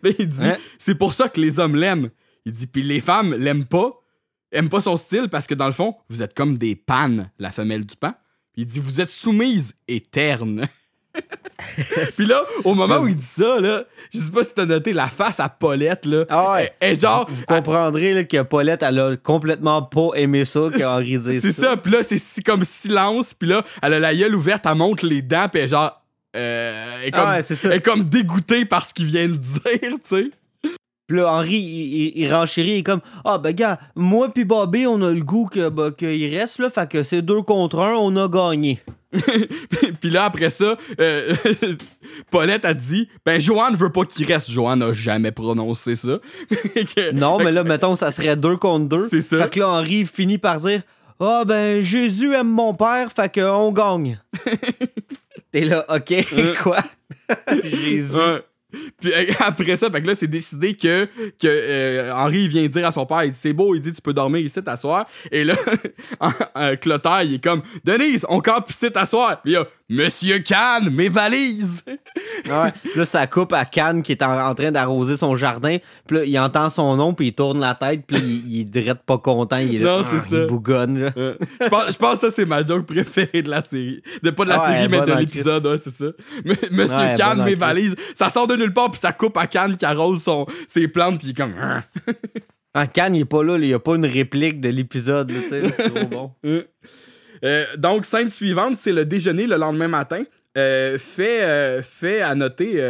Mais 0.03 0.13
il 0.19 0.27
dit 0.27 0.45
Hein? 0.45 0.57
c'est 0.77 0.95
pour 0.95 1.13
ça 1.13 1.29
que 1.29 1.39
les 1.39 1.59
hommes 1.59 1.77
l'aiment. 1.77 2.09
Il 2.45 2.51
dit 2.51 2.67
puis 2.67 2.83
les 2.83 2.99
femmes 2.99 3.33
l'aiment 3.33 3.65
pas, 3.65 4.03
aiment 4.51 4.69
pas 4.69 4.81
son 4.81 4.97
style 4.97 5.29
parce 5.31 5.47
que 5.47 5.55
dans 5.55 5.65
le 5.65 5.71
fond 5.71 5.95
vous 6.09 6.21
êtes 6.21 6.35
comme 6.35 6.57
des 6.57 6.75
pannes, 6.75 7.31
la 7.39 7.51
femelle 7.51 7.85
du 7.85 7.95
pan. 7.95 8.13
Il 8.55 8.65
dit 8.65 8.79
vous 8.79 9.01
êtes 9.01 9.09
soumise 9.09 9.73
et 9.87 10.01
terne. 10.01 10.67
Puis 12.17 12.25
là, 12.25 12.43
au 12.63 12.73
moment 12.73 12.99
où 12.99 13.07
il 13.07 13.15
dit 13.15 13.25
ça, 13.25 13.59
là, 13.59 13.83
je 14.13 14.19
sais 14.19 14.31
pas 14.31 14.43
si 14.43 14.53
t'as 14.53 14.65
noté 14.65 14.93
la 14.93 15.07
face 15.07 15.39
à 15.39 15.49
Paulette, 15.49 16.05
là. 16.05 16.25
Ah 16.29 16.53
ouais. 16.81 16.95
Genre, 16.95 17.27
Vous 17.29 17.43
comprendrez 17.45 18.13
là, 18.13 18.23
que 18.23 18.41
Paulette, 18.43 18.83
elle 18.83 18.99
a 18.99 19.15
complètement 19.17 19.81
pas 19.83 20.09
aimé 20.15 20.45
ça 20.45 20.61
qu'Henri 20.77 21.17
dise 21.17 21.41
C'est 21.41 21.51
ça, 21.51 21.75
puis 21.77 21.91
là, 21.91 22.03
c'est 22.03 22.17
si- 22.17 22.43
comme 22.43 22.63
silence, 22.65 23.33
puis 23.33 23.49
là, 23.49 23.63
elle 23.81 23.93
a 23.93 23.99
la 23.99 24.15
gueule 24.15 24.35
ouverte, 24.35 24.65
elle 24.65 24.75
montre 24.75 25.05
les 25.05 25.21
dents, 25.21 25.47
puis 25.51 25.67
genre. 25.67 26.01
Euh, 26.37 26.97
elle, 27.01 27.07
est 27.07 27.11
comme, 27.11 27.21
Ah 27.25 27.35
ouais, 27.37 27.41
ça. 27.41 27.55
elle 27.63 27.73
est 27.73 27.79
comme 27.81 28.03
dégoûtée 28.03 28.65
par 28.65 28.85
ce 28.85 28.93
qu'il 28.93 29.05
vient 29.05 29.27
de 29.29 29.35
dire, 29.35 29.61
tu 29.81 29.99
sais. 30.03 30.29
Puis 31.07 31.17
là, 31.17 31.31
Henri, 31.31 31.55
il, 31.57 32.07
il, 32.07 32.11
il 32.23 32.33
renchérit, 32.33 32.69
il 32.71 32.77
est 32.77 32.83
comme 32.83 33.01
Ah, 33.23 33.37
ben, 33.37 33.51
gars, 33.53 33.79
moi 33.95 34.29
puis 34.33 34.43
Bobby, 34.45 34.87
on 34.87 35.01
a 35.03 35.11
le 35.11 35.21
goût 35.23 35.45
que, 35.45 35.69
bah, 35.69 35.91
qu'il 35.95 36.35
reste, 36.35 36.59
là. 36.59 36.69
Fait 36.69 36.89
que 36.89 37.03
c'est 37.03 37.21
deux 37.21 37.41
contre 37.43 37.79
un, 37.81 37.93
on 37.93 38.15
a 38.17 38.27
gagné. 38.27 38.79
puis 40.01 40.09
là, 40.09 40.25
après 40.25 40.49
ça, 40.49 40.77
euh, 40.99 41.33
Paulette 42.31 42.65
a 42.65 42.73
dit 42.73 43.07
Ben, 43.25 43.39
Joanne 43.39 43.75
veut 43.75 43.91
pas 43.91 44.03
qu'il 44.05 44.25
reste. 44.25 44.49
Joanne 44.51 44.83
a 44.83 44.91
jamais 44.93 45.31
prononcé 45.31 45.95
ça. 45.95 46.19
Que- 46.49 47.11
Non, 47.13 47.37
mais 47.37 47.51
là, 47.51 47.63
mettons, 47.63 47.95
ça 47.95 48.11
serait 48.11 48.35
deux 48.35 48.57
contre 48.57 48.89
deux. 48.89 49.07
C'est 49.09 49.21
ça. 49.21 49.43
Fait 49.43 49.49
que 49.51 49.59
là, 49.59 49.69
Henri 49.69 50.05
finit 50.05 50.37
par 50.37 50.59
dire 50.59 50.81
Ah, 51.19 51.43
ben, 51.45 51.81
Jésus 51.81 52.33
aime 52.33 52.49
mon 52.49 52.73
père, 52.73 53.09
fait 53.15 53.33
qu'on 53.39 53.71
gagne. 53.71 54.19
T'es 55.51 55.61
là, 55.65 55.85
OK, 55.87 56.13
quoi? 56.61 56.79
Jésus. 57.63 58.11
Ouais. 58.17 58.41
Puis 58.99 59.13
euh, 59.13 59.31
après 59.39 59.75
ça, 59.75 59.89
fait 59.89 60.01
que 60.01 60.07
là, 60.07 60.15
c'est 60.15 60.27
décidé 60.27 60.73
que, 60.73 61.05
que 61.05 61.47
euh, 61.47 62.13
Henri 62.13 62.47
vient 62.47 62.67
dire 62.67 62.85
à 62.85 62.91
son 62.91 63.05
père, 63.05 63.23
il 63.23 63.31
dit 63.31 63.37
c'est 63.39 63.53
beau, 63.53 63.75
il 63.75 63.81
dit 63.81 63.91
tu 63.91 64.01
peux 64.01 64.13
dormir 64.13 64.41
ici 64.41 64.61
t'asseoir. 64.61 65.07
Et 65.31 65.43
là, 65.43 65.55
euh, 66.57 66.75
Clotaire, 66.75 67.23
il 67.23 67.35
est 67.35 67.43
comme 67.43 67.61
Denise, 67.83 68.25
on 68.29 68.39
campe 68.39 68.69
ici 68.69 68.91
t'asseoir. 68.91 69.41
Puis 69.41 69.53
il 69.53 69.57
a 69.57 69.65
Monsieur 69.87 70.39
Cannes, 70.39 70.89
mes 70.89 71.09
valises! 71.09 71.83
Ouais. 72.47 72.71
Là, 72.95 73.05
ça 73.05 73.25
coupe 73.25 73.53
à 73.53 73.65
Cannes 73.65 74.03
qui 74.03 74.11
est 74.11 74.21
en, 74.21 74.49
en 74.49 74.53
train 74.53 74.71
d'arroser 74.71 75.17
son 75.17 75.35
jardin. 75.35 75.77
Puis 76.05 76.17
là, 76.17 76.25
il 76.25 76.37
entend 76.37 76.69
son 76.69 76.95
nom, 76.95 77.13
puis 77.13 77.27
il 77.27 77.33
tourne 77.33 77.59
la 77.59 77.73
tête, 77.73 78.03
puis 78.05 78.17
il, 78.17 78.57
il 78.57 78.65
direct 78.65 79.01
pas 79.03 79.17
content. 79.17 79.57
Il 79.57 79.75
est 79.75 79.79
là, 79.79 79.97
Non, 79.97 80.03
c'est 80.07 80.17
ah, 80.17 80.19
ça. 80.19 80.37
Il 80.41 80.47
bougonne, 80.47 80.99
là. 80.99 81.11
Euh, 81.17 81.35
je, 81.61 81.67
pense, 81.67 81.91
je 81.93 81.97
pense 81.97 82.19
que 82.19 82.29
ça, 82.29 82.35
c'est 82.35 82.45
ma 82.45 82.61
joke 82.61 82.85
préférée 82.85 83.41
de 83.41 83.49
la 83.49 83.63
série. 83.63 84.03
De 84.21 84.29
pas 84.29 84.43
de 84.43 84.49
la 84.49 84.57
Ah 84.59 84.69
ouais, 84.69 84.75
série, 84.75 84.89
mais 84.89 85.01
de 85.01 85.11
en 85.11 85.17
l'épisode, 85.17 85.65
ouais, 85.65 85.77
c'est 85.77 85.93
ça. 85.93 86.05
Mais, 86.45 86.57
Monsieur 86.71 86.97
Ouais, 86.97 87.15
Cannes, 87.17 87.41
en 87.41 87.45
mes 87.45 87.55
valises. 87.55 87.95
Ça 88.13 88.29
sort 88.29 88.47
de 88.47 88.55
nulle 88.55 88.73
part, 88.73 88.91
puis 88.91 88.99
ça 88.99 89.11
coupe 89.11 89.37
à 89.37 89.47
Cannes 89.47 89.77
qui 89.77 89.85
arrose 89.85 90.21
son, 90.21 90.45
ses 90.67 90.87
plantes, 90.87 91.17
puis 91.17 91.29
il 91.29 91.31
est 91.31 91.33
comme. 91.33 91.55
Ah. 91.59 91.81
Ah, 92.75 92.87
Cannes, 92.87 93.15
il 93.15 93.21
est 93.21 93.25
pas 93.25 93.43
là, 93.43 93.57
il 93.57 93.65
y 93.65 93.73
a 93.73 93.79
pas 93.79 93.95
une 93.95 94.05
réplique 94.05 94.59
de 94.59 94.69
l'épisode, 94.69 95.31
là, 95.31 95.39
tu 95.41 95.49
sais. 95.49 95.71
C'est 95.71 95.89
trop 95.89 96.07
bon. 96.11 96.31
Euh, 97.45 97.65
donc, 97.77 98.05
scène 98.05 98.29
suivante, 98.31 98.75
c'est 98.77 98.91
le 98.91 99.05
déjeuner 99.05 99.45
le 99.47 99.55
lendemain 99.57 99.87
matin. 99.87 100.23
Euh, 100.57 100.97
fait, 100.97 101.43
euh, 101.43 101.81
fait 101.83 102.21
à 102.21 102.33
noter 102.35 102.81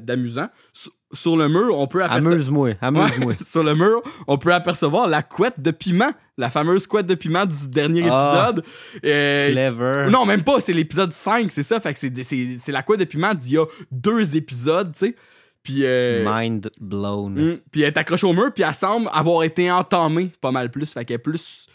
d'amusant. 0.00 0.48
Sur- 0.72 0.92
Sur 1.12 1.36
le 1.36 1.48
mur, 1.48 1.78
on 1.78 1.86
peut 1.86 2.02
apercevoir. 2.02 2.32
Amuse-moi, 2.34 2.70
amuse-moi. 2.80 3.26
Ouais, 3.28 3.36
sur 3.40 3.62
le 3.62 3.74
mur, 3.76 4.02
on 4.26 4.38
peut 4.38 4.52
apercevoir 4.52 5.06
la 5.06 5.22
couette 5.22 5.54
de 5.58 5.70
piment, 5.70 6.10
la 6.36 6.50
fameuse 6.50 6.86
couette 6.88 7.06
de 7.06 7.14
piment 7.14 7.46
du 7.46 7.68
dernier 7.68 8.04
Ah, 8.10 8.50
épisode. 8.52 8.64
Clever. 9.00 10.10
non, 10.10 10.26
même 10.26 10.42
pas, 10.42 10.60
c'est 10.60 10.72
l'épisode 10.72 11.12
5, 11.12 11.50
c'est 11.52 11.62
ça. 11.62 11.78
Fait 11.80 11.94
que 11.94 11.98
c'est- 11.98 12.72
la 12.72 12.82
couette 12.82 13.00
de 13.00 13.04
piment 13.04 13.34
d'il 13.34 13.54
y 13.54 13.58
a 13.58 13.64
deux 13.92 14.36
épisodes, 14.36 14.92
tu 14.92 14.98
sais. 15.06 15.16
Puis, 15.62 15.80
euh, 15.84 16.24
Mind 16.28 16.70
blown. 16.80 17.38
hum, 17.38 17.58
puis 17.70 17.82
elle 17.82 17.88
est 17.88 17.96
accrochée 17.98 18.26
au 18.26 18.32
mur, 18.32 18.52
puis 18.52 18.64
elle 18.66 18.74
semble 18.74 19.08
avoir 19.12 19.42
été 19.44 19.70
entamée 19.70 20.30
pas 20.40 20.50
mal 20.50 20.70
plus. 20.70 20.92
Fait 20.92 21.04
qu'elle 21.04 21.14
est 21.16 21.18
plus. 21.18 21.66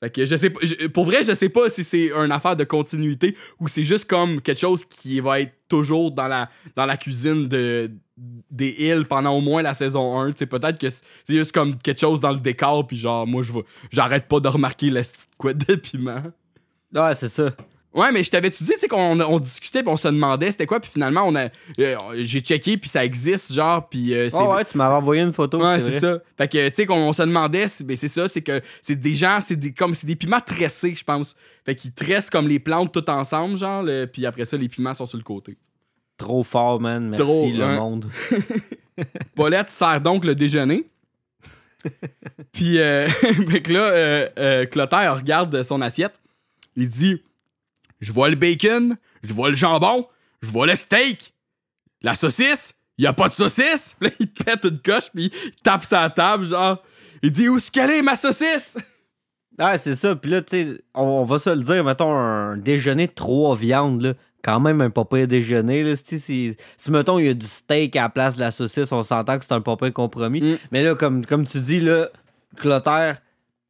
Fait 0.00 0.10
que 0.10 0.24
je 0.26 0.36
sais 0.36 0.50
pas. 0.50 0.60
pour 0.92 1.06
vrai, 1.06 1.22
je 1.22 1.32
sais 1.32 1.48
pas 1.48 1.70
si 1.70 1.82
c'est 1.82 2.12
une 2.12 2.30
affaire 2.30 2.56
de 2.56 2.64
continuité 2.64 3.34
ou 3.58 3.66
c'est 3.66 3.82
juste 3.82 4.04
comme 4.04 4.42
quelque 4.42 4.60
chose 4.60 4.84
qui 4.84 5.20
va 5.20 5.40
être 5.40 5.54
toujours 5.68 6.12
dans 6.12 6.28
la, 6.28 6.50
dans 6.76 6.84
la 6.84 6.98
cuisine 6.98 7.48
de, 7.48 7.90
des 8.50 8.74
îles 8.78 9.06
pendant 9.06 9.32
au 9.34 9.40
moins 9.40 9.62
la 9.62 9.72
saison 9.72 10.20
1. 10.20 10.32
Tu 10.32 10.38
sais, 10.38 10.46
peut-être 10.46 10.78
que 10.78 10.90
c'est 10.90 11.04
juste 11.28 11.52
comme 11.52 11.78
quelque 11.78 12.00
chose 12.00 12.20
dans 12.20 12.32
le 12.32 12.40
décor, 12.40 12.86
puis 12.86 12.98
genre, 12.98 13.26
moi, 13.26 13.42
j'arrête 13.90 14.28
pas 14.28 14.40
de 14.40 14.48
remarquer 14.48 14.90
la 14.90 15.00
petite 15.00 15.28
couette 15.38 15.66
de 15.68 15.74
piment. 15.76 16.22
Ouais, 16.94 17.14
c'est 17.14 17.28
ça. 17.28 17.50
Ouais, 17.96 18.12
mais 18.12 18.22
je 18.22 18.30
t'avais-tu 18.30 18.62
dit, 18.62 18.72
tu 18.74 18.78
sais, 18.80 18.88
qu'on 18.88 19.18
on 19.18 19.40
discutait, 19.40 19.82
puis 19.82 19.90
on 19.90 19.96
se 19.96 20.06
demandait 20.08 20.50
c'était 20.50 20.66
quoi, 20.66 20.80
puis 20.80 20.90
finalement, 20.90 21.22
on 21.24 21.34
a, 21.34 21.48
euh, 21.80 21.96
j'ai 22.18 22.40
checké, 22.40 22.76
puis 22.76 22.90
ça 22.90 23.02
existe, 23.02 23.54
genre, 23.54 23.88
puis 23.88 24.14
euh, 24.14 24.28
c'est. 24.28 24.36
Oh, 24.38 24.54
ouais, 24.54 24.66
tu 24.66 24.76
m'avais 24.76 24.94
envoyé 24.94 25.22
une 25.22 25.32
photo. 25.32 25.64
Ouais, 25.64 25.80
c'est 25.80 25.98
ça. 25.98 26.18
Fait 26.36 26.46
que, 26.46 26.68
tu 26.68 26.74
sais, 26.74 26.84
qu'on 26.86 27.08
on 27.08 27.12
se 27.14 27.22
demandait, 27.22 27.68
c'est 27.68 27.84
ben, 27.84 27.96
c'est 27.96 28.08
ça, 28.08 28.28
c'est 28.28 28.42
que 28.42 28.60
c'est 28.82 28.96
des 28.96 29.14
gens, 29.14 29.38
c'est 29.40 29.56
des, 29.56 29.72
comme, 29.72 29.94
c'est 29.94 30.06
des 30.06 30.14
piments 30.14 30.40
tressés, 30.40 30.94
je 30.94 31.02
pense. 31.04 31.34
Fait 31.64 31.74
qu'ils 31.74 31.92
tressent 31.92 32.28
comme 32.28 32.46
les 32.46 32.58
plantes 32.58 32.92
tout 32.92 33.08
ensemble, 33.10 33.56
genre, 33.56 33.82
le- 33.82 34.04
puis 34.04 34.26
après 34.26 34.44
ça, 34.44 34.58
les 34.58 34.68
piments 34.68 34.92
sont 34.92 35.06
sur 35.06 35.16
le 35.16 35.24
côté. 35.24 35.56
Trop 36.18 36.44
fort, 36.44 36.78
man. 36.80 37.08
Merci, 37.08 37.24
Trop, 37.24 37.50
le 37.50 37.62
hein. 37.62 37.76
monde. 37.76 38.10
Paulette 39.34 39.68
sert 39.70 40.00
donc 40.02 40.24
le 40.26 40.34
déjeuner. 40.34 40.84
puis, 42.52 42.78
euh, 42.78 43.08
fait 43.08 43.62
que 43.62 43.72
là, 43.72 43.80
euh, 44.38 44.66
Clotaire 44.66 45.16
regarde 45.16 45.62
son 45.62 45.80
assiette. 45.80 46.20
Il 46.76 46.88
dit 46.88 47.22
Je 48.00 48.12
vois 48.12 48.28
le 48.28 48.36
bacon, 48.36 48.96
je 49.22 49.32
vois 49.32 49.50
le 49.50 49.56
jambon, 49.56 50.06
je 50.42 50.48
vois 50.48 50.66
le 50.66 50.74
steak, 50.74 51.34
la 52.02 52.14
saucisse, 52.14 52.74
il 52.98 53.06
a 53.06 53.12
pas 53.12 53.28
de 53.28 53.34
saucisse. 53.34 53.96
Puis 53.98 54.08
là, 54.10 54.14
il 54.20 54.28
pète 54.28 54.64
une 54.64 54.78
coche, 54.78 55.10
puis 55.12 55.30
il 55.32 55.50
tape 55.62 55.84
sa 55.84 56.08
table, 56.10 56.46
genre. 56.46 56.82
Il 57.22 57.30
dit 57.30 57.48
Où 57.48 57.56
est-ce 57.56 57.70
qu'elle 57.70 57.90
est, 57.90 58.02
ma 58.02 58.16
saucisse? 58.16 58.76
Ah, 59.58 59.78
c'est 59.78 59.96
ça. 59.96 60.14
Puis 60.14 60.30
là, 60.30 60.42
tu 60.42 60.50
sais, 60.50 60.84
on, 60.92 61.24
va 61.24 61.38
se 61.38 61.48
le 61.48 61.62
dire, 61.62 61.82
mettons, 61.82 62.12
un 62.12 62.58
déjeuner 62.58 63.06
de 63.06 63.12
trois 63.12 63.56
viandes, 63.56 64.02
là. 64.02 64.12
Quand 64.44 64.60
même 64.60 64.82
un 64.82 64.90
pas 64.90 65.06
pire 65.06 65.26
déjeuner, 65.26 65.82
là. 65.82 65.94
Si, 65.96 66.18
si, 66.20 66.54
si, 66.76 66.90
mettons, 66.90 67.18
il 67.18 67.24
y 67.24 67.28
a 67.30 67.32
du 67.32 67.46
steak 67.46 67.96
à 67.96 68.02
la 68.02 68.08
place 68.10 68.34
de 68.34 68.40
la 68.40 68.50
saucisse, 68.50 68.92
on 68.92 69.02
s'entend 69.02 69.38
que 69.38 69.46
c'est 69.46 69.54
un 69.54 69.62
pas 69.62 69.78
pire 69.78 69.94
compromis. 69.94 70.42
Mm. 70.42 70.58
Mais 70.72 70.82
là, 70.82 70.94
comme, 70.94 71.24
comme 71.24 71.46
tu 71.46 71.58
dis, 71.60 71.80
là, 71.80 72.10
Clotaire, 72.56 73.22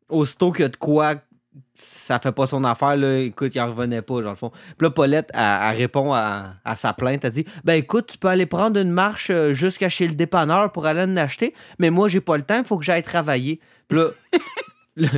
aussitôt 0.09 0.51
qu'il 0.51 0.63
y 0.63 0.65
a 0.65 0.71
de 0.71 0.77
quoi, 0.77 1.15
ça 1.79 2.19
fait 2.19 2.33
pas 2.33 2.47
son 2.47 2.65
affaire, 2.65 2.97
là. 2.97 3.19
Écoute, 3.19 3.55
il 3.55 3.61
en 3.61 3.69
revenait 3.69 4.01
pas, 4.03 4.23
dans 4.23 4.31
le 4.31 4.37
fond. 4.37 4.51
Puis 4.51 4.87
là, 4.87 4.91
Paulette, 4.91 5.31
elle, 5.35 5.41
elle 5.71 5.77
répond 5.77 6.13
à, 6.15 6.55
à 6.65 6.75
sa 6.75 6.93
plainte. 6.93 7.25
Elle 7.25 7.31
dit 7.33 7.45
Ben 7.65 7.75
écoute, 7.75 8.07
tu 8.13 8.19
peux 8.19 8.29
aller 8.29 8.47
prendre 8.47 8.81
une 8.81 8.91
marche 8.91 9.29
euh, 9.31 9.53
jusqu'à 9.55 9.89
chez 9.89 10.09
le 10.09 10.15
dépanneur 10.15 10.73
pour 10.73 10.87
aller 10.87 11.03
en 11.03 11.17
acheter, 11.17 11.55
mais 11.79 11.91
moi, 11.91 12.09
j'ai 12.09 12.21
pas 12.23 12.37
le 12.37 12.43
temps, 12.43 12.59
il 12.59 12.65
faut 12.65 12.79
que 12.79 12.85
j'aille 12.85 13.03
travailler. 13.03 13.61
Puis 13.89 13.99
là. 13.99 14.11
le- 14.97 15.09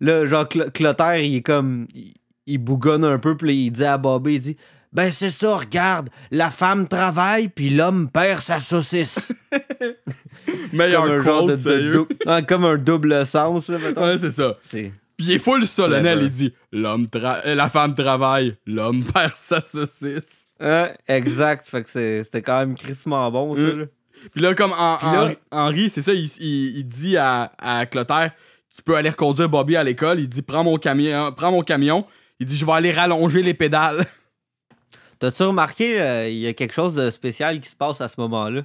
Là, 0.00 0.24
genre, 0.26 0.44
Cl- 0.44 0.70
Clotaire, 0.70 1.16
il 1.16 1.34
est 1.36 1.42
comme. 1.42 1.88
Il, 1.92 2.14
il 2.46 2.58
bougonne 2.58 3.04
un 3.04 3.18
peu, 3.18 3.36
puis 3.36 3.66
il 3.66 3.70
dit 3.72 3.84
à 3.84 3.98
Bobby, 3.98 4.34
il 4.36 4.40
dit 4.40 4.56
Ben, 4.92 5.10
c'est 5.10 5.32
ça, 5.32 5.56
regarde, 5.56 6.08
la 6.30 6.50
femme 6.50 6.86
travaille, 6.86 7.48
puis 7.48 7.70
l'homme 7.70 8.08
perd 8.08 8.40
sa 8.40 8.60
saucisse. 8.60 9.34
Meilleur 10.72 11.02
comme 11.02 11.10
un 11.12 11.22
genre 11.24 11.46
de, 11.46 11.56
de 11.56 12.40
comme 12.46 12.64
un 12.64 12.76
double 12.78 13.26
sens, 13.26 13.68
là, 13.68 13.78
mettons. 13.78 14.02
Ouais, 14.02 14.18
c'est 14.18 14.30
ça. 14.30 14.56
C'est. 14.60 14.92
Puis 15.18 15.26
il 15.26 15.32
est 15.32 15.38
full 15.38 15.66
solennel, 15.66 16.20
il 16.22 16.30
dit 16.30 16.54
L'homme 16.72 17.06
tra- 17.06 17.42
euh, 17.44 17.54
La 17.54 17.68
femme 17.68 17.92
travaille, 17.94 18.56
l'homme 18.66 19.04
perd 19.12 19.32
sa 19.36 19.60
saucisse. 19.60 20.46
Ouais, 20.60 20.94
exact. 21.08 21.66
Fait 21.68 21.82
que 21.82 21.88
c'est- 21.90 22.24
c'était 22.24 22.42
quand 22.42 22.58
même 22.60 22.76
crissement 22.76 23.30
bon, 23.30 23.54
ça. 23.54 23.60
Mm. 23.60 23.78
là. 23.80 23.84
Puis 24.32 24.40
là, 24.42 24.54
comme 24.54 24.72
en- 24.72 24.76
là- 24.76 24.98
Henri- 25.02 25.36
Henri, 25.50 25.90
c'est 25.90 26.02
ça, 26.02 26.12
il, 26.14 26.24
il- 26.40 26.78
il 26.78 26.84
dit 26.84 27.16
à, 27.16 27.52
à 27.58 27.86
Clotaire 27.86 28.32
qu'il 28.70 28.82
peut 28.84 28.96
aller 28.96 29.08
reconduire 29.10 29.48
Bobby 29.48 29.76
à 29.76 29.84
l'école. 29.84 30.20
Il 30.20 30.28
dit 30.28 30.42
Prends 30.42 30.64
mon 30.64 30.76
camion, 30.78 31.32
prends 31.32 31.50
mon 31.52 31.62
camion. 31.62 32.06
Il 32.40 32.46
dit 32.46 32.56
Je 32.56 32.64
vais 32.64 32.72
aller 32.72 32.90
rallonger 32.92 33.42
les 33.42 33.54
pédales. 33.54 34.04
T'as-tu 35.18 35.42
remarqué, 35.42 36.00
euh, 36.00 36.28
il 36.28 36.38
y 36.38 36.46
a 36.46 36.52
quelque 36.54 36.74
chose 36.74 36.94
de 36.94 37.10
spécial 37.10 37.58
qui 37.60 37.68
se 37.68 37.74
passe 37.76 38.00
à 38.00 38.06
ce 38.08 38.20
moment-là? 38.20 38.62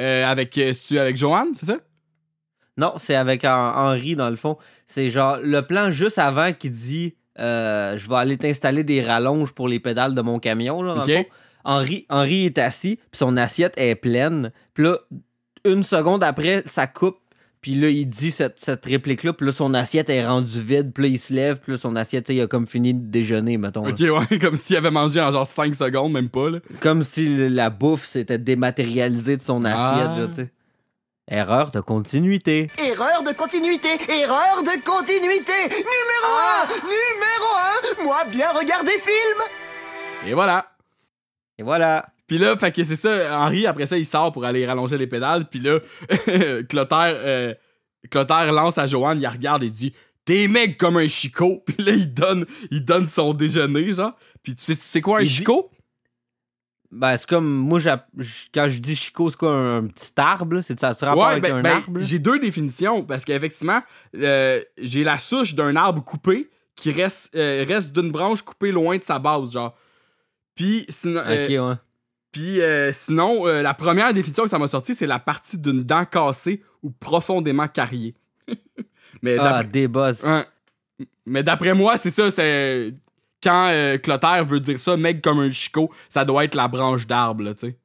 Euh, 0.00 0.26
avec, 0.26 0.56
euh, 0.58 0.72
c'est-tu 0.74 0.98
avec 0.98 1.16
Joanne, 1.16 1.48
c'est 1.56 1.64
ça? 1.66 1.78
Non, 2.76 2.94
c'est 2.98 3.14
avec 3.14 3.44
Hen- 3.44 3.50
Henri, 3.74 4.16
dans 4.16 4.28
le 4.30 4.36
fond. 4.36 4.56
C'est 4.92 5.08
genre 5.10 5.38
le 5.42 5.62
plan 5.62 5.90
juste 5.90 6.18
avant 6.18 6.52
qui 6.52 6.68
dit 6.70 7.14
euh, 7.38 7.96
Je 7.96 8.08
vais 8.08 8.16
aller 8.16 8.36
t'installer 8.36 8.84
des 8.84 9.02
rallonges 9.02 9.52
pour 9.52 9.66
les 9.68 9.80
pédales 9.80 10.14
de 10.14 10.20
mon 10.20 10.38
camion. 10.38 10.82
Là, 10.82 10.94
dans 10.94 11.02
Ok. 11.02 11.08
le 11.08 11.16
fond. 11.16 11.24
Henri, 11.64 12.06
Henri 12.10 12.46
est 12.46 12.58
assis, 12.58 12.96
puis 12.96 13.18
son 13.18 13.36
assiette 13.36 13.74
est 13.76 13.94
pleine. 13.94 14.50
Puis 14.74 14.84
là, 14.84 14.98
une 15.64 15.82
seconde 15.84 16.22
après, 16.24 16.62
ça 16.66 16.86
coupe. 16.86 17.18
Puis 17.60 17.76
là, 17.76 17.88
il 17.88 18.06
dit 18.06 18.32
cette, 18.32 18.58
cette 18.58 18.84
réplique-là. 18.84 19.32
Puis 19.32 19.46
là, 19.46 19.52
son 19.52 19.72
assiette 19.72 20.10
est 20.10 20.26
rendue 20.26 20.60
vide. 20.60 20.90
Puis 20.92 21.04
là, 21.04 21.08
il 21.10 21.18
se 21.20 21.32
lève. 21.32 21.60
Puis 21.60 21.70
là, 21.72 21.78
son 21.78 21.94
assiette, 21.94 22.24
tu 22.26 22.32
sais, 22.32 22.36
il 22.36 22.42
a 22.42 22.48
comme 22.48 22.66
fini 22.66 22.92
de 22.92 23.06
déjeuner, 23.08 23.56
mettons. 23.58 23.84
là. 23.86 23.92
Ok, 23.92 24.00
ouais, 24.00 24.38
comme 24.40 24.56
s'il 24.56 24.74
avait 24.76 24.90
mangé 24.90 25.20
en 25.20 25.30
genre 25.30 25.46
5 25.46 25.72
secondes, 25.76 26.12
même 26.12 26.28
pas. 26.28 26.50
Là. 26.50 26.58
Comme 26.80 27.04
si 27.04 27.48
la 27.48 27.70
bouffe 27.70 28.04
s'était 28.04 28.38
dématérialisée 28.38 29.36
de 29.36 29.42
son 29.42 29.64
assiette, 29.64 30.10
Ah. 30.12 30.18
là, 30.18 30.26
tu 30.26 30.34
sais. 30.34 30.50
Erreur 31.30 31.70
de 31.70 31.80
continuité. 31.80 32.68
Erreur 32.78 33.22
de 33.22 33.32
continuité, 33.32 33.88
erreur 34.08 34.62
de 34.64 34.82
continuité. 34.84 35.52
Numéro 35.68 36.32
1, 36.72 36.74
numéro 36.82 38.00
1, 38.00 38.04
moi 38.04 38.24
bien 38.24 38.50
regarder 38.50 38.90
film. 38.90 40.26
Et 40.26 40.34
voilà. 40.34 40.66
Et 41.58 41.62
voilà. 41.62 42.06
Puis 42.26 42.38
là, 42.38 42.56
fait 42.56 42.72
que 42.72 42.82
c'est 42.82 42.96
ça, 42.96 43.38
Henri, 43.40 43.66
après 43.66 43.86
ça, 43.86 43.96
il 43.98 44.04
sort 44.06 44.32
pour 44.32 44.44
aller 44.44 44.66
rallonger 44.66 44.98
les 44.98 45.06
pédales. 45.06 45.48
Puis 45.48 45.60
là, 45.60 45.78
Clotaire, 46.68 47.14
euh, 47.18 47.54
Clotaire 48.10 48.52
lance 48.52 48.78
à 48.78 48.86
Joanne, 48.88 49.18
il 49.18 49.22
la 49.22 49.30
regarde 49.30 49.62
et 49.62 49.70
dit 49.70 49.94
T'es 50.24 50.48
mec 50.48 50.76
comme 50.76 50.96
un 50.96 51.08
chicot. 51.08 51.62
Puis 51.66 51.76
là, 51.84 51.92
il 51.92 52.12
donne, 52.12 52.46
il 52.72 52.84
donne 52.84 53.06
son 53.06 53.32
déjeuner, 53.32 53.92
genre. 53.92 54.12
Puis 54.42 54.56
tu 54.56 54.64
sais, 54.64 54.74
tu 54.76 54.82
sais 54.82 55.00
quoi, 55.00 55.18
un 55.18 55.22
Il 55.22 55.28
dit- 55.28 55.34
chicot? 55.36 55.70
Ben, 56.94 57.16
c'est 57.16 57.26
comme, 57.26 57.48
moi, 57.48 57.80
quand 58.52 58.68
je 58.68 58.78
dis 58.78 58.94
chicot, 58.94 59.30
c'est 59.30 59.36
quoi, 59.38 59.50
un, 59.52 59.84
un 59.84 59.86
petit 59.86 60.12
arbre? 60.18 60.60
C'est 60.60 60.78
ça, 60.78 60.94
tu 60.94 61.04
rapport 61.06 61.24
Ouais, 61.26 61.32
avec 61.32 61.42
ben, 61.42 61.56
un 61.56 61.62
ben, 61.62 61.70
arbre? 61.76 62.00
j'ai 62.02 62.18
deux 62.18 62.38
définitions. 62.38 63.04
Parce 63.04 63.24
qu'effectivement, 63.24 63.80
euh, 64.14 64.60
j'ai 64.76 65.02
la 65.02 65.18
souche 65.18 65.54
d'un 65.54 65.74
arbre 65.74 66.04
coupé 66.04 66.50
qui 66.76 66.90
reste, 66.90 67.34
euh, 67.34 67.64
reste 67.66 67.92
d'une 67.92 68.10
branche 68.12 68.42
coupée 68.42 68.72
loin 68.72 68.98
de 68.98 69.02
sa 69.02 69.18
base, 69.18 69.52
genre. 69.52 69.74
Puis 70.54 70.84
sinon, 70.90 71.22
euh, 71.24 71.44
Ok, 71.44 71.50
ouais. 71.70 71.76
Puis 72.30 72.60
euh, 72.60 72.92
sinon, 72.92 73.46
euh, 73.46 73.62
la 73.62 73.72
première 73.74 74.12
définition 74.12 74.44
que 74.44 74.50
ça 74.50 74.58
m'a 74.58 74.68
sorti, 74.68 74.94
c'est 74.94 75.06
la 75.06 75.18
partie 75.18 75.56
d'une 75.58 75.82
dent 75.82 76.04
cassée 76.04 76.62
ou 76.82 76.90
profondément 76.90 77.68
carriée. 77.68 78.14
mais 79.22 79.36
Ah, 79.38 79.62
des 79.64 79.88
buzz. 79.88 80.24
hein. 80.24 80.44
mais 81.26 81.42
d'après 81.42 81.72
moi, 81.74 81.96
c'est 81.96 82.10
ça, 82.10 82.30
c'est 82.30 82.94
quand 83.42 83.68
euh, 83.70 83.98
Clotaire 83.98 84.44
veut 84.44 84.60
dire 84.60 84.78
ça, 84.78 84.96
mec 84.96 85.22
comme 85.22 85.40
un 85.40 85.50
chicot, 85.50 85.90
ça 86.08 86.24
doit 86.24 86.44
être 86.44 86.54
la 86.54 86.68
branche 86.68 87.06
d'arbre, 87.06 87.44
là, 87.44 87.54
tu 87.54 87.68
sais. 87.68 87.78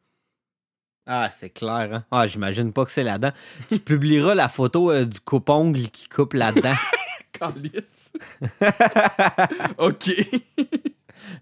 Ah, 1.06 1.30
c'est 1.32 1.50
clair, 1.50 1.90
hein? 1.94 2.04
Ah, 2.12 2.28
j'imagine 2.28 2.74
pas 2.74 2.84
que 2.84 2.92
c'est 2.92 3.04
là-dedans. 3.04 3.32
tu 3.70 3.80
publieras 3.86 4.36
la 4.36 4.50
photo 4.50 4.92
euh, 4.92 5.06
du 5.06 5.20
coupe-ongle 5.22 5.90
qui 5.90 6.10
coupe 6.10 6.34
là-dedans. 6.34 6.76
Calice. 7.32 8.12
ok. 9.78 10.12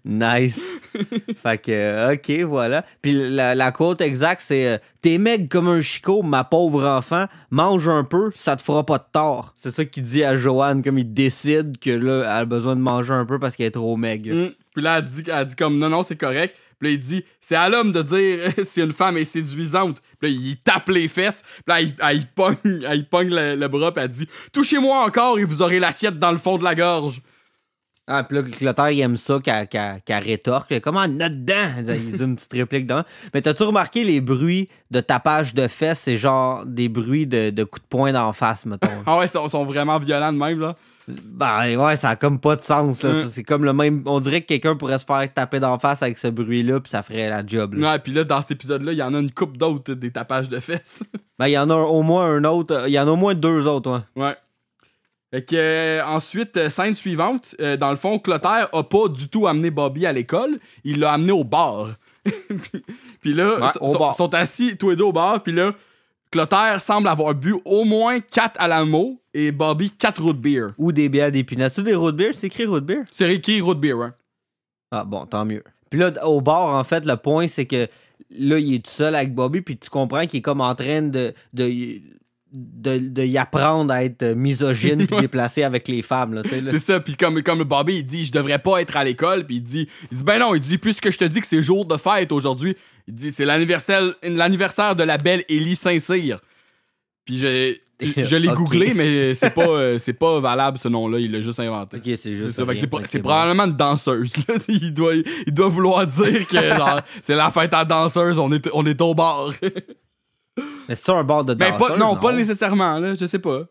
Nice. 0.06 0.68
fait 1.36 1.58
que, 1.58 2.14
ok, 2.14 2.46
voilà. 2.46 2.84
Puis 3.02 3.12
la, 3.12 3.54
la 3.54 3.72
quote 3.72 4.00
exacte, 4.00 4.42
c'est 4.44 4.66
euh, 4.66 4.78
T'es 5.02 5.18
mec 5.18 5.48
comme 5.48 5.68
un 5.68 5.80
chicot, 5.80 6.22
ma 6.22 6.44
pauvre 6.44 6.86
enfant, 6.86 7.26
mange 7.50 7.88
un 7.88 8.04
peu, 8.04 8.30
ça 8.34 8.56
te 8.56 8.62
fera 8.62 8.84
pas 8.84 8.98
de 8.98 9.04
tort. 9.12 9.52
C'est 9.54 9.74
ça 9.74 9.84
qu'il 9.84 10.02
dit 10.04 10.24
à 10.24 10.36
Joanne, 10.36 10.82
comme 10.82 10.98
il 10.98 11.12
décide 11.12 11.78
que 11.78 11.90
là, 11.90 12.22
elle 12.22 12.42
a 12.42 12.44
besoin 12.44 12.76
de 12.76 12.80
manger 12.80 13.12
un 13.14 13.26
peu 13.26 13.38
parce 13.38 13.56
qu'elle 13.56 13.66
est 13.66 13.72
trop 13.72 13.96
maigre. 13.96 14.34
Mm. 14.34 14.50
Puis 14.74 14.82
là, 14.82 14.98
elle 14.98 15.04
dit, 15.04 15.22
elle 15.26 15.46
dit 15.46 15.56
comme 15.56 15.78
non, 15.78 15.88
non, 15.88 16.02
c'est 16.02 16.16
correct. 16.16 16.56
Puis 16.78 16.88
là, 16.88 16.94
il 16.94 16.98
dit 16.98 17.24
c'est 17.40 17.56
à 17.56 17.68
l'homme 17.68 17.92
de 17.92 18.02
dire 18.02 18.52
si 18.64 18.80
une 18.82 18.92
femme 18.92 19.16
est 19.16 19.24
séduisante. 19.24 20.02
Puis 20.20 20.30
là, 20.30 20.38
il 20.40 20.56
tape 20.58 20.88
les 20.88 21.08
fesses. 21.08 21.42
Puis 21.42 21.62
là, 21.66 21.80
il, 21.80 21.94
elle, 22.02 22.16
il 22.16 22.26
pogne, 22.26 22.56
elle, 22.64 22.98
il 22.98 23.08
pogne 23.08 23.30
le, 23.30 23.54
le 23.54 23.68
bras. 23.68 23.92
Puis 23.92 24.02
elle 24.02 24.10
dit 24.10 24.28
touchez-moi 24.52 25.04
encore 25.04 25.38
et 25.38 25.44
vous 25.44 25.62
aurez 25.62 25.78
l'assiette 25.78 26.18
dans 26.18 26.32
le 26.32 26.38
fond 26.38 26.58
de 26.58 26.64
la 26.64 26.74
gorge. 26.74 27.20
Ah, 28.08 28.22
puis 28.22 28.36
là, 28.36 28.42
Clotaire, 28.44 28.90
il 28.90 29.00
aime 29.00 29.16
ça 29.16 29.38
qu'elle 29.40 30.22
rétorque. 30.22 30.80
Comment, 30.80 31.06
là-dedans? 31.06 31.70
Il 31.78 32.12
dit 32.12 32.22
une 32.22 32.36
petite 32.36 32.52
réplique 32.52 32.84
dedans. 32.86 33.02
Mais 33.34 33.42
t'as-tu 33.42 33.64
remarqué 33.64 34.04
les 34.04 34.20
bruits 34.20 34.68
de 34.92 35.00
tapage 35.00 35.54
de 35.54 35.66
fesses? 35.66 36.00
C'est 36.04 36.16
genre 36.16 36.64
des 36.64 36.88
bruits 36.88 37.26
de, 37.26 37.50
de 37.50 37.64
coups 37.64 37.82
de 37.82 37.88
poing 37.88 38.12
d'en 38.12 38.32
face, 38.32 38.64
mettons. 38.64 38.86
Ah 39.06 39.18
ouais, 39.18 39.26
ils 39.26 39.28
sont, 39.28 39.48
sont 39.48 39.64
vraiment 39.64 39.98
violents 39.98 40.32
de 40.32 40.38
même, 40.38 40.60
là. 40.60 40.76
ben 41.08 41.76
ouais, 41.76 41.96
ça 41.96 42.10
a 42.10 42.16
comme 42.16 42.38
pas 42.40 42.54
de 42.56 42.62
sens. 42.62 43.02
là. 43.02 43.12
Mm. 43.12 43.28
C'est 43.30 43.42
comme 43.44 43.64
le 43.64 43.72
même. 43.72 44.02
On 44.06 44.20
dirait 44.20 44.40
que 44.40 44.46
quelqu'un 44.46 44.76
pourrait 44.76 44.98
se 44.98 45.04
faire 45.04 45.32
taper 45.34 45.58
d'en 45.60 45.78
face 45.78 46.02
avec 46.02 46.18
ce 46.18 46.28
bruit-là, 46.28 46.80
puis 46.80 46.90
ça 46.90 47.02
ferait 47.02 47.28
la 47.28 47.44
job. 47.44 47.74
là. 47.74 47.92
Ouais, 47.92 47.98
puis 47.98 48.12
là, 48.12 48.22
dans 48.24 48.40
cet 48.40 48.52
épisode-là, 48.52 48.92
il 48.92 48.98
y 48.98 49.02
en 49.02 49.14
a 49.14 49.18
une 49.18 49.32
coupe 49.32 49.56
d'autres 49.56 49.94
des 49.94 50.10
tapages 50.12 50.48
de 50.48 50.60
fesses. 50.60 51.02
Ben, 51.38 51.48
il 51.48 51.52
y 51.52 51.58
en 51.58 51.68
a 51.70 51.74
au 51.74 52.02
moins 52.02 52.24
un 52.24 52.44
autre. 52.44 52.84
Il 52.86 52.92
y 52.92 52.98
en 53.00 53.06
a 53.08 53.10
au 53.10 53.16
moins 53.16 53.34
deux 53.34 53.66
autres, 53.66 54.02
ouais. 54.16 54.22
ouais. 54.24 54.36
Fait 55.36 55.42
que, 55.42 55.54
euh, 55.54 56.06
ensuite, 56.06 56.56
euh, 56.56 56.70
scène 56.70 56.94
suivante, 56.94 57.54
euh, 57.60 57.76
dans 57.76 57.90
le 57.90 57.96
fond, 57.96 58.18
Clotaire 58.18 58.70
a 58.72 58.82
pas 58.82 59.06
du 59.08 59.28
tout 59.28 59.46
amené 59.46 59.70
Bobby 59.70 60.06
à 60.06 60.12
l'école, 60.12 60.58
il 60.82 60.98
l'a 60.98 61.12
amené 61.12 61.30
au 61.30 61.44
bar. 61.44 61.88
puis, 62.24 62.82
puis 63.20 63.34
là, 63.34 63.58
Ouais, 63.60 63.68
au 63.82 63.92
sont, 63.92 63.98
bar. 63.98 64.16
sont 64.16 64.32
assis 64.32 64.78
tous 64.78 64.88
les 64.88 64.96
deux 64.96 65.04
au 65.04 65.12
bar, 65.12 65.42
puis 65.42 65.52
là, 65.52 65.74
Clotaire 66.30 66.80
semble 66.80 67.08
avoir 67.08 67.34
bu 67.34 67.54
au 67.66 67.84
moins 67.84 68.18
4 68.18 68.58
à 68.58 68.66
la 68.66 68.86
mot 68.86 69.20
et 69.34 69.52
Bobby 69.52 69.90
4 69.90 70.22
root 70.22 70.32
beer. 70.32 70.68
Ou 70.78 70.90
des 70.90 71.10
bières 71.10 71.30
d'épinards. 71.30 71.70
C'est 71.74 71.82
des 71.82 71.94
root 71.94 72.12
beer? 72.12 72.32
C'est 72.32 72.46
écrit 72.46 72.64
root 72.64 72.80
beer? 72.80 73.02
C'est 73.12 73.30
écrit 73.30 73.60
root 73.60 73.74
beer, 73.74 73.92
ouais. 73.92 74.08
Ah 74.90 75.04
bon, 75.04 75.26
tant 75.26 75.44
mieux. 75.44 75.62
Puis 75.90 76.00
là, 76.00 76.12
au 76.26 76.40
bar, 76.40 76.78
en 76.78 76.84
fait, 76.84 77.04
le 77.04 77.16
point, 77.18 77.46
c'est 77.46 77.66
que 77.66 77.88
là, 78.30 78.58
il 78.58 78.76
est 78.76 78.84
tout 78.86 78.90
seul 78.90 79.14
avec 79.14 79.34
Bobby, 79.34 79.60
puis 79.60 79.76
tu 79.76 79.90
comprends 79.90 80.24
qu'il 80.26 80.38
est 80.38 80.42
comme 80.42 80.62
en 80.62 80.74
train 80.74 81.02
de, 81.02 81.34
de, 81.52 81.70
de, 82.56 82.98
de 82.98 83.22
y 83.22 83.36
apprendre 83.36 83.92
à 83.92 84.02
être 84.02 84.24
misogyne 84.34 85.06
puis 85.06 85.20
déplacé 85.20 85.62
avec 85.62 85.88
les 85.88 86.00
femmes. 86.02 86.34
Là. 86.34 86.42
C'est 86.66 86.78
ça, 86.78 87.00
puis 87.00 87.14
comme, 87.16 87.42
comme 87.42 87.62
Bobby, 87.64 87.98
il 87.98 88.06
dit, 88.06 88.24
je 88.24 88.32
devrais 88.32 88.58
pas 88.58 88.80
être 88.80 88.96
à 88.96 89.04
l'école, 89.04 89.44
puis 89.44 89.56
il 89.56 89.62
dit, 89.62 89.88
il 90.10 90.18
dit, 90.18 90.24
ben 90.24 90.38
non, 90.38 90.54
il 90.54 90.60
dit, 90.60 90.78
puisque 90.78 91.10
je 91.10 91.18
te 91.18 91.24
dis 91.24 91.40
que 91.40 91.46
c'est 91.46 91.62
jour 91.62 91.84
de 91.84 91.96
fête 91.96 92.32
aujourd'hui, 92.32 92.76
il 93.06 93.14
dit, 93.14 93.30
c'est 93.30 93.44
l'anniversaire, 93.44 94.02
l'anniversaire 94.22 94.96
de 94.96 95.02
la 95.02 95.18
belle 95.18 95.44
Élie 95.48 95.76
Saint-Cyr. 95.76 96.40
Puis 97.26 97.38
je, 97.38 97.74
je, 98.00 98.24
je 98.24 98.36
l'ai 98.36 98.48
googlé, 98.48 98.94
mais 98.94 99.34
c'est 99.34 99.50
pas, 99.50 99.66
euh, 99.68 99.98
c'est 99.98 100.14
pas 100.14 100.40
valable 100.40 100.78
ce 100.78 100.88
nom-là, 100.88 101.18
il 101.18 101.32
l'a 101.32 101.40
juste 101.40 101.60
inventé. 101.60 101.98
C'est 102.16 102.50
ça, 102.50 102.64
c'est, 102.74 102.86
pas- 102.86 103.00
probablement 103.22 103.64
une 103.64 103.72
danseuse. 103.72 104.32
il, 104.68 104.94
doit, 104.94 105.14
il 105.14 105.52
doit 105.52 105.68
vouloir 105.68 106.06
dire 106.06 106.46
que 106.46 106.76
genre, 106.76 107.00
c'est 107.22 107.34
la 107.34 107.50
fête 107.50 107.74
à 107.74 107.84
danseuse, 107.84 108.38
on 108.38 108.50
est, 108.52 108.68
on 108.72 108.86
est 108.86 109.00
au 109.00 109.14
bar. 109.14 109.50
Mais 110.88 110.94
c'est 110.94 111.10
un 111.10 111.24
bar 111.24 111.44
de 111.44 111.54
ben, 111.54 111.72
danseurs? 111.72 111.88
pas, 111.88 111.96
non, 111.96 112.16
pas 112.16 112.32
nécessairement, 112.32 112.98
là, 112.98 113.14
je 113.14 113.26
sais 113.26 113.38
pas. 113.38 113.64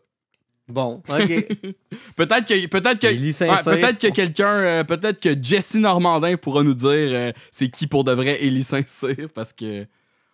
Bon, 0.68 1.02
ok. 1.08 1.28
Peut-être 2.16 2.44
que 2.44 2.66
peut-être 2.66 2.98
que 2.98 3.06
ouais, 3.06 3.78
peut-être 3.78 3.98
que 4.00 4.08
quelqu'un 4.08 4.52
euh, 4.52 4.84
peut-être 4.84 5.20
que 5.20 5.40
Jesse 5.40 5.76
Normandin 5.76 6.36
pourra 6.36 6.64
nous 6.64 6.74
dire 6.74 6.88
euh, 6.90 7.32
c'est 7.52 7.68
qui 7.68 7.86
pour 7.86 8.02
de 8.02 8.10
vrai 8.10 8.42
Élie 8.42 8.64
Saint-Cyr 8.64 9.28
parce 9.32 9.52
que 9.52 9.84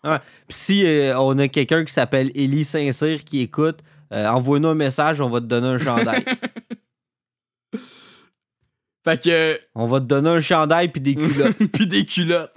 Puis 0.02 0.16
si 0.48 0.86
euh, 0.86 1.18
on 1.18 1.38
a 1.38 1.48
quelqu'un 1.48 1.84
qui 1.84 1.92
s'appelle 1.92 2.30
Élie 2.34 2.64
Saint-Cyr 2.64 3.24
qui 3.24 3.42
écoute, 3.42 3.80
envoie-nous 4.10 4.68
un 4.68 4.74
message, 4.74 5.20
on 5.20 5.28
va 5.28 5.40
te 5.40 5.46
donner 5.46 5.66
un 5.66 5.78
chandail. 5.78 6.24
fait 9.04 9.22
que 9.22 9.58
on 9.74 9.86
va 9.86 10.00
te 10.00 10.04
donner 10.04 10.30
un 10.30 10.40
chandail 10.40 10.88
puis 10.88 11.00
des 11.00 11.14
culottes. 11.14 11.56
puis 11.72 11.86
des 11.86 12.04
culottes. 12.04 12.52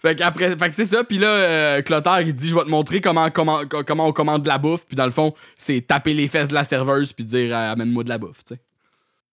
fait 0.00 0.16
qu'après 0.16 0.56
fait 0.56 0.68
que 0.68 0.74
c'est 0.74 0.84
ça 0.84 1.04
puis 1.04 1.18
là 1.18 1.28
euh, 1.28 1.82
Clotaire 1.82 2.20
il 2.22 2.34
dit 2.34 2.48
je 2.48 2.54
vais 2.54 2.64
te 2.64 2.68
montrer 2.68 3.00
comment 3.00 3.30
comment 3.30 3.62
comment 3.86 4.06
on 4.08 4.12
commande 4.12 4.42
de 4.42 4.48
la 4.48 4.58
bouffe 4.58 4.86
puis 4.86 4.96
dans 4.96 5.04
le 5.04 5.10
fond 5.10 5.34
c'est 5.56 5.86
taper 5.86 6.14
les 6.14 6.26
fesses 6.28 6.48
de 6.48 6.54
la 6.54 6.64
serveuse 6.64 7.12
puis 7.12 7.24
dire 7.24 7.56
euh, 7.56 7.72
amène-moi 7.72 8.04
de 8.04 8.08
la 8.08 8.18
bouffe, 8.18 8.44
tu 8.44 8.54
sais. 8.54 8.60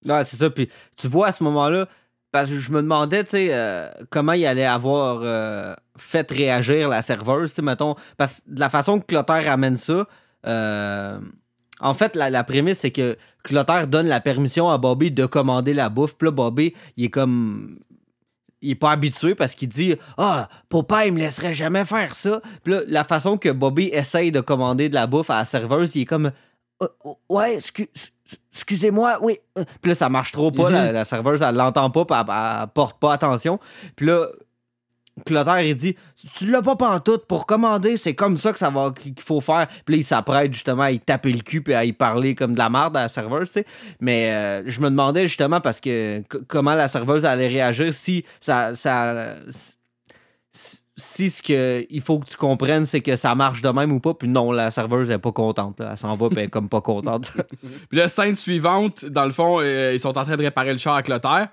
Ouais, 0.06 0.26
c'est 0.26 0.38
ça. 0.38 0.50
Puis 0.50 0.70
tu 0.98 1.08
vois 1.08 1.28
à 1.28 1.32
ce 1.32 1.44
moment-là, 1.44 1.88
parce 2.32 2.50
que 2.50 2.60
je 2.60 2.72
me 2.72 2.82
demandais, 2.82 3.24
tu 3.24 3.32
sais, 3.32 3.50
euh, 3.52 3.90
comment 4.10 4.34
il 4.34 4.46
allait 4.46 4.66
avoir 4.66 5.20
euh, 5.24 5.74
fait 5.98 6.30
réagir 6.32 6.90
la 6.90 7.02
serveuse, 7.02 7.52
tu 7.52 7.58
sais, 7.58 7.62
mettons. 7.62 7.96
Parce 8.18 8.38
que 8.38 8.52
de 8.56 8.60
la 8.60 8.70
façon 8.70 9.00
que 9.00 9.06
Clotaire 9.06 9.52
amène 9.52 9.78
ça, 9.78 10.08
euh, 10.48 11.20
en 11.82 11.94
fait, 11.94 12.16
la, 12.16 12.30
la 12.30 12.44
prémisse, 12.44 12.80
c'est 12.80 12.92
que 12.92 13.18
Clotaire 13.44 13.88
donne 13.88 14.08
la 14.08 14.20
permission 14.22 14.70
à 14.70 14.78
Bobby 14.78 15.12
de 15.12 15.26
commander 15.26 15.74
la 15.74 15.90
bouffe. 15.90 16.16
Puis 16.16 16.28
là, 16.28 16.32
Bobby, 16.32 16.74
il 16.98 17.06
est 17.06 17.10
comme. 17.10 17.78
Il 18.64 18.70
est 18.72 18.76
pas 18.76 18.92
habitué 18.92 19.34
parce 19.34 19.56
qu'il 19.56 19.70
dit 19.70 19.96
Ah, 20.18 20.48
Popeye, 20.70 21.08
il 21.08 21.14
me 21.14 21.20
laisserait 21.20 21.56
jamais 21.56 21.84
faire 21.84 22.14
ça. 22.14 22.42
Puis 22.64 22.74
là, 22.74 22.82
la 22.88 23.04
façon 23.04 23.38
que 23.38 23.50
Bobby 23.50 23.90
essaye 23.92 24.32
de 24.32 24.40
commander 24.40 24.88
de 24.88 24.94
la 24.94 25.08
bouffe 25.08 25.32
à 25.32 25.38
la 25.40 25.46
serveuse, 25.46 25.96
il 25.96 26.02
est 26.04 26.06
comme 26.06 26.32
Euh, 26.84 26.88
euh, 27.06 27.10
Ouais, 27.30 27.58
excu- 27.58 27.90
excusez-moi, 28.54 29.18
oui. 29.22 29.40
Euh, 29.58 29.64
Puis 29.82 29.90
là, 29.90 29.96
ça 29.96 30.10
marche 30.10 30.32
trop 30.32 30.52
pas. 30.52 30.70
La, 30.70 30.92
la 30.92 31.06
serveuse, 31.06 31.42
elle 31.42 31.56
l'entend 31.56 31.90
pas, 31.90 32.06
puis 32.06 32.16
elle, 32.20 32.26
elle 32.62 32.68
porte 32.74 33.00
pas 33.00 33.14
attention. 33.14 33.60
Puis 33.96 34.06
là, 34.06 34.28
Clotaire, 35.24 35.62
il 35.62 35.76
dit 35.76 35.96
Tu 36.38 36.50
l'as 36.50 36.62
pas 36.62 36.76
pantoute 36.76 37.26
pour 37.26 37.46
commander, 37.46 37.98
c'est 37.98 38.16
comme 38.16 38.38
ça 38.38 38.54
que 38.54 38.60
ça 38.60 38.70
va 38.70 38.92
qu'il 38.92 39.14
faut 39.20 39.42
faire. 39.42 39.68
Puis 39.86 39.96
là, 39.96 39.98
il 40.00 40.04
s'apprête 40.04 40.54
justement 40.54 40.84
à 40.84 40.92
y 40.92 41.00
taper 41.00 41.34
le 41.34 41.42
cul 41.42 41.62
puis 41.62 41.74
à 41.74 41.84
y 41.86 41.94
parler 41.94 42.36
comme 42.36 42.54
de 42.54 42.58
la 42.58 42.70
merde 42.70 42.96
à 42.98 43.04
la 43.04 43.10
serveuse, 43.10 43.48
tu 43.48 43.60
sais. 43.60 43.66
Mais 44.00 44.32
euh, 44.32 44.64
je 44.66 44.80
me 44.82 44.90
demandais 44.90 45.28
justement 45.28 45.62
parce 45.62 45.80
que 45.80 46.22
comment 46.48 46.74
la 46.74 46.88
serveuse 46.88 47.26
allait 47.26 47.48
réagir 47.48 47.94
si 47.94 48.26
ça. 48.40 48.74
si, 50.98 51.30
ce 51.30 51.42
que 51.42 51.86
il 51.90 52.02
faut 52.02 52.20
que 52.20 52.28
tu 52.28 52.38
comprennes, 52.38 52.86
c'est 52.86 53.02
que 53.02 53.16
ça 53.16 53.34
marche 53.36 53.62
de 53.62 53.70
même 53.70 53.92
ou 53.92 54.00
pas. 54.00 54.14
Puis 54.14 54.28
non, 54.28 54.52
la 54.52 54.72
serveuse 54.72 55.10
elle 55.10 55.16
est 55.16 55.20
pas 55.20 55.32
contente. 55.32 55.80
là. 55.80 55.90
Elle 55.92 55.98
s'en 55.98 56.16
va, 56.16 56.30
puis 56.30 56.50
comme 56.50 56.70
pas 56.70 56.82
contente. 56.82 57.32
Puis 57.90 57.98
la 57.98 58.08
scène 58.08 58.36
suivante, 58.36 59.06
dans 59.06 59.26
le 59.26 59.32
fond, 59.32 59.60
euh, 59.60 59.92
ils 59.94 60.00
sont 60.00 60.18
en 60.18 60.24
train 60.24 60.38
de 60.38 60.44
réparer 60.44 60.72
le 60.72 60.78
char 60.78 60.96
à 60.96 61.04
Clotaire. 61.04 61.50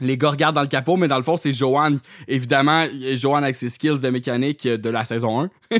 Les 0.00 0.16
gars 0.16 0.30
regardent 0.30 0.54
dans 0.54 0.62
le 0.62 0.68
capot, 0.68 0.96
mais 0.96 1.08
dans 1.08 1.16
le 1.16 1.22
fond, 1.24 1.36
c'est 1.36 1.50
Joanne. 1.52 1.98
Évidemment, 2.28 2.84
Joanne 3.14 3.42
avec 3.42 3.56
ses 3.56 3.68
skills 3.68 3.98
de 3.98 4.10
mécanique 4.10 4.64
euh, 4.66 4.76
de 4.76 4.90
la 4.90 5.04
saison 5.04 5.40
1 5.40 5.50
euh, 5.72 5.78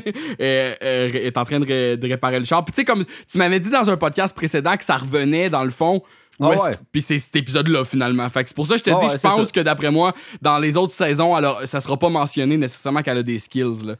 euh, 0.83 1.09
est 1.13 1.37
en 1.37 1.45
train 1.45 1.59
de, 1.59 1.65
ré- 1.65 1.97
de 1.97 2.07
réparer 2.07 2.39
le 2.39 2.45
char. 2.45 2.65
Puis 2.65 2.73
tu 2.73 2.81
sais, 2.81 2.85
comme 2.85 3.05
tu 3.05 3.37
m'avais 3.37 3.59
dit 3.59 3.69
dans 3.69 3.89
un 3.89 3.95
podcast 3.97 4.35
précédent 4.35 4.75
que 4.75 4.83
ça 4.83 4.97
revenait 4.97 5.49
dans 5.49 5.63
le 5.63 5.69
fond. 5.69 6.01
Ah 6.41 6.49
ouais. 6.49 6.57
Puis 6.91 7.01
c'est 7.01 7.17
cet 7.17 7.35
épisode-là, 7.35 7.83
finalement. 7.83 8.27
Fait 8.29 8.43
que 8.43 8.49
c'est 8.49 8.55
pour 8.55 8.65
ça 8.67 8.73
que 8.75 8.79
je 8.79 8.83
te 8.85 8.89
Ah 8.91 8.99
dis, 8.99 9.05
ouais, 9.07 9.11
je 9.11 9.17
pense 9.21 9.45
ça. 9.47 9.51
que 9.51 9.59
d'après 9.59 9.91
moi, 9.91 10.13
dans 10.41 10.57
les 10.57 10.77
autres 10.77 10.93
saisons, 10.93 11.35
alors, 11.35 11.61
ça 11.65 11.79
sera 11.81 11.97
pas 11.97 12.09
mentionné 12.09 12.55
nécessairement 12.57 13.01
qu'elle 13.01 13.17
a 13.17 13.23
des 13.23 13.39
skills. 13.39 13.85
Là. 13.85 13.95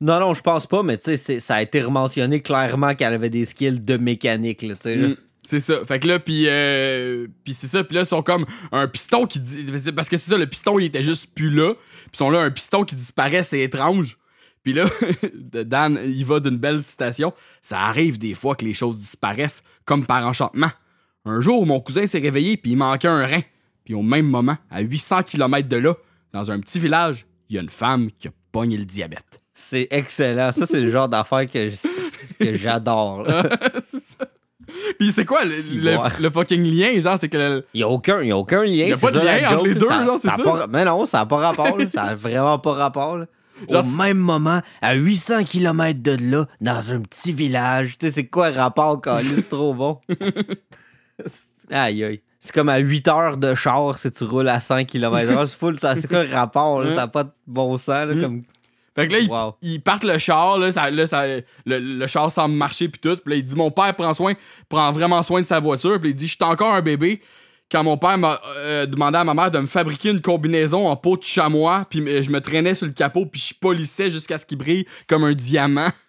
non, 0.00 0.20
non, 0.20 0.32
je 0.34 0.42
pense 0.42 0.66
pas, 0.68 0.82
mais 0.84 0.96
tu 0.98 1.16
sais, 1.16 1.40
ça 1.40 1.56
a 1.56 1.62
été 1.62 1.80
rementionné 1.82 2.40
clairement 2.40 2.94
qu'elle 2.94 3.12
avait 3.14 3.30
des 3.30 3.44
skills 3.44 3.80
de 3.80 3.96
mécanique. 3.96 4.62
Là, 4.62 4.74
tu 4.74 4.80
sais, 4.82 4.94
là. 4.96 5.08
Mm, 5.08 5.16
C'est 5.42 5.60
ça. 5.60 5.84
Fait 5.84 5.98
que 5.98 6.06
là, 6.06 6.18
puis 6.18 6.44
euh, 6.46 7.26
puis 7.44 7.52
c'est 7.52 7.66
ça. 7.66 7.82
Puis 7.82 7.96
là, 7.96 8.02
ils 8.02 8.06
sont 8.06 8.22
comme 8.22 8.46
un 8.70 8.86
piston 8.86 9.26
qui 9.26 9.40
dit. 9.40 9.66
Parce 9.94 10.08
que 10.08 10.16
c'est 10.16 10.30
ça, 10.30 10.38
le 10.38 10.46
piston, 10.46 10.78
il 10.78 10.86
était 10.86 11.02
juste 11.02 11.34
plus 11.34 11.50
là. 11.50 11.74
Puis 11.74 12.10
ils 12.14 12.18
sont 12.18 12.30
là, 12.30 12.40
un 12.40 12.50
piston 12.50 12.84
qui 12.84 12.94
disparaît, 12.94 13.42
c'est 13.42 13.60
étrange. 13.60 14.18
Puis 14.62 14.72
là, 14.72 14.86
Dan, 15.64 15.98
il 16.04 16.24
va 16.24 16.40
d'une 16.40 16.58
belle 16.58 16.82
citation. 16.84 17.32
Ça 17.60 17.80
arrive 17.80 18.18
des 18.18 18.34
fois 18.34 18.54
que 18.54 18.64
les 18.64 18.74
choses 18.74 18.98
disparaissent 18.98 19.64
comme 19.84 20.06
par 20.06 20.24
enchantement. 20.26 20.70
Un 21.24 21.40
jour, 21.40 21.66
mon 21.66 21.80
cousin 21.80 22.06
s'est 22.06 22.18
réveillé, 22.18 22.56
puis 22.56 22.72
il 22.72 22.76
manquait 22.76 23.08
un 23.08 23.26
rein. 23.26 23.42
Puis 23.84 23.94
au 23.94 24.02
même 24.02 24.26
moment, 24.26 24.56
à 24.70 24.80
800 24.80 25.24
km 25.24 25.68
de 25.68 25.76
là, 25.76 25.94
dans 26.32 26.50
un 26.50 26.60
petit 26.60 26.78
village, 26.78 27.26
il 27.48 27.56
y 27.56 27.58
a 27.58 27.62
une 27.62 27.68
femme 27.68 28.10
qui 28.12 28.28
a 28.28 28.30
pogné 28.52 28.76
le 28.76 28.84
diabète. 28.84 29.40
C'est 29.52 29.88
excellent. 29.90 30.52
Ça, 30.52 30.66
c'est 30.66 30.80
le 30.80 30.90
genre 30.90 31.08
d'affaire 31.08 31.46
que, 31.46 31.70
j'adore. 32.40 33.26
c'est 33.90 34.02
ça. 34.02 34.26
Puis 34.98 35.12
c'est 35.12 35.24
quoi 35.24 35.40
le, 35.44 36.30
fucking 36.30 36.62
lien, 36.64 36.98
genre, 37.00 37.18
c'est 37.18 37.28
que 37.28 37.36
le- 37.38 37.66
Il 37.74 37.78
n'y 37.78 37.82
a, 37.82 37.88
aucun- 37.88 38.20
il 38.22 38.28
y 38.28 38.32
a 38.32 38.36
aucun 38.36 38.62
lien. 38.62 38.66
Il 38.70 38.88
y 38.88 38.92
a 38.92 38.96
pas 38.96 39.10
de 39.10 39.18
lien 39.20 39.40
entre 39.46 39.58
joke, 39.58 39.66
les 39.66 39.74
deux, 39.74 39.86
ça- 39.88 40.06
c'est 40.20 40.28
ça? 40.28 40.36
pas- 40.42 40.66
mais 40.68 40.84
non, 40.84 41.06
ça 41.06 41.18
n'a 41.18 41.26
pas 41.26 41.36
rapport. 41.36 41.76
là. 41.78 41.84
ça 41.94 42.04
n'a 42.04 42.14
vraiment 42.14 42.58
pas 42.58 42.72
rapport. 42.72 43.16
là. 43.18 43.26
Genre, 43.70 43.84
Au 43.84 43.88
tu- 43.88 43.96
même 43.96 44.18
moment, 44.18 44.60
à 44.80 44.94
800 44.94 45.44
km 45.44 46.02
de 46.02 46.16
là, 46.30 46.46
dans 46.60 46.92
un 46.92 47.00
petit 47.02 47.32
village. 47.32 47.96
Tu 47.98 48.06
sais, 48.06 48.12
c'est 48.12 48.26
quoi 48.26 48.50
le 48.50 48.56
rapport, 48.56 49.00
Calis? 49.00 49.28
C'est 49.36 49.48
trop 49.50 49.72
bon. 49.74 50.00
aïe, 51.70 52.04
aïe. 52.04 52.20
C'est 52.40 52.52
comme 52.52 52.68
à 52.68 52.78
8 52.78 53.06
heures 53.06 53.36
de 53.36 53.54
char 53.54 53.96
si 53.98 54.10
tu 54.10 54.24
roules 54.24 54.48
à 54.48 54.58
100 54.58 54.84
km/h. 54.84 55.46
C'est 55.46 55.56
full, 55.58 55.78
ça. 55.78 55.94
C'est 55.94 56.08
quoi 56.08 56.24
le 56.24 56.34
rapport? 56.34 56.82
là? 56.82 56.90
Ça 56.90 56.96
n'a 56.96 57.06
pas 57.08 57.22
de 57.22 57.30
bon 57.46 57.76
sens. 57.78 57.88
là, 58.08 58.14
Mm. 58.16 58.20
comme... 58.20 58.42
Fait 58.94 59.08
que 59.08 59.12
là, 59.14 59.18
ils, 59.20 59.28
Wow. 59.30 59.54
ils 59.62 59.80
partent 59.80 60.04
le 60.04 60.18
char, 60.18 60.58
là, 60.58 60.70
ça, 60.72 60.90
là, 60.90 61.06
ça- 61.06 61.26
le, 61.26 61.42
le 61.78 62.06
char 62.06 62.30
semble 62.30 62.54
marcher 62.54 62.88
puis 62.88 63.00
tout. 63.00 63.16
Puis 63.16 63.30
là, 63.32 63.36
il 63.36 63.44
dit 63.44 63.56
Mon 63.56 63.70
père 63.70 63.94
prend 63.94 64.12
soin, 64.14 64.34
prend 64.68 64.92
vraiment 64.92 65.22
soin 65.22 65.40
de 65.40 65.46
sa 65.46 65.58
voiture. 65.60 65.98
Puis 66.00 66.10
il 66.10 66.14
dit 66.14 66.26
J'étais 66.28 66.44
encore 66.44 66.74
un 66.74 66.82
bébé 66.82 67.22
quand 67.70 67.82
mon 67.82 67.96
père 67.96 68.18
m'a 68.18 68.38
euh, 68.58 68.84
demandé 68.84 69.16
à 69.16 69.24
ma 69.24 69.32
mère 69.32 69.50
de 69.50 69.58
me 69.58 69.66
fabriquer 69.66 70.10
une 70.10 70.20
combinaison 70.20 70.86
en 70.88 70.96
peau 70.96 71.16
de 71.16 71.22
chamois. 71.22 71.86
Puis 71.88 72.00
euh, 72.06 72.22
je 72.22 72.30
me 72.30 72.40
traînais 72.42 72.74
sur 72.74 72.86
le 72.86 72.92
capot, 72.92 73.24
puis 73.24 73.40
je 73.40 73.54
polissais 73.58 74.10
jusqu'à 74.10 74.36
ce 74.36 74.44
qu'il 74.44 74.58
brille 74.58 74.84
comme 75.06 75.24
un 75.24 75.32
diamant. 75.32 75.88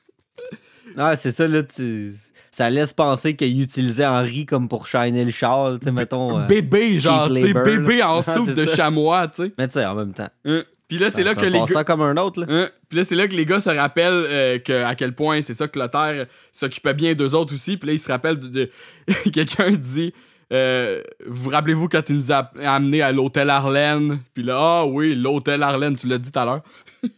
Ah, 0.97 1.15
c'est 1.15 1.31
ça, 1.31 1.47
là. 1.47 1.63
Tu... 1.63 2.13
ça 2.51 2.69
laisse 2.69 2.93
penser 2.93 3.35
qu'il 3.35 3.59
utilisait 3.61 4.05
Henri 4.05 4.45
comme 4.45 4.67
pour 4.67 4.85
shiner 4.85 5.25
le 5.25 5.31
char, 5.31 5.79
tu 5.79 5.85
sais, 5.85 5.91
mettons. 5.91 6.39
euh, 6.39 6.45
Bébé, 6.45 6.99
genre, 6.99 7.25
cheap 7.27 7.35
tu 7.37 7.47
sais, 7.47 7.53
bébé 7.53 8.03
en 8.03 8.17
Ouais, 8.17 8.21
souffle 8.21 8.53
de 8.53 8.65
chamois, 8.67 9.27
tu 9.29 9.45
sais. 9.45 9.53
Mais 9.57 9.67
tu 9.67 9.73
sais, 9.73 9.85
en 9.85 9.95
même 9.95 10.13
temps. 10.13 10.29
Hein? 10.45 10.63
Puis 10.95 11.03
là, 11.03 11.09
c'est 11.09 11.23
là 11.23 11.35
que 11.35 11.45
les 11.45 11.59
gars. 11.73 11.83
comme 11.83 12.01
un 12.01 12.17
autre, 12.17 12.41
là. 12.41 12.45
Hein? 12.49 12.69
Puis 12.89 12.97
là, 12.97 13.03
c'est 13.03 13.15
là 13.15 13.27
que 13.27 13.35
les 13.35 13.45
gars 13.45 13.59
se 13.59 13.69
rappellent 13.69 14.25
euh, 14.29 14.59
que, 14.59 14.83
à 14.83 14.95
quel 14.95 15.13
point 15.15 15.41
c'est 15.41 15.53
ça 15.53 15.67
que 15.67 15.73
Clotaire 15.73 16.27
s'occupait 16.51 16.93
bien 16.93 17.13
d'eux 17.13 17.33
autres 17.35 17.53
aussi. 17.53 17.77
Puis 17.77 17.87
là, 17.87 17.93
ils 17.93 17.99
se 17.99 18.11
rappellent 18.11 18.39
de. 18.39 18.47
de- 18.47 18.69
Quelqu'un 19.33 19.71
dit 19.71 20.13
euh, 20.51 21.01
Vous 21.25 21.49
rappelez-vous 21.49 21.87
quand 21.89 22.01
tu 22.03 22.13
nous 22.13 22.31
as 22.31 22.51
amenés 22.63 23.01
à 23.01 23.11
l'hôtel 23.11 23.49
Arlène 23.49 24.19
Puis 24.33 24.43
là, 24.43 24.55
ah 24.59 24.85
oui, 24.85 25.15
l'hôtel 25.15 25.63
Arlène, 25.63 25.95
tu 25.95 26.07
l'as 26.07 26.17
dit 26.17 26.31
tout 26.31 26.39
à 26.39 26.45
l'heure. 26.45 26.61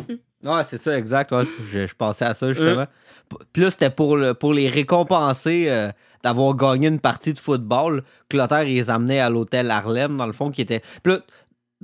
Ouais, 0.43 0.61
c'est 0.67 0.77
ça, 0.77 0.95
exact. 0.95 1.31
ouais, 1.31 1.41
je, 1.71 1.87
je 1.87 1.95
pensais 1.95 2.23
à 2.25 2.35
ça, 2.35 2.53
justement. 2.53 2.85
P- 3.29 3.35
Puis 3.51 3.63
là, 3.63 3.71
c'était 3.71 3.89
pour, 3.89 4.15
le- 4.15 4.35
pour 4.35 4.53
les 4.53 4.69
récompenser 4.69 5.65
euh, 5.69 5.89
d'avoir 6.23 6.53
gagné 6.55 6.87
une 6.87 6.99
partie 6.99 7.33
de 7.33 7.39
football. 7.39 8.03
Clotaire, 8.29 8.61
il 8.61 8.75
les 8.75 8.91
amenait 8.91 9.19
à 9.19 9.31
l'hôtel 9.31 9.71
Harlem, 9.71 10.15
dans 10.17 10.27
le 10.27 10.33
fond, 10.33 10.51
qui 10.51 10.61
était. 10.61 10.81
Puis 11.01 11.13
là, 11.13 11.19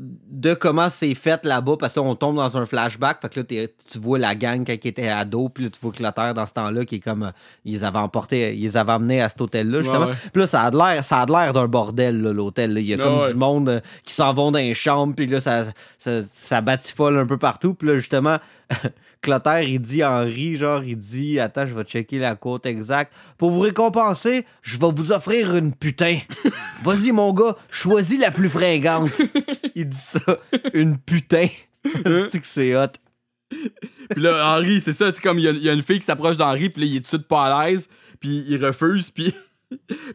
de 0.02 0.54
comment 0.56 0.90
c'est 0.90 1.14
fait 1.14 1.46
là-bas, 1.46 1.76
parce 1.80 1.94
qu'on 1.94 2.16
tombe 2.16 2.38
dans 2.38 2.58
un 2.58 2.66
flashback. 2.66 3.22
Fait 3.22 3.30
que 3.30 3.40
là, 3.40 3.68
tu 3.92 4.00
vois 4.00 4.18
la 4.18 4.34
gang 4.34 4.66
quand 4.66 4.74
ils 4.74 4.88
étaient 4.88 5.10
ados, 5.10 5.52
puis 5.54 5.66
là, 5.66 5.70
tu 5.70 5.80
vois 5.80 5.92
Clotaire 5.92 6.34
dans 6.34 6.46
ce 6.46 6.54
temps-là, 6.54 6.86
qui 6.86 6.96
est 6.96 7.00
comme. 7.00 7.24
euh, 7.24 7.32
ils 7.66 7.86
avaient 7.86 8.00
emportés, 8.00 8.56
ils 8.56 8.78
avaient 8.78 8.94
amenés 8.94 9.22
à 9.22 9.30
cet 9.30 9.42
hôtel-là, 9.42 9.82
justement. 9.82 10.08
ouais. 10.08 10.14
Puis 10.34 10.42
là, 10.42 10.48
ça 10.48 10.64
a 10.64 10.72
de 10.72 10.78
l'air, 10.78 11.04
ça 11.04 11.20
a 11.22 11.26
l'air 11.26 11.54
d'un 11.54 11.68
bordel, 11.68 12.22
là, 12.22 12.34
l'hôtel. 12.34 12.74
là. 12.74 12.80
Il 12.80 12.88
y 12.88 12.94
a 12.94 12.98
comme 12.98 13.20
ouais. 13.20 13.32
du 13.34 13.38
monde 13.38 13.70
euh, 13.70 13.80
qui 14.04 14.14
s'en 14.14 14.34
vont 14.34 14.52
dans 14.52 14.60
les 14.60 14.74
chambres, 14.74 15.14
puis 15.16 15.28
là, 15.28 15.40
ça, 15.40 15.66
ça, 15.98 16.22
ça 16.34 16.62
batifole 16.62 17.20
un 17.20 17.28
peu 17.28 17.38
partout. 17.38 17.76
Puis 17.76 17.88
là, 17.88 17.96
justement, 17.96 18.38
Clotaire, 19.22 19.62
il 19.62 19.80
dit 19.80 20.04
Henri, 20.04 20.58
genre, 20.58 20.84
il 20.84 20.98
dit 20.98 21.40
Attends, 21.40 21.66
je 21.66 21.76
vais 21.76 21.84
checker 21.84 22.18
la 22.20 22.36
quote 22.36 22.66
exacte. 22.66 23.14
Pour 23.38 23.52
vous 23.52 23.60
récompenser, 23.60 24.46
je 24.62 24.78
vais 24.80 24.92
vous 24.92 25.12
offrir 25.12 25.56
une 25.56 25.74
putain. 25.76 26.18
Vas-y, 26.84 27.12
mon 27.12 27.32
gars, 27.34 27.56
choisis 27.70 28.20
la 28.20 28.32
plus 28.32 28.50
fringante. 28.50 29.12
il 29.76 29.88
dit 29.88 29.98
ça, 29.98 30.40
une 30.74 30.98
putain. 30.98 31.48
C'est 32.32 32.40
que 32.40 32.46
c'est 32.48 32.76
hot? 32.76 32.88
Puis 34.10 34.22
là, 34.22 34.56
Henri, 34.56 34.80
c'est 34.82 34.94
ça, 34.94 35.10
tu 35.12 35.18
sais, 35.18 35.22
comme 35.22 35.38
il 35.40 35.46
y, 35.46 35.48
a- 35.48 35.52
il 35.52 35.64
y 35.64 35.70
a 35.70 35.74
une 35.74 35.82
fille 35.82 36.00
qui 36.00 36.06
s'approche 36.06 36.38
d'Henri, 36.38 36.70
puis 36.70 36.82
là, 36.84 36.88
il 36.88 36.96
est 36.96 37.00
tout 37.00 37.04
de 37.04 37.08
suite 37.08 37.28
pas 37.28 37.44
à 37.56 37.66
l'aise, 37.70 37.90
puis 38.20 38.46
il 38.48 38.64
refuse, 38.64 39.10
puis. 39.10 39.34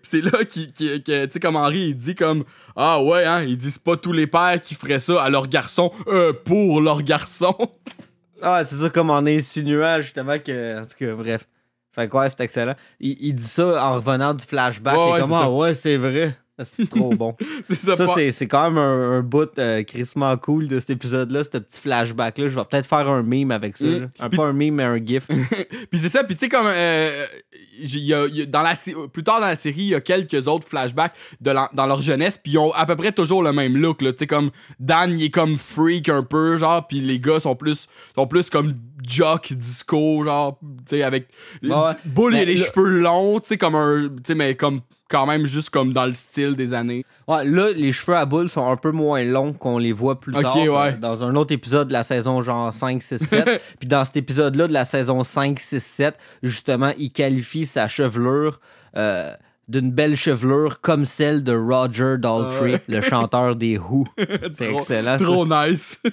c'est 0.02 0.20
là 0.20 0.44
qu'il- 0.44 0.72
que, 0.72 0.98
tu 0.98 1.32
sais, 1.32 1.40
comme 1.40 1.56
Henri, 1.56 1.88
il 1.88 1.94
dit 1.96 2.14
comme 2.14 2.44
Ah 2.76 3.02
ouais, 3.02 3.24
hein, 3.24 3.42
il 3.42 3.56
dit 3.56 3.70
c'est 3.70 3.82
pas 3.82 3.96
tous 3.96 4.12
les 4.12 4.26
pères 4.26 4.60
qui 4.60 4.74
feraient 4.74 5.00
ça 5.00 5.22
à 5.22 5.28
leur 5.30 5.48
garçon, 5.48 5.90
euh, 6.08 6.32
pour 6.32 6.80
leur 6.80 7.02
garçon. 7.02 7.54
Ah, 8.42 8.64
c'est 8.64 8.76
ça, 8.76 8.90
comme 8.90 9.10
en 9.10 9.24
insinuant 9.26 10.00
justement 10.00 10.38
que. 10.38 10.80
En 10.80 10.82
tout 10.82 10.96
cas, 10.98 11.14
bref. 11.14 11.48
Fait 11.92 12.08
quoi, 12.08 12.28
c'est 12.28 12.40
excellent. 12.40 12.74
Il, 13.00 13.16
il 13.20 13.34
dit 13.34 13.46
ça 13.46 13.86
en 13.86 13.94
revenant 13.94 14.34
du 14.34 14.44
flashback. 14.44 14.96
Ouais, 14.96 15.02
il 15.02 15.08
est 15.08 15.12
ouais, 15.12 15.20
comme, 15.20 15.30
c'est 15.30 15.36
ah 15.36 15.50
ouais, 15.50 15.74
c'est 15.74 15.96
vrai. 15.96 16.36
C'est 16.62 16.88
trop 16.88 17.10
bon. 17.14 17.36
c'est 17.68 17.78
ça, 17.78 17.96
Ça, 17.96 18.06
pas- 18.06 18.14
c'est, 18.30 18.46
quand 18.46 18.70
même 18.70 18.78
un, 18.78 19.18
un 19.18 19.22
bout 19.22 19.50
euh, 19.58 19.82
crissement 19.82 20.34
cool 20.38 20.68
de 20.68 20.80
cet 20.80 20.90
épisode-là, 20.90 21.44
ce 21.44 21.50
petit 21.58 21.80
flashback-là. 21.82 22.48
Je 22.48 22.54
vais 22.56 22.64
peut-être 22.64 22.86
faire 22.86 23.08
un 23.08 23.22
meme 23.22 23.50
avec 23.50 23.76
ça. 23.76 23.84
Mm. 23.84 24.08
Un, 24.18 24.28
Puis- 24.30 24.36
pas 24.38 24.46
un 24.46 24.52
meme, 24.52 24.74
mais 24.74 24.84
un 24.84 24.96
gif. 25.04 25.26
Puis 25.90 25.98
c'est 26.00 26.08
ça, 26.08 26.24
puis 26.24 26.34
tu 26.34 26.40
sais, 26.40 26.48
comme. 26.48 26.66
euh, 26.66 27.26
y 27.78 28.14
a- 28.14 28.26
il 28.26 28.36
y 28.36 28.42
a- 28.42 28.46
dans 28.46 28.62
la, 28.62 28.74
plus 29.12 29.22
tard 29.22 29.40
dans 29.40 29.46
la 29.46 29.56
série, 29.56 29.82
il 29.82 29.88
y 29.88 29.94
a 29.94 30.00
quelques 30.00 30.48
autres 30.48 30.66
flashbacks 30.66 31.14
de 31.40 31.50
la- 31.50 31.68
dans 31.74 31.86
leur 31.86 32.00
jeunesse, 32.00 32.38
puis 32.42 32.52
ils 32.52 32.58
ont 32.58 32.72
à 32.72 32.86
peu 32.86 32.96
près 32.96 33.12
toujours 33.12 33.42
le 33.42 33.52
même 33.52 33.76
look. 33.76 33.98
Tu 33.98 34.06
sais, 34.18 34.26
comme 34.26 34.50
Dan, 34.80 35.10
il 35.12 35.24
est 35.24 35.30
comme 35.30 35.58
freak 35.58 36.08
un 36.08 36.22
peu, 36.22 36.56
genre, 36.56 36.86
puis 36.86 37.00
les 37.00 37.20
gars 37.20 37.38
sont 37.40 37.54
plus, 37.54 37.86
sont 38.14 38.26
plus 38.26 38.48
comme 38.50 38.74
jock 39.06 39.52
disco, 39.52 40.24
genre, 40.24 40.58
tu 40.88 40.96
sais, 40.96 41.02
avec. 41.02 41.28
Ouais. 41.62 41.72
A 41.74 41.96
Mais 42.30 42.44
les 42.44 42.54
le- 42.54 42.64
cheveux 42.64 43.00
longs, 43.00 43.40
tu 43.40 43.48
sais, 43.48 43.58
comme 43.58 43.74
un. 43.74 44.08
Tu 44.08 44.22
sais, 44.28 44.34
mais 44.34 44.54
comme. 44.54 44.80
Quand 45.08 45.24
même, 45.26 45.46
juste 45.46 45.70
comme 45.70 45.92
dans 45.92 46.06
le 46.06 46.14
style 46.14 46.56
des 46.56 46.74
années. 46.74 47.04
Ouais, 47.28 47.44
là, 47.44 47.70
les 47.74 47.92
cheveux 47.92 48.16
à 48.16 48.24
boule 48.26 48.48
sont 48.50 48.66
un 48.68 48.76
peu 48.76 48.90
moins 48.90 49.22
longs 49.22 49.52
qu'on 49.52 49.78
les 49.78 49.92
voit 49.92 50.18
plus 50.20 50.32
tard. 50.32 50.56
ouais. 50.56 50.94
Dans 50.96 51.22
un 51.22 51.36
autre 51.36 51.52
épisode 51.54 51.86
de 51.88 51.92
la 51.92 52.02
saison 52.02 52.42
genre 52.42 52.72
5, 52.72 53.00
6, 53.02 53.18
7. 53.18 53.62
Puis 53.78 53.88
dans 53.88 54.04
cet 54.04 54.16
épisode-là 54.16 54.66
de 54.66 54.72
la 54.72 54.84
saison 54.84 55.22
5, 55.22 55.60
6, 55.60 55.80
7, 55.80 56.16
justement, 56.42 56.90
il 56.98 57.12
qualifie 57.12 57.66
sa 57.66 57.86
chevelure 57.86 58.58
euh, 58.96 59.32
d'une 59.68 59.92
belle 59.92 60.16
chevelure 60.16 60.80
comme 60.80 61.04
celle 61.06 61.44
de 61.44 61.54
Roger 61.56 62.16
Daltrey, 62.18 62.74
Ah 62.76 62.82
le 62.88 63.00
chanteur 63.00 63.54
des 63.54 63.78
Who. 63.78 64.06
C'est 64.56 64.68
Trop- 64.68 64.78
excellent. 64.78 65.18
ça. 65.18 65.24
Trop 65.24 65.46
nice. 65.46 66.00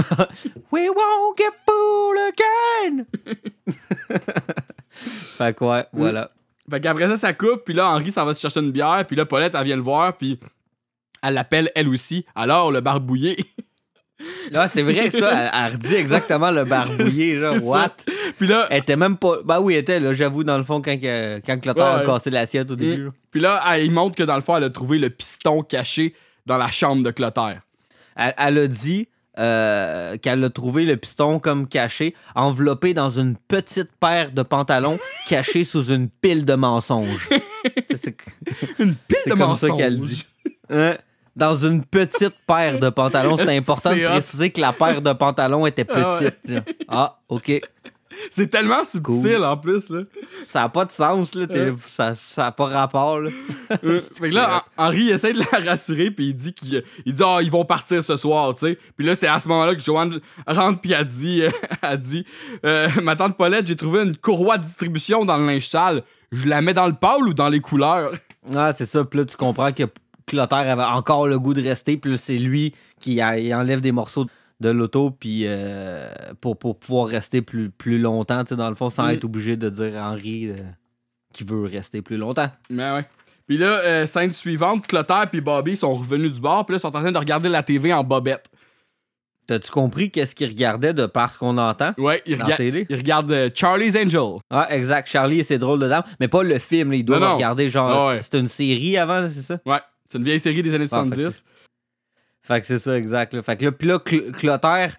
We 0.72 0.88
won't 0.88 1.36
get 1.38 1.52
fooled 1.66 2.18
again! 2.32 3.06
fait 4.90 5.56
que 5.56 5.64
ouais, 5.64 5.84
voilà. 5.92 6.30
Fait 6.70 6.80
qu'après 6.80 7.08
ça, 7.08 7.16
ça 7.16 7.32
coupe, 7.32 7.64
puis 7.64 7.74
là, 7.74 7.88
Henri 7.88 8.10
s'en 8.12 8.24
va 8.24 8.34
se 8.34 8.40
chercher 8.40 8.60
une 8.60 8.70
bière, 8.70 9.04
puis 9.06 9.16
là, 9.16 9.26
Paulette, 9.26 9.54
elle 9.54 9.64
vient 9.64 9.76
le 9.76 9.82
voir, 9.82 10.16
puis 10.16 10.38
elle 11.22 11.34
l'appelle 11.34 11.70
elle 11.74 11.88
aussi. 11.88 12.24
Alors, 12.34 12.70
le 12.70 12.80
barbouillé. 12.80 13.36
Là, 14.52 14.68
c'est 14.72 14.82
vrai 14.82 15.08
que 15.08 15.18
ça, 15.18 15.50
elle, 15.52 15.72
redit 15.72 15.94
exactement 15.96 16.50
le 16.50 16.64
barbouillé, 16.64 17.40
ça. 17.40 17.54
what? 17.54 17.96
Puis 18.38 18.46
là, 18.46 18.66
Elle 18.70 18.78
était 18.78 18.96
même 18.96 19.16
pas. 19.16 19.38
Bah 19.44 19.60
oui, 19.60 19.74
elle 19.74 19.80
était, 19.80 19.98
là, 20.00 20.12
j'avoue, 20.12 20.44
dans 20.44 20.58
le 20.58 20.64
fond, 20.64 20.80
quand, 20.80 20.98
que- 21.00 21.40
quand 21.44 21.58
Clotaire 21.58 21.94
Ouais. 21.96 22.02
a 22.02 22.06
cassé 22.06 22.30
l'assiette 22.30 22.70
au 22.70 22.76
début. 22.76 23.02
Mm. 23.02 23.06
là. 23.06 23.10
Puis 23.30 23.40
là, 23.40 23.62
elle, 23.68 23.84
il 23.84 23.90
montre 23.90 24.14
que 24.16 24.22
dans 24.22 24.36
le 24.36 24.42
fond, 24.42 24.56
elle 24.56 24.64
a 24.64 24.70
trouvé 24.70 24.98
le 24.98 25.10
piston 25.10 25.62
caché 25.62 26.14
dans 26.46 26.56
la 26.58 26.68
chambre 26.68 27.02
de 27.02 27.10
Clotaire. 27.10 27.62
Elle, 28.16 28.34
elle 28.38 28.58
a 28.58 28.66
dit 28.68 29.08
euh, 29.40 30.16
qu'elle 30.18 30.44
a 30.44 30.50
trouvé 30.50 30.84
le 30.84 30.96
piston 30.96 31.38
comme 31.38 31.66
caché, 31.66 32.14
enveloppé 32.34 32.94
dans 32.94 33.10
une 33.10 33.36
petite 33.36 33.90
paire 33.98 34.30
de 34.32 34.42
pantalons 34.42 34.98
cachés 35.28 35.64
sous 35.64 35.90
une 35.90 36.08
pile 36.08 36.44
de 36.44 36.54
mensonges. 36.54 37.28
C'est- 37.94 38.16
Une 38.78 38.94
pile 38.94 39.18
de 39.26 39.34
comme 39.34 39.56
ça 39.56 39.68
qu'elle 39.70 39.98
dit. 39.98 40.26
Hein? 40.68 40.94
Dans 41.36 41.54
une 41.54 41.84
petite 41.84 42.34
paire 42.46 42.78
de 42.78 42.90
pantalons. 42.90 43.36
C'est 43.36 43.56
important 43.56 43.94
de 43.94 44.04
préciser 44.06 44.50
que 44.50 44.60
la 44.60 44.72
paire 44.72 45.00
de 45.00 45.12
pantalons 45.12 45.66
était 45.66 45.86
Ah 45.88 46.18
ouais. 46.20 46.30
petite. 46.30 46.64
Ah, 46.88 47.18
OK. 47.28 47.60
C'est 48.30 48.48
tellement 48.48 48.84
subtil 48.84 49.38
en 49.44 49.56
plus, 49.56 49.88
là. 49.88 50.00
Ça 50.42 50.60
n'a 50.62 50.68
pas 50.68 50.84
de 50.84 50.90
sens, 50.90 51.34
là. 51.34 51.46
t'es- 51.46 51.72
Ça 51.88 52.14
n'a 52.36 52.52
pas 52.52 52.66
rapport, 52.66 53.20
là. 53.20 53.30
Euh, 53.84 53.98
fait 54.16 54.30
que 54.30 54.34
là, 54.34 54.64
Hen- 54.78 54.84
Henri 54.86 55.10
essaie 55.10 55.32
de 55.32 55.38
la 55.38 55.70
rassurer, 55.70 56.10
puis 56.10 56.28
il 56.28 56.34
dit 56.34 56.52
qu'ils 56.52 56.82
il 57.06 57.14
dit, 57.14 57.22
ah, 57.24 57.38
ils 57.42 57.50
vont 57.50 57.64
partir 57.64 58.02
ce 58.02 58.16
soir, 58.16 58.52
tu 58.54 58.66
sais. 58.66 58.78
Puis 58.96 59.06
là, 59.06 59.14
c'est 59.14 59.26
à 59.28 59.38
ce 59.38 59.48
moment-là 59.48 59.74
que 59.74 59.80
Joanne 59.82 60.20
rentre, 60.46 60.80
puis 60.80 60.92
elle 60.92 61.04
dit, 61.06 61.42
euh, 61.42 61.50
elle 61.82 61.98
dit 61.98 62.24
euh, 62.64 62.88
Ma 63.02 63.16
tante 63.16 63.36
Paulette, 63.36 63.66
j'ai 63.66 63.76
trouvé 63.76 64.02
une 64.02 64.16
courroie 64.16 64.58
de 64.58 64.62
distribution 64.64 65.24
dans 65.24 65.36
le 65.36 65.46
linge 65.46 65.66
sale. 65.68 66.02
Je 66.32 66.48
la 66.48 66.60
mets 66.62 66.74
dans 66.74 66.86
le 66.86 66.94
pâle 66.94 67.22
ou 67.28 67.34
dans 67.34 67.48
les 67.48 67.60
couleurs? 67.60 68.12
Ah, 68.54 68.72
c'est 68.76 68.86
ça. 68.86 69.04
Puis 69.04 69.18
là, 69.20 69.24
tu 69.24 69.36
comprends 69.36 69.72
que 69.72 69.82
Clotaire 70.26 70.58
avait 70.70 70.82
encore 70.84 71.26
le 71.26 71.38
goût 71.40 71.54
de 71.54 71.62
rester. 71.62 71.96
Puis 71.96 72.16
c'est 72.18 72.38
lui 72.38 72.72
qui 73.00 73.20
enlève 73.22 73.80
des 73.80 73.90
morceaux 73.92 74.24
de 74.24 74.30
l'auto 74.68 75.10
puis 75.10 75.44
euh, 75.46 76.10
pour, 76.42 76.58
pour 76.58 76.78
pouvoir 76.78 77.06
rester 77.08 77.40
plus, 77.40 77.70
plus 77.70 77.98
longtemps, 77.98 78.44
tu 78.44 78.50
sais, 78.50 78.56
dans 78.56 78.68
le 78.68 78.74
fond, 78.76 78.90
sans 78.90 79.06
Mm. 79.06 79.10
être 79.12 79.24
obligé 79.24 79.56
de 79.56 79.70
dire 79.70 79.96
à 80.02 80.10
Henri 80.12 80.50
euh, 80.50 80.56
qu'il 81.32 81.46
veut 81.46 81.62
rester 81.64 82.02
plus 82.02 82.18
longtemps. 82.18 82.50
Mais 82.68 82.92
ouais. 82.92 83.06
Puis 83.46 83.56
là, 83.58 83.80
euh, 83.80 84.06
scène 84.06 84.32
suivante, 84.32 84.86
Clotaire 84.86 85.28
puis 85.30 85.40
Bobby 85.40 85.76
sont 85.76 85.94
revenus 85.94 86.30
du 86.32 86.40
bar, 86.40 86.66
puis 86.66 86.74
là, 86.74 86.76
ils 86.76 86.80
sont 86.80 86.88
en 86.94 87.00
train 87.00 87.10
de 87.10 87.18
regarder 87.18 87.48
la 87.48 87.62
TV 87.62 87.92
en 87.92 88.04
bobette. 88.04 88.46
T'as-tu 89.46 89.72
compris 89.72 90.12
qu'est-ce 90.12 90.36
qu'il 90.36 90.46
regardait 90.48 90.94
de 90.94 91.06
par 91.06 91.32
ce 91.32 91.38
qu'on 91.38 91.58
entend? 91.58 91.92
Ouais, 91.98 92.22
ils, 92.24 92.40
regardent 92.40 93.32
euh, 93.32 93.50
Charlie's 93.52 93.96
Angel. 93.96 94.38
Ah, 94.48 94.68
exact. 94.70 95.08
Charlie 95.08 95.40
et 95.40 95.42
ses 95.42 95.58
drôles 95.58 95.80
de 95.80 95.88
dames. 95.88 96.04
Mais 96.20 96.28
pas 96.28 96.44
le 96.44 96.56
film, 96.60 96.92
là, 96.92 96.96
ils 96.98 97.02
doivent 97.04 97.20
Non, 97.20 97.30
non. 97.30 97.34
regarder 97.34 97.68
genre. 97.68 97.90
Ah 97.90 98.08
ouais. 98.14 98.22
C'était 98.22 98.38
une 98.38 98.46
série 98.46 98.96
avant, 98.96 99.28
c'est 99.28 99.42
ça? 99.42 99.58
Ouais, 99.66 99.80
c'est 100.08 100.18
une 100.18 100.24
vieille 100.24 100.38
série 100.38 100.62
des 100.62 100.72
années 100.72 100.86
Ah, 100.92 101.02
fait 101.02 101.10
que 101.10 101.16
70. 101.16 101.44
Fait 102.50 102.60
que 102.60 102.66
c'est 102.66 102.78
ça, 102.80 102.96
exact. 102.98 103.32
là. 103.34 103.42
Fait 103.42 103.56
que 103.56 103.66
là, 103.66 103.72
puis 103.72 103.86
là, 103.86 103.98
Cl- 103.98 104.32
Clotaire, 104.32 104.96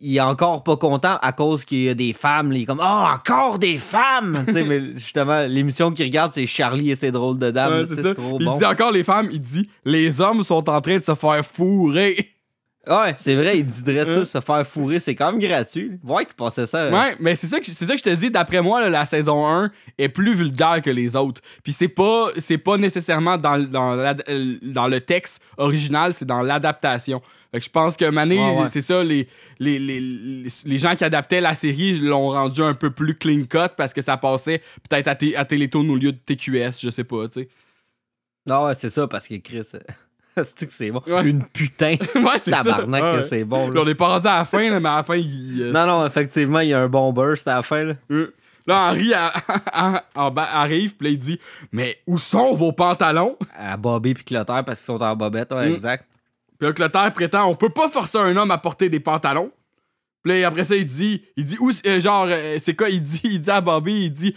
il 0.00 0.16
est 0.16 0.20
encore 0.20 0.64
pas 0.64 0.76
content 0.76 1.16
à 1.20 1.32
cause 1.32 1.64
qu'il 1.64 1.82
y 1.82 1.88
a 1.88 1.94
des 1.94 2.12
femmes. 2.12 2.50
là. 2.50 2.56
Il 2.58 2.62
est 2.62 2.66
comme, 2.66 2.80
oh, 2.82 3.04
encore 3.14 3.58
des 3.58 3.76
femmes! 3.78 4.44
Tu 4.46 4.52
sais, 4.54 4.64
mais 4.64 4.80
justement, 4.94 5.46
l'émission 5.46 5.90
qu'il 5.90 6.06
regarde, 6.06 6.32
c'est 6.34 6.46
Charlie 6.46 6.90
et 6.90 6.96
ses 6.96 7.10
drôles 7.10 7.38
de 7.38 7.50
dames. 7.50 7.72
Ouais, 7.82 7.86
c'est 7.94 8.14
trop 8.14 8.38
il 8.40 8.44
bon. 8.46 8.56
dit 8.58 8.64
encore 8.64 8.90
les 8.90 9.04
femmes, 9.04 9.28
il 9.32 9.40
dit 9.40 9.68
les 9.84 10.20
hommes 10.20 10.42
sont 10.44 10.68
en 10.70 10.80
train 10.80 10.98
de 10.98 11.04
se 11.04 11.14
faire 11.14 11.44
fourrer. 11.44 12.33
Ouais, 12.88 13.14
c'est 13.16 13.34
vrai, 13.34 13.58
il 13.58 13.66
dirait 13.66 14.04
ça, 14.04 14.24
se 14.24 14.40
faire 14.44 14.66
fourrer, 14.66 15.00
c'est 15.00 15.14
quand 15.14 15.32
même 15.32 15.40
gratuit. 15.40 15.92
Ouais, 16.04 16.24
qu'il 16.26 16.34
passait 16.34 16.66
ça. 16.66 16.78
euh, 16.78 16.90
Ouais, 16.92 17.16
mais 17.20 17.34
c'est 17.34 17.46
ça 17.46 17.58
que 17.60 17.66
c'est 17.66 17.84
ça 17.84 17.92
que 17.94 17.98
je 17.98 18.04
te 18.04 18.14
dis 18.14 18.30
d'après 18.30 18.60
moi 18.62 18.80
là, 18.80 18.90
la 18.90 19.06
saison 19.06 19.46
1 19.46 19.70
est 19.98 20.08
plus 20.08 20.34
vulgaire 20.34 20.82
que 20.82 20.90
les 20.90 21.16
autres. 21.16 21.40
Puis 21.62 21.72
c'est 21.72 21.88
pas 21.88 22.28
c'est 22.38 22.58
pas 22.58 22.76
nécessairement 22.76 23.38
dans 23.38 23.58
dans, 23.58 23.96
euh, 23.98 24.58
dans 24.62 24.86
le 24.88 25.00
texte 25.00 25.42
original, 25.56 26.12
c'est 26.12 26.26
dans 26.26 26.42
l'adaptation. 26.42 27.22
Fait 27.52 27.60
que 27.60 27.64
je 27.66 27.70
pense 27.70 27.96
que 27.96 28.04
Mané, 28.10 28.38
Ouais, 28.38 28.62
ouais. 28.62 28.68
c'est 28.68 28.80
ça 28.80 29.02
les 29.04 29.28
les, 29.60 29.78
les, 29.78 30.00
les 30.00 30.48
les 30.64 30.78
gens 30.78 30.96
qui 30.96 31.04
adaptaient 31.04 31.40
la 31.40 31.54
série 31.54 31.98
l'ont 32.00 32.30
rendu 32.30 32.60
un 32.62 32.74
peu 32.74 32.90
plus 32.90 33.14
clean 33.16 33.44
cut 33.48 33.72
parce 33.76 33.94
que 33.94 34.02
ça 34.02 34.16
passait 34.16 34.60
peut-être 34.88 35.08
à, 35.08 35.16
à 35.40 35.44
Télétoon 35.44 35.88
au 35.88 35.96
lieu 35.96 36.12
de 36.12 36.18
TQS, 36.18 36.80
je 36.82 36.90
sais 36.90 37.04
pas, 37.04 37.28
tu 37.28 37.40
sais. 37.42 37.48
Ah 38.50 38.64
ouais, 38.64 38.74
c'est 38.74 38.90
ça, 38.90 39.06
parce 39.08 39.26
que 39.28 39.36
Chris. 39.36 39.62
c'est 40.56 40.66
que 40.66 40.72
c'est 40.72 40.90
bon? 40.90 41.02
Ouais. 41.06 41.24
Une 41.28 41.44
putain. 41.44 41.96
Ouais, 42.14 42.38
c'est 42.38 42.50
ça. 42.50 42.62
Tabarnak 42.62 43.02
Ouais. 43.02 43.26
c'est 43.28 43.44
bon. 43.44 43.70
Là. 43.70 43.82
on 43.82 43.86
est 43.88 43.94
pas 43.94 44.08
rendu 44.08 44.26
à 44.28 44.38
la 44.38 44.44
fin, 44.44 44.68
là, 44.70 44.80
mais 44.80 44.88
à 44.88 44.96
la 44.96 45.02
fin, 45.02 45.16
il. 45.16 45.62
euh, 45.62 45.72
Non, 45.72 45.86
non, 45.86 46.06
effectivement, 46.06 46.60
il 46.60 46.68
y 46.68 46.74
a 46.74 46.80
un 46.80 46.88
bon 46.88 47.12
burst 47.12 47.46
à 47.48 47.56
la 47.56 47.62
fin. 47.62 47.84
Là. 47.84 47.94
euh, 48.10 48.34
Là, 48.66 48.90
Henri 48.90 49.12
en 50.14 50.30
bas 50.30 50.48
arrive, 50.52 50.96
puis 50.96 51.06
là, 51.08 51.12
il 51.12 51.18
dit 51.18 51.38
Mais 51.72 51.98
où 52.06 52.16
sont 52.16 52.54
vos 52.54 52.72
pantalons 52.72 53.36
À 53.58 53.76
Bobby 53.76 54.14
puis 54.14 54.24
Clotaire 54.24 54.64
parce 54.64 54.78
qu'ils 54.80 54.86
sont 54.86 55.02
en 55.02 55.14
bobette, 55.16 55.52
ouais, 55.52 55.68
Mm. 55.68 55.74
exact. 55.74 56.08
Puis 56.58 56.68
là, 56.68 56.72
Clotaire 56.72 57.12
prétend 57.12 57.46
On 57.50 57.54
peut 57.56 57.68
pas 57.68 57.88
forcer 57.88 58.16
un 58.18 58.34
homme 58.36 58.50
à 58.50 58.58
porter 58.58 58.88
des 58.88 59.00
pantalons. 59.00 59.50
Puis 60.22 60.40
là, 60.40 60.48
après 60.48 60.64
ça, 60.64 60.76
il 60.76 60.86
dit 60.86 61.22
Il 61.36 61.44
dit 61.44 61.56
où, 61.60 61.70
euh, 61.86 62.00
Genre, 62.00 62.26
euh, 62.30 62.56
c'est 62.58 62.74
quoi 62.74 62.88
Il 62.88 63.02
dit 63.02 63.20
Il 63.24 63.40
dit 63.40 63.50
à 63.50 63.60
Bobby 63.60 64.06
Il 64.06 64.10
dit 64.12 64.34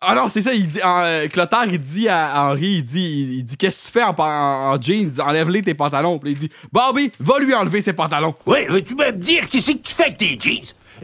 Ah 0.00 0.14
non, 0.14 0.28
c'est 0.28 0.42
ça, 0.42 0.52
il 0.52 0.68
dit, 0.68 0.78
euh, 0.84 1.26
Clotaire, 1.26 1.64
il 1.66 1.80
dit 1.80 2.08
à 2.08 2.44
Henri, 2.44 2.76
il 2.76 2.84
dit, 2.84 3.00
il, 3.00 3.32
il 3.38 3.44
dit, 3.44 3.56
qu'est-ce 3.56 3.78
que 3.78 3.86
tu 3.86 3.90
fais 3.92 4.04
en, 4.04 4.14
en- 4.16 4.74
en 4.74 4.80
jeans? 4.80 5.10
Enlève-les 5.20 5.62
tes 5.62 5.74
pantalons. 5.74 6.20
Puis 6.20 6.32
il 6.32 6.38
dit, 6.38 6.50
Bobby, 6.70 7.10
va 7.18 7.38
lui 7.40 7.52
enlever 7.52 7.80
ses 7.80 7.92
pantalons. 7.92 8.34
Oui, 8.46 8.58
veux-tu 8.68 8.94
me 8.94 9.10
dire 9.10 9.48
qu'est-ce 9.48 9.72
que 9.72 9.78
tu 9.78 9.92
fais 9.94 10.04
avec 10.04 10.18
tes 10.18 10.38
jeans? 10.38 10.62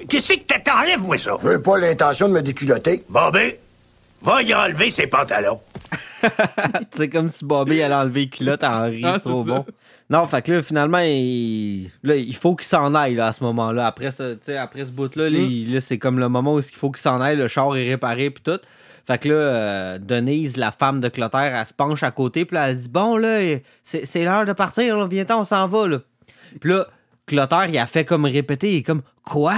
Qu'est-ce 0.09 0.35
que 0.35 0.59
t'enlèves, 0.63 1.01
moi, 1.01 1.19
ça? 1.19 1.33
Je 1.43 1.49
n'ai 1.49 1.59
pas 1.59 1.77
l'intention 1.79 2.29
de 2.29 2.35
me 2.35 2.43
déculotter. 2.43 3.03
Bon, 3.09 3.31
ben, 3.31 3.53
va 4.23 4.43
y 4.43 4.55
enlever 4.55 4.93
ses 4.93 5.09
pantalons. 5.09 5.61
C'est 6.97 7.09
comme 7.09 7.29
si 7.29 7.45
Bobby 7.45 7.83
allait 7.83 7.95
enlever 7.95 8.21
les 8.21 8.29
culottes 8.29 8.63
à 8.65 8.79
Henri, 8.87 9.03
Ah, 9.05 9.15
c'est 9.17 9.29
trop 9.29 9.45
ça. 9.45 9.51
bon. 9.51 9.67
Non, 10.11 10.27
fait 10.29 10.43
que 10.43 10.53
là, 10.53 10.63
finalement, 10.63 10.99
il, 11.01 11.91
là, 12.03 12.15
il 12.15 12.35
faut 12.37 12.55
qu'il 12.57 12.67
s'en 12.67 12.95
aille 12.95 13.15
là, 13.15 13.27
à 13.29 13.33
ce 13.33 13.43
moment-là. 13.45 13.87
Après 13.87 14.11
ce, 14.11 14.35
tu 14.35 14.39
sais, 14.45 14.57
après 14.57 14.81
ce 14.81 14.91
bout-là, 14.91 15.29
là, 15.31 15.39
Mm. 15.39 15.73
là, 15.75 15.81
c'est 15.81 15.99
comme 15.99 16.19
le 16.19 16.29
moment 16.29 16.55
où 16.55 16.61
il 16.61 16.65
faut 16.77 16.91
qu'il 16.91 17.03
s'en 17.03 17.21
aille. 17.21 17.37
Le 17.37 17.49
char 17.49 17.75
est 17.77 17.89
réparé, 17.89 18.31
puis 18.31 18.43
tout. 18.43 18.61
Fait 19.07 19.19
que 19.19 19.29
là, 19.29 19.35
euh, 19.35 19.99
Denise, 19.99 20.57
la 20.57 20.71
femme 20.71 21.01
de 21.01 21.09
Clotaire, 21.09 21.55
elle 21.55 21.67
se 21.67 21.75
penche 21.75 22.03
à 22.03 22.11
côté, 22.11 22.45
puis 22.45 22.55
là, 22.55 22.71
elle 22.71 22.79
dit 22.79 22.89
Bon, 22.89 23.17
là, 23.17 23.39
c'est 23.83 24.25
l'heure 24.25 24.47
de 24.47 24.53
partir, 24.53 24.97
là, 24.97 25.07
viens-t'en, 25.07 25.41
on 25.41 25.45
s'en 25.45 25.69
va. 25.69 25.87
Là. 25.87 25.99
Puis 26.61 26.71
là, 26.71 26.87
Clotaire, 27.27 27.67
il 27.69 27.79
a 27.79 27.87
fait 27.87 28.05
comme 28.05 28.25
répéter, 28.25 28.73
il 28.73 28.77
est 28.79 28.83
comme 28.83 29.03
Quoi? 29.25 29.57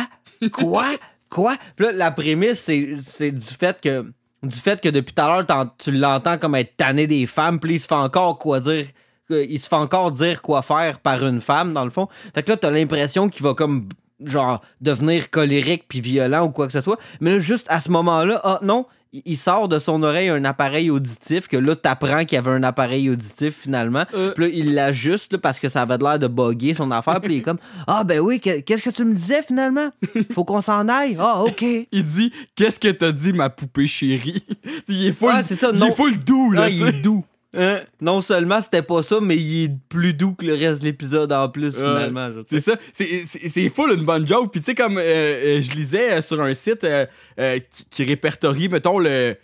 Quoi? 0.52 0.86
Quoi? 1.30 1.56
Puis 1.74 1.86
là, 1.86 1.92
la 1.92 2.10
prémisse, 2.10 2.60
c'est 3.00 3.30
du 3.30 3.46
fait 3.46 3.80
que. 3.80 4.12
Du 4.42 4.56
fait 4.56 4.80
que 4.80 4.88
depuis 4.88 5.12
tout 5.12 5.22
à 5.22 5.42
l'heure, 5.42 5.74
tu 5.78 5.90
l'entends 5.90 6.38
comme 6.38 6.54
être 6.54 6.76
tanné 6.76 7.06
des 7.06 7.26
femmes, 7.26 7.58
puis 7.58 7.74
il 7.74 7.80
se 7.80 7.86
fait 7.86 7.94
encore 7.94 8.38
quoi 8.38 8.60
dire. 8.60 8.86
Il 9.30 9.58
se 9.58 9.68
fait 9.68 9.76
encore 9.76 10.12
dire 10.12 10.40
quoi 10.40 10.62
faire 10.62 11.00
par 11.00 11.26
une 11.26 11.40
femme, 11.40 11.72
dans 11.72 11.84
le 11.84 11.90
fond. 11.90 12.06
Fait 12.32 12.44
que 12.44 12.52
là, 12.52 12.56
t'as 12.56 12.70
l'impression 12.70 13.28
qu'il 13.28 13.42
va 13.42 13.54
comme 13.54 13.88
genre 14.24 14.62
devenir 14.80 15.30
colérique 15.30 15.86
puis 15.88 16.00
violent 16.00 16.44
ou 16.46 16.50
quoi 16.50 16.66
que 16.66 16.72
ce 16.72 16.80
soit. 16.80 16.98
Mais 17.20 17.32
là, 17.32 17.38
juste 17.40 17.66
à 17.68 17.80
ce 17.80 17.90
moment-là, 17.90 18.40
ah 18.44 18.60
non, 18.62 18.86
il- 19.24 19.36
sort 19.36 19.68
de 19.68 19.78
son 19.78 20.02
oreille 20.02 20.28
un 20.28 20.44
appareil 20.44 20.90
auditif 20.90 21.46
que 21.48 21.56
là, 21.56 21.76
t'apprends 21.76 22.24
qu'il 22.24 22.34
y 22.34 22.38
avait 22.38 22.50
un 22.50 22.62
appareil 22.62 23.08
auditif 23.10 23.56
finalement. 23.62 24.04
Euh. 24.14 24.32
Puis 24.34 24.44
là, 24.44 24.50
il 24.52 24.74
l'ajuste 24.74 25.32
là, 25.34 25.38
parce 25.38 25.58
que 25.60 25.68
ça 25.68 25.82
avait 25.82 25.98
l'air 25.98 26.18
de 26.18 26.26
bugger 26.26 26.74
son 26.74 26.90
affaire. 26.90 27.20
Puis 27.20 27.34
il 27.34 27.38
est 27.38 27.42
comme 27.42 27.58
Ah 27.86 28.04
ben 28.04 28.20
oui, 28.20 28.40
que- 28.40 28.60
qu'est-ce 28.60 28.82
que 28.82 28.90
tu 28.90 29.04
me 29.04 29.14
disais 29.14 29.42
finalement? 29.42 29.88
Faut 30.32 30.44
qu'on 30.44 30.60
s'en 30.60 30.88
aille. 30.88 31.16
Ah, 31.18 31.42
ok. 31.42 31.62
Il 31.92 32.04
dit, 32.04 32.32
qu'est-ce 32.54 32.80
que 32.80 32.88
t'as 32.88 33.12
dit, 33.12 33.32
ma 33.32 33.48
poupée 33.50 33.86
chérie? 33.86 34.44
il 34.88 35.06
est 35.06 35.12
full, 35.12 35.32
Ouais, 35.32 35.42
c'est 35.46 35.56
ça, 35.56 35.70
il 35.72 35.78
non. 35.78 35.86
est 35.88 35.92
full 35.96 36.16
doux, 36.18 36.50
là, 36.50 36.62
Ah, 36.64 36.68
il 36.68 36.82
est 36.86 36.92
doux. 37.02 37.24
Hein? 37.56 37.80
Non 38.00 38.20
seulement 38.20 38.60
c'était 38.60 38.82
pas 38.82 39.02
ça, 39.02 39.18
mais 39.22 39.36
il 39.36 39.64
est 39.64 39.70
plus 39.88 40.12
doux 40.14 40.34
que 40.34 40.44
le 40.44 40.54
reste 40.54 40.80
de 40.80 40.84
l'épisode 40.86 41.32
en 41.32 41.48
plus, 41.48 41.74
finalement. 41.76 42.28
C'est 42.46 42.60
ça. 42.60 42.76
C'est- 42.92 43.68
full 43.70 43.92
une 43.92 44.04
bonne 44.04 44.26
joke. 44.26 44.52
Puis 44.52 44.60
tu 44.60 44.66
sais, 44.66 44.74
comme 44.74 44.98
euh, 44.98 45.02
euh, 45.02 45.60
je 45.60 45.72
lisais 45.72 46.12
euh, 46.12 46.20
sur 46.20 46.40
un 46.40 46.54
site 46.54 46.84
euh, 46.84 47.06
euh, 47.40 47.58
qui, 47.58 47.84
qui 47.90 48.04
répertorie, 48.04 48.68
mettons, 48.68 48.98
le. 48.98 49.36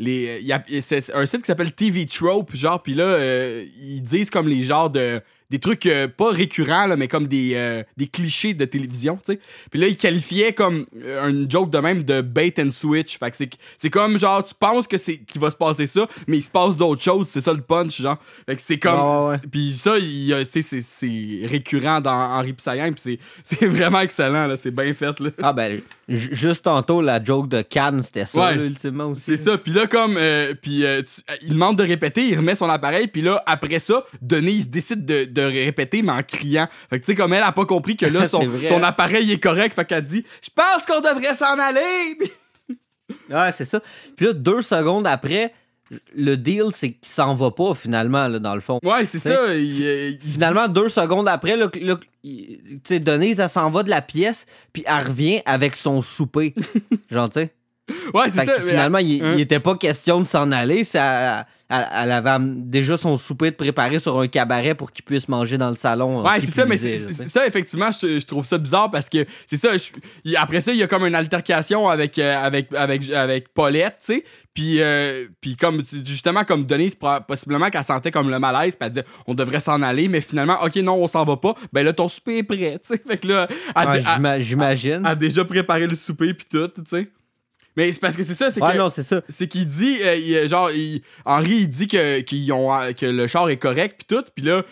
Les, 0.00 0.28
euh, 0.28 0.38
y 0.40 0.52
a- 0.52 0.62
c'est 0.80 1.12
un 1.12 1.26
site 1.26 1.40
qui 1.40 1.46
s'appelle 1.46 1.72
TV 1.72 2.06
Trope, 2.06 2.54
genre, 2.54 2.80
puis 2.80 2.94
là, 2.94 3.04
euh, 3.04 3.64
ils 3.82 4.00
disent 4.00 4.30
comme 4.30 4.46
les 4.48 4.62
genres 4.62 4.90
de. 4.90 5.20
Des 5.50 5.58
trucs 5.58 5.86
euh, 5.86 6.08
pas 6.08 6.28
récurrents, 6.30 6.86
là, 6.86 6.96
mais 6.96 7.08
comme 7.08 7.26
des, 7.26 7.52
euh, 7.54 7.82
des 7.96 8.06
clichés 8.06 8.52
de 8.52 8.66
télévision, 8.66 9.16
tu 9.16 9.32
sais. 9.32 9.40
Puis 9.70 9.80
là, 9.80 9.88
ils 9.88 9.96
qualifiaient 9.96 10.52
comme 10.52 10.84
euh, 11.02 11.26
une 11.28 11.50
joke 11.50 11.70
de 11.70 11.78
même 11.78 12.02
de 12.02 12.20
bait 12.20 12.52
and 12.58 12.70
switch. 12.70 13.18
Fait 13.18 13.30
que 13.30 13.36
c'est- 13.38 13.56
c'est 13.78 13.88
comme 13.88 14.18
genre, 14.18 14.44
tu 14.44 14.54
penses 14.54 14.86
que 14.86 14.98
c'est 14.98 15.16
qu'il 15.18 15.40
va 15.40 15.48
se 15.50 15.56
passer 15.56 15.86
ça, 15.86 16.06
mais 16.26 16.36
il 16.36 16.42
se 16.42 16.50
passe 16.50 16.76
d'autres 16.76 17.02
choses. 17.02 17.28
C'est 17.28 17.40
ça 17.40 17.54
le 17.54 17.62
punch, 17.62 18.00
genre. 18.00 18.18
Fait 18.46 18.56
que 18.56 18.62
c'est 18.62 18.78
comme. 18.78 19.30
Ouais. 19.30 19.38
Puis 19.50 19.72
ça, 19.72 19.96
il 19.98 20.44
c'est 20.44 20.60
c'est 20.62 21.40
récurrent 21.44 22.00
dans 22.02 22.10
Henri 22.12 22.52
Pissaillant, 22.52 22.92
puis 22.92 23.00
c'est- 23.02 23.18
c'est 23.42 23.66
vraiment 23.66 24.00
excellent, 24.00 24.46
là. 24.46 24.56
C'est 24.56 24.70
bien 24.70 24.92
fait, 24.92 25.18
là. 25.18 25.30
Ah 25.42 25.52
ben, 25.54 25.80
juste 26.08 26.64
tantôt, 26.64 27.00
la 27.02 27.22
joke 27.22 27.48
de 27.48 27.60
Cannes, 27.62 28.02
c'était 28.02 28.24
ça, 28.24 28.38
Ouais, 28.40 28.54
là, 28.56 28.64
ultimement 28.64 29.06
aussi. 29.06 29.22
C'est 29.22 29.36
ça. 29.36 29.58
Puis 29.58 29.72
là, 29.72 29.86
comme. 29.86 30.16
euh, 30.16 30.54
puis 30.60 30.84
euh, 30.86 31.02
tu- 31.02 31.20
euh, 31.30 31.36
il 31.42 31.50
demande 31.50 31.76
de 31.76 31.82
répéter, 31.82 32.26
il 32.28 32.36
remet 32.36 32.54
son 32.54 32.68
appareil, 32.70 33.08
puis 33.08 33.20
là, 33.20 33.42
après 33.46 33.78
ça, 33.78 34.04
Denise 34.22 34.70
décide 34.70 35.04
de, 35.04 35.24
de 35.24 35.42
répéter, 35.42 36.02
mais 36.02 36.12
en 36.12 36.22
criant. 36.22 36.68
Fait 36.90 36.98
que 36.98 37.04
tu 37.04 37.12
sais, 37.12 37.14
comme 37.14 37.32
elle 37.34 37.42
a 37.42 37.52
pas 37.52 37.66
compris 37.66 37.96
que 37.96 38.06
là, 38.06 38.24
son, 38.26 38.40
son 38.66 38.82
appareil 38.82 39.30
est 39.32 39.38
correct, 39.42 39.74
fait 39.74 39.84
qu'elle 39.84 40.04
dit 40.04 40.24
Je 40.42 40.50
pense 40.54 40.86
qu'on 40.86 41.00
devrait 41.00 41.34
s'en 41.34 41.58
aller. 41.58 42.16
Ouais, 43.30 43.50
c'est 43.56 43.64
ça. 43.64 43.80
Puis 44.16 44.26
là, 44.26 44.32
deux 44.32 44.60
secondes 44.62 45.06
après, 45.06 45.52
le 46.14 46.36
deal, 46.36 46.64
c'est 46.72 46.92
qu'il 46.92 47.08
s'en 47.08 47.34
va 47.34 47.50
pas, 47.50 47.74
finalement, 47.74 48.28
là, 48.28 48.38
dans 48.38 48.54
le 48.54 48.60
fond. 48.60 48.78
Ouais, 48.82 49.04
c'est 49.06 49.18
ça. 49.18 49.54
il, 49.54 49.84
euh, 49.86 50.10
il- 50.10 50.18
Finalement, 50.32 50.68
deux 50.68 50.88
secondes 50.88 51.28
après, 51.28 51.56
là, 51.56 51.68
là, 51.80 51.98
il- 52.24 52.58
tu 52.58 52.80
sais, 52.84 53.00
Denise, 53.00 53.40
elle 53.40 53.48
s'en 53.48 53.70
va 53.70 53.82
de 53.82 53.90
la 53.90 54.02
pièce, 54.02 54.46
puis 54.72 54.84
elle 54.86 55.06
revient 55.06 55.40
avec 55.46 55.76
son 55.76 56.02
souper. 56.02 56.54
Genre, 57.10 57.30
tu 57.30 57.40
sais. 57.40 57.52
Ouais, 58.12 58.28
c'est 58.28 58.44
ça. 58.44 58.52
mais- 58.62 58.68
finalement, 58.70 58.98
il, 58.98 59.22
hein? 59.24 59.32
il 59.34 59.40
était 59.40 59.60
pas 59.60 59.74
question 59.76 60.20
de 60.20 60.26
s'en 60.26 60.52
aller. 60.52 60.84
Ça, 60.84 61.46
elle, 61.70 62.12
avait 62.12 62.36
déjà 62.44 62.96
son 62.96 63.16
souper 63.18 63.50
de 63.50 63.56
préparé 63.56 63.98
sur 63.98 64.18
un 64.18 64.26
cabaret 64.28 64.74
pour 64.74 64.90
qu'il 64.92 65.04
puisse 65.04 65.28
manger 65.28 65.58
dans 65.58 65.70
le 65.70 65.76
salon. 65.76 66.20
euh, 66.20 66.22
Ouais, 66.28 66.40
c'est 66.40 66.50
ça, 66.50 66.64
mais 66.64 66.76
c'est 66.76 66.96
ça, 67.28 67.46
effectivement, 67.46 67.90
je, 67.90 68.18
je 68.20 68.26
trouve 68.26 68.44
ça 68.46 68.56
bizarre 68.58 68.90
parce 68.90 69.08
que 69.08 69.26
c'est 69.46 69.56
ça. 69.56 69.70
je- 69.76 70.34
après 70.36 70.60
ça, 70.60 70.72
il 70.72 70.78
y 70.78 70.82
a 70.82 70.86
comme 70.86 71.04
une 71.04 71.14
altercation 71.14 71.88
avec, 71.88 72.18
euh, 72.18 72.36
avec, 72.42 72.72
avec, 72.74 73.10
avec 73.10 73.52
Paulette, 73.52 73.96
tu 74.04 74.14
sais. 74.14 74.24
Puis, 74.54 74.80
euh, 74.82 75.26
puis 75.40 75.54
comme, 75.56 75.82
justement, 76.04 76.44
comme 76.44 76.64
Denise, 76.66 76.96
possiblement 77.28 77.70
qu'elle 77.70 77.84
sentait 77.84 78.10
comme 78.10 78.28
le 78.30 78.38
malaise, 78.40 78.74
puis 78.74 78.84
elle 78.86 78.90
disait, 78.90 79.04
on 79.26 79.34
devrait 79.34 79.60
s'en 79.60 79.82
aller, 79.82 80.08
mais 80.08 80.20
finalement, 80.20 80.58
OK, 80.64 80.74
non, 80.76 80.94
on 80.94 81.06
s'en 81.06 81.22
va 81.22 81.36
pas. 81.36 81.54
Ben 81.72 81.84
là, 81.84 81.92
ton 81.92 82.08
souper 82.08 82.38
est 82.38 82.42
prêt, 82.42 82.80
tu 82.82 82.88
sais. 82.96 83.02
Fait 83.06 83.18
que 83.18 83.28
là, 83.28 83.46
Ouais, 83.76 84.02
J'imagine. 84.40 85.02
elle 85.04 85.06
a 85.06 85.14
déjà 85.14 85.44
préparé 85.44 85.86
le 85.86 85.94
souper, 85.94 86.34
puis 86.34 86.46
tout, 86.50 86.66
tu 86.68 86.82
sais. 86.88 87.08
Mais 87.78 87.90
c'est 87.92 88.00
parce 88.00 88.16
que 88.16 88.22
c'est 88.22 88.34
ça, 88.34 88.50
c'est 88.50 88.60
Ouais, 88.62 88.72
que 88.74 88.78
non, 88.78 88.90
c'est 88.90 89.02
ça. 89.04 89.22
c'est 89.30 89.48
qu'il 89.48 89.66
dit 89.66 89.98
euh, 90.02 90.14
il- 90.16 90.48
genre 90.48 90.70
il- 90.70 91.00
Henri 91.24 91.54
il 91.60 91.68
dit 91.70 91.86
que 91.86 92.20
qu'ils 92.20 92.52
ont 92.52 92.74
euh, 92.74 92.92
que 92.92 93.06
le 93.06 93.26
char 93.26 93.48
est 93.48 93.56
correct 93.56 94.04
puis 94.06 94.16
tout 94.18 94.24
puis 94.34 94.44
là 94.44 94.62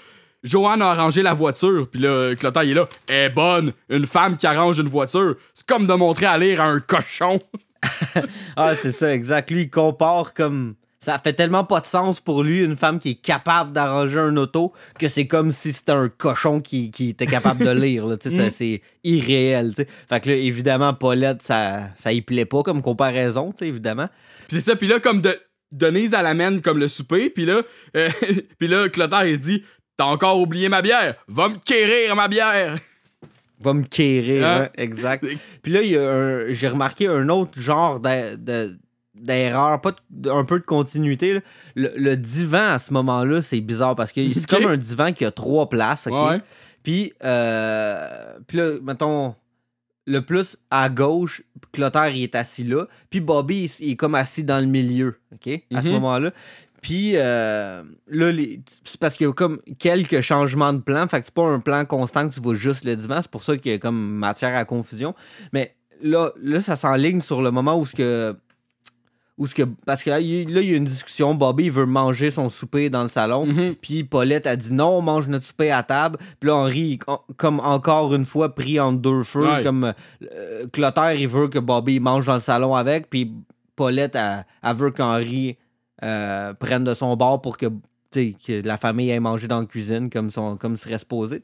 Joanne 0.43 0.83
a 0.83 0.91
arrangé 0.91 1.23
la 1.23 1.33
voiture 1.33 1.89
puis 1.91 2.01
là 2.01 2.35
Clotaire 2.35 2.65
il 2.65 2.73
est 2.73 2.75
là 2.75 2.89
elle 3.09 3.15
est 3.17 3.31
bonne 3.31 3.73
une 3.89 4.07
femme 4.07 4.37
qui 4.37 4.47
arrange 4.47 4.79
une 4.79 4.89
voiture 4.89 5.37
c'est 5.55 5.67
comme 5.67 5.87
de 5.87 5.95
montrer 5.95 6.27
à 6.27 6.37
lire 6.37 6.61
à 6.61 6.65
un 6.67 6.81
cochon 6.81 7.41
Ah, 8.57 8.75
c'est 8.75 8.93
ça, 8.93 9.15
exact. 9.15 9.51
Lui, 9.51 9.63
il 9.63 9.71
compare 9.71 10.35
comme. 10.35 10.75
Ça 10.99 11.19
fait 11.19 11.35
tellement 11.35 11.65
pas 11.65 11.81
de 11.81 11.87
sens 11.87 12.21
pour 12.21 12.43
lui, 12.43 12.65
une 12.65 12.75
femme 12.77 12.99
qui 12.99 13.11
est 13.11 13.15
capable 13.23 13.73
d'arranger 13.73 14.19
un 14.19 14.37
auto, 14.39 14.73
que 14.99 15.09
c'est 15.09 15.27
comme 15.27 15.53
si 15.53 15.73
c'était 15.73 15.93
un 15.93 16.09
cochon 16.09 16.61
qui, 16.61 16.91
qui 16.91 17.11
était 17.11 17.27
capable 17.27 17.65
de 17.65 17.71
lire. 17.71 18.07
là. 18.07 18.17
Ça, 18.21 18.51
C'est 18.51 18.81
irréel. 19.05 19.75
tu 19.75 19.83
sais. 19.83 19.89
Fait 20.09 20.21
que 20.21 20.31
là, 20.31 20.37
évidemment, 20.37 20.95
Paulette, 20.95 21.43
ça, 21.43 21.91
ça 21.99 22.13
y 22.13 22.23
plaît 22.23 22.47
pas 22.47 22.63
comme 22.63 22.83
comparaison, 22.83 23.53
évidemment. 23.61 24.09
puis 24.49 24.59
c'est 24.61 24.71
ça 24.71 24.77
puis 24.77 24.89
là 24.89 24.99
comme 25.01 25.21
de 25.21 25.35
Denise 25.73 26.15
elle 26.19 26.27
amène 26.27 26.61
comme 26.63 26.79
le 26.79 26.89
souper 26.89 27.29
puis 27.29 27.45
là 27.45 27.61
euh, 27.97 28.09
puis 28.59 28.69
là 28.69 28.89
Clotaire 28.89 29.27
il 29.27 29.39
dit 29.39 29.65
t'as 29.97 30.05
encore 30.05 30.41
oublié 30.41 30.69
ma 30.69 30.81
bière 30.81 31.17
va 31.29 31.49
me 31.49 31.57
quérir 31.57 32.15
ma 32.17 32.29
bière 32.29 32.77
Va 33.59 33.73
me 33.73 33.83
quérir, 33.85 34.47
Hein? 34.47 34.63
hein, 34.65 34.69
exact. 34.77 35.25
Puis 35.63 35.73
là, 35.73 35.81
il 35.81 35.91
y 35.91 35.97
a 35.97 36.03
un- 36.11 36.53
j'ai 36.53 36.69
remarqué 36.69 37.07
un 37.07 37.27
autre 37.31 37.59
genre 37.59 37.99
d'a- 38.01 38.37
de- 38.37 38.79
d'erreur, 39.21 39.81
pas 39.81 39.93
de- 40.11 40.31
un 40.31 40.45
peu 40.45 40.59
de 40.59 40.65
continuité. 40.65 41.35
là. 41.35 41.41
Le, 41.75 41.93
le 41.97 42.17
divan 42.17 42.73
à 42.75 42.79
ce 42.79 42.93
moment-là, 42.93 43.43
c'est 43.43 43.61
bizarre 43.61 43.97
parce 43.97 44.13
que 44.13 44.21
c'est 44.33 44.47
comme 44.47 44.67
un 44.67 44.77
divan 44.77 45.13
qui 45.13 45.25
a 45.25 45.31
trois 45.31 45.69
places. 45.69 46.07
ok? 46.07 46.13
Ouais. 46.31 46.41
Puis, 46.83 47.13
euh, 47.25 48.39
puis 48.47 48.59
là, 48.59 48.73
mettons, 48.83 49.35
le 50.07 50.21
plus 50.25 50.57
à 50.71 50.89
gauche, 50.89 51.43
Clotaire, 51.73 52.09
il 52.15 52.23
est 52.23 52.35
assis 52.35 52.65
là. 52.65 52.87
Puis 53.11 53.21
Bobby, 53.21 53.65
il, 53.81 53.87
il 53.87 53.91
est 53.93 53.97
comme 53.97 54.15
assis 54.15 54.45
dans 54.45 54.61
le 54.61 54.67
milieu, 54.71 55.19
OK? 55.35 55.63
À 55.75 55.83
ce 55.83 55.89
Mhm. 55.89 55.95
moment-là. 55.95 56.31
Puis 56.81 57.13
euh, 57.17 57.83
là, 58.07 58.31
les- 58.31 58.61
c'est 58.85 59.01
parce 59.01 59.17
qu'il 59.17 59.27
y 59.27 59.31
a 59.31 59.33
comme 59.33 59.61
quelques 59.79 60.21
changements 60.21 60.73
de 60.73 60.79
plan. 60.79 61.09
Fait 61.09 61.19
que 61.21 61.27
c'est 61.27 61.35
pas 61.35 61.43
un 61.49 61.59
plan 61.59 61.85
constant 61.85 62.29
que 62.29 62.35
tu 62.35 62.41
vois 62.41 62.55
juste 62.55 62.85
le 62.85 62.95
divan. 62.95 63.19
C'est 63.21 63.31
pour 63.31 63.43
ça 63.43 63.57
qu'il 63.57 63.73
y 63.73 63.75
a 63.75 63.79
comme 63.79 63.99
matière 63.99 64.55
à 64.57 64.65
confusion. 64.65 65.15
Mais 65.53 65.75
là, 66.01 66.31
là 66.41 66.61
ça 66.61 66.77
s'enligne 66.77 67.21
sur 67.21 67.43
le 67.43 67.51
moment 67.51 67.77
où 67.77 67.85
ce 67.85 67.97
que. 67.97 68.37
Où 69.39 69.47
ce 69.47 69.55
que 69.55 69.65
parce 69.85 70.03
que 70.03 70.09
là, 70.09 70.19
il 70.19 70.53
là, 70.55 70.63
il 70.63 70.71
y 70.71 70.73
a 70.73 70.77
une 70.79 70.85
discussion. 70.85 71.35
Bobby 71.35 71.65
il 71.65 71.71
veut 71.71 71.85
manger 71.85 72.31
son 72.31 72.49
souper 72.49 72.89
dans 72.89 73.03
le 73.03 73.11
salon. 73.11 73.45
Mhm. 73.47 73.75
Puis 73.75 74.03
Paulette 74.03 74.47
a 74.47 74.57
dit 74.57 74.73
non, 74.73 74.99
on 74.99 75.03
mange 75.03 75.29
notre 75.29 75.45
souper 75.45 75.71
à 75.71 75.83
table. 75.83 76.19
Puis 76.41 76.49
là, 76.49 76.55
Henri, 76.57 76.99
en- 77.07 77.21
comme 77.37 77.61
encore 77.61 78.15
une 78.15 78.25
fois, 78.25 78.55
pris 78.55 78.81
entre 78.81 78.99
deux 79.01 79.23
feux. 79.25 79.47
Ouais. 79.47 79.63
Comme 79.63 79.93
euh, 80.33 80.67
Clotaire, 80.73 81.13
il 81.15 81.29
veut 81.29 81.49
que 81.49 81.59
Bobby 81.59 82.01
mange 82.01 82.25
dans 82.25 82.35
le 82.35 82.41
salon 82.41 82.75
avec. 82.75 83.11
Puis 83.11 83.31
Paulette, 83.77 84.15
elle, 84.17 84.47
elle 84.65 84.75
veut 84.75 84.91
qu'Henri 84.91 85.59
euh, 86.03 86.55
prenne 86.55 86.85
de 86.85 86.95
son 86.95 87.15
bord 87.17 87.43
pour 87.43 87.59
que. 87.59 87.67
Que 88.47 88.67
la 88.67 88.77
famille 88.77 89.11
ait 89.11 89.21
mangé 89.21 89.49
dans 89.49 89.61
la 89.61 89.67
cuisine 89.67 90.11
comme, 90.11 90.31
son, 90.31 90.57
comme 90.57 90.77
serait 90.77 90.99
supposé. 90.99 91.43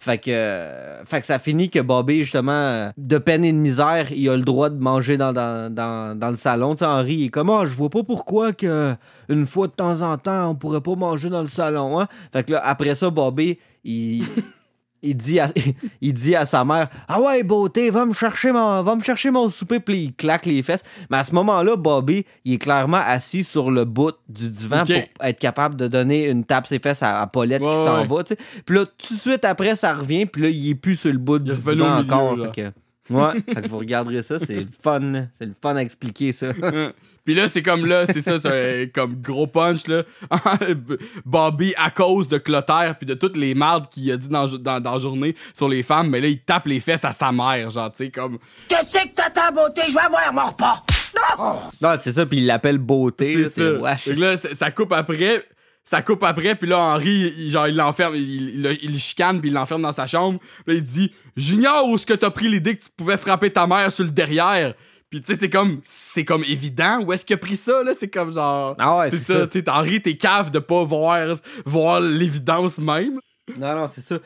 Fait 0.00 0.18
que, 0.18 0.30
euh, 0.30 1.02
que 1.04 1.26
ça 1.26 1.38
finit 1.38 1.70
que 1.70 1.80
Bobby, 1.80 2.20
justement, 2.22 2.52
euh, 2.52 2.90
de 2.96 3.18
peine 3.18 3.44
et 3.44 3.52
de 3.52 3.58
misère, 3.58 4.10
il 4.12 4.28
a 4.28 4.36
le 4.36 4.42
droit 4.42 4.70
de 4.70 4.78
manger 4.78 5.16
dans, 5.16 5.32
le 5.32 6.36
salon. 6.36 6.74
Henri, 6.80 7.14
il 7.14 7.24
est 7.26 7.28
comme, 7.28 7.50
ah, 7.50 7.64
je 7.64 7.74
vois 7.74 7.90
pas 7.90 8.02
pourquoi 8.02 8.52
que 8.52 8.94
une 9.28 9.46
fois 9.46 9.66
de 9.66 9.72
temps 9.72 10.02
en 10.02 10.16
temps, 10.18 10.50
on 10.50 10.54
pourrait 10.54 10.80
pas 10.80 10.94
manger 10.94 11.30
dans 11.30 11.42
le 11.42 11.48
salon, 11.48 12.00
hein. 12.00 12.08
Fait 12.32 12.44
que 12.44 12.52
là, 12.52 12.62
après 12.64 12.94
ça, 12.94 13.10
Bobby, 13.10 13.58
il... 13.84 14.24
il 15.04 15.16
dit, 15.16 15.38
à, 15.40 15.48
il 16.00 16.12
dit 16.14 16.34
à 16.34 16.46
sa 16.46 16.64
mère 16.64 16.88
Ah 17.08 17.20
ouais, 17.20 17.42
beauté, 17.42 17.90
va 17.90 18.04
me 18.06 18.12
chercher 18.12 18.50
mon, 18.52 18.82
va 18.82 18.96
me 18.96 19.02
chercher 19.02 19.30
mon 19.30 19.48
souper, 19.48 19.80
puis 19.80 20.02
il 20.04 20.14
claque 20.14 20.46
les 20.46 20.62
fesses. 20.62 20.82
Mais 21.10 21.18
à 21.18 21.24
ce 21.24 21.34
moment-là, 21.34 21.76
Bobby, 21.76 22.24
il 22.44 22.54
est 22.54 22.58
clairement 22.58 23.00
assis 23.04 23.44
sur 23.44 23.70
le 23.70 23.84
bout 23.84 24.14
du 24.28 24.50
divan 24.50 24.84
pour 24.84 25.26
être 25.26 25.38
capable 25.38 25.76
de 25.76 25.86
donner 25.88 26.28
une 26.28 26.44
tape 26.44 26.66
ses 26.66 26.78
fesses 26.78 27.02
à, 27.02 27.20
à 27.20 27.26
Paulette 27.26 27.62
Ouais, 27.62 27.70
qui 27.70 27.76
s'en 27.76 28.00
ouais. 28.02 28.06
va. 28.06 28.24
Puis 28.66 28.76
là, 28.76 28.84
tout 28.86 29.14
de 29.14 29.18
suite 29.18 29.44
après, 29.44 29.76
ça 29.76 29.94
revient, 29.94 30.26
puis 30.26 30.42
là, 30.42 30.48
il 30.48 30.70
est 30.70 30.74
plus 30.74 30.96
sur 30.96 31.12
le 31.12 31.18
bout 31.18 31.36
Il 31.36 31.44
du 31.44 31.52
divan 31.52 31.74
milieu, 31.74 31.84
encore. 32.12 32.36
là. 32.36 32.52
Fait 32.54 32.72
que, 33.08 33.14
ouais, 33.14 33.32
fait 33.54 33.62
que 33.62 33.68
vous 33.68 33.78
regarderez 33.78 34.22
ça, 34.22 34.38
c'est 34.38 34.54
le 34.60 34.68
fun. 34.82 35.26
C'est 35.38 35.46
le 35.46 35.54
fun 35.60 35.76
à 35.76 35.82
expliquer 35.82 36.32
ça. 36.32 36.48
Puis 37.24 37.34
là, 37.34 37.48
c'est 37.48 37.62
comme 37.62 37.86
là, 37.86 38.04
c'est 38.06 38.20
ça, 38.20 38.38
c'est 38.38 38.82
un- 38.82 38.86
comme 38.88 39.14
gros 39.22 39.46
punch, 39.46 39.86
là. 39.86 40.02
Bobby, 41.24 41.74
à 41.76 41.90
cause 41.90 42.28
de 42.28 42.38
Clotaire, 42.38 42.96
puis 42.98 43.06
de 43.06 43.14
toutes 43.14 43.36
les 43.36 43.54
mardes 43.54 43.88
qu'il 43.88 44.10
a 44.12 44.16
dit 44.16 44.28
dans, 44.28 44.46
dans, 44.46 44.80
dans 44.80 44.92
la 44.92 44.98
journée 44.98 45.34
sur 45.52 45.68
les 45.68 45.82
femmes, 45.82 46.10
mais 46.10 46.20
là, 46.20 46.28
il 46.28 46.40
tape 46.40 46.66
les 46.66 46.80
fesses 46.80 47.04
à 47.04 47.12
sa 47.12 47.32
mère, 47.32 47.70
genre, 47.70 47.90
tu 47.90 48.04
sais, 48.04 48.10
comme. 48.10 48.38
Qu'est-ce 48.68 48.92
que 48.98 49.08
t'as 49.14 49.30
ta 49.30 49.50
beauté? 49.50 49.82
Je 49.88 49.94
vais 49.94 50.00
avoir 50.00 50.32
mon 50.32 50.44
repas. 50.44 50.82
non, 51.80 51.94
c'est 52.00 52.12
ça, 52.12 52.26
puis 52.26 52.38
il 52.38 52.46
l'appelle 52.46 52.78
beauté. 52.78 53.44
C'est 53.46 53.62
ça. 53.62 53.72
wesh. 53.74 54.00
Fait 54.02 54.14
que 54.14 54.20
là, 54.20 54.36
ça 54.36 54.70
coupe 54.70 54.92
après. 54.92 55.44
Ça 55.86 56.00
coupe 56.00 56.22
après, 56.22 56.54
puis 56.54 56.66
là, 56.66 56.78
Henri, 56.78 57.34
il, 57.36 57.50
genre, 57.50 57.68
il 57.68 57.76
l'enferme, 57.76 58.14
il, 58.16 58.22
il, 58.64 58.78
il 58.84 58.92
le 58.92 58.98
chicane, 58.98 59.38
puis 59.42 59.50
il 59.50 59.52
l'enferme 59.52 59.82
dans 59.82 59.92
sa 59.92 60.06
chambre. 60.06 60.38
Là, 60.66 60.72
il 60.72 60.82
dit 60.82 61.12
J'ignore 61.36 61.86
où 61.88 61.96
est-ce 61.96 62.06
que 62.06 62.14
t'as 62.14 62.30
pris 62.30 62.48
l'idée 62.48 62.74
que 62.76 62.84
tu 62.84 62.90
pouvais 62.96 63.18
frapper 63.18 63.50
ta 63.50 63.66
mère 63.66 63.92
sur 63.92 64.04
le 64.04 64.10
derrière. 64.10 64.72
Puis 65.14 65.22
tu 65.22 65.32
sais, 65.32 65.38
c'est 65.38 65.48
comme, 65.48 65.78
c'est 65.84 66.24
comme 66.24 66.42
évident. 66.42 67.00
Où 67.04 67.12
est-ce 67.12 67.24
qu'il 67.24 67.34
a 67.34 67.36
pris 67.36 67.54
ça, 67.54 67.84
là? 67.84 67.92
C'est 67.96 68.08
comme 68.08 68.32
genre. 68.32 68.74
Ah 68.80 68.98
ouais, 68.98 69.10
c'est 69.10 69.18
ça. 69.18 69.44
ça. 69.44 69.46
Sais, 69.48 69.70
Henri, 69.70 70.02
t'es 70.02 70.16
cave 70.16 70.50
de 70.50 70.58
pas 70.58 70.82
voir, 70.82 71.36
voir 71.64 72.00
l'évidence 72.00 72.78
même. 72.78 73.20
Non, 73.56 73.76
non, 73.76 73.86
c'est 73.86 74.00
ça. 74.00 74.18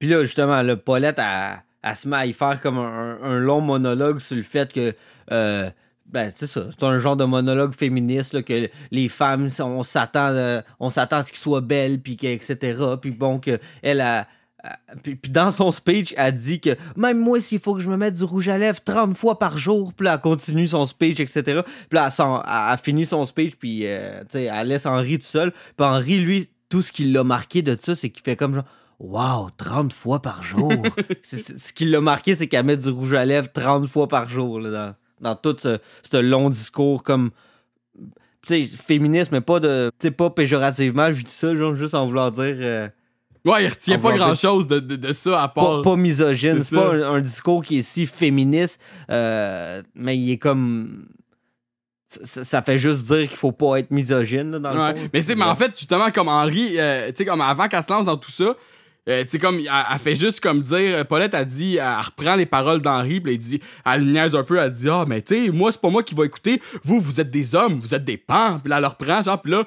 Puis 0.00 0.08
là, 0.08 0.24
justement, 0.24 0.60
le 0.62 0.76
Paulette, 0.76 1.20
elle, 1.20 1.62
elle 1.84 1.94
se 1.94 2.08
met 2.08 2.16
à 2.16 2.26
y 2.26 2.32
faire 2.32 2.60
comme 2.60 2.78
un, 2.78 3.16
un 3.22 3.38
long 3.38 3.60
monologue 3.60 4.18
sur 4.18 4.34
le 4.34 4.42
fait 4.42 4.72
que. 4.72 4.92
euh, 5.30 5.70
ben, 6.06 6.32
c'est 6.34 6.48
ça. 6.48 6.64
C'est 6.76 6.84
un 6.84 6.98
genre 6.98 7.16
de 7.16 7.24
monologue 7.24 7.72
féministe, 7.72 8.32
là, 8.32 8.42
que 8.42 8.68
les 8.90 9.08
femmes, 9.08 9.48
on 9.60 9.84
s'attend, 9.84 10.30
euh, 10.30 10.62
on 10.80 10.90
s'attend 10.90 11.18
à 11.18 11.22
ce 11.22 11.30
qu'elles 11.30 11.38
soient 11.38 11.60
belles, 11.60 12.00
puis 12.00 12.16
que, 12.16 12.26
etc. 12.26 12.76
Puis 13.00 13.12
bon, 13.12 13.38
que 13.38 13.60
elle 13.82 14.00
a. 14.00 14.26
a- 14.64 14.96
Puis, 15.02 15.14
puis 15.16 15.30
dans 15.30 15.50
son 15.50 15.70
speech, 15.72 16.14
elle 16.16 16.34
dit 16.34 16.60
que 16.60 16.70
même 16.96 17.18
moi, 17.18 17.40
s'il 17.40 17.60
faut 17.60 17.74
que 17.74 17.80
je 17.80 17.88
me 17.90 17.96
mette 17.96 18.14
du 18.14 18.24
rouge 18.24 18.48
à 18.48 18.58
lèvres 18.58 18.80
30 18.84 19.16
fois 19.16 19.38
par 19.38 19.58
jour, 19.58 19.92
puis 19.92 20.04
là, 20.06 20.14
elle 20.14 20.20
continue 20.20 20.66
son 20.66 20.86
speech, 20.86 21.20
etc. 21.20 21.42
Puis 21.42 21.96
là, 21.98 22.08
elle, 22.18 22.24
elle, 22.24 22.72
elle 22.72 22.78
finit 22.78 23.06
son 23.06 23.26
speech, 23.26 23.56
puis 23.56 23.82
euh, 23.86 24.22
elle 24.32 24.68
laisse 24.68 24.86
Henri 24.86 25.18
tout 25.18 25.26
seul. 25.26 25.52
Puis 25.76 25.86
Henri, 25.86 26.18
lui, 26.18 26.50
tout 26.68 26.82
ce 26.82 26.90
qui 26.92 27.04
l'a 27.12 27.22
marqué 27.24 27.62
de 27.62 27.76
ça, 27.80 27.94
c'est 27.94 28.10
qu'il 28.10 28.22
fait 28.24 28.36
comme 28.36 28.54
genre 28.54 28.64
Wow, 29.00 29.50
30 29.58 29.92
fois 29.92 30.22
par 30.22 30.42
jour. 30.42 30.72
Ce 31.22 31.72
qui 31.72 31.84
l'a 31.84 32.00
marqué, 32.00 32.36
c'est 32.36 32.46
qu'elle 32.46 32.64
met 32.64 32.76
du 32.76 32.88
rouge 32.90 33.12
à 33.14 33.24
lèvres 33.26 33.48
30 33.52 33.88
fois 33.88 34.06
par 34.06 34.28
jour 34.28 34.60
là, 34.60 34.70
dans, 35.20 35.30
dans 35.30 35.34
tout 35.36 35.56
ce, 35.60 35.78
ce 36.10 36.16
long 36.16 36.48
discours 36.48 37.02
comme. 37.02 37.30
Tu 38.46 38.66
sais, 38.66 38.76
féministe, 38.76 39.32
mais 39.32 39.40
pas 39.40 39.58
de. 39.58 39.90
Tu 39.98 40.06
sais, 40.06 40.10
pas 40.12 40.30
péjorativement, 40.30 41.10
je 41.12 41.22
dis 41.24 41.30
ça, 41.30 41.54
genre, 41.56 41.74
juste 41.74 41.94
en 41.94 42.06
voulant 42.06 42.30
dire. 42.30 42.56
euh, 42.60 42.88
Ouais, 43.44 43.64
il 43.64 43.68
retient 43.68 43.98
pas 43.98 44.10
va 44.10 44.16
grand 44.16 44.34
chose 44.34 44.66
de, 44.66 44.78
de, 44.80 44.96
de 44.96 45.12
ça 45.12 45.42
à 45.42 45.48
part. 45.48 45.82
pas, 45.82 45.90
pas 45.90 45.96
misogyne. 45.96 46.62
c'est 46.62 46.76
pas 46.76 46.94
un, 46.94 47.14
un 47.16 47.20
discours 47.20 47.62
qui 47.62 47.78
est 47.78 47.82
si 47.82 48.06
féministe, 48.06 48.80
euh, 49.10 49.82
mais 49.94 50.16
il 50.16 50.30
est 50.32 50.38
comme. 50.38 51.06
Ça, 52.22 52.44
ça 52.44 52.62
fait 52.62 52.78
juste 52.78 53.06
dire 53.06 53.28
qu'il 53.28 53.36
faut 53.36 53.50
pas 53.52 53.76
être 53.80 53.90
misogyne, 53.90 54.52
là, 54.52 54.58
dans 54.60 54.72
le 54.72 54.80
Ouais. 54.80 54.94
fond. 54.96 55.08
Mais 55.12 55.20
c'est 55.22 55.34
mais 55.34 55.44
en 55.44 55.56
fait 55.56 55.76
justement 55.76 56.10
comme 56.12 56.28
Henri 56.28 56.76
euh, 56.78 57.08
tu 57.08 57.16
sais 57.18 57.24
comme 57.24 57.40
avant 57.40 57.66
qu'elle 57.66 57.82
se 57.82 57.92
lance 57.92 58.04
dans 58.04 58.16
tout 58.16 58.30
ça 58.30 58.54
euh, 59.08 59.24
tu 59.24 59.30
sais 59.30 59.38
comme 59.40 59.58
elle, 59.58 59.68
elle 59.92 59.98
fait 59.98 60.14
juste 60.14 60.38
comme 60.38 60.62
dire 60.62 60.98
euh, 60.98 61.04
Paulette 61.04 61.34
a 61.34 61.44
dit 61.44 61.76
elle 61.76 62.00
reprend 62.04 62.36
les 62.36 62.46
paroles 62.46 62.80
d'Henri 62.80 63.20
puis 63.20 63.32
elle 63.32 63.38
dit 63.40 63.60
elle 63.84 64.06
niaise 64.12 64.36
un 64.36 64.44
peu 64.44 64.58
elle 64.58 64.70
dit 64.70 64.88
ah 64.88 65.04
mais 65.08 65.22
tu 65.22 65.46
sais 65.46 65.50
moi 65.50 65.72
c'est 65.72 65.80
pas 65.80 65.90
moi 65.90 66.04
qui 66.04 66.14
va 66.14 66.24
écouter 66.24 66.62
vous 66.84 67.00
vous 67.00 67.20
êtes 67.20 67.30
des 67.30 67.56
hommes 67.56 67.80
vous 67.80 67.94
êtes 67.96 68.04
des 68.04 68.16
pans 68.16 68.58
puis 68.60 68.70
là 68.70 68.76
elle 68.76 68.82
le 68.82 68.88
reprend 68.88 69.20
genre 69.20 69.42
puis 69.42 69.50
là 69.50 69.64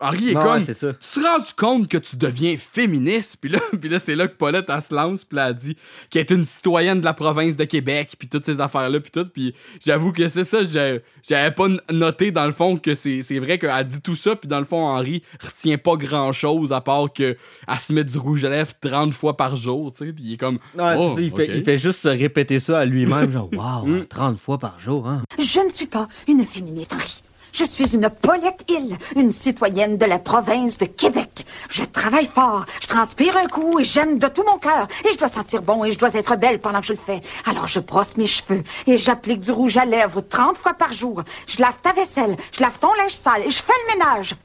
Henri 0.00 0.30
est 0.30 0.34
Non, 0.34 0.42
comme 0.42 0.52
ouais, 0.58 0.64
c'est 0.64 0.74
ça. 0.74 0.92
tu 0.92 1.20
te 1.20 1.26
rends 1.26 1.44
compte 1.56 1.88
que 1.88 1.98
tu 1.98 2.16
deviens 2.16 2.56
féministe? 2.56 3.38
Puis 3.40 3.50
là 3.50 3.58
puis 3.80 3.88
là 3.88 3.98
c'est 3.98 4.14
là 4.14 4.28
que 4.28 4.36
Paulette 4.36 4.66
elle 4.68 4.82
se 4.82 4.94
lance 4.94 5.24
puis 5.24 5.36
là, 5.36 5.48
elle 5.48 5.54
dit 5.54 5.76
qu'elle 6.10 6.22
est 6.22 6.30
une 6.30 6.44
citoyenne 6.44 7.00
de 7.00 7.04
la 7.04 7.14
province 7.14 7.56
de 7.56 7.64
Québec 7.64 8.14
puis 8.18 8.28
toutes 8.28 8.44
ces 8.44 8.60
affaires 8.60 8.88
là 8.90 9.00
puis 9.00 9.10
tout 9.10 9.26
puis 9.26 9.54
j'avoue 9.84 10.12
que 10.12 10.28
c'est 10.28 10.44
ça 10.44 10.62
j'avais 10.62 11.50
pas 11.50 11.68
noté 11.92 12.30
dans 12.30 12.46
le 12.46 12.52
fond 12.52 12.76
que 12.76 12.94
c'est 12.94 13.38
vrai 13.38 13.58
qu'elle 13.58 13.86
dit 13.86 14.00
tout 14.00 14.16
ça 14.16 14.36
puis 14.36 14.48
dans 14.48 14.58
le 14.58 14.64
fond 14.64 14.86
Henri 14.86 15.22
retient 15.40 15.78
pas 15.78 15.96
grand 15.96 16.32
chose 16.32 16.72
à 16.72 16.80
part 16.80 17.12
que 17.12 17.36
elle 17.66 17.78
se 17.78 17.92
met 17.92 18.04
du 18.04 18.18
rouge 18.18 18.44
à 18.44 18.50
lèvres 18.50 18.72
30 18.80 19.12
fois 19.12 19.36
par 19.36 19.56
jour 19.56 19.92
tu 19.92 20.06
sais 20.06 20.12
puis 20.12 20.24
il 20.24 20.32
est 20.34 20.36
comme 20.36 20.58
oh, 20.78 21.16
il, 21.18 21.30
fait, 21.30 21.44
ok. 21.44 21.54
il 21.54 21.64
fait 21.64 21.78
juste 21.78 22.00
se 22.00 22.08
répéter 22.08 22.60
ça 22.60 22.78
à 22.78 22.84
lui-même, 22.84 23.30
genre, 23.30 23.50
wow, 23.52 24.04
30 24.04 24.38
fois 24.38 24.58
par 24.58 24.78
jour, 24.78 25.08
hein. 25.08 25.22
Je 25.38 25.60
ne 25.60 25.70
suis 25.70 25.86
pas 25.86 26.08
une 26.26 26.44
féministe, 26.44 26.92
Henri. 26.92 27.22
Je 27.52 27.64
suis 27.64 27.94
une 27.94 28.10
Paulette 28.10 28.64
Hill, 28.68 28.96
une 29.16 29.30
citoyenne 29.30 29.96
de 29.96 30.04
la 30.04 30.18
province 30.18 30.78
de 30.78 30.84
Québec. 30.84 31.46
Je 31.68 31.84
travaille 31.84 32.26
fort, 32.26 32.64
je 32.80 32.86
transpire 32.86 33.36
un 33.36 33.46
coup 33.46 33.78
et 33.78 33.84
j'aime 33.84 34.18
de 34.18 34.28
tout 34.28 34.44
mon 34.44 34.58
cœur. 34.58 34.86
Et 35.04 35.12
je 35.12 35.18
dois 35.18 35.28
sentir 35.28 35.62
bon 35.62 35.84
et 35.84 35.90
je 35.90 35.98
dois 35.98 36.14
être 36.14 36.36
belle 36.36 36.60
pendant 36.60 36.80
que 36.80 36.86
je 36.86 36.92
le 36.92 36.98
fais. 36.98 37.20
Alors 37.46 37.66
je 37.66 37.80
brosse 37.80 38.16
mes 38.16 38.26
cheveux 38.26 38.62
et 38.86 38.96
j'applique 38.96 39.40
du 39.40 39.50
rouge 39.50 39.76
à 39.76 39.84
lèvres 39.84 40.20
30 40.20 40.56
fois 40.56 40.74
par 40.74 40.92
jour. 40.92 41.22
Je 41.46 41.60
lave 41.60 41.78
ta 41.82 41.92
vaisselle, 41.92 42.36
je 42.52 42.60
lave 42.60 42.78
ton 42.78 42.92
linge 42.94 43.12
sale 43.12 43.42
et 43.46 43.50
je 43.50 43.62
fais 43.62 43.72
le 43.86 43.98
ménage. 43.98 44.36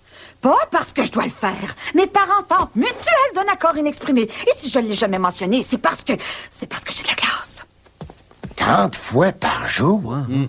Pas 0.41 0.67
parce 0.71 0.91
que 0.91 1.03
je 1.03 1.11
dois 1.11 1.23
le 1.23 1.30
faire, 1.30 1.75
mais 1.95 2.07
par 2.07 2.27
entente 2.39 2.75
mutuelle 2.75 3.34
d'un 3.35 3.51
accord 3.51 3.77
inexprimé. 3.77 4.23
Et 4.23 4.51
si 4.57 4.69
je 4.69 4.80
ne 4.80 4.88
l'ai 4.88 4.95
jamais 4.95 5.19
mentionné, 5.19 5.61
c'est 5.63 5.77
parce 5.77 6.03
que... 6.03 6.13
c'est 6.49 6.67
parce 6.67 6.84
que 6.84 6.93
j'ai 6.93 7.03
de 7.03 7.07
la 7.07 7.15
classe. 7.15 7.65
30 8.55 8.95
fois 8.95 9.31
par 9.31 9.67
jour? 9.67 10.15
Mm. 10.27 10.47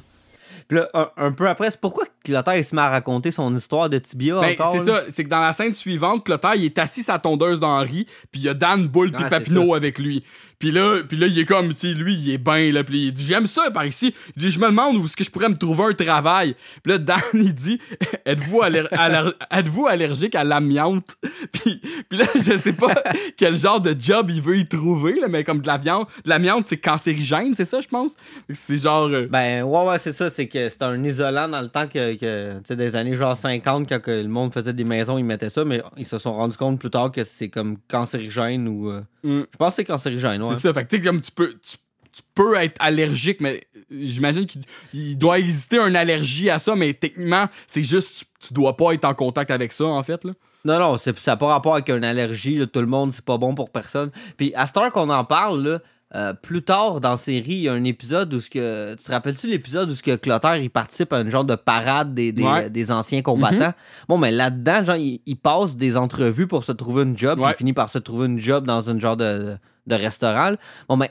Puis 0.69 0.79
là, 0.79 0.89
un, 0.95 1.09
un 1.17 1.33
peu 1.33 1.49
après, 1.49 1.71
c'est 1.71 1.81
pourquoi 1.81 2.05
Clotaire 2.25 2.57
il 2.57 2.65
se 2.65 2.75
met 2.75 2.83
à 2.83 2.89
raconter 2.89 3.31
son 3.31 3.55
histoire 3.55 3.91
de 3.91 3.99
tibia 3.99 4.41
Ben, 4.41 4.53
encore? 4.53 4.73
c'est 4.73 4.79
ça, 4.79 5.03
c'est 5.11 5.25
que 5.25 5.29
dans 5.29 5.41
la 5.41 5.53
scène 5.53 5.75
suivante, 5.75 6.25
Clotaire, 6.25 6.55
il 6.55 6.65
est 6.65 6.79
assis 6.79 7.03
sa 7.03 7.19
tondeuse 7.19 7.61
d'Henri, 7.61 8.07
puis 8.31 8.41
il 8.41 8.45
y 8.45 8.49
a 8.49 8.55
Dan 8.55 8.87
Bull 8.87 9.13
puis 9.13 9.23
Ouais, 9.25 9.31
Papineau 9.31 9.75
avec 9.75 9.99
lui. 9.99 10.25
Puis 10.65 10.73
là, 10.73 11.03
puis 11.07 11.19
là, 11.19 11.27
il 11.27 11.39
est 11.39 11.45
comme, 11.45 11.75
tu 11.75 11.81
sais, 11.81 11.93
lui, 11.93 12.15
il 12.15 12.31
est 12.33 12.39
bien, 12.39 12.73
là, 12.73 12.83
puis 12.83 13.09
il 13.09 13.13
dit, 13.13 13.23
j'aime 13.23 13.47
ça 13.47 13.71
par 13.71 13.85
ici. 13.85 14.15
Il 14.35 14.41
dit, 14.41 14.51
je 14.51 14.59
me 14.59 14.65
demande 14.69 14.97
où 14.97 15.05
est-ce 15.05 15.15
que 15.15 15.23
je 15.23 15.31
pourrais 15.31 15.51
me 15.51 15.57
trouver 15.59 15.85
un 15.85 15.93
travail. 15.93 16.57
Puis 16.83 16.91
là, 16.93 16.97
Dan, 16.99 17.19
il 17.35 17.53
dit, 17.53 17.79
êtes-vous 18.25 18.63
aller- 18.63 18.85
aller- 18.93 19.31
êtes-vous 19.51 19.87
allergique 19.87 20.35
à 20.35 20.43
l'amiante? 20.43 21.17
Puis, 21.53 21.83
puis 22.09 22.19
là, 22.19 22.25
je 22.35 22.57
sais 22.57 22.73
pas 22.73 22.95
quel 23.37 23.59
genre 23.59 23.79
de 23.79 23.95
job 23.99 24.31
il 24.31 24.41
veut 24.41 24.57
y 24.57 24.67
trouver, 24.67 25.21
là, 25.21 25.29
mais 25.29 25.45
comme 25.45 25.61
de 25.61 25.67
la 25.67 25.77
viande, 25.77 26.07
de 26.25 26.31
l'amiante, 26.31 26.65
c'est 26.67 26.79
cancérigène, 26.79 27.55
c'est 27.55 27.67
ça, 27.67 27.83
je 27.83 27.89
pense? 27.89 28.13
C'est 28.51 28.83
genre... 28.83 29.09
euh, 29.09 29.27
Ben, 29.31 29.65
ouais, 29.65 29.87
ouais, 29.87 29.99
c'est 29.99 30.15
ça. 30.15 30.31
C'est 30.31 30.47
que 30.49 30.71
c'était 30.71 30.85
un 30.87 31.05
isolant 31.05 31.47
dans 31.49 31.61
le 31.61 31.69
temps 31.69 31.87
que, 31.87 32.15
que 32.15 32.55
tu 32.55 32.61
sais, 32.65 32.77
des 32.77 32.97
années 32.97 33.17
genre 33.17 33.37
50, 33.37 33.87
quand 33.87 34.01
que 34.01 34.11
le 34.11 34.29
monde 34.29 34.55
faisait 34.55 34.73
des 34.73 34.85
maisons, 34.85 35.19
ils 35.19 35.25
mettaient 35.25 35.51
ça, 35.51 35.63
mais 35.67 35.83
ils 35.99 36.07
se 36.07 36.19
sont 36.19 36.33
rendus 36.33 36.57
compte 36.57 36.79
plus 36.81 36.89
tard 36.91 37.13
que 37.13 37.23
c'est 37.23 37.51
comme 37.51 37.77
cancérigène 37.87 38.67
ou. 38.69 38.89
euh, 38.91 39.03
Mm. 39.27 39.41
Je 39.51 39.57
pense 39.57 39.71
que 39.71 39.77
c'est 39.77 39.85
cancérigène, 39.87 40.43
ouais. 40.43 40.54
C'est 40.55 40.69
ça. 40.69 40.75
Fait 40.75 40.85
que 40.85 40.91
tu 40.91 40.97
sais, 40.97 41.03
comme 41.03 41.21
tu 41.21 41.31
peux. 41.33 41.49
Tu, 41.63 41.77
tu 42.13 42.23
peux 42.33 42.55
être 42.57 42.77
allergique, 42.79 43.41
mais 43.41 43.65
j'imagine 43.91 44.47
qu'il 44.47 44.63
il 44.93 45.19
doit 45.19 45.41
exister 45.41 45.79
une 45.79 45.97
allergie 45.97 46.49
à 46.49 46.61
ça, 46.61 46.77
mais 46.77 46.95
techniquement, 46.95 47.49
c'est 47.67 47.83
juste 47.83 48.27
tu, 48.41 48.49
tu 48.49 48.55
dois 48.55 48.77
pas 48.77 48.93
être 48.93 49.05
en 49.05 49.15
contact 49.15 49.51
avec 49.51 49.73
ça, 49.73 49.87
en 49.87 50.03
fait. 50.05 50.23
Là. 50.25 50.33
Non, 50.65 50.79
non, 50.79 50.97
ça 50.97 51.11
n'a 51.27 51.37
pas 51.37 51.47
rapport 51.47 51.75
avec 51.75 51.89
une 51.89 52.05
allergie. 52.05 52.55
là, 52.57 52.67
tout 52.67 52.81
le 52.81 52.87
monde, 52.87 53.13
c'est 53.13 53.25
pas 53.25 53.37
bon 53.37 53.55
pour 53.57 53.71
personne. 53.71 54.11
Puis 54.37 54.55
à 54.55 54.67
cette 54.69 54.77
heure 54.77 54.93
qu'on 54.93 55.11
en 55.11 55.25
parle, 55.25 55.63
là, 55.69 55.79
euh, 56.15 56.33
plus 56.35 56.63
tard 56.63 57.01
dans 57.01 57.11
la 57.11 57.17
série, 57.17 57.55
il 57.55 57.61
y 57.63 57.69
a 57.69 57.73
un 57.73 57.83
épisode 57.83 58.33
où 58.33 58.41
ce 58.41 58.49
que. 58.49 58.95
Tu 58.95 59.03
te 59.03 59.11
rappelles-tu 59.11 59.49
l'épisode 59.49 59.91
où 59.91 59.95
ce 59.97 60.03
que 60.03 60.15
Clotaire 60.15 60.57
il 60.59 60.71
participe 60.71 61.13
à 61.13 61.21
une 61.21 61.31
genre 61.31 61.45
de 61.45 61.57
parade 61.57 62.15
des, 62.15 62.31
des, 62.31 62.45
Ouais. 62.45 62.71
des 62.71 62.93
anciens 62.93 63.23
combattants? 63.23 63.75
Bon, 64.09 64.19
mais 64.19 64.31
là-dedans, 64.31 64.85
genre, 64.85 64.95
il, 64.97 65.21
il 65.27 65.37
passe 65.37 65.75
des 65.75 65.97
entrevues 65.97 66.47
pour 66.47 66.63
se 66.63 66.71
trouver 66.71 67.03
une 67.03 67.19
job, 67.19 67.35
puis 67.39 67.45
Ouais. 67.45 67.53
il 67.55 67.57
finit 67.57 67.73
par 67.73 67.89
se 67.91 67.99
trouver 67.99 68.27
une 68.27 68.39
job 68.39 68.65
dans 68.67 68.89
une 68.89 69.01
genre 69.01 69.17
de, 69.17 69.57
de 69.87 69.95
restaurant. 69.95 70.51
là. 70.51 70.57
Bon, 70.89 70.97
mais 70.97 71.11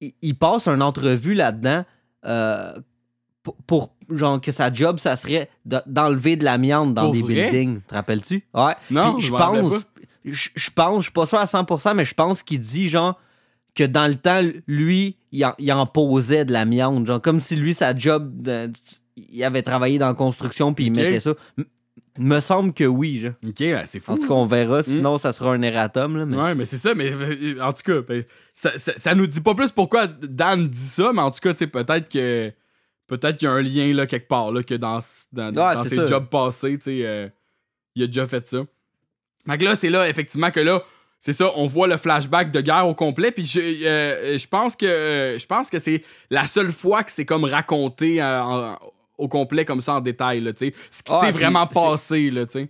il, 0.00 0.12
il 0.22 0.34
passe 0.36 0.68
une 0.68 0.82
entrevue 0.82 1.34
là-dedans. 1.34 1.84
euh, 2.26 2.72
pour, 3.42 3.56
pour, 3.66 3.94
genre 4.08 4.40
que 4.40 4.52
sa 4.52 4.72
job 4.72 5.00
ça 5.00 5.16
serait 5.16 5.50
de- 5.64 5.82
d'enlever 5.86 6.36
de 6.36 6.44
l'amiante 6.44 6.94
dans 6.94 7.06
Pour 7.06 7.12
des 7.14 7.22
vrai? 7.22 7.50
buildings 7.50 7.80
te 7.82 7.94
rappelles-tu? 7.94 8.44
Ouais 8.54 8.74
Non, 8.90 9.14
Puis 9.16 9.26
je 9.26 9.32
pense 9.32 9.86
je 10.24 10.48
je 10.54 10.70
pense 10.70 10.98
je 10.98 11.02
suis 11.02 11.12
pas 11.12 11.26
sûr 11.26 11.38
à 11.38 11.46
100% 11.46 11.94
mais 11.96 12.04
je 12.04 12.14
pense 12.14 12.44
qu'il 12.44 12.60
dit 12.60 12.88
genre 12.88 13.18
que 13.74 13.82
dans 13.82 14.06
le 14.06 14.14
temps 14.14 14.40
lui 14.68 15.16
il 15.32 15.44
en, 15.44 15.54
il 15.58 15.72
en 15.72 15.84
posait 15.86 16.44
de 16.44 16.52
l'amiante 16.52 17.04
genre 17.08 17.20
comme 17.20 17.40
si 17.40 17.56
lui 17.56 17.74
sa 17.74 17.96
job 17.98 18.30
de- 18.40 18.70
il 19.16 19.42
avait 19.42 19.62
travaillé 19.62 19.98
dans 19.98 20.06
la 20.06 20.14
construction 20.14 20.72
puis 20.72 20.84
il 20.86 20.92
mettait 20.92 21.18
ça 21.18 21.32
me 22.18 22.40
semble 22.40 22.72
que 22.74 22.84
oui. 22.84 23.20
Genre. 23.20 23.32
Ok, 23.46 23.64
c'est 23.86 24.00
fou. 24.00 24.12
En 24.12 24.16
tout 24.16 24.28
cas, 24.28 24.34
on 24.34 24.46
verra. 24.46 24.82
Sinon, 24.82 25.18
ça 25.18 25.32
sera 25.32 25.52
un 25.52 25.62
erratum. 25.62 26.16
Là, 26.18 26.26
mais... 26.26 26.36
Ouais, 26.36 26.54
mais 26.54 26.64
c'est 26.64 26.76
ça, 26.76 26.94
mais 26.94 27.10
euh, 27.12 27.56
en 27.62 27.72
tout 27.72 27.82
cas, 27.84 28.00
ben, 28.02 28.24
ça, 28.54 28.76
ça, 28.76 28.92
ça 28.96 29.14
nous 29.14 29.26
dit 29.26 29.40
pas 29.40 29.54
plus 29.54 29.72
pourquoi 29.72 30.06
Dan 30.06 30.68
dit 30.68 30.78
ça, 30.78 31.12
mais 31.14 31.22
en 31.22 31.30
tout 31.30 31.40
cas, 31.40 31.54
peut-être 31.54 32.08
que. 32.08 32.52
Peut-être 33.08 33.36
qu'il 33.36 33.46
y 33.46 33.50
a 33.50 33.52
un 33.54 33.60
lien 33.60 33.92
là 33.92 34.06
quelque 34.06 34.28
part, 34.28 34.52
là, 34.52 34.62
que 34.62 34.74
dans, 34.74 34.98
dans, 35.32 35.52
dans 35.52 35.82
ses 35.84 35.96
ça. 35.96 36.06
jobs 36.06 36.28
passés, 36.30 36.78
tu 36.78 36.84
sais, 36.84 37.00
euh, 37.02 37.28
il 37.94 38.04
a 38.04 38.06
déjà 38.06 38.26
fait 38.26 38.46
ça. 38.46 38.62
Fait 39.46 39.58
que 39.58 39.64
là, 39.64 39.76
c'est 39.76 39.90
là, 39.90 40.08
effectivement, 40.08 40.50
que 40.50 40.60
là, 40.60 40.82
c'est 41.20 41.32
ça, 41.34 41.50
on 41.56 41.66
voit 41.66 41.88
le 41.88 41.98
flashback 41.98 42.50
de 42.52 42.60
guerre 42.62 42.86
au 42.86 42.94
complet, 42.94 43.30
puis 43.30 43.44
je, 43.44 43.60
euh, 43.86 44.38
je 44.38 44.46
pense 44.48 44.76
que 44.76 44.86
euh, 44.86 45.38
je 45.38 45.44
pense 45.46 45.68
que 45.68 45.78
c'est 45.78 46.02
la 46.30 46.46
seule 46.46 46.72
fois 46.72 47.02
que 47.04 47.10
c'est 47.12 47.26
comme 47.26 47.44
raconté 47.44 48.22
euh, 48.22 48.42
en- 48.42 48.78
au 49.18 49.28
complet 49.28 49.64
comme 49.64 49.80
ça 49.80 49.94
en 49.94 50.00
détail, 50.00 50.40
là, 50.40 50.52
tu 50.52 50.66
sais. 50.68 50.74
Ce 50.90 51.02
qui 51.02 51.12
Ah, 51.14 51.20
s'est 51.26 51.32
vraiment 51.32 51.66
passé, 51.66 52.30
là, 52.30 52.46
tu 52.46 52.52
sais. 52.52 52.68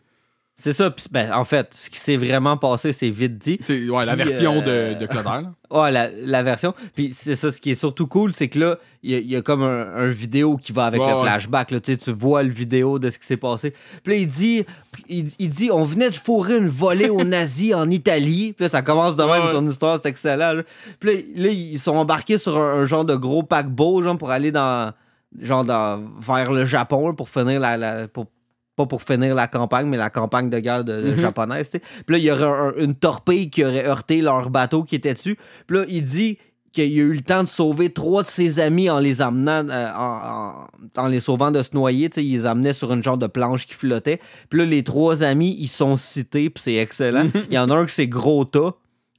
C'est 0.55 0.75
ça. 0.75 0.91
puis, 0.91 1.07
ben, 1.11 1.33
en 1.33 1.45
fait, 1.45 1.69
ce 1.73 1.89
qui 1.89 1.99
s'est 1.99 2.19
vraiment 2.19 2.59
passé, 2.59 2.93
c'est 2.93 3.09
vite 3.09 3.39
dit. 3.39 3.59
C'est 3.63 3.89
ouais, 3.89 4.05
la 4.05 4.15
version 4.15 4.63
euh, 4.67 4.95
de, 4.95 5.01
de 5.01 5.07
Clotaire, 5.07 5.41
là. 5.41 5.53
Ouais, 5.71 5.91
la, 5.91 6.11
la 6.11 6.43
version. 6.43 6.75
Puis 6.95 7.13
c'est 7.15 7.35
ça, 7.37 7.51
ce 7.51 7.59
qui 7.59 7.71
est 7.71 7.75
surtout 7.75 8.07
cool, 8.07 8.35
c'est 8.35 8.49
que 8.49 8.59
là, 8.59 8.79
il 9.03 9.11
y, 9.13 9.15
a- 9.15 9.19
il 9.21 9.27
y 9.31 9.35
a 9.37 9.41
comme 9.41 9.63
un, 9.63 9.95
un 9.97 10.09
vidéo 10.09 10.59
qui 10.59 10.73
va 10.73 10.85
avec 10.85 11.01
Ouais, 11.01 11.11
le 11.11 11.19
flashback. 11.21 11.71
Là, 11.71 11.81
tu 11.81 11.97
vois 12.13 12.43
le 12.43 12.51
vidéo 12.51 12.99
de 12.99 13.09
ce 13.09 13.19
qui 13.19 13.25
s'est 13.27 13.39
passé. 13.39 13.73
Puis 14.05 14.13
là, 14.13 14.19
il 14.21 14.29
dit, 14.29 14.67
il, 15.09 15.31
il 15.39 15.49
dit 15.49 15.71
on 15.73 15.85
venait 15.85 16.11
de 16.11 16.15
fourrer 16.17 16.59
une 16.59 16.69
volée 16.69 17.09
aux 17.09 17.25
nazis 17.25 17.73
en 17.75 17.89
Italie. 17.91 18.53
Puis 18.55 18.65
là, 18.65 18.69
ça 18.69 18.83
commence 18.83 19.17
de 19.17 19.25
même, 19.25 19.49
son 19.51 19.67
histoire, 19.67 19.99
c'est 20.03 20.11
excellent. 20.11 20.53
là. 20.53 20.63
Puis 21.01 21.11
là, 21.15 21.21
là, 21.45 21.49
ils 21.49 21.79
sont 21.79 21.97
embarqués 21.97 22.37
sur 22.37 22.59
un, 22.59 22.81
un 22.83 22.85
genre 22.85 23.07
de 23.07 23.17
gros 23.17 23.43
paquebot, 23.43 24.03
genre, 24.03 24.19
pour 24.19 24.31
aller 24.31 24.53
dans. 24.53 24.93
Genre, 25.41 25.65
dans, 25.65 26.03
vers 26.21 26.53
le 26.53 26.65
Japon, 26.65 27.15
pour 27.15 27.29
finir 27.29 27.59
la. 27.61 27.77
la- 27.77 28.09
pour, 28.09 28.27
pas 28.75 28.87
pour 28.87 29.03
finir 29.03 29.35
la 29.35 29.49
campagne, 29.49 29.87
mais 29.87 29.99
la 29.99 30.09
campagne 30.09 30.49
de 30.49 30.59
guerre 30.59 30.83
de, 30.83 30.93
de 31.03 31.11
Mhm. 31.11 31.21
japonaise. 31.21 31.69
Puis 31.71 31.81
là, 32.09 32.17
il 32.19 32.25
y 32.25 32.31
aurait 32.31 32.45
un- 32.45 32.73
une 32.79 32.95
torpille 32.95 33.51
qui 33.51 33.63
aurait 33.65 33.85
heurté 33.85 34.23
leur 34.23 34.49
bateau 34.49 34.83
qui 34.83 34.95
était 34.95 35.13
dessus. 35.13 35.37
Puis 35.67 35.77
là, 35.77 35.85
il 35.89 36.03
dit 36.05 36.39
qu'il 36.73 36.85
a 36.85 37.03
eu 37.03 37.13
le 37.13 37.21
temps 37.21 37.43
de 37.43 37.49
sauver 37.49 37.91
trois 37.93 38.23
de 38.23 38.29
ses 38.29 38.61
amis 38.61 38.89
en 38.89 38.99
les 38.99 39.21
amenant, 39.21 39.69
euh, 39.69 39.91
en, 39.95 40.65
en- 40.97 41.03
en 41.03 41.07
les 41.07 41.21
sauvant 41.21 41.51
de 41.51 41.61
se 41.63 41.71
noyer. 41.75 42.09
Tu 42.09 42.15
sais, 42.15 42.25
il 42.25 42.33
les 42.33 42.47
amenait 42.47 42.73
sur 42.73 42.91
une 42.95 43.03
genre 43.03 43.19
de 43.19 43.27
planche 43.27 43.67
qui 43.67 43.75
flottait. 43.75 44.21
Puis 44.49 44.59
là, 44.61 44.65
les 44.65 44.83
trois 44.83 45.23
amis, 45.23 45.55
ils 45.59 45.69
sont 45.69 45.99
cités, 45.99 46.49
puis 46.49 46.63
c'est 46.65 46.77
excellent. 46.77 47.27
Il 47.51 47.55
y 47.55 47.59
en 47.59 47.69
a 47.69 47.75
un 47.75 47.85
qui 47.85 47.93
c'est 47.93 48.07
Gros 48.09 48.47
Tas, 48.47 48.73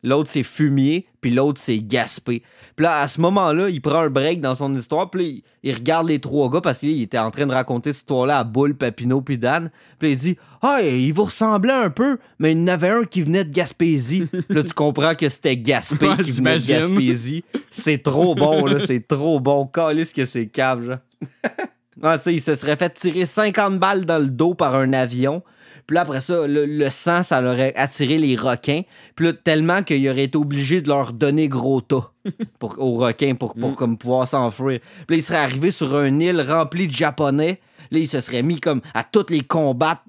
l'autre 0.03 0.29
c'est 0.29 0.43
Fumier, 0.43 1.07
puis 1.21 1.31
l'autre 1.31 1.59
c'est 1.61 1.79
Gaspé. 1.79 2.43
Puis 2.75 2.83
là, 2.83 2.99
à 2.99 3.07
ce 3.07 3.21
moment-là, 3.21 3.69
il 3.69 3.81
prend 3.81 4.01
un 4.01 4.09
break 4.09 4.41
dans 4.41 4.55
son 4.55 4.73
histoire, 4.75 5.09
puis 5.09 5.43
il, 5.63 5.69
il 5.69 5.73
regarde 5.73 6.07
les 6.07 6.19
trois 6.19 6.49
gars 6.49 6.61
parce 6.61 6.79
qu'il 6.79 7.01
était 7.01 7.17
en 7.17 7.31
train 7.31 7.45
de 7.45 7.53
raconter 7.53 7.93
cette 7.93 8.01
histoire-là 8.01 8.39
à 8.39 8.43
Boule, 8.43 8.75
Papineau, 8.75 9.21
puis 9.21 9.37
Dan. 9.37 9.71
Puis 9.99 10.11
il 10.11 10.17
dit 10.17 10.37
Ah, 10.61 10.81
il 10.81 11.11
vous 11.13 11.23
ressemblait 11.25 11.73
un 11.73 11.89
peu, 11.89 12.17
mais 12.39 12.51
il 12.51 12.59
y 12.59 12.63
en 12.63 12.67
avait 12.67 12.89
un 12.89 13.03
qui 13.03 13.21
venait 13.21 13.45
de 13.45 13.53
Gaspésie. 13.53 14.25
Puis 14.25 14.43
là, 14.49 14.63
tu 14.63 14.73
comprends 14.73 15.15
que 15.15 15.29
c'était 15.29 15.57
Gaspé 15.57 16.07
Ouais, 16.07 16.17
qui 16.17 16.31
venait 16.31 16.57
de. 16.57 16.67
Gaspésie. 16.67 17.43
C'est 17.69 18.03
trop 18.03 18.35
bon, 18.35 18.65
là, 18.65 18.79
c'est 18.85 19.07
trop 19.07 19.39
bon. 19.39 19.65
Calisse 19.67 20.13
que 20.13 20.25
c'est 20.25 20.47
cave, 20.47 20.85
genre. 20.85 20.97
Ça, 22.01 22.31
il 22.31 22.41
se 22.41 22.55
serait 22.55 22.75
fait 22.75 22.89
tirer 22.89 23.25
50 23.25 23.79
balles 23.79 24.05
dans 24.05 24.17
le 24.17 24.27
dos 24.27 24.55
par 24.55 24.75
un 24.75 24.91
avion. 24.93 25.41
Puis 25.85 25.95
là, 25.95 26.01
après 26.01 26.21
ça, 26.21 26.47
le, 26.47 26.65
le 26.65 26.89
sang, 26.89 27.23
ça 27.23 27.41
l'aurait 27.41 27.73
attiré 27.75 28.17
les 28.17 28.35
requins. 28.35 28.81
Puis 29.15 29.25
là, 29.25 29.33
tellement 29.33 29.83
qu'il 29.83 30.07
aurait 30.09 30.23
été 30.23 30.37
obligé 30.37 30.81
de 30.81 30.87
leur 30.87 31.13
donner 31.13 31.47
gros 31.49 31.81
tas 31.81 32.11
pour, 32.59 32.75
aux 32.79 32.95
requins 32.95 33.35
pour, 33.35 33.53
pour 33.55 33.75
comme 33.75 33.97
pouvoir 33.97 34.27
s'enfuir. 34.27 34.79
Puis 35.07 35.15
là, 35.15 35.17
il 35.17 35.23
serait 35.23 35.37
arrivé 35.37 35.71
sur 35.71 35.99
une 36.01 36.21
île 36.21 36.41
remplie 36.41 36.87
de 36.87 36.93
Japonais. 36.93 37.59
Là, 37.91 37.99
il 37.99 38.07
se 38.07 38.21
serait 38.21 38.43
mis 38.43 38.59
comme 38.59 38.81
à 38.93 39.03
toutes 39.03 39.29
les 39.29 39.41
combattre 39.41 40.01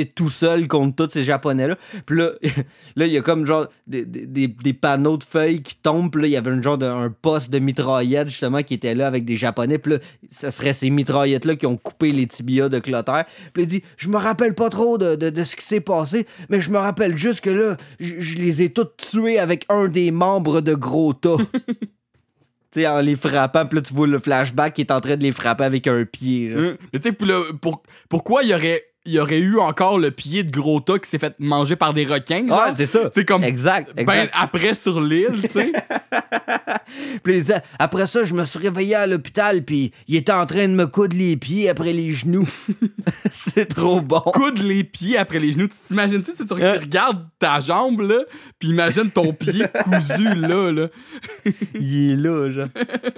sais, 0.00 0.06
tout 0.06 0.28
seul 0.28 0.68
contre 0.68 0.96
tous 0.96 1.12
ces 1.12 1.24
Japonais-là. 1.24 1.76
Puis 2.06 2.16
là, 2.18 2.30
là, 2.96 3.06
il 3.06 3.12
y 3.12 3.18
a 3.18 3.20
comme 3.20 3.46
genre 3.46 3.66
des, 3.86 4.04
des- 4.04 4.48
des- 4.48 4.72
panneaux 4.72 5.16
de 5.16 5.24
feuilles 5.24 5.62
qui 5.62 5.76
tombent. 5.76 6.10
Puis 6.10 6.22
là, 6.22 6.28
il 6.28 6.32
y 6.32 6.36
avait 6.36 6.50
un 6.50 6.62
genre 6.62 6.78
de 6.78 6.86
un 6.86 7.10
poste 7.10 7.50
de 7.50 7.58
mitraillette, 7.58 8.28
justement, 8.28 8.62
qui 8.62 8.74
était 8.74 8.94
là 8.94 9.06
avec 9.06 9.24
des 9.24 9.36
Japonais. 9.36 9.78
Puis 9.78 9.92
là, 9.92 9.98
ce 10.30 10.50
serait 10.50 10.72
ces 10.72 10.90
mitraillettes-là 10.90 11.56
qui 11.56 11.66
ont 11.66 11.76
coupé 11.76 12.12
les 12.12 12.26
tibias 12.26 12.68
de 12.68 12.78
Clotaire. 12.78 13.24
Puis 13.52 13.62
là, 13.62 13.64
il 13.64 13.66
dit 13.66 13.82
Je 13.96 14.08
me 14.08 14.16
rappelle 14.16 14.54
pas 14.54 14.70
trop 14.70 14.98
de, 14.98 15.14
de- 15.16 15.30
de 15.30 15.44
ce 15.44 15.56
qui 15.56 15.64
s'est 15.64 15.80
passé, 15.80 16.26
mais 16.48 16.60
je 16.60 16.70
me 16.70 16.78
rappelle 16.78 17.16
juste 17.16 17.40
que 17.42 17.50
là, 17.50 17.76
je 18.00 18.38
les 18.38 18.62
ai 18.62 18.70
toutes 18.72 18.96
tués 18.96 19.38
avec 19.38 19.64
un 19.68 19.88
des 19.88 20.10
membres 20.10 20.60
de 20.60 20.74
Gros 20.74 21.12
Tas. 21.12 21.36
Tu 22.70 22.80
sais, 22.80 22.86
en 22.86 23.00
les 23.00 23.16
frappant, 23.16 23.66
puis 23.66 23.76
là, 23.76 23.82
tu 23.82 23.92
vois 23.92 24.06
le 24.06 24.18
flashback 24.18 24.72
qui 24.74 24.80
est 24.80 24.90
en 24.90 25.00
train 25.02 25.16
de 25.16 25.22
les 25.22 25.32
frapper 25.32 25.64
avec 25.64 25.86
un 25.86 26.04
pied. 26.06 26.48
là. 26.50 26.60
Hein? 26.60 26.76
Mais 26.92 27.00
tu 27.00 27.10
sais, 27.10 27.14
puis 27.14 27.28
là, 27.28 27.42
pour, 27.60 27.82
pourquoi 28.08 28.42
il 28.44 28.48
y 28.48 28.54
aurait, 28.54 28.82
il 29.04 29.12
y 29.14 29.18
aurait 29.18 29.38
eu 29.40 29.58
encore 29.58 29.98
le 29.98 30.10
pied 30.10 30.42
de 30.44 30.50
gros 30.50 30.80
tas 30.80 30.98
qui 30.98 31.08
s'est 31.10 31.18
fait 31.18 31.34
manger 31.38 31.74
par 31.76 31.92
des 31.94 32.04
requins? 32.04 32.46
genre? 32.48 32.66
Ouais, 32.66 32.72
c'est 32.76 32.86
ça. 32.86 33.10
C'est 33.14 33.24
comme 33.24 33.42
Exact. 33.44 33.90
ben 33.96 34.02
exact. 34.02 34.32
après 34.38 34.74
sur 34.74 35.00
l'île, 35.00 35.40
tu 35.42 35.48
sais. 35.48 35.72
Puis 37.22 37.42
après 37.78 38.06
ça, 38.06 38.22
je 38.24 38.34
me 38.34 38.44
suis 38.44 38.58
réveillé 38.58 38.94
à 38.94 39.06
l'hôpital, 39.06 39.62
puis 39.62 39.92
il 40.08 40.16
était 40.16 40.32
en 40.32 40.44
train 40.46 40.68
de 40.68 40.74
me 40.74 40.86
coudre 40.86 41.16
les 41.16 41.36
pieds 41.36 41.68
après 41.68 41.92
les 41.92 42.12
genoux. 42.12 42.46
c'est 43.30 43.66
trop 43.66 44.00
bon. 44.00 44.20
Coudre 44.20 44.62
les 44.62 44.84
pieds 44.84 45.16
après 45.16 45.38
les 45.38 45.52
genoux. 45.52 45.68
Tu 45.68 45.76
t'imagines-tu, 45.88 46.32
tu 46.32 46.54
Euh. 46.62 46.78
regardes 46.80 47.24
ta 47.38 47.60
jambe, 47.60 48.00
là, 48.02 48.18
puis 48.58 48.68
imagine 48.70 49.10
ton 49.10 49.32
pied 49.32 49.64
cousu, 49.84 50.24
là, 50.34 50.70
là? 50.70 50.88
Il 51.74 52.12
est 52.12 52.16
là, 52.16 52.50
genre. 52.50 52.68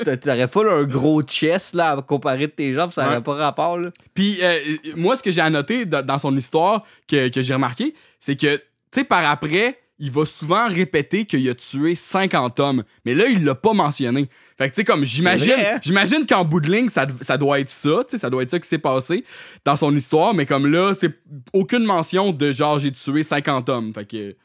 T'a- 0.04 0.16
T'aurais 0.16 0.48
pas 0.48 0.64
là, 0.64 0.72
un 0.74 0.84
gros 0.84 1.22
chest, 1.22 1.74
là, 1.74 1.96
à 1.98 2.02
comparer 2.02 2.46
de 2.46 2.52
tes 2.52 2.72
jambes, 2.74 2.92
ça 2.92 3.06
aurait 3.06 3.16
Ouais. 3.16 3.22
pas 3.22 3.34
rapport, 3.34 3.78
là. 3.78 3.90
Puis 4.14 4.38
euh, 4.42 4.58
moi, 4.96 5.16
ce 5.16 5.22
que 5.22 5.30
j'ai 5.30 5.40
dans 5.84 6.04
dans 6.04 6.18
son 6.18 6.36
histoire, 6.36 6.84
que, 7.08 7.28
que 7.28 7.42
j'ai 7.42 7.54
remarqué, 7.54 7.94
c'est 8.20 8.36
que, 8.36 8.56
tu 8.56 8.62
sais, 8.94 9.04
par 9.04 9.28
après, 9.28 9.78
il 9.98 10.10
va 10.10 10.26
souvent 10.26 10.68
répéter 10.68 11.24
qu'il 11.24 11.48
a 11.48 11.54
tué 11.54 11.94
50 11.94 12.58
hommes. 12.60 12.84
Mais 13.04 13.14
là, 13.14 13.26
il 13.26 13.44
l'a 13.44 13.54
pas 13.54 13.72
mentionné. 13.72 14.28
Fait 14.58 14.68
que, 14.68 14.74
tu 14.74 14.80
sais, 14.80 14.84
comme, 14.84 15.04
j'imagine, 15.04 15.52
hein? 15.52 15.78
j'imagine 15.82 16.26
qu'en 16.26 16.44
bout 16.44 16.60
de 16.60 16.70
ligne, 16.70 16.88
ça, 16.88 17.06
ça 17.20 17.38
doit 17.38 17.60
être 17.60 17.70
ça, 17.70 18.04
tu 18.04 18.12
sais, 18.12 18.18
ça 18.18 18.30
doit 18.30 18.42
être 18.42 18.50
ça 18.50 18.58
qui 18.58 18.68
s'est 18.68 18.78
passé 18.78 19.24
dans 19.64 19.76
son 19.76 19.94
histoire, 19.94 20.34
mais 20.34 20.46
comme 20.46 20.66
là, 20.66 20.92
c'est 20.98 21.12
aucune 21.52 21.84
mention 21.84 22.32
de 22.32 22.50
genre, 22.50 22.78
j'ai 22.78 22.92
tué 22.92 23.22
50 23.22 23.68
hommes. 23.68 23.92
Fait 23.94 24.04
que 24.04 24.36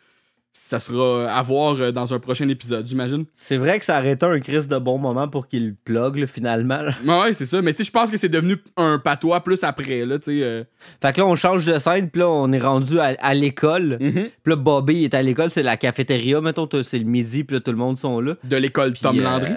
ça 0.51 0.79
sera 0.79 1.31
à 1.31 1.41
voir 1.41 1.79
euh, 1.79 1.91
dans 1.91 2.13
un 2.13 2.19
prochain 2.19 2.47
épisode, 2.49 2.85
j'imagine. 2.87 3.25
C'est 3.33 3.57
vrai 3.57 3.79
que 3.79 3.85
ça 3.85 3.99
aurait 3.99 4.11
été 4.11 4.25
un 4.25 4.39
crise 4.39 4.67
de 4.67 4.77
bon 4.77 4.97
moment 4.97 5.27
pour 5.27 5.47
qu'il 5.47 5.67
le 5.69 5.75
plug, 5.83 6.17
là, 6.17 6.27
finalement. 6.27 6.81
là. 6.81 7.21
Ouais, 7.21 7.33
c'est 7.33 7.45
ça. 7.45 7.61
Mais 7.61 7.71
tu 7.73 7.77
sais, 7.79 7.83
je 7.85 7.91
pense 7.91 8.11
que 8.11 8.17
c'est 8.17 8.29
devenu 8.29 8.57
un 8.77 8.99
patois 8.99 9.43
plus 9.43 9.63
après, 9.63 10.05
là, 10.05 10.17
tu 10.19 10.37
sais. 10.37 10.43
euh. 10.43 10.63
Fait 11.01 11.13
que 11.13 11.21
là, 11.21 11.27
on 11.27 11.35
change 11.35 11.65
de 11.65 11.77
scène, 11.79 12.09
puis 12.09 12.19
là, 12.21 12.29
on 12.29 12.51
est 12.51 12.59
rendu 12.59 12.99
à, 12.99 13.15
à 13.19 13.33
l'école. 13.33 13.97
Mhm. 13.99 14.11
Puis 14.43 14.49
là, 14.51 14.55
Bobby 14.55 15.03
est 15.05 15.13
à 15.13 15.21
l'école, 15.21 15.49
c'est 15.49 15.63
la 15.63 15.77
cafétéria, 15.77 16.41
mettons, 16.41 16.67
c'est 16.83 16.99
le 16.99 17.05
midi, 17.05 17.43
puis 17.43 17.55
là, 17.57 17.61
tout 17.61 17.71
le 17.71 17.77
monde 17.77 17.97
sont 17.97 18.19
là. 18.19 18.35
de 18.43 18.55
l'école 18.57 18.93
Tom 18.95 19.19
euh, 19.19 19.23
Landry. 19.23 19.53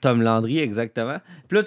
Tom 0.00 0.22
Landry, 0.22 0.58
exactement. 0.58 1.18
Puis 1.48 1.58
là, 1.58 1.64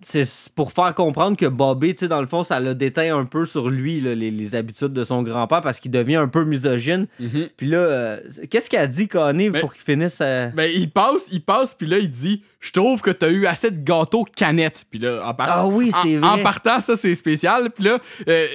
c'est 0.00 0.26
pour 0.54 0.72
faire 0.72 0.94
comprendre 0.94 1.36
que 1.36 1.46
Bobby, 1.46 1.94
tu 1.94 2.00
sais, 2.00 2.08
dans 2.08 2.20
le 2.20 2.26
fond, 2.26 2.44
ça 2.44 2.60
l'a 2.60 2.74
déteint 2.74 3.16
un 3.16 3.24
peu 3.24 3.46
sur 3.46 3.68
lui, 3.70 4.00
là, 4.00 4.14
les, 4.14 4.30
les 4.30 4.54
habitudes 4.54 4.92
de 4.92 5.04
son 5.04 5.22
grand-père, 5.22 5.60
parce 5.60 5.80
qu'il 5.80 5.90
devient 5.90 6.16
un 6.16 6.28
peu 6.28 6.44
misogyne. 6.44 7.06
Mhm. 7.20 7.48
Puis 7.56 7.66
là, 7.66 7.78
euh, 7.78 8.20
qu'est-ce 8.50 8.68
qu'il 8.70 8.78
a 8.78 8.86
dit, 8.86 9.08
Connie, 9.08 9.50
Mais- 9.50 9.60
pour 9.60 9.72
qu'il 9.74 9.82
finisse 9.82 10.18
euh, 10.20 10.48
Ben, 10.54 10.70
il 10.74 10.90
passe, 10.90 11.28
il 11.32 11.42
passe, 11.42 11.74
puis 11.74 11.86
là, 11.86 11.98
il 11.98 12.10
dit 12.10 12.42
Je 12.60 12.72
trouve 12.72 13.02
que 13.02 13.10
t'as 13.10 13.30
eu 13.30 13.46
assez 13.46 13.70
de 13.70 13.78
gâteaux 13.78 14.24
canettes. 14.24 14.84
Puis 14.90 14.98
là, 14.98 15.22
en 15.24 15.34
partant. 15.34 15.52
Ah 15.54 15.66
oui, 15.66 15.92
c'est 16.02 16.16
vrai. 16.16 16.28
En 16.28 16.38
partant, 16.42 16.80
ça, 16.80 16.96
c'est 16.96 17.14
spécial. 17.14 17.70
Puis 17.70 17.84
là, 17.84 17.98
euh, 18.28 18.46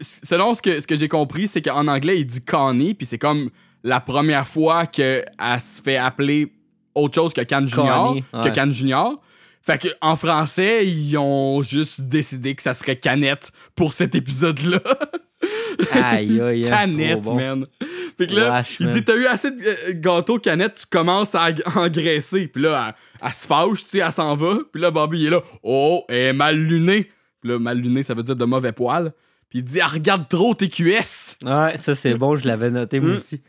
selon 0.00 0.52
ce 0.54 0.60
que, 0.60 0.80
ce 0.80 0.86
que 0.86 0.96
j'ai 0.96 1.08
compris, 1.08 1.46
c'est 1.48 1.62
qu'en 1.62 1.88
anglais, 1.88 2.20
il 2.20 2.26
dit 2.26 2.42
Connie, 2.44 2.94
puis 2.94 3.06
c'est 3.06 3.18
comme 3.18 3.50
la 3.82 4.00
première 4.00 4.46
fois 4.46 4.86
qu'elle 4.86 5.24
se 5.58 5.80
fait 5.80 5.96
appeler 5.96 6.52
autre 6.96 7.14
chose 7.14 7.32
que 7.32 7.42
Can 7.42 7.66
Junior. 7.66 8.16
Connie, 8.32 8.52
Que 8.52 8.70
Junior. 8.70 9.20
Fait 9.62 9.78
que 9.78 9.88
en 10.00 10.14
français, 10.16 10.86
ils 10.86 11.16
ont 11.18 11.62
juste 11.62 12.00
décidé 12.02 12.54
que 12.54 12.62
ça 12.62 12.72
serait 12.74 12.96
Canette 12.96 13.50
pour 13.74 13.92
cet 13.92 14.14
épisode-là. 14.14 14.80
Aïe, 15.92 16.40
aïe, 16.40 16.62
Canette, 16.68 17.20
bon. 17.20 17.34
man. 17.34 17.66
Fait 18.16 18.26
que 18.26 18.34
là, 18.34 18.62
il 18.80 18.86
man. 18.86 18.94
dit 18.94 19.04
T'as 19.04 19.16
eu 19.16 19.26
assez 19.26 19.50
de 19.50 19.60
euh, 19.62 19.92
gâteaux 19.94 20.38
canettes, 20.38 20.74
tu 20.80 20.86
commences 20.90 21.34
à 21.34 21.48
engraisser. 21.74 22.46
Puis 22.48 22.62
là, 22.62 22.86
elle, 22.88 23.26
elle 23.26 23.32
se 23.32 23.46
fâche, 23.46 23.84
tu 23.84 23.90
sais, 23.90 23.98
elle 23.98 24.12
s'en 24.12 24.34
va. 24.36 24.58
Puis 24.72 24.80
là, 24.80 24.90
Bobby, 24.90 25.20
il 25.20 25.26
est 25.26 25.30
là 25.30 25.42
Oh, 25.62 26.04
elle 26.08 26.16
est 26.16 26.32
mal 26.32 26.56
lunée. 26.56 27.10
Puis 27.40 27.50
là, 27.50 27.58
mal 27.58 27.78
lunée, 27.78 28.02
ça 28.02 28.14
veut 28.14 28.22
dire 28.22 28.36
de 28.36 28.44
mauvais 28.44 28.72
poils. 28.72 29.12
Puis 29.50 29.58
il 29.60 29.64
dit 29.64 29.78
Elle 29.78 29.86
regarde 29.86 30.28
trop 30.28 30.54
tes 30.54 30.68
QS. 30.68 31.36
Ouais, 31.44 31.76
ça 31.76 31.94
c'est 31.94 32.14
bon, 32.14 32.36
je 32.36 32.46
l'avais 32.46 32.70
noté 32.70 33.00
moi 33.00 33.12
Mm. 33.12 33.16
aussi. 33.16 33.42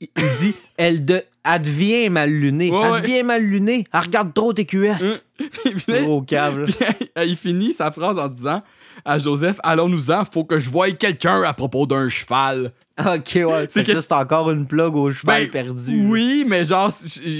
Il 0.00 0.08
dit 0.40 0.54
elle, 0.76 1.04
de, 1.04 1.22
elle 1.44 1.62
devient 1.62 2.08
mal 2.08 2.30
lunée. 2.30 2.70
Ouais, 2.70 3.00
elle 3.04 3.10
ouais. 3.10 3.22
mal 3.22 3.42
lunée. 3.42 3.84
Elle 3.92 4.00
regarde 4.00 4.32
trop 4.32 4.52
tes 4.52 4.64
QS. 4.64 4.86
là, 5.88 6.00
Gros 6.02 6.22
câble. 6.22 6.64
il 7.16 7.36
finit 7.36 7.72
sa 7.72 7.90
phrase 7.90 8.18
en 8.18 8.28
disant 8.28 8.62
à 9.04 9.18
Joseph 9.18 9.58
Allons-nous-en, 9.62 10.24
faut 10.24 10.44
que 10.44 10.58
je 10.58 10.68
voie 10.68 10.90
quelqu'un 10.90 11.42
à 11.42 11.52
propos 11.54 11.86
d'un 11.86 12.08
cheval. 12.08 12.72
Ok, 12.98 13.32
ouais. 13.36 13.66
C'est 13.68 13.84
que 13.84 13.98
c'est 13.98 14.12
encore 14.12 14.50
une 14.50 14.66
plug 14.66 14.94
au 14.94 15.10
cheval 15.10 15.44
Ben, 15.44 15.50
perdu. 15.50 16.06
Oui, 16.06 16.44
mais 16.46 16.64
genre, 16.64 16.92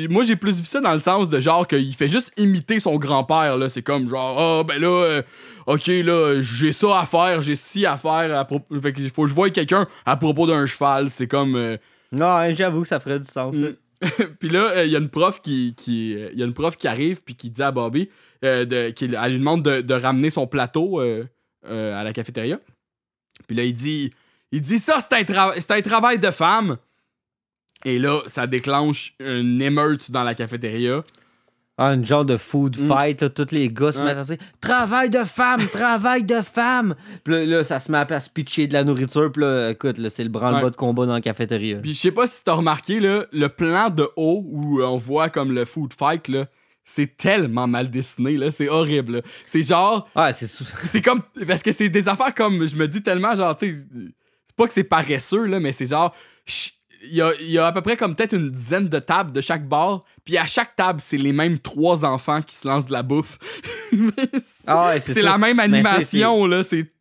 moi 0.09 0.23
j'ai 0.23 0.37
plus 0.37 0.59
vu 0.61 0.65
ça 0.65 0.81
dans 0.81 0.93
le 0.95 1.01
sens 1.01 1.29
de 1.29 1.39
genre 1.39 1.67
qu'il 1.67 1.95
fait 1.95 2.09
juste 2.09 2.33
imiter 2.39 2.79
son 2.79 2.97
grand-père, 2.97 3.59
là. 3.59 3.69
C'est 3.69 3.83
comme 3.83 4.09
genre, 4.09 4.39
ah 4.41 4.65
ben 4.65 4.81
là, 4.81 4.89
euh, 4.89 5.23
ok, 5.67 5.87
là, 5.87 6.41
j'ai 6.41 6.73
ça 6.73 7.01
à 7.01 7.05
faire, 7.07 7.43
j'ai 7.43 7.57
ci 7.57 7.85
à 7.85 7.99
faire, 7.99 8.39
à 8.39 8.45
propos. 8.47 8.81
Fait 8.81 8.95
qu'il 8.95 9.11
faut 9.11 9.25
que 9.25 9.29
je 9.29 9.35
voie 9.35 9.51
quelqu'un 9.51 9.87
à 10.07 10.17
propos 10.17 10.47
d'un 10.47 10.65
cheval. 10.67 11.11
C'est 11.11 11.27
comme. 11.27 11.57
euh, 11.57 11.77
Non, 12.13 12.27
hein, 12.27 12.53
j'avoue 12.55 12.83
que 12.83 12.89
ça 12.89 13.01
ferait 13.01 13.21
du 13.21 13.27
sens. 13.29 13.55
ça. 13.57 14.25
puis 14.41 14.49
là, 14.49 14.71
euh, 14.79 14.85
il 14.87 14.91
y 14.91 14.97
a 14.97 14.99
une 14.99 15.11
prof 15.11 15.41
qui, 15.43 15.75
qui 15.77 16.17
euh, 16.17 16.31
y 16.35 16.43
a 16.43 16.47
une 16.47 16.55
prof 16.55 16.77
qui 16.77 16.89
arrive 16.89 17.23
puis 17.23 17.35
qui 17.35 17.51
dit 17.51 17.63
à 17.63 17.71
Bobby, 17.71 18.09
euh, 18.45 18.65
elle 18.71 19.33
lui 19.33 19.39
demande 19.39 19.63
de, 19.63 19.81
de 19.83 19.95
ramener 19.95 20.31
son 20.31 20.47
plateau 20.47 21.01
euh, 21.01 21.27
euh, 21.67 21.95
à 22.01 22.03
la 22.03 22.13
cafétéria. 22.13 22.59
Puis 23.47 23.57
là, 23.57 23.65
il 23.65 23.75
dit, 23.75 24.13
il 24.53 24.63
dit 24.63 24.79
ça, 24.79 24.99
c'est 25.01 25.15
un, 25.15 25.23
tra- 25.23 25.75
un 25.75 25.83
travail 25.83 26.19
de 26.19 26.31
femme. 26.31 26.79
Et 27.85 27.99
là, 27.99 28.21
ça 28.27 28.47
déclenche 28.47 29.15
une 29.21 29.61
émeute 29.61 30.11
dans 30.11 30.23
la 30.23 30.35
cafétéria. 30.35 31.03
Ah, 31.83 31.95
une 31.95 32.05
genre 32.05 32.27
de 32.27 32.37
food 32.37 32.77
Mm. 32.79 32.89
fight, 32.89 33.23
là, 33.23 33.31
tous 33.31 33.53
les 33.53 33.71
gars 33.71 33.91
se 33.91 33.99
Ouais. 33.99 34.05
mettent 34.05 34.19
à 34.19 34.25
dire 34.25 34.37
Travail 34.61 35.09
de 35.09 35.25
femme, 35.25 35.67
travail 35.69 36.25
de 36.25 36.43
femme. 36.43 36.95
Puis 37.25 37.33
là, 37.33 37.47
là, 37.47 37.65
ça 37.65 37.81
se 37.81 37.91
met 37.91 37.97
à 37.99 38.21
se 38.21 38.29
pitcher 38.29 38.67
de 38.67 38.75
la 38.75 38.85
nourriture. 38.85 39.33
Puis 39.33 39.43
là, 39.43 39.71
écoute, 39.71 39.97
là, 39.97 40.11
c'est 40.11 40.23
le 40.25 40.29
branle-bas 40.29 40.65
Ouais. 40.65 40.71
de 40.71 40.77
combat 40.77 41.07
dans 41.07 41.15
la 41.15 41.21
cafétéria. 41.23 41.79
Puis 41.79 41.95
je 41.95 41.99
sais 41.99 42.13
pas 42.13 42.27
si 42.27 42.45
t'as 42.45 42.53
remarqué, 42.53 43.01
là, 43.01 43.25
le 43.33 43.49
plan 43.49 43.89
de 43.89 44.07
haut 44.17 44.45
où 44.47 44.83
on 44.83 44.97
voit 44.99 45.31
comme 45.31 45.53
le 45.53 45.65
food 45.65 45.93
fight, 45.99 46.29
là, 46.29 46.47
c'est 46.85 47.17
tellement 47.17 47.67
mal 47.67 47.89
dessiné, 47.91 48.37
là. 48.37 48.51
C'est 48.51 48.69
horrible. 48.69 49.13
là. 49.17 49.21
C'est 49.47 49.63
genre. 49.63 50.09
Ah, 50.15 50.33
c'est 50.35 50.49
sous- 50.49 50.65
c'est 50.85 51.01
comme 51.03 51.23
parce 51.47 51.63
que 51.63 51.73
c'est 51.73 51.89
des 51.89 52.09
affaires 52.09 52.35
comme 52.35 52.67
je 52.67 52.77
me 52.77 52.89
dis 52.89 53.03
tellement 53.03 53.35
genre 53.37 53.57
tu 53.57 53.71
sais 53.71 53.77
c'est 54.49 54.57
pas 54.57 54.67
que 54.67 54.75
c'est 54.75 54.85
paresseux 54.85 55.45
là 55.47 55.61
mais 55.61 55.73
c'est 55.73 55.87
genre 55.87 56.15
il 57.03 57.15
y 57.15 57.23
a, 57.23 57.33
y 57.41 57.59
a 57.59 57.67
à 57.67 57.73
peu 57.73 57.81
près 57.81 57.97
comme 57.97 58.15
peut-être 58.15 58.35
une 58.35 58.51
dizaine 58.51 58.89
de 58.89 58.99
tables 58.99 59.33
de 59.33 59.41
chaque 59.41 59.67
bar 59.67 60.05
puis 60.25 60.37
à 60.37 60.45
chaque 60.45 60.77
table 60.77 61.01
c'est 61.01 61.17
les 61.17 61.33
mêmes 61.33 61.59
trois 61.59 62.05
enfants 62.05 62.43
qui 62.43 62.55
se 62.55 62.69
lancent 62.69 62.87
de 62.87 62.93
la 62.93 63.03
bouffe. 63.03 63.39
C'est 63.91 64.65
Ah 64.67 64.89
ouais, 64.89 65.01
c'est 65.01 65.23
la 65.23 65.39
même 65.39 65.59
animation 65.59 66.47
là 66.47 66.63
c'est 66.63 66.93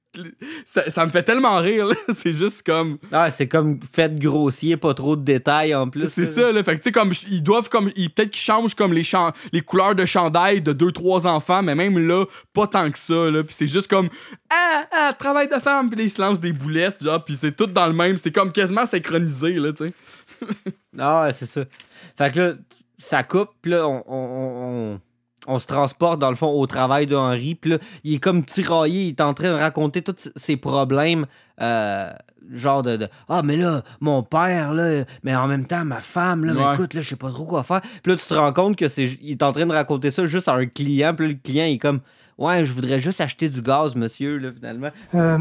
ça, 0.65 0.89
ça 0.89 1.05
me 1.05 1.11
fait 1.11 1.23
tellement 1.23 1.57
rire 1.57 1.85
là. 1.87 1.95
C'est 2.13 2.33
juste 2.33 2.63
comme 2.65 2.97
Ah, 3.11 3.29
c'est 3.29 3.47
comme 3.47 3.79
fait 3.83 4.17
grossier, 4.17 4.75
pas 4.77 4.93
trop 4.93 5.15
de 5.15 5.23
détails 5.23 5.75
en 5.75 5.87
plus. 5.87 6.09
c'est 6.09 6.25
ça 6.25 6.51
là. 6.51 6.63
Fait 6.63 6.73
que 6.73 6.77
tu 6.79 6.83
sais 6.85 6.91
comme 6.91 7.11
ils 7.29 7.43
doivent 7.43 7.69
comme 7.69 7.91
ils 7.95 8.09
peut-être 8.09 8.31
qu'ils 8.31 8.41
changent 8.41 8.73
comme 8.75 8.91
les 8.93 9.03
chan- 9.03 9.31
les 9.53 9.61
couleurs 9.61 9.93
de 9.95 10.05
chandail 10.05 10.61
de 10.61 10.73
deux 10.73 10.91
trois 10.91 11.27
enfants 11.27 11.61
mais 11.61 11.75
même 11.75 11.99
là 11.99 12.25
pas 12.53 12.67
tant 12.67 12.89
que 12.91 12.97
ça 12.97 13.29
là. 13.29 13.43
Puis 13.43 13.53
c'est 13.57 13.67
juste 13.67 13.87
comme 13.89 14.09
ah 14.49 14.83
ah 14.91 15.13
travail 15.17 15.47
de 15.47 15.55
femme. 15.59 15.89
Puis 15.89 15.97
là, 15.99 16.03
ils 16.05 16.09
se 16.09 16.21
lancent 16.21 16.39
des 16.39 16.53
boulettes 16.53 17.03
genre 17.03 17.23
puis 17.23 17.35
c'est 17.35 17.55
tout 17.55 17.67
dans 17.67 17.87
le 17.87 17.93
même. 17.93 18.17
C'est 18.17 18.31
comme 18.31 18.51
quasiment 18.51 18.85
synchronisé 18.85 19.53
là 19.53 19.71
tu 19.73 19.85
sais. 19.85 19.93
Ah, 20.97 21.29
c'est 21.33 21.45
ça. 21.45 21.61
Fait 22.17 22.31
que 22.33 22.39
là, 22.39 22.53
ça 22.97 23.23
coupe, 23.23 23.49
puis 23.61 23.71
là, 23.71 23.87
on, 23.87 24.03
on- 24.07 24.93
on- 24.95 25.01
on- 25.49 25.59
se 25.59 25.67
transporte, 25.67 26.19
dans 26.19 26.29
le 26.29 26.35
fond, 26.35 26.47
au 26.51 26.65
travail 26.67 27.05
de 27.07 27.15
Henri. 27.15 27.55
Puis 27.55 27.71
là, 27.71 27.77
il 28.03 28.13
est 28.15 28.19
comme 28.19 28.43
tiraillé, 28.45 29.03
il 29.05 29.09
est 29.09 29.21
en 29.21 29.33
train 29.33 29.49
de 29.53 29.59
raconter 29.59 30.01
tous 30.01 30.29
ses 30.35 30.55
problèmes. 30.57 31.25
euh, 31.61 32.11
genre 32.53 32.81
de, 32.81 32.95
de, 32.95 33.07
Ah, 33.27 33.41
mais 33.43 33.57
là, 33.57 33.83
mon 33.99 34.23
père, 34.23 34.73
là, 34.73 35.03
mais 35.23 35.35
en 35.35 35.45
même 35.47 35.67
temps, 35.67 35.83
ma 35.85 35.99
femme, 36.01 36.45
là, 36.45 36.53
mais 36.53 36.61
écoute, 36.73 36.93
là, 36.95 37.01
je 37.01 37.09
sais 37.09 37.15
pas 37.17 37.29
trop 37.29 37.45
quoi 37.45 37.63
faire. 37.63 37.81
Puis 37.81 38.11
là, 38.11 38.15
tu 38.17 38.25
te 38.25 38.33
rends 38.33 38.53
compte 38.53 38.75
que 38.77 38.87
c'est 38.87 39.05
il 39.21 39.31
est 39.31 39.43
en 39.43 39.51
train 39.51 39.65
de 39.65 39.73
raconter 39.73 40.09
ça 40.09 40.25
juste 40.25 40.47
à 40.47 40.53
un 40.53 40.65
client. 40.65 41.13
Puis 41.13 41.27
là, 41.27 41.33
le 41.33 41.39
client, 41.43 41.65
il 41.65 41.73
est 41.73 41.77
comme 41.77 41.99
Ouais, 42.39 42.63
je 42.63 42.71
voudrais 42.71 43.01
juste 43.01 43.19
acheter 43.21 43.49
du 43.49 43.61
gaz, 43.61 43.93
monsieur, 43.95 44.37
là, 44.37 44.49
finalement. 44.53 44.89
Euh, 45.13 45.37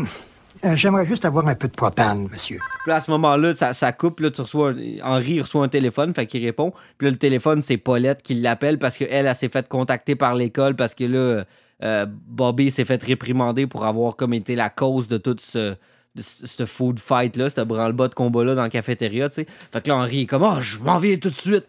euh, 0.65 0.77
J'aimerais 0.77 1.07
juste 1.07 1.25
avoir 1.25 1.47
un 1.49 1.55
peu 1.55 1.69
de 1.69 1.73
propane, 1.73 2.29
monsieur. 2.29 2.59
Puis 2.83 2.91
là, 2.91 2.97
à 2.97 3.01
ce 3.01 3.11
moment-là, 3.11 3.55
ça, 3.55 3.73
ça 3.73 3.93
coupe. 3.93 4.21
Là, 4.21 4.31
tu 4.31 4.41
reçois, 4.41 4.75
Henri 5.03 5.35
il 5.35 5.43
reçoit 5.43 5.65
un 5.65 5.69
téléphone, 5.69 6.15
fait 6.15 6.27
qu'il 6.27 6.45
répond. 6.45 6.73
Puis 6.97 7.07
là, 7.07 7.11
le 7.11 7.19
téléphone, 7.19 7.63
c'est 7.63 7.77
Paulette 7.77 8.23
qui 8.23 8.35
l'appelle 8.35 8.79
parce 8.79 8.97
qu'elle, 8.97 9.27
elle, 9.27 9.35
s'est 9.37 9.49
fait 9.49 9.69
contacter 9.69 10.17
par 10.17 10.35
l'école 10.35 10.77
parce 10.77 10.95
que 10.95 11.05
là, 11.05 11.45
euh, 11.83 12.07
Bobby 12.09 12.71
s'est 12.71 12.85
fait 12.85 13.03
réprimander 13.03 13.67
pour 13.67 13.85
avoir 13.85 14.17
comme 14.17 14.35
été 14.35 14.57
la 14.57 14.71
cause 14.71 15.09
de 15.09 15.19
tout 15.19 15.37
ce, 15.39 15.77
de 16.15 16.23
ce 16.23 16.47
ce 16.47 16.65
food 16.67 16.99
fight-là, 16.99 17.51
ce 17.51 17.61
branle-bas 17.61 18.09
de 18.09 18.15
combat-là 18.15 18.55
dans 18.55 18.65
la 18.65 18.71
cafétéria, 18.71 19.29
tu 19.29 19.37
sais. 19.37 19.47
Fait 19.73 19.83
que 19.83 19.89
là, 19.89 19.97
Henri 19.97 20.23
est 20.23 20.27
comme, 20.27 20.43
oh, 20.43 20.61
je 20.61 20.79
m'en 20.79 20.99
viens 20.99 21.17
tout 21.17 21.31
de 21.31 21.37
suite. 21.37 21.67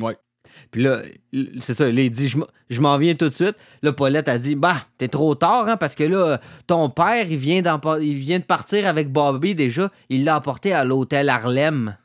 Ouais. 0.00 0.16
Puis 0.70 0.82
là, 0.82 1.02
c'est 1.60 1.74
ça, 1.74 1.84
là, 1.90 2.00
il 2.00 2.10
dit, 2.10 2.28
je 2.28 2.80
m'en- 2.80 2.98
viens 2.98 3.14
tout 3.14 3.28
de 3.28 3.34
suite. 3.34 3.56
Là, 3.82 3.92
Paulette 3.92 4.28
a 4.28 4.38
dit, 4.38 4.54
bah, 4.54 4.76
t'es 4.98 5.08
trop 5.08 5.34
tard, 5.34 5.68
hein, 5.68 5.76
parce 5.76 5.94
que 5.94 6.04
là, 6.04 6.40
ton 6.66 6.88
père, 6.90 7.26
il 7.30 7.36
vient, 7.36 7.62
il 8.00 8.14
vient 8.16 8.38
de 8.38 8.44
partir 8.44 8.86
avec 8.86 9.10
Bobby 9.12 9.54
déjà. 9.54 9.90
Il 10.08 10.24
l'a 10.24 10.36
apporté 10.36 10.72
à 10.72 10.84
l'hôtel 10.84 11.28
Harlem. 11.28 11.96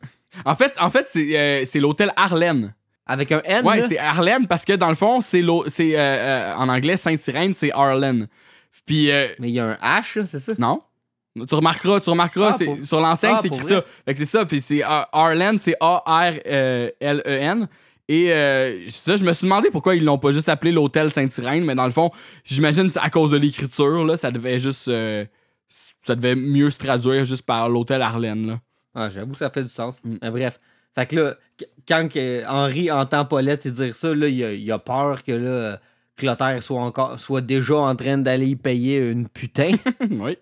en 0.45 0.55
fait 0.55 0.73
en 0.79 0.89
fait 0.91 1.07
c'est 1.09 1.39
euh, 1.39 1.79
l'hôtel 1.81 2.11
Arlène 2.15 2.75
Avec 3.07 3.31
un 3.31 3.41
N, 3.43 3.65
ouais 3.65 3.81
c'est 3.87 3.97
Harlem 3.97 4.45
parce 4.45 4.65
que 4.65 4.73
dans 4.73 4.89
le 4.89 4.95
fond 4.95 5.19
c'est 5.19 5.41
c'est 5.67 5.95
euh, 5.97 5.99
euh, 5.99 6.53
en 6.55 6.69
anglais 6.69 6.95
Sainte-Sirène 6.95 7.55
c'est 7.55 7.71
Arlen 7.71 8.27
puis 8.85 9.09
euh, 9.09 9.29
Mais 9.39 9.47
il 9.49 9.55
y 9.55 9.59
a 9.59 9.65
un 9.65 9.99
H, 10.01 10.23
c'est 10.27 10.39
ça? 10.39 10.51
Non. 10.59 10.81
Tu 11.47 11.55
remarqueras, 11.55 11.99
tu 12.01 12.09
remarqueras, 12.11 12.55
Ah, 12.59 12.63
pour- 12.65 12.77
sur 12.83 12.99
l'enseigne, 12.99 13.33
Ah, 13.35 13.39
c'est 13.41 13.47
écrit 13.47 13.63
ça. 13.63 13.83
Fait 14.05 14.13
que 14.13 14.19
c'est 14.19 14.25
ça, 14.25 14.45
puis 14.45 14.59
c'est 14.61 14.81
Arlen, 14.83 15.57
c'est 15.59 15.75
A-R-L-E-N. 15.79 17.67
Et 18.09 18.31
euh, 18.31 18.89
ça, 18.89 19.15
je 19.17 19.25
me 19.25 19.33
suis 19.33 19.45
demandé 19.45 19.69
pourquoi 19.69 19.95
ils 19.95 20.03
l'ont 20.03 20.17
pas 20.17 20.31
juste 20.31 20.47
appelé 20.49 20.71
l'hôtel 20.71 21.11
Sainte-Irène, 21.11 21.65
mais 21.65 21.75
dans 21.75 21.85
le 21.85 21.91
fond, 21.91 22.11
j'imagine 22.45 22.89
à 22.95 23.09
cause 23.09 23.31
de 23.31 23.37
l'écriture, 23.37 24.05
là, 24.05 24.15
ça 24.17 24.31
devait 24.31 24.59
juste. 24.59 24.87
euh, 24.87 25.25
ça 26.05 26.15
devait 26.15 26.35
mieux 26.35 26.69
se 26.69 26.77
traduire 26.77 27.25
juste 27.25 27.41
par 27.45 27.67
l'hôtel 27.67 28.01
Arlène, 28.01 28.47
là. 28.47 28.59
Ah, 28.95 29.09
j'avoue, 29.09 29.35
ça 29.35 29.49
fait 29.49 29.63
du 29.63 29.69
sens. 29.69 29.95
Mm. 30.03 30.15
Mais 30.21 30.31
bref. 30.31 30.59
Fait 30.95 31.05
que 31.05 31.15
là, 31.17 31.35
qu- 31.57 31.65
quand 31.87 32.07
Henri 32.47 32.89
entend 32.91 33.25
Paulette 33.25 33.67
dire 33.67 33.93
ça, 33.93 34.15
là, 34.15 34.27
il 34.27 34.43
a, 34.43 34.53
il 34.53 34.71
a 34.71 34.79
peur 34.79 35.23
que 35.23 35.33
là, 35.33 35.79
Clotaire 36.15 36.63
soit, 36.63 36.79
encore, 36.81 37.19
soit 37.19 37.41
déjà 37.41 37.75
en 37.75 37.95
train 37.95 38.17
d'aller 38.17 38.47
y 38.47 38.55
payer 38.55 38.97
une 38.97 39.27
putain. 39.27 39.73
oui. 40.09 40.37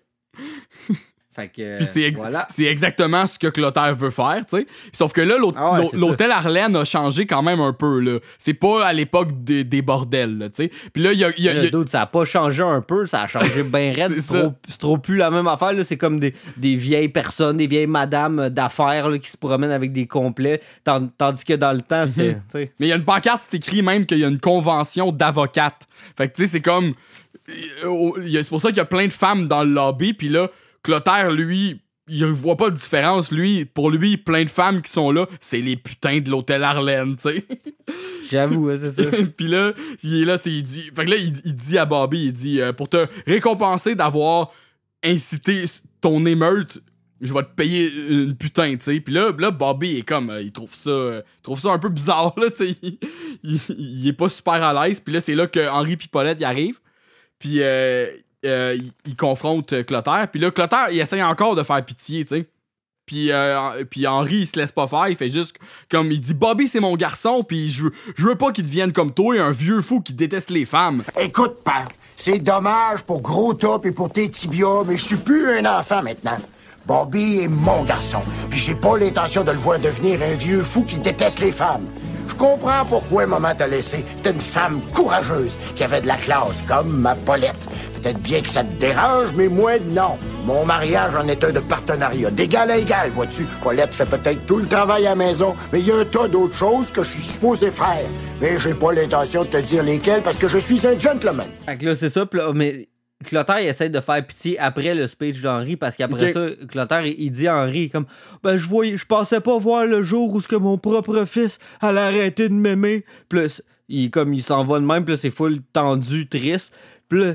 Fait 1.36 1.48
que. 1.48 1.76
Puis 1.76 1.86
c'est 1.92 2.02
ex- 2.02 2.16
voilà. 2.18 2.46
c'est 2.50 2.64
exactement 2.64 3.26
ce 3.26 3.38
que 3.38 3.46
Clotaire 3.48 3.94
veut 3.94 4.10
faire, 4.10 4.44
tu 4.48 4.56
sais. 4.58 4.66
Sauf 4.92 5.12
que 5.12 5.20
là, 5.20 5.36
l'hô- 5.38 5.52
Ah 5.56 5.78
ouais, 5.80 5.88
l'hôtel 5.92 6.30
Arlène 6.32 6.74
a 6.76 6.84
changé 6.84 7.26
quand 7.26 7.42
même 7.42 7.60
un 7.60 7.72
peu, 7.72 8.00
là. 8.00 8.18
C'est 8.38 8.54
pas 8.54 8.84
à 8.86 8.92
l'époque 8.92 9.28
des, 9.44 9.62
des 9.64 9.82
bordels, 9.82 10.38
là, 10.38 10.48
tu 10.48 10.64
sais. 10.64 10.70
Puis 10.92 11.02
là, 11.02 11.12
il 11.12 11.18
y 11.20 11.24
a- 11.24 11.30
y 11.38 11.48
a- 11.48 11.52
y 11.62 11.66
a- 11.66 11.70
doute, 11.70 11.88
ça 11.90 12.00
a 12.02 12.06
pas 12.06 12.24
changé 12.24 12.62
un 12.62 12.80
peu, 12.80 13.06
ça 13.06 13.22
a 13.22 13.26
changé 13.26 13.62
bien 13.64 13.92
raide. 13.94 14.14
C'est 14.18 14.38
trop, 14.40 14.52
c'est 14.68 14.78
trop 14.80 14.98
plus 14.98 15.16
la 15.16 15.30
même 15.30 15.46
affaire. 15.46 15.72
là. 15.72 15.84
C'est 15.84 15.96
comme 15.98 16.18
des, 16.18 16.34
des 16.56 16.74
vieilles 16.76 17.08
personnes, 17.08 17.58
des 17.58 17.66
vieilles 17.66 17.86
madames 17.86 18.48
d'affaires 18.48 19.08
là, 19.10 19.18
qui 19.18 19.30
se 19.30 19.36
promènent 19.36 19.70
avec 19.70 19.92
des 19.92 20.06
complets. 20.06 20.60
Tand- 20.84 21.10
Tandis 21.18 21.44
que 21.44 21.52
dans 21.54 21.72
le 21.72 21.82
temps, 21.82 22.06
c'était. 22.06 22.34
tu 22.34 22.40
sais. 22.50 22.72
Mais 22.80 22.86
il 22.86 22.88
y 22.88 22.92
a 22.92 22.96
une 22.96 23.04
pancarte, 23.04 23.42
c'est 23.48 23.56
écrit 23.56 23.82
même 23.82 24.06
qu'il 24.06 24.18
y 24.18 24.24
a 24.24 24.28
une 24.28 24.40
convention 24.40 25.12
d'avocates. 25.12 25.86
Fait 26.16 26.28
que 26.28 26.34
tu 26.36 26.42
sais, 26.44 26.48
c'est 26.48 26.60
comme. 26.60 26.94
C'est 27.48 28.48
pour 28.48 28.60
ça 28.60 28.68
qu'il 28.68 28.78
y 28.78 28.80
a 28.80 28.84
plein 28.86 29.06
de 29.06 29.12
femmes 29.12 29.46
dans 29.48 29.62
le 29.62 29.70
lobby, 29.70 30.12
puis 30.14 30.28
là, 30.28 30.48
Clotaire, 30.86 31.30
lui. 31.32 31.80
Il 32.08 32.24
voit 32.26 32.56
pas 32.56 32.70
de 32.70 32.76
différence, 32.76 33.32
lui. 33.32 33.64
Pour 33.64 33.90
lui, 33.90 34.16
plein 34.16 34.44
de 34.44 34.48
femmes 34.48 34.80
qui 34.80 34.90
sont 34.92 35.10
là, 35.10 35.26
c'est 35.40 35.60
les 35.60 35.76
putains 35.76 36.20
de 36.20 36.30
l'hôtel 36.30 36.62
Arlène, 36.62 37.16
tu 37.16 37.22
sais. 37.30 37.44
J'avoue, 38.30 38.70
c'est 38.78 38.92
ça. 38.92 39.10
puis 39.36 39.48
là, 39.48 39.72
il 40.04 40.22
est 40.22 40.24
là, 40.24 40.38
tu 40.38 40.50
sais, 40.50 40.56
il 40.56 40.62
dit. 40.62 40.82
Fait 40.94 41.04
que 41.04 41.10
là, 41.10 41.16
il, 41.16 41.32
il 41.44 41.54
dit 41.56 41.76
à 41.78 41.84
Bobby, 41.84 42.26
il 42.26 42.32
dit 42.32 42.60
euh, 42.60 42.72
pour 42.72 42.88
te 42.88 43.06
récompenser 43.26 43.96
d'avoir 43.96 44.52
incité 45.02 45.64
ton 46.00 46.24
émeute, 46.26 46.78
je 47.20 47.32
vais 47.32 47.42
te 47.42 47.54
payer 47.56 47.90
une 48.08 48.36
putain, 48.36 48.76
tu 48.76 48.84
sais. 48.84 49.00
Puis 49.00 49.12
là, 49.12 49.32
là, 49.36 49.50
Bobby 49.50 49.96
est 49.98 50.02
comme, 50.02 50.30
euh, 50.30 50.42
il 50.42 50.52
trouve 50.52 50.74
ça, 50.74 50.90
euh, 50.90 51.22
il 51.38 51.42
trouve 51.42 51.58
ça 51.60 51.70
un 51.70 51.78
peu 51.80 51.88
bizarre, 51.88 52.34
là, 52.38 52.50
tu 52.50 52.68
sais. 52.68 52.76
Il, 52.82 53.58
il- 53.68 53.76
il 54.02 54.08
est 54.08 54.12
pas 54.12 54.28
super 54.28 54.54
à 54.62 54.86
l'aise. 54.86 55.00
Puis 55.00 55.12
là, 55.12 55.20
c'est 55.20 55.34
là 55.34 55.46
que 55.46 55.68
Henri 55.68 55.96
puis 55.96 56.08
Paulette 56.08 56.40
y 56.40 56.44
arrivent. 56.44 56.78
Puis 57.38 57.56
euh, 57.62 58.06
euh, 58.46 58.76
il, 59.06 59.16
confronte 59.16 59.72
euh, 59.72 59.82
Clotaire. 59.82 60.28
Puis 60.30 60.40
là, 60.40 60.50
Clotaire, 60.50 60.88
il 60.90 60.98
essaye 60.98 61.22
encore 61.22 61.56
de 61.56 61.62
faire 61.62 61.84
pitié, 61.84 62.24
tu 62.24 62.36
sais. 62.36 62.46
Puis, 63.06 63.30
euh, 63.30 63.84
puis 63.88 64.06
Henri, 64.06 64.38
il 64.38 64.46
se 64.46 64.58
laisse 64.58 64.72
pas 64.72 64.88
faire. 64.88 65.06
Il 65.08 65.16
fait 65.16 65.28
juste 65.28 65.56
comme 65.88 66.10
il 66.10 66.20
dit 66.20 66.34
Bobby, 66.34 66.66
c'est 66.66 66.80
mon 66.80 66.96
garçon. 66.96 67.44
Puis 67.46 67.70
je 67.70 67.84
veux, 67.84 67.92
je 68.16 68.26
veux 68.26 68.34
pas 68.34 68.50
qu'il 68.50 68.64
devienne 68.64 68.92
comme 68.92 69.14
toi, 69.14 69.40
un 69.40 69.52
vieux 69.52 69.80
fou 69.80 70.00
qui 70.00 70.12
déteste 70.12 70.50
les 70.50 70.64
femmes. 70.64 71.04
Écoute, 71.20 71.62
père, 71.64 71.88
c'est 72.16 72.40
dommage 72.40 73.02
pour 73.04 73.22
Gros 73.22 73.54
Top 73.54 73.86
et 73.86 73.92
pour 73.92 74.10
tes 74.10 74.28
tibias, 74.28 74.82
mais 74.84 74.96
je 74.96 75.04
suis 75.04 75.16
plus 75.16 75.50
un 75.50 75.78
enfant 75.78 76.02
maintenant. 76.02 76.38
Bobby 76.84 77.40
est 77.40 77.48
mon 77.48 77.82
garçon, 77.84 78.22
puis 78.48 78.60
j'ai 78.60 78.74
pas 78.76 78.96
l'intention 78.96 79.42
de 79.42 79.50
le 79.50 79.58
voir 79.58 79.78
devenir 79.78 80.22
un 80.22 80.34
vieux 80.34 80.62
fou 80.62 80.84
qui 80.84 80.98
déteste 80.98 81.40
les 81.40 81.50
femmes. 81.50 81.86
Je 82.28 82.34
comprends 82.34 82.84
pourquoi 82.84 83.26
maman 83.26 83.54
t'a 83.54 83.66
laissé. 83.66 84.04
C'était 84.14 84.30
une 84.30 84.40
femme 84.40 84.80
courageuse 84.92 85.56
qui 85.74 85.82
avait 85.82 86.00
de 86.00 86.06
la 86.06 86.16
classe, 86.16 86.62
comme 86.68 87.00
ma 87.00 87.14
Paulette. 87.14 87.68
Peut-être 88.06 88.22
bien 88.22 88.40
que 88.40 88.48
ça 88.48 88.62
te 88.62 88.72
dérange, 88.78 89.30
mais 89.34 89.48
moi, 89.48 89.80
non. 89.80 90.16
Mon 90.44 90.64
mariage 90.64 91.16
en 91.16 91.26
est 91.26 91.42
un 91.42 91.50
de 91.50 91.58
partenariat, 91.58 92.30
d'égal 92.30 92.70
à 92.70 92.78
égal, 92.78 93.10
vois-tu. 93.10 93.48
Paulette 93.60 93.92
fait 93.92 94.06
peut-être 94.06 94.46
tout 94.46 94.58
le 94.58 94.68
travail 94.68 95.08
à 95.08 95.10
la 95.10 95.16
maison, 95.16 95.56
mais 95.72 95.80
il 95.80 95.88
y 95.88 95.90
a 95.90 95.96
un 95.96 96.04
tas 96.04 96.28
d'autres 96.28 96.54
choses 96.54 96.92
que 96.92 97.02
je 97.02 97.10
suis 97.10 97.22
supposé 97.22 97.72
faire. 97.72 98.06
Mais 98.40 98.60
j'ai 98.60 98.74
pas 98.74 98.92
l'intention 98.92 99.42
de 99.42 99.48
te 99.48 99.56
dire 99.56 99.82
lesquelles 99.82 100.22
parce 100.22 100.38
que 100.38 100.46
je 100.46 100.58
suis 100.58 100.86
un 100.86 100.96
gentleman. 100.96 101.48
Fait 101.66 101.76
que 101.78 101.86
là, 101.86 101.96
c'est 101.96 102.08
ça. 102.08 102.24
Mais 102.54 102.88
Clotaire, 103.24 103.58
il 103.58 103.66
essaie 103.66 103.88
de 103.88 103.98
faire 103.98 104.24
pitié 104.24 104.56
après 104.60 104.94
le 104.94 105.08
speech 105.08 105.42
d'Henri 105.42 105.74
parce 105.74 105.96
qu'après 105.96 106.32
ça, 106.32 106.46
Clotaire, 106.68 107.06
il, 107.06 107.32
dit 107.32 107.48
à 107.48 107.56
Henri 107.56 107.90
comme 107.90 108.06
Ben, 108.44 108.56
je 108.56 108.68
voyais, 108.68 108.96
je 108.96 109.04
pensais 109.04 109.40
pas 109.40 109.58
voir 109.58 109.84
le 109.84 110.00
jour 110.02 110.32
où 110.32 110.40
ce 110.40 110.46
que 110.46 110.54
mon 110.54 110.78
propre 110.78 111.24
fils 111.24 111.58
allait 111.80 111.98
arrêter 111.98 112.48
de 112.48 112.54
m'aimer. 112.54 113.04
Là, 113.32 113.46
il, 113.88 114.12
comme, 114.12 114.32
il 114.32 114.44
s'en 114.44 114.64
va 114.64 114.78
de 114.78 114.84
même, 114.84 115.04
puis 115.04 115.14
là, 115.14 115.18
c'est 115.18 115.30
full 115.30 115.58
tendu, 115.72 116.28
triste. 116.28 116.72
Puis 117.08 117.20
là, 117.20 117.34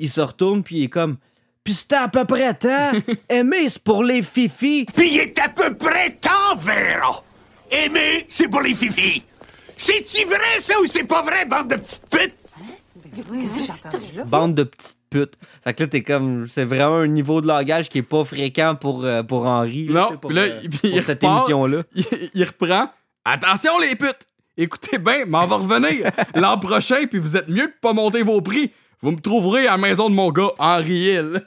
il 0.00 0.08
se 0.08 0.20
retourne, 0.20 0.62
puis 0.64 0.78
il 0.78 0.84
est 0.84 0.88
comme 0.88 1.16
Puis 1.62 1.74
c'était 1.74 1.96
à 1.96 2.08
peu 2.08 2.24
près 2.24 2.54
temps. 2.54 2.92
Aimer, 3.28 3.68
c'est 3.68 3.84
pour 3.84 4.02
les 4.02 4.22
fifis. 4.22 4.86
Puis 4.96 5.14
il 5.14 5.20
est 5.20 5.38
à 5.38 5.48
peu 5.48 5.74
près 5.74 6.10
temps, 6.12 6.56
Véro. 6.58 7.22
Aimer, 7.70 8.26
c'est 8.28 8.48
pour 8.48 8.62
les 8.62 8.74
fifis. 8.74 9.22
C'est-tu 9.76 10.26
vrai, 10.26 10.58
ça, 10.60 10.74
ou 10.80 10.86
c'est 10.86 11.04
pas 11.04 11.22
vrai, 11.22 11.44
bande 11.44 11.68
de 11.68 11.76
petites 11.76 12.06
putes? 12.10 12.34
Bande 14.26 14.54
de 14.54 14.64
petites 14.64 14.98
putes. 15.10 15.34
Fait 15.62 15.74
que 15.74 15.82
là, 15.82 15.88
t'es 15.88 16.02
comme. 16.02 16.48
C'est 16.50 16.64
vraiment 16.64 16.96
un 16.96 17.06
niveau 17.06 17.40
de 17.40 17.46
langage 17.46 17.88
qui 17.88 17.98
est 17.98 18.02
pas 18.02 18.24
fréquent 18.24 18.74
pour, 18.74 19.04
euh, 19.04 19.22
pour 19.22 19.46
Henri. 19.46 19.88
Non, 19.90 20.16
pour, 20.16 20.32
là, 20.32 20.42
euh, 20.42 20.60
pour 20.60 20.90
il 20.90 21.02
cette 21.02 21.22
émission-là. 21.22 21.82
il, 21.94 22.04
il 22.34 22.44
reprend. 22.44 22.90
Attention 23.24 23.78
les 23.78 23.96
putes! 23.96 24.26
Écoutez 24.56 24.98
bien, 24.98 25.24
m'en 25.26 25.46
va 25.46 25.56
revenir 25.56 26.10
l'an 26.34 26.58
prochain, 26.58 27.06
puis 27.08 27.18
vous 27.18 27.36
êtes 27.36 27.48
mieux 27.48 27.66
de 27.66 27.74
pas 27.80 27.92
monter 27.92 28.22
vos 28.22 28.40
prix. 28.40 28.70
Vous 29.02 29.10
me 29.12 29.18
trouverez 29.20 29.66
à 29.66 29.72
la 29.72 29.78
maison 29.78 30.10
de 30.10 30.14
mon 30.14 30.30
gars, 30.30 30.50
Henri 30.58 30.98
Hill. 30.98 31.42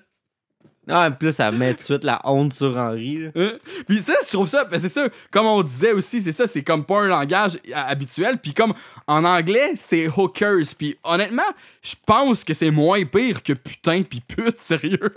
Ah, 0.90 1.08
en 1.08 1.12
plus, 1.14 1.32
ça 1.32 1.50
met 1.50 1.74
tout 1.74 1.80
de 1.80 1.84
suite 1.86 2.04
la 2.04 2.20
honte 2.26 2.54
sur 2.54 2.76
Henri. 2.78 3.28
Hein? 3.36 3.54
Puis 3.88 4.00
ça, 4.00 4.16
je 4.22 4.34
trouve 4.34 4.50
ça, 4.50 4.66
ben 4.66 4.78
c'est 4.78 4.90
ça, 4.90 5.08
comme 5.32 5.46
on 5.46 5.64
disait 5.64 5.94
aussi, 5.94 6.22
c'est 6.22 6.34
ça, 6.34 6.46
c'est 6.46 6.62
comme 6.64 6.84
pas 6.84 7.04
un 7.04 7.08
langage 7.08 7.58
habituel. 7.74 8.38
Puis 8.40 8.54
comme 8.54 8.74
en 9.08 9.24
anglais, 9.24 9.74
c'est 9.76 10.08
hookers. 10.10 10.66
Puis 10.78 10.98
honnêtement, 11.06 11.42
je 11.82 11.96
pense 12.06 12.44
que 12.44 12.54
c'est 12.54 12.70
moins 12.72 13.06
pire 13.06 13.42
que 13.42 13.54
putain 13.54 14.04
puis 14.04 14.20
pute, 14.20 14.60
sérieux. 14.60 15.14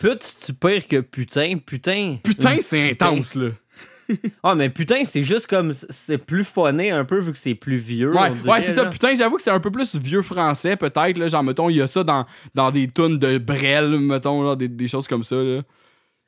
Pute, 0.00 0.22
c'est-tu 0.22 0.54
pire 0.54 0.88
que 0.88 1.00
putain? 1.00 1.58
Putain? 1.58 2.16
Putain, 2.22 2.54
Hum, 2.54 2.62
c'est 2.62 2.90
intense, 2.92 3.34
là. 3.34 3.48
Ah, 4.42 4.54
mais 4.54 4.68
putain, 4.70 5.04
c'est 5.04 5.22
juste 5.24 5.46
comme. 5.46 5.72
C'est 5.90 6.18
plus 6.18 6.44
phoné 6.44 6.90
un 6.90 7.04
peu 7.04 7.18
vu 7.20 7.32
que 7.32 7.38
c'est 7.38 7.54
plus 7.54 7.76
vieux. 7.76 8.12
Ouais, 8.12 8.28
on 8.30 8.34
dirait, 8.34 8.50
ouais 8.50 8.60
c'est 8.60 8.72
ça. 8.72 8.86
Putain, 8.86 9.14
j'avoue 9.14 9.36
que 9.36 9.42
c'est 9.42 9.50
un 9.50 9.60
peu 9.60 9.70
plus 9.70 9.96
vieux 9.96 10.22
français, 10.22 10.76
peut-être. 10.76 11.18
Là, 11.18 11.28
genre, 11.28 11.42
mettons, 11.42 11.70
il 11.70 11.76
y 11.76 11.82
a 11.82 11.86
ça 11.86 12.04
dans, 12.04 12.26
dans 12.54 12.70
des 12.70 12.88
tunes 12.88 13.18
de 13.18 13.38
Brel, 13.38 13.98
mettons, 14.00 14.42
là, 14.42 14.56
des, 14.56 14.68
des 14.68 14.88
choses 14.88 15.08
comme 15.08 15.22
ça. 15.22 15.36
Là. 15.36 15.62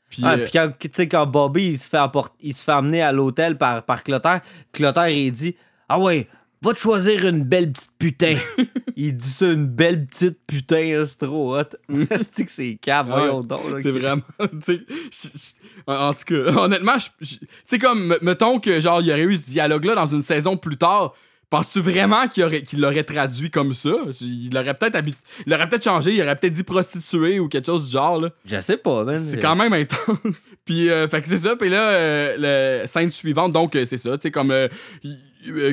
Puis, 0.08 0.22
Ah, 0.24 0.34
euh, 0.34 0.44
puis 0.44 0.52
quand, 0.52 0.70
tu 0.78 0.88
sais, 0.92 1.08
quand 1.08 1.26
Bobby 1.26 1.70
il 1.70 1.78
se 1.78 1.88
fait, 1.88 1.96
apport- 1.98 2.34
il 2.40 2.54
se 2.54 2.62
fait 2.62 2.72
amener 2.72 3.02
à 3.02 3.12
l'hôtel 3.12 3.58
par, 3.58 3.82
par 3.84 4.02
Clotaire, 4.04 4.40
Clotaire 4.72 5.08
il 5.08 5.32
dit 5.32 5.56
Ah 5.88 5.98
ouais, 5.98 6.28
va 6.66 6.74
te 6.74 6.78
choisir 6.78 7.24
une 7.26 7.44
belle 7.44 7.72
petite 7.72 7.90
putain. 7.98 8.36
il 8.96 9.16
dit 9.16 9.28
ça, 9.28 9.46
une 9.52 9.66
belle 9.66 10.06
petite 10.06 10.38
putain, 10.46 11.04
c'est 11.06 11.18
trop 11.26 11.56
hot. 11.58 11.62
c'est 12.32 12.44
que 12.44 12.50
c'est 12.50 12.78
cave, 12.80 13.06
voyons 13.08 13.42
donc. 13.42 13.62
c'est 13.82 13.90
vraiment. 13.90 14.22
en 15.86 16.12
tout 16.14 16.24
cas, 16.26 16.52
honnêtement, 16.56 16.96
tu 17.20 17.38
sais, 17.66 17.78
comme, 17.78 18.06
me- 18.08 18.18
mettons 18.22 18.58
que 18.58 18.80
genre, 18.80 19.00
il 19.00 19.08
y 19.08 19.12
aurait 19.12 19.22
eu 19.24 19.36
ce 19.36 19.48
dialogue-là 19.50 19.94
dans 19.94 20.06
une 20.06 20.22
saison 20.22 20.56
plus 20.56 20.76
tard. 20.76 21.14
Penses-tu 21.48 21.78
vraiment 21.80 22.26
qu'il 22.26 22.42
aurait- 22.42 22.64
l'aurait 22.76 23.04
traduit 23.04 23.50
comme 23.50 23.72
ça? 23.72 23.92
Il 24.20 24.50
l'aurait 24.52 24.74
peut-être 24.74 24.96
habit- 24.96 25.14
il 25.46 25.52
l'aurait 25.52 25.68
peut-être 25.68 25.84
changé, 25.84 26.12
il 26.12 26.20
aurait 26.20 26.34
peut-être 26.34 26.54
dit 26.54 26.64
prostituée 26.64 27.38
ou 27.38 27.48
quelque 27.48 27.66
chose 27.66 27.86
du 27.86 27.92
genre, 27.92 28.20
là. 28.20 28.30
Je 28.44 28.58
sais 28.58 28.76
pas, 28.76 29.04
man. 29.04 29.24
C'est 29.24 29.38
quand 29.38 29.54
même 29.54 29.72
intense. 29.72 30.50
Puis, 30.64 30.90
euh, 30.90 31.06
fait 31.06 31.22
que 31.22 31.28
c'est 31.28 31.38
ça. 31.38 31.54
Puis 31.54 31.68
là, 31.70 31.90
euh, 31.90 32.80
la 32.80 32.86
scène 32.88 33.12
suivante, 33.12 33.52
donc, 33.52 33.76
euh, 33.76 33.84
c'est 33.84 33.96
ça. 33.96 34.18
Tu 34.18 34.22
sais, 34.22 34.30
comme 34.32 34.50
euh, 34.50 34.66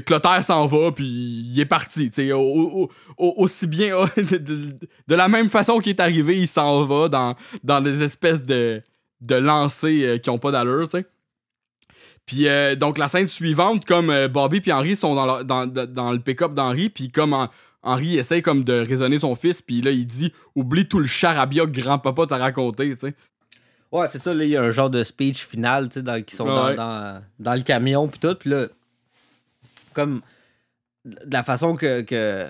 Clotaire 0.02 0.44
s'en 0.44 0.66
va, 0.66 0.92
puis 0.92 1.06
il 1.06 1.60
est 1.60 1.66
parti. 1.66 2.10
Au- 2.34 2.90
au- 3.18 3.34
aussi 3.38 3.68
bien, 3.68 4.06
de, 4.18 4.38
de- 4.38 4.78
de 5.08 5.16
la 5.16 5.28
même 5.28 5.50
façon 5.50 5.80
qu'il 5.80 5.92
est 5.92 6.00
arrivé, 6.00 6.38
il 6.40 6.48
s'en 6.48 6.86
va 6.86 7.10
dans, 7.10 7.36
dans 7.64 7.82
des 7.82 8.04
espèces 8.04 8.46
de, 8.46 8.82
de 9.22 9.36
lancers 9.36 9.90
euh, 9.92 10.18
qui 10.18 10.30
ont 10.30 10.38
pas 10.38 10.52
d'allure, 10.52 10.88
tu 10.88 10.98
sais. 11.00 11.06
Puis 12.26 12.48
euh, 12.48 12.76
donc 12.76 12.98
la 12.98 13.08
scène 13.08 13.28
suivante, 13.28 13.86
comme 13.86 14.10
euh, 14.10 14.28
Bobby 14.28 14.62
puis 14.62 14.72
Henry 14.72 14.96
sont 14.96 15.14
dans, 15.16 15.40
le- 15.40 15.44
dans, 15.44 16.12
le 16.12 16.20
pick-up 16.20 16.54
d'Henry, 16.54 16.90
puis 16.90 17.10
comme 17.12 17.34
en- 17.34 17.50
Henry 17.82 18.18
essaie 18.18 18.42
comme 18.42 18.64
de 18.64 18.74
raisonner 18.74 19.18
son 19.18 19.36
fils, 19.36 19.62
puis 19.62 19.82
là 19.82 19.92
il 19.92 20.08
dit 20.08 20.32
oublie 20.56 20.88
tout 20.88 21.00
le 21.00 21.06
charabia 21.06 21.66
que 21.66 21.72
grand-papa 21.82 22.26
t'a 22.28 22.38
raconté, 22.38 22.94
tu 22.96 23.08
sais. 23.08 23.14
Ouais, 23.92 24.08
c'est 24.10 24.20
ça, 24.20 24.34
là, 24.34 24.44
il 24.44 24.50
y 24.50 24.58
a 24.58 24.62
un 24.64 24.72
genre 24.72 24.90
de 24.90 25.04
speech 25.04 25.46
final, 25.46 25.88
tu 25.90 26.02
sais, 26.02 26.24
qui 26.24 26.36
sont 26.36 26.46
dans, 26.46 26.74
dans, 26.74 27.22
dans 27.40 27.54
le 27.54 27.62
camion, 27.62 28.08
puis 28.08 28.20
tout, 28.20 28.34
puis 28.36 28.50
là, 28.50 28.66
comme, 29.94 30.22
de 31.06 31.16
la 31.34 31.44
façon 31.44 31.76
que, 31.76 32.02
que, 32.02 32.48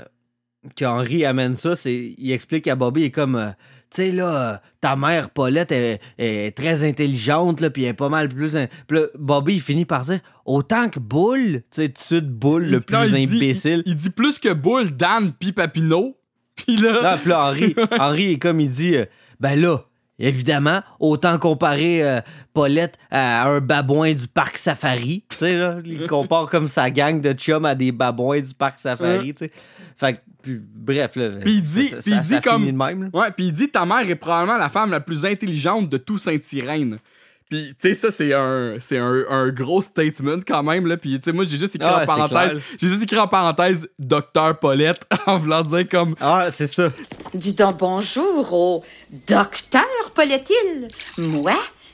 que 0.78 0.86
Henri 0.86 1.26
amène 1.26 1.56
ça, 1.56 1.76
c'est, 1.76 2.14
il 2.18 2.32
explique 2.32 2.68
à 2.68 2.76
Bobby, 2.76 3.02
il 3.02 3.06
est 3.06 3.12
comme, 3.12 3.36
euh, 3.36 3.50
tu 3.90 3.98
sais, 4.04 4.12
là, 4.12 4.54
euh, 4.54 4.58
ta 4.82 4.96
mère, 4.96 5.30
Paulette, 5.30 5.72
est, 5.72 6.00
est 6.18 6.56
très 6.58 6.88
intelligente, 6.88 7.60
là, 7.62 7.70
puis 7.70 7.84
elle 7.84 7.90
est 7.90 7.94
pas 7.94 8.10
mal 8.10 8.30
plus... 8.30 8.56
in- 8.56 8.68
Puis 8.88 8.98
là, 8.98 9.06
Bobby, 9.20 9.56
il 9.56 9.62
finit 9.62 9.86
par 9.86 10.04
dire, 10.06 10.20
autant 10.46 10.90
que 10.90 11.00
Bull, 11.00 11.62
tu 11.62 11.62
sais, 11.72 11.88
tout 11.90 11.94
de 11.94 12.06
suite, 12.06 12.30
Bull, 12.30 12.64
le 12.70 12.80
plus 12.80 12.96
Non, 12.96 13.04
il 13.04 13.28
dit- 13.28 13.36
imbécile. 13.38 13.84
il, 13.86 13.92
il 13.92 13.96
dit 13.98 14.10
plus 14.10 14.40
que 14.40 14.52
Bull, 14.54 14.92
Dan 14.96 15.32
puis 15.38 15.52
Papineau. 15.52 16.18
Puis 16.56 16.78
là, 16.78 17.02
Non, 17.02 17.18
puis 17.20 17.30
là, 17.32 17.48
Henri, 17.48 17.76
Henri 18.00 18.32
est 18.34 18.38
comme 18.38 18.60
il 18.62 18.70
dit, 18.70 18.96
euh, 18.96 19.06
ben 19.40 19.60
là, 19.60 19.86
évidemment, 20.20 20.82
autant 21.00 21.38
comparer 21.40 22.04
euh, 22.04 22.20
Paulette 22.54 22.98
à 23.12 23.48
un 23.50 23.60
babouin 23.60 24.14
du 24.14 24.28
parc 24.28 24.58
safari. 24.58 25.24
Tu 25.30 25.38
sais, 25.38 25.56
là, 25.58 25.78
il 25.84 26.08
compare 26.08 26.50
comme 26.50 26.68
sa 26.68 26.90
gang 26.90 27.20
de 27.22 27.34
chums 27.34 27.66
à 27.66 27.76
des 27.76 27.92
babouins 27.92 28.40
du 28.42 28.54
parc 28.54 28.80
safari, 28.80 29.34
tu 29.34 29.46
sais. 29.46 29.52
Fait 29.98 30.14
que, 30.14 30.20
puis, 30.42 30.60
bref, 30.76 31.16
là. 31.16 31.30
Puis 31.42 31.54
il 31.56 31.62
dit- 31.62 31.88
ça- 31.90 31.98
puis 31.98 32.12
ça- 32.12 32.18
il 32.18 32.22
dit 32.24 32.34
ça 32.34 32.42
comme- 32.42 32.72
même. 32.72 33.10
Ouais, 33.14 33.32
puis 33.32 33.46
il 33.48 33.54
dit 33.54 33.70
ta 33.70 33.86
mère 33.86 34.08
est 34.10 34.16
probablement 34.16 34.58
la 34.58 34.70
femme 34.70 34.92
la 34.92 35.00
plus 35.00 35.26
intelligente 35.26 35.90
de 35.90 35.98
tout 35.98 36.18
Saint-Irène. 36.18 37.00
Puis, 37.54 37.76
tu 37.80 37.90
sais, 37.90 37.94
ça, 37.94 38.10
c'est 38.10 38.34
un, 38.34 38.78
c'est 38.80 38.98
un, 38.98 39.26
un 39.30 39.50
gros 39.50 39.80
statement 39.80 40.40
quand 40.48 40.64
même, 40.64 40.88
là. 40.88 40.98
Puis, 40.98 41.20
tu 41.20 41.26
sais, 41.26 41.32
moi, 41.32 41.46
j'ai 41.46 41.58
juste 41.58 41.76
écrit 41.76 41.88
Ah, 41.88 41.98
en 41.98 42.00
c'est 42.00 42.06
parenthèse, 42.08 42.60
j'ai 42.82 42.88
juste 42.88 43.04
écrit 43.04 43.20
en 43.20 43.28
parenthèse 43.28 43.88
Docteur 44.00 44.58
Paulette 44.58 45.08
en 45.28 45.38
voulant 45.38 45.62
dire 45.62 45.88
comme, 45.88 46.16
Ah, 46.20 46.48
c'est 46.50 46.66
ça. 46.66 46.90
Dis 47.36 47.54
donc 47.54 47.78
bonjour 47.78 48.52
au 48.54 48.84
docteur 49.28 49.84
Paulette-Hill. 50.16 50.88
Moi, 51.20 51.54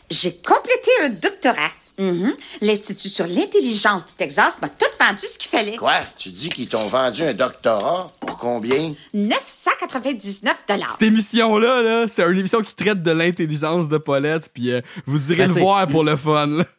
j'ai 0.09 0.33
complété 0.37 0.91
un 1.03 1.09
doctorat. 1.09 1.71
Mhm. 1.99 2.33
L'Institut 2.61 3.09
sur 3.09 3.27
l'intelligence 3.27 4.05
du 4.05 4.13
Texas 4.13 4.57
m'a 4.61 4.69
tout 4.69 4.85
vendu 4.99 5.27
ce 5.27 5.37
qu'il 5.37 5.49
fallait. 5.49 5.75
Quoi? 5.75 5.95
Tu 6.17 6.29
dis 6.29 6.49
qu'ils 6.49 6.69
t'ont 6.69 6.87
vendu 6.87 7.21
un 7.23 7.33
doctorat? 7.33 8.11
Pour 8.21 8.37
combien? 8.37 8.93
999 9.13 10.63
dollars. 10.67 10.91
cette 10.91 11.03
émission-là, 11.03 11.81
là, 11.81 12.07
c'est 12.07 12.23
une 12.23 12.37
émission 12.39 12.61
qui 12.61 12.75
traite 12.75 13.03
de 13.03 13.11
l'intelligence 13.11 13.89
de 13.89 13.97
Paulette, 13.97 14.49
puis 14.53 14.71
euh, 14.71 14.81
vous 15.05 15.31
irez 15.31 15.47
Ben, 15.47 15.53
le 15.55 15.59
voir 15.61 15.87
pour 15.87 16.03
le 16.03 16.15
fun, 16.15 16.47
là. 16.47 16.63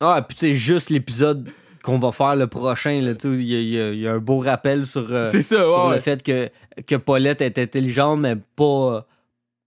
Ah, 0.00 0.20
puis 0.20 0.36
tu 0.36 0.46
sais, 0.48 0.54
juste 0.54 0.90
l'épisode 0.90 1.48
qu'on 1.82 1.98
va 1.98 2.12
faire 2.12 2.36
le 2.36 2.46
prochain, 2.48 2.90
il 2.92 3.04
y, 3.40 3.44
y 3.44 3.80
a- 3.80 3.92
il 3.92 3.98
y 4.00 4.06
a 4.06 4.12
un 4.12 4.18
beau 4.18 4.40
rappel 4.40 4.84
sur, 4.86 5.06
euh, 5.10 5.30
C'est 5.30 5.40
ça, 5.40 5.56
sur 5.56 5.86
ouais. 5.86 5.94
le 5.94 6.00
fait 6.02 6.22
que, 6.22 6.50
que 6.86 6.96
Paulette 6.96 7.40
est 7.40 7.58
intelligente, 7.58 8.20
mais 8.20 8.36
pas... 8.56 9.06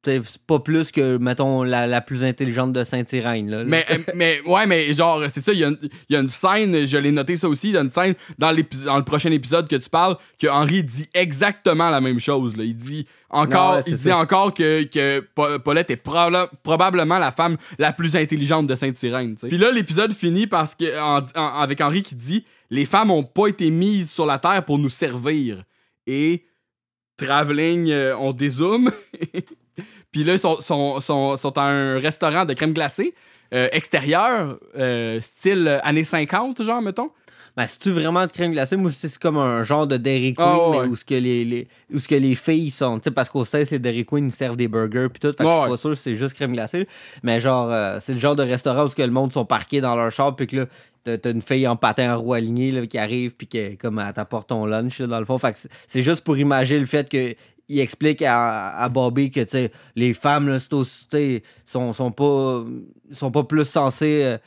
c'est 0.05 0.21
pas 0.47 0.59
plus 0.59 0.91
que, 0.91 1.17
mettons, 1.17 1.63
la, 1.63 1.85
la 1.87 1.99
plus 2.01 2.23
intelligente 2.23 2.71
de 2.71 2.83
Saint-Irène. 2.83 3.49
Là, 3.49 3.57
là. 3.59 3.63
Mais, 3.65 3.85
euh, 3.91 3.97
mais, 4.15 4.39
ouais, 4.45 4.65
mais 4.65 4.93
genre, 4.93 5.21
c'est 5.27 5.41
ça, 5.41 5.51
il 5.51 5.59
y, 5.59 5.63
a 5.63 5.67
une- 5.67 5.77
il 6.09 6.13
y 6.13 6.15
a 6.15 6.19
une 6.21 6.29
scène, 6.29 6.85
je 6.85 6.97
l'ai 6.97 7.11
noté 7.11 7.35
ça 7.35 7.49
aussi, 7.49 7.69
il 7.69 7.73
y 7.73 7.77
a 7.77 7.81
une 7.81 7.89
scène 7.89 8.15
dans, 8.37 8.55
dans 8.85 8.97
le 8.97 9.03
prochain 9.03 9.31
épisode 9.31 9.67
que 9.67 9.75
tu 9.75 9.89
parles, 9.89 10.15
que 10.41 10.47
Henri 10.47 10.83
dit 10.83 11.07
exactement 11.13 11.89
la 11.89 11.99
même 12.01 12.19
chose. 12.19 12.55
Là. 12.55 12.63
Il 12.63 12.75
dit 12.75 13.05
encore, 13.29 13.75
ouais, 13.75 13.83
il 13.87 13.97
dit 13.97 14.03
ça. 14.03 14.17
encore 14.17 14.53
que, 14.53 14.83
que 14.83 15.19
Pa- 15.35 15.59
Paulette 15.59 15.91
est 15.91 16.01
probablement 16.63 17.17
la 17.19 17.31
femme 17.31 17.57
la 17.77 17.91
plus 17.93 18.15
intelligente 18.15 18.67
de 18.67 18.75
sais. 18.75 19.47
Puis 19.49 19.57
là, 19.57 19.69
l'épisode 19.71 20.13
finit 20.13 20.47
parce 20.47 20.75
que, 20.75 20.97
en- 20.99 21.23
en- 21.35 21.59
avec 21.59 21.81
Henri 21.81 22.03
qui 22.03 22.15
dit 22.15 22.45
Les 22.71 22.85
femmes 22.85 23.11
ont 23.11 23.23
pas 23.23 23.47
été 23.47 23.69
mises 23.69 24.09
sur 24.11 24.25
la 24.25 24.39
terre 24.39 24.63
pour 24.63 24.79
nous 24.79 24.89
servir. 24.89 25.63
Et 26.07 26.45
Traveling, 27.17 27.89
euh, 27.91 28.15
on 28.17 28.31
dézoome. 28.31 28.91
Puis 30.11 30.23
là, 30.23 30.33
ils 30.33 30.39
sont, 30.39 30.59
sont, 30.61 30.99
sont, 30.99 31.35
sont 31.37 31.57
à 31.57 31.63
un 31.63 31.99
restaurant 31.99 32.45
de 32.45 32.53
crème 32.53 32.73
glacée 32.73 33.13
euh, 33.53 33.67
extérieur, 33.71 34.59
euh, 34.77 35.19
style 35.21 35.79
années 35.83 36.03
50, 36.03 36.61
genre, 36.61 36.81
mettons. 36.81 37.09
Ben, 37.57 37.65
c'est-tu 37.65 37.89
vraiment 37.89 38.25
de 38.25 38.31
crème 38.31 38.51
glacée? 38.51 38.77
Moi, 38.77 38.91
je 38.91 38.95
sais 38.95 39.07
c'est 39.09 39.19
comme 39.19 39.37
un 39.37 39.63
genre 39.63 39.87
de 39.87 39.97
Dairy 39.97 40.35
Queen, 40.35 40.47
Ah, 40.47 40.69
ouais. 40.69 40.79
mais 40.81 40.87
où 40.87 40.95
ce 40.95 41.03
que 41.03 41.15
les, 41.15 41.43
les, 41.43 41.67
où 41.91 41.97
ce 41.97 42.07
que 42.07 42.15
les 42.15 42.35
filles 42.35 42.69
sont. 42.69 42.99
Tu 42.99 43.05
sais, 43.05 43.11
parce 43.11 43.27
qu'au 43.27 43.43
States, 43.43 43.71
les 43.71 43.79
Dairy 43.79 44.05
Queen, 44.05 44.27
ils 44.27 44.31
servent 44.31 44.55
des 44.55 44.67
burgers 44.67 45.07
puis 45.11 45.19
tout. 45.19 45.29
Fait 45.35 45.43
que 45.43 45.49
je 45.49 45.59
suis 45.61 45.69
pas 45.69 45.77
sûr 45.77 45.89
que 45.89 45.95
c'est 45.95 46.15
juste 46.15 46.35
crème 46.35 46.53
glacée. 46.53 46.87
Mais 47.23 47.39
genre, 47.39 47.69
euh, 47.71 47.97
c'est 47.99 48.13
le 48.13 48.19
genre 48.19 48.35
de 48.35 48.43
restaurant 48.43 48.85
où 48.85 48.87
ce 48.87 48.95
que 48.95 49.01
le 49.01 49.11
monde 49.11 49.33
sont 49.33 49.45
parqués 49.45 49.81
dans 49.81 49.95
leur 49.95 50.11
char 50.11 50.35
puis 50.35 50.45
que 50.45 50.57
là, 50.57 51.17
t'as 51.17 51.31
une 51.31 51.41
fille 51.41 51.67
en 51.67 51.75
patin 51.75 52.15
en 52.15 52.19
roue 52.21 52.33
alignée 52.35 52.71
là, 52.71 52.85
qui 52.85 52.99
arrive 52.99 53.35
puis 53.35 53.47
qui 53.47 53.77
comme 53.77 53.97
elle 53.99 54.13
t'apporte 54.13 54.49
ton 54.49 54.65
lunch 54.67 54.99
là, 54.99 55.07
dans 55.07 55.19
le 55.19 55.25
fond. 55.25 55.39
Fait 55.39 55.53
que 55.53 55.59
c'est 55.87 56.03
juste 56.03 56.23
pour 56.23 56.37
imaginer 56.37 56.79
le 56.79 56.85
fait 56.85 57.09
que 57.09 57.33
il 57.69 57.79
explique 57.79 58.21
à, 58.23 58.75
à 58.77 58.89
Bobby 58.89 59.29
que 59.31 59.39
tu 59.41 59.49
sais, 59.51 59.71
les 59.95 60.13
femmes 60.13 60.49
là, 60.49 60.57
aussi, 60.71 61.41
sont, 61.65 61.93
sont 61.93 62.11
pas 62.11 62.63
sont 63.11 63.31
pas 63.31 63.43
plus 63.43 63.65
censées 63.65 64.21
euh, 64.23 64.37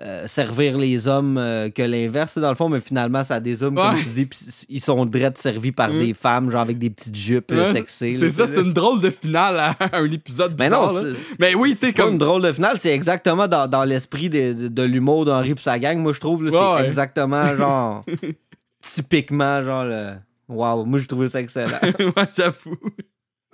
euh, 0.00 0.26
servir 0.28 0.76
les 0.78 1.08
hommes 1.08 1.38
euh, 1.38 1.70
que 1.70 1.82
l'inverse, 1.82 2.38
dans 2.38 2.50
le 2.50 2.54
fond, 2.54 2.68
mais 2.68 2.78
finalement, 2.78 3.24
ça 3.24 3.40
des 3.40 3.62
hommes, 3.64 3.74
comme 3.74 3.98
tu 3.98 4.08
dis, 4.10 4.26
pis 4.26 4.38
ils 4.68 4.80
sont 4.80 5.04
drettes 5.06 5.38
servis 5.38 5.72
par 5.72 5.88
Mm. 5.90 5.98
des 6.00 6.14
femmes, 6.14 6.50
genre 6.50 6.60
avec 6.60 6.78
des 6.78 6.90
petites 6.90 7.16
jupes 7.16 7.50
Ouais, 7.50 7.72
sexées. 7.72 8.12
là, 8.12 8.18
C'est 8.20 8.30
ça, 8.30 8.46
c'est 8.46 8.60
une 8.60 8.72
drôle 8.72 9.00
de 9.00 9.10
finale 9.10 9.58
à 9.58 9.76
un 9.96 10.08
épisode 10.10 10.54
Mais 10.58 10.66
bizarre. 10.66 10.92
non, 10.92 11.00
là. 11.02 11.10
c'est- 11.10 11.36
Mais 11.40 11.54
oui, 11.56 11.74
C'est 11.76 11.92
pas 11.92 12.02
comme. 12.04 12.12
une 12.12 12.18
drôle 12.18 12.42
de 12.42 12.52
finale, 12.52 12.76
c'est 12.78 12.94
exactement 12.94 13.48
dans, 13.48 13.66
dans 13.66 13.82
l'esprit 13.84 14.30
de, 14.30 14.52
de- 14.52 14.68
de 14.68 14.82
l'humour 14.84 15.24
d'Henri 15.24 15.50
et 15.52 15.54
sa 15.58 15.78
gang. 15.80 15.98
Moi, 15.98 16.12
je 16.12 16.20
trouve, 16.20 16.42
Ouais, 16.44 16.50
c'est 16.78 16.86
exactement, 16.86 17.56
genre, 17.56 18.04
typiquement, 18.82 19.62
genre, 19.64 19.84
le... 19.84 20.12
Waouh, 20.48 20.84
moi, 20.84 20.98
j'ai 20.98 21.06
trouvé 21.06 21.28
ça 21.28 21.40
excellent. 21.40 21.78
ouais, 21.98 22.28
j'avoue. 22.36 22.76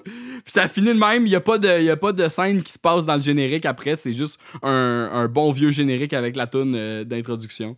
Puis 0.04 0.52
ça 0.52 0.68
finit 0.68 0.88
de 0.88 0.92
même, 0.98 1.26
il 1.26 1.30
n'y 1.30 1.34
a, 1.34 1.40
pas 1.40 1.56
de- 1.58 1.80
y 1.82 1.90
a 1.90 1.96
pas 1.96 2.12
de 2.12 2.28
scène 2.28 2.62
qui 2.62 2.72
se 2.72 2.78
passe 2.78 3.06
dans 3.06 3.14
le 3.16 3.22
générique 3.22 3.64
après, 3.64 3.96
c'est 3.96 4.12
juste 4.12 4.38
un, 4.62 5.08
un 5.12 5.28
bon 5.28 5.50
vieux 5.50 5.70
générique 5.70 6.12
avec 6.12 6.36
la 6.36 6.46
toune 6.46 6.74
euh, 6.76 7.04
d'introduction. 7.04 7.76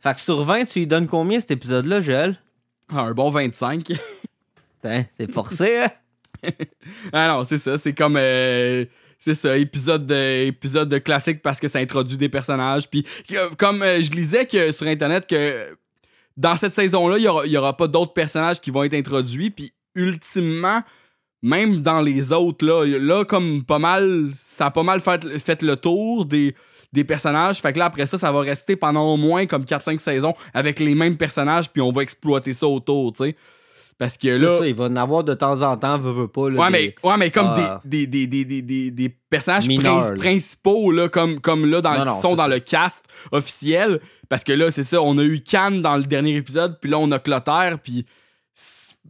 fait 0.00 0.14
que 0.14 0.20
sur 0.20 0.44
20, 0.44 0.66
tu 0.66 0.78
lui 0.80 0.86
donnes 0.86 1.08
combien 1.08 1.40
cet 1.40 1.50
épisode-là, 1.50 2.00
Joël? 2.00 2.36
Ah, 2.90 3.00
un 3.00 3.12
bon 3.12 3.28
25. 3.30 3.84
Putain, 3.86 5.04
c'est 5.18 5.30
forcé, 5.30 5.78
hein? 5.78 5.90
ah 7.12 7.28
non, 7.28 7.44
c'est 7.44 7.58
ça, 7.58 7.76
c'est 7.76 7.92
comme. 7.94 8.16
euh, 8.18 8.84
c'est 9.18 9.34
ça, 9.34 9.56
épisode 9.56 10.06
de, 10.06 10.44
épisode 10.46 10.90
de 10.90 10.98
classique 10.98 11.40
parce 11.40 11.58
que 11.58 11.66
ça 11.66 11.78
introduit 11.78 12.18
des 12.18 12.28
personnages. 12.28 12.88
Puis, 12.90 13.06
comme 13.56 13.82
euh, 13.82 14.00
je 14.02 14.10
lisais 14.10 14.46
que 14.46 14.70
sur 14.70 14.86
Internet, 14.86 15.26
que 15.26 15.74
dans 16.36 16.56
cette 16.56 16.72
saison-là, 16.72 17.18
il 17.18 17.50
n'y 17.50 17.56
aura, 17.56 17.76
pas 17.76 17.86
d'autres 17.86 18.12
personnages 18.12 18.60
qui 18.60 18.70
vont 18.70 18.84
être 18.84 18.94
introduits. 18.94 19.50
Puis, 19.50 19.72
ultimement, 19.94 20.82
même 21.42 21.80
dans 21.80 22.00
les 22.00 22.32
autres, 22.32 22.66
là, 22.66 22.84
là 22.84 23.24
comme 23.24 23.64
pas 23.64 23.78
mal, 23.78 24.30
ça 24.34 24.66
a 24.66 24.70
pas 24.70 24.82
mal 24.82 25.00
fait, 25.00 25.62
le 25.62 25.76
tour 25.76 26.24
des, 26.26 26.54
des 26.92 27.04
personnages. 27.04 27.60
Fait 27.60 27.72
que 27.72 27.78
là, 27.78 27.86
après 27.86 28.06
ça, 28.06 28.18
ça 28.18 28.32
va 28.32 28.40
rester 28.40 28.76
pendant 28.76 29.12
au 29.12 29.16
moins 29.16 29.46
comme 29.46 29.64
4-5 29.64 29.98
saisons 29.98 30.34
avec 30.54 30.80
les 30.80 30.94
mêmes 30.94 31.16
personnages, 31.16 31.70
puis 31.70 31.82
on 31.82 31.92
va 31.92 32.02
exploiter 32.02 32.52
ça 32.52 32.66
autour, 32.66 33.12
tu 33.12 33.24
sais. 33.24 33.36
Parce 33.98 34.18
que 34.18 34.28
là. 34.28 34.58
ça, 34.58 34.66
il 34.66 34.74
va 34.74 34.86
en 34.86 34.96
avoir 34.96 35.22
de 35.24 35.34
temps 35.34 35.62
en 35.62 35.76
temps, 35.76 35.98
veut, 35.98 36.10
veut 36.12 36.28
pas. 36.28 36.50
Là, 36.50 36.60
Ouais, 36.62 36.66
des- 36.72 36.94
mais, 37.02 37.08
ouais, 37.10 37.16
mais 37.16 37.30
comme 37.30 37.46
Ah. 37.56 37.80
des, 37.84 38.06
des, 38.08 38.26
des, 38.26 38.44
des, 38.44 38.60
des, 38.62 38.90
des 38.90 39.08
personnages 39.30 39.68
Mineurs, 39.68 40.00
prin- 40.00 40.10
là. 40.10 40.16
principaux, 40.16 40.90
là, 40.90 41.08
comme, 41.08 41.40
comme 41.40 41.64
là, 41.70 41.80
dans, 41.80 41.96
Non, 41.98 42.04
non, 42.06 42.12
qui 42.12 42.20
sont 42.20 42.34
dans 42.34 42.42
ça. 42.44 42.48
le 42.48 42.58
cast 42.58 43.04
officiel. 43.30 44.00
Parce 44.28 44.42
que 44.42 44.52
là, 44.52 44.70
c'est 44.70 44.82
ça, 44.82 45.00
on 45.00 45.16
a 45.18 45.22
eu 45.22 45.40
Cannes 45.42 45.80
dans 45.80 45.96
le 45.96 46.02
dernier 46.04 46.34
épisode, 46.36 46.78
puis 46.80 46.90
là, 46.90 46.98
on 46.98 47.10
a 47.12 47.18
Clotaire, 47.18 47.78
puis. 47.82 48.04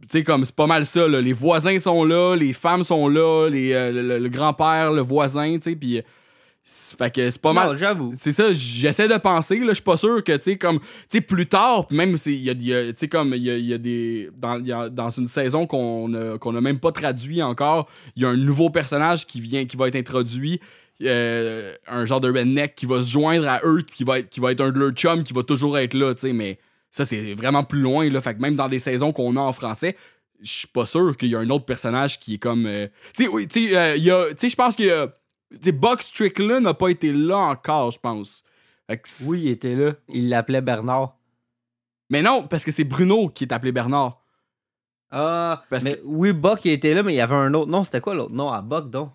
Tu 0.01 0.19
sais, 0.19 0.23
comme 0.23 0.43
c'est 0.45 0.53
pas 0.55 0.67
mal 0.67 0.85
ça, 0.85 1.07
là. 1.07 1.19
Les 1.21 1.33
voisins 1.33 1.79
sont 1.79 2.03
là, 2.03 2.35
les 2.35 2.53
femmes 2.53 2.83
sont 2.83 3.07
là, 3.07 3.47
les, 3.49 3.73
euh, 3.73 3.91
le, 3.91 4.01
le- 4.03 4.19
le 4.19 4.29
grand-père, 4.29 4.91
le 4.91 5.01
voisin, 5.01 5.55
tu 5.55 5.61
sais, 5.71 5.75
puis. 5.75 6.01
C'est- 6.65 6.97
Fait 6.97 7.13
que 7.13 7.29
c'est 7.29 7.41
pas 7.41 7.53
mal. 7.53 7.77
J'avoue. 7.77 8.13
C'est 8.19 8.31
ça, 8.33 8.51
j'essaie 8.51 9.07
de 9.07 9.15
penser, 9.17 9.59
là, 9.59 9.67
je 9.69 9.73
suis 9.75 9.83
pas 9.83 9.95
sûr 9.97 10.21
que, 10.23 10.33
tu 10.33 10.41
sais, 10.41 10.57
comme, 10.57 10.79
tu 10.79 10.85
sais, 11.09 11.21
plus 11.21 11.45
tard, 11.45 11.85
même, 11.91 12.17
c'est- 12.17 12.33
il 12.33 12.41
y 12.41 12.49
a, 12.49 12.53
il 12.53 12.65
y 12.67 12.73
a- 12.73 12.87
tu 12.91 12.93
sais, 12.97 13.07
comme, 13.07 13.33
il 13.35 13.43
y 13.43 13.49
a, 13.51 13.55
il 13.57 13.65
y 13.65 13.73
a 13.73 13.77
des, 13.77 14.29
dans, 14.41 14.57
il 14.59 14.67
y 14.67 14.71
a- 14.73 14.89
dans 14.89 15.09
une 15.09 15.27
saison 15.27 15.67
qu'on 15.67 16.13
a, 16.15 16.37
qu'on 16.39 16.55
a 16.55 16.61
même 16.61 16.79
pas 16.79 16.91
traduit 16.91 17.41
encore, 17.43 17.87
il 18.15 18.23
y 18.23 18.25
a 18.25 18.29
un 18.29 18.35
nouveau 18.37 18.69
personnage 18.69 19.27
qui 19.27 19.39
vient, 19.39 19.65
qui 19.65 19.77
va 19.77 19.87
être 19.87 19.95
introduit, 19.95 20.59
euh, 21.03 21.73
un 21.87 22.05
genre 22.05 22.21
de 22.21 22.31
redneck 22.31 22.73
qui 22.75 22.85
va 22.85 23.01
se 23.01 23.09
joindre 23.11 23.47
à 23.47 23.61
eux, 23.63 23.83
qui 23.83 24.03
va 24.03 24.19
être, 24.19 24.29
qui 24.29 24.39
va 24.39 24.51
être 24.51 24.61
un 24.61 24.71
de 24.71 24.79
leurs 24.79 24.91
chums, 24.93 25.23
qui 25.23 25.33
va 25.33 25.43
toujours 25.43 25.77
être 25.77 25.93
là, 25.93 26.13
tu 26.15 26.21
sais, 26.21 26.33
mais 26.33 26.57
ça, 26.89 27.03
c'est 27.05 27.33
vraiment 27.33 27.63
plus 27.63 27.81
loin, 27.81 28.09
là, 28.09 28.21
fait 28.21 28.33
que 28.35 28.39
même 28.41 28.55
dans 28.55 28.67
des 28.69 28.79
saisons 28.79 29.11
qu'on 29.11 29.35
a 29.35 29.41
en 29.41 29.51
français, 29.51 29.95
je 30.41 30.49
suis 30.51 30.67
pas 30.67 30.85
sûr 30.85 31.15
qu'il 31.17 31.29
y 31.29 31.35
a 31.35 31.39
un 31.39 31.49
autre 31.49 31.65
personnage 31.65 32.19
qui 32.19 32.35
est 32.35 32.37
comme, 32.37 32.65
euh, 32.65 32.87
tu 33.15 33.23
sais, 33.25 33.29
oui, 33.29 33.47
tu 33.47 33.67
sais, 33.69 33.77
euh, 33.77 33.95
il 33.97 34.03
y 34.03 34.11
a, 34.11 34.27
tu 34.29 34.35
sais, 34.39 34.49
je 34.49 34.55
pense 34.55 34.75
qu'il 34.75 34.85
y 34.85 34.91
a, 34.91 35.13
Buck 35.51 36.01
Strickland 36.01 36.63
n'a 36.63 36.73
pas 36.73 36.89
été 36.89 37.11
là 37.11 37.37
encore, 37.37 37.91
je 37.91 37.99
pense. 37.99 38.43
Oui, 39.23 39.43
il 39.43 39.49
était 39.49 39.75
là. 39.75 39.93
Il 40.09 40.29
l'appelait 40.29 40.61
Bernard. 40.61 41.17
Mais 42.09 42.21
non, 42.21 42.47
parce 42.47 42.63
que 42.63 42.71
c'est 42.71 42.83
Bruno 42.83 43.29
qui 43.29 43.45
est 43.45 43.53
appelé 43.53 43.71
Bernard. 43.71 44.21
Ah, 45.11 45.63
mais 45.71 45.99
oui, 46.03 46.33
Buck 46.33 46.65
il 46.65 46.71
était 46.71 46.93
là, 46.93 47.03
mais 47.03 47.13
il 47.13 47.17
y 47.17 47.21
avait 47.21 47.35
un 47.35 47.53
autre. 47.53 47.71
Non, 47.71 47.83
c'était 47.83 48.01
quoi 48.01 48.15
l'autre 48.15 48.33
nom 48.33 48.51
à 48.51 48.61
Buck, 48.61 48.89
donc? 48.89 49.11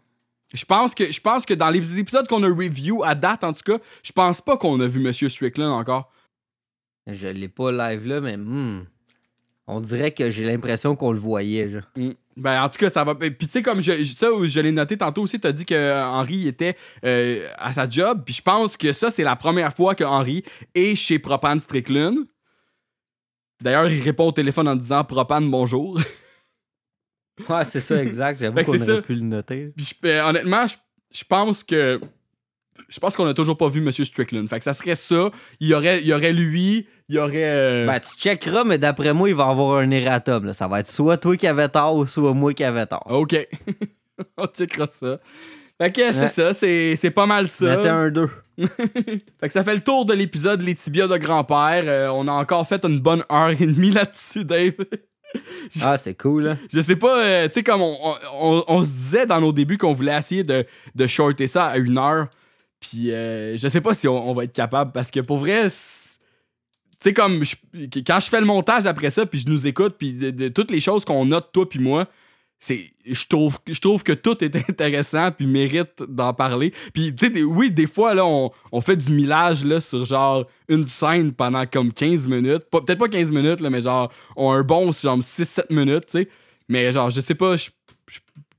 Je 0.52 0.64
pense 0.64 0.94
que 0.94 1.12
je 1.12 1.20
pense 1.20 1.46
que 1.46 1.54
dans 1.54 1.70
les 1.70 2.00
épisodes 2.00 2.26
qu'on 2.26 2.42
a 2.42 2.48
review 2.48 3.04
à 3.04 3.14
date, 3.14 3.44
en 3.44 3.52
tout 3.52 3.62
cas, 3.64 3.78
je 4.02 4.12
pense 4.12 4.40
pas 4.40 4.56
qu'on 4.56 4.80
a 4.80 4.86
vu 4.86 5.00
Monsieur 5.00 5.28
Strickland 5.28 5.72
encore. 5.72 6.10
Je 7.06 7.28
l'ai 7.28 7.48
pas 7.48 7.70
live 7.70 8.06
là, 8.06 8.20
mais 8.20 8.36
hmm, 8.36 8.84
on 9.66 9.80
dirait 9.80 10.10
que 10.12 10.30
j'ai 10.30 10.44
l'impression 10.44 10.96
qu'on 10.96 11.12
le 11.12 11.18
voyait. 11.18 11.70
Genre. 11.70 11.82
Mm. 11.96 12.10
Ben, 12.40 12.62
en 12.62 12.68
tout 12.70 12.78
cas, 12.78 12.88
ça 12.88 13.04
va. 13.04 13.14
Puis, 13.14 13.34
tu 13.36 13.48
sais, 13.48 13.62
comme 13.62 13.80
je, 13.80 14.02
ça, 14.04 14.28
je 14.42 14.60
l'ai 14.60 14.72
noté 14.72 14.96
tantôt 14.96 15.22
aussi, 15.22 15.38
t'as 15.38 15.52
dit 15.52 15.66
que 15.66 15.74
euh, 15.74 16.02
Henri 16.02 16.48
était 16.48 16.74
euh, 17.04 17.46
à 17.58 17.72
sa 17.74 17.86
job. 17.88 18.22
Puis, 18.24 18.34
je 18.34 18.42
pense 18.42 18.76
que 18.78 18.92
ça, 18.92 19.10
c'est 19.10 19.24
la 19.24 19.36
première 19.36 19.72
fois 19.74 19.94
que 19.94 20.04
Henri 20.04 20.42
est 20.74 20.94
chez 20.94 21.18
Propane 21.18 21.60
Strickland. 21.60 22.16
D'ailleurs, 23.62 23.88
il 23.90 24.02
répond 24.02 24.26
au 24.28 24.32
téléphone 24.32 24.68
en 24.68 24.76
disant 24.76 25.04
Propane, 25.04 25.50
bonjour. 25.50 26.00
Ouais, 27.48 27.64
c'est 27.64 27.80
ça, 27.80 28.02
exact. 28.02 28.38
J'avoue 28.40 28.54
qu'on 28.64 28.72
aurait 28.92 29.02
pu 29.02 29.14
le 29.14 29.20
noter. 29.22 29.72
Puis, 29.76 29.94
je- 30.02 30.08
euh, 30.08 30.24
honnêtement, 30.28 30.66
je, 30.66 30.76
je 31.12 31.24
pense 31.24 31.62
que. 31.62 32.00
Je 32.88 32.98
pense 33.00 33.16
qu'on 33.16 33.26
a 33.26 33.34
toujours 33.34 33.56
pas 33.56 33.68
vu 33.68 33.80
Monsieur 33.80 34.04
Strickland. 34.04 34.48
Fait 34.48 34.58
que 34.58 34.64
ça 34.64 34.72
serait 34.72 34.94
ça. 34.94 35.30
Il 35.60 35.68
y 35.68 35.74
aurait, 35.74 36.00
il 36.00 36.06
y 36.08 36.12
aurait 36.12 36.32
lui, 36.32 36.86
il 37.08 37.14
y 37.16 37.18
aurait. 37.18 37.32
euh, 37.44 37.86
Ben, 37.86 38.00
tu 38.00 38.16
checkeras, 38.18 38.64
mais 38.64 38.78
d'après 38.78 39.12
moi, 39.12 39.28
il 39.28 39.34
va 39.34 39.46
y 39.46 39.50
avoir 39.50 39.78
un 39.78 39.90
erratum. 39.90 40.46
Là. 40.46 40.52
Ça 40.54 40.68
va 40.68 40.80
être 40.80 40.90
soit 40.90 41.16
toi 41.16 41.36
qui 41.36 41.46
avais 41.46 41.68
tort 41.68 41.96
ou 41.96 42.06
soit 42.06 42.34
moi 42.34 42.52
qui 42.54 42.64
avais 42.64 42.86
tort. 42.86 43.06
OK. 43.10 43.36
On 44.36 44.46
checkera 44.46 44.86
ça. 44.86 45.18
Fait 45.80 45.90
que 45.92 46.12
c'est 46.12 46.20
Ouais. 46.20 46.28
ça, 46.28 46.52
c'est, 46.52 46.94
c'est 46.96 47.10
pas 47.10 47.24
mal 47.26 47.48
ça. 47.48 47.76
Mettez 47.76 47.88
un 47.88 48.10
2. 48.10 48.28
Fait 48.58 49.46
que 49.46 49.52
ça 49.52 49.64
fait 49.64 49.74
le 49.74 49.80
tour 49.80 50.04
de 50.04 50.12
l'épisode 50.12 50.60
Les 50.60 50.74
tibias 50.74 51.06
de 51.06 51.16
grand-père. 51.16 51.84
Euh, 51.86 52.08
on 52.08 52.28
a 52.28 52.32
encore 52.32 52.68
fait 52.68 52.84
une 52.84 53.00
bonne 53.00 53.24
heure 53.32 53.48
et 53.50 53.66
demie 53.66 53.90
là-dessus, 53.90 54.44
Dave. 54.44 54.72
Ah, 55.80 55.96
c'est 55.96 56.16
cool, 56.16 56.48
hein? 56.48 56.58
Je 56.72 56.80
sais 56.80 56.96
pas, 56.96 57.22
euh, 57.24 57.46
tu 57.46 57.54
sais, 57.54 57.62
comme 57.62 57.82
on, 57.82 57.96
on- 58.02 58.16
on- 58.40 58.64
on 58.66 58.82
se 58.82 58.88
disait 58.88 59.26
dans 59.26 59.40
nos 59.40 59.52
débuts 59.52 59.78
qu'on 59.78 59.92
voulait 59.92 60.18
essayer 60.18 60.42
de, 60.42 60.66
de 60.96 61.06
shorter 61.06 61.46
ça 61.46 61.66
à 61.66 61.76
une 61.76 61.98
heure. 61.98 62.26
Puis 62.80 63.12
euh, 63.12 63.56
je 63.56 63.68
sais 63.68 63.80
pas 63.80 63.94
si 63.94 64.08
on, 64.08 64.32
va 64.32 64.44
être 64.44 64.54
capable 64.54 64.92
parce 64.92 65.10
que 65.10 65.20
pour 65.20 65.38
vrai, 65.38 65.66
tu 65.68 65.70
sais, 67.02 67.12
comme 67.12 67.42
quand 68.06 68.20
je 68.20 68.28
fais 68.28 68.40
le 68.40 68.46
montage 68.46 68.86
après 68.86 69.10
ça, 69.10 69.26
puis 69.26 69.38
je 69.38 69.48
nous 69.48 69.66
écoute, 69.66 69.96
puis 69.98 70.14
de, 70.14 70.48
toutes 70.48 70.70
les 70.70 70.80
choses 70.80 71.04
qu'on 71.04 71.26
note, 71.26 71.50
toi 71.52 71.68
puis 71.68 71.78
moi, 71.78 72.08
c'est 72.58 72.90
je 73.06 73.26
trouve 73.26 73.58
je 73.66 73.80
trouve 73.80 74.02
que 74.02 74.12
tout 74.12 74.42
est 74.42 74.54
intéressant 74.70 75.30
puis 75.30 75.46
mérite 75.46 76.02
d'en 76.08 76.32
parler. 76.32 76.72
Puis 76.94 77.14
tu 77.14 77.32
sais 77.32 77.42
oui 77.42 77.70
des 77.70 77.86
fois 77.86 78.14
là 78.14 78.24
on, 78.26 78.80
fait 78.80 78.96
du 78.96 79.10
millage 79.12 79.64
là 79.64 79.80
sur 79.80 80.04
genre 80.04 80.46
une 80.68 80.86
scène 80.86 81.32
pendant 81.32 81.66
comme 81.66 81.92
15 81.92 82.28
minutes. 82.28 82.64
Peut-être 82.70 82.98
pas 82.98 83.08
15 83.08 83.30
minutes 83.32 83.60
là 83.60 83.70
mais 83.70 83.80
genre 83.82 84.12
on 84.36 84.52
a 84.52 84.56
un 84.56 84.62
bon 84.62 84.92
genre 84.92 85.22
6 85.22 85.44
7 85.44 85.70
minutes 85.70 86.06
tu 86.06 86.12
sais. 86.12 86.28
Mais 86.68 86.92
genre 86.92 87.08
je 87.08 87.20
sais 87.22 87.34
pas 87.34 87.56
je 87.56 87.70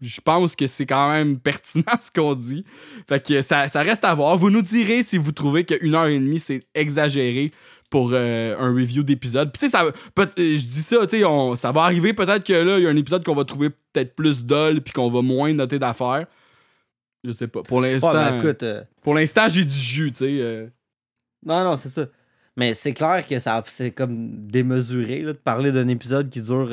je- 0.01 0.21
pense 0.21 0.55
que 0.55 0.67
c'est 0.67 0.85
quand 0.85 1.09
même 1.11 1.39
pertinent 1.39 1.83
ce 2.01 2.11
qu'on 2.11 2.33
dit. 2.35 2.65
Fait 3.07 3.25
que 3.25 3.41
ça, 3.41 3.67
ça 3.67 3.81
reste 3.81 4.03
à 4.05 4.13
voir. 4.13 4.37
Vous 4.37 4.49
nous 4.49 4.61
direz 4.61 5.03
si 5.03 5.17
vous 5.17 5.31
trouvez 5.31 5.63
qu'une 5.65 5.95
heure 5.95 6.07
et 6.07 6.19
demie, 6.19 6.39
c'est 6.39 6.61
exagéré 6.73 7.51
pour 7.89 8.11
euh, 8.13 8.55
un 8.57 8.73
review 8.73 9.03
d'épisode. 9.03 9.51
Puis 9.51 9.67
tu 9.67 9.69
sais, 9.69 9.77
euh, 9.77 9.91
je 10.17 10.67
dis 10.67 10.81
ça, 10.81 11.05
tu 11.05 11.19
sais, 11.19 11.55
ça 11.57 11.71
va 11.71 11.81
arriver 11.83 12.13
peut-être 12.13 12.45
que 12.45 12.53
là, 12.53 12.77
il 12.79 12.83
y 12.83 12.87
a 12.87 12.89
un 12.89 12.95
épisode 12.95 13.23
qu'on 13.25 13.35
va 13.35 13.43
trouver 13.45 13.69
peut-être 13.69 14.15
plus 14.15 14.43
dol 14.45 14.81
puis 14.81 14.93
qu'on 14.93 15.09
va 15.11 15.21
moins 15.21 15.51
noter 15.53 15.77
d'affaires. 15.77 16.25
Je 17.23 17.31
sais 17.31 17.47
pas. 17.47 17.61
Pour 17.63 17.81
l'instant, 17.81 18.13
Ouais, 18.39 18.55
euh, 18.63 18.83
pour 19.01 19.13
l'instant, 19.13 19.47
j'ai 19.47 19.63
du 19.65 19.75
jus, 19.75 20.11
tu 20.11 20.19
sais. 20.19 20.37
euh. 20.39 20.67
non, 21.45 21.63
non, 21.63 21.75
c'est 21.75 21.89
ça. 21.89 22.07
Mais 22.57 22.73
c'est 22.73 22.93
clair 22.93 23.25
que 23.25 23.39
ça 23.39 23.63
c'est 23.65 23.91
comme 23.91 24.47
démesuré 24.47 25.21
là, 25.21 25.33
de 25.33 25.37
parler 25.37 25.71
d'un 25.71 25.87
épisode 25.87 26.29
qui 26.29 26.41
dure 26.41 26.69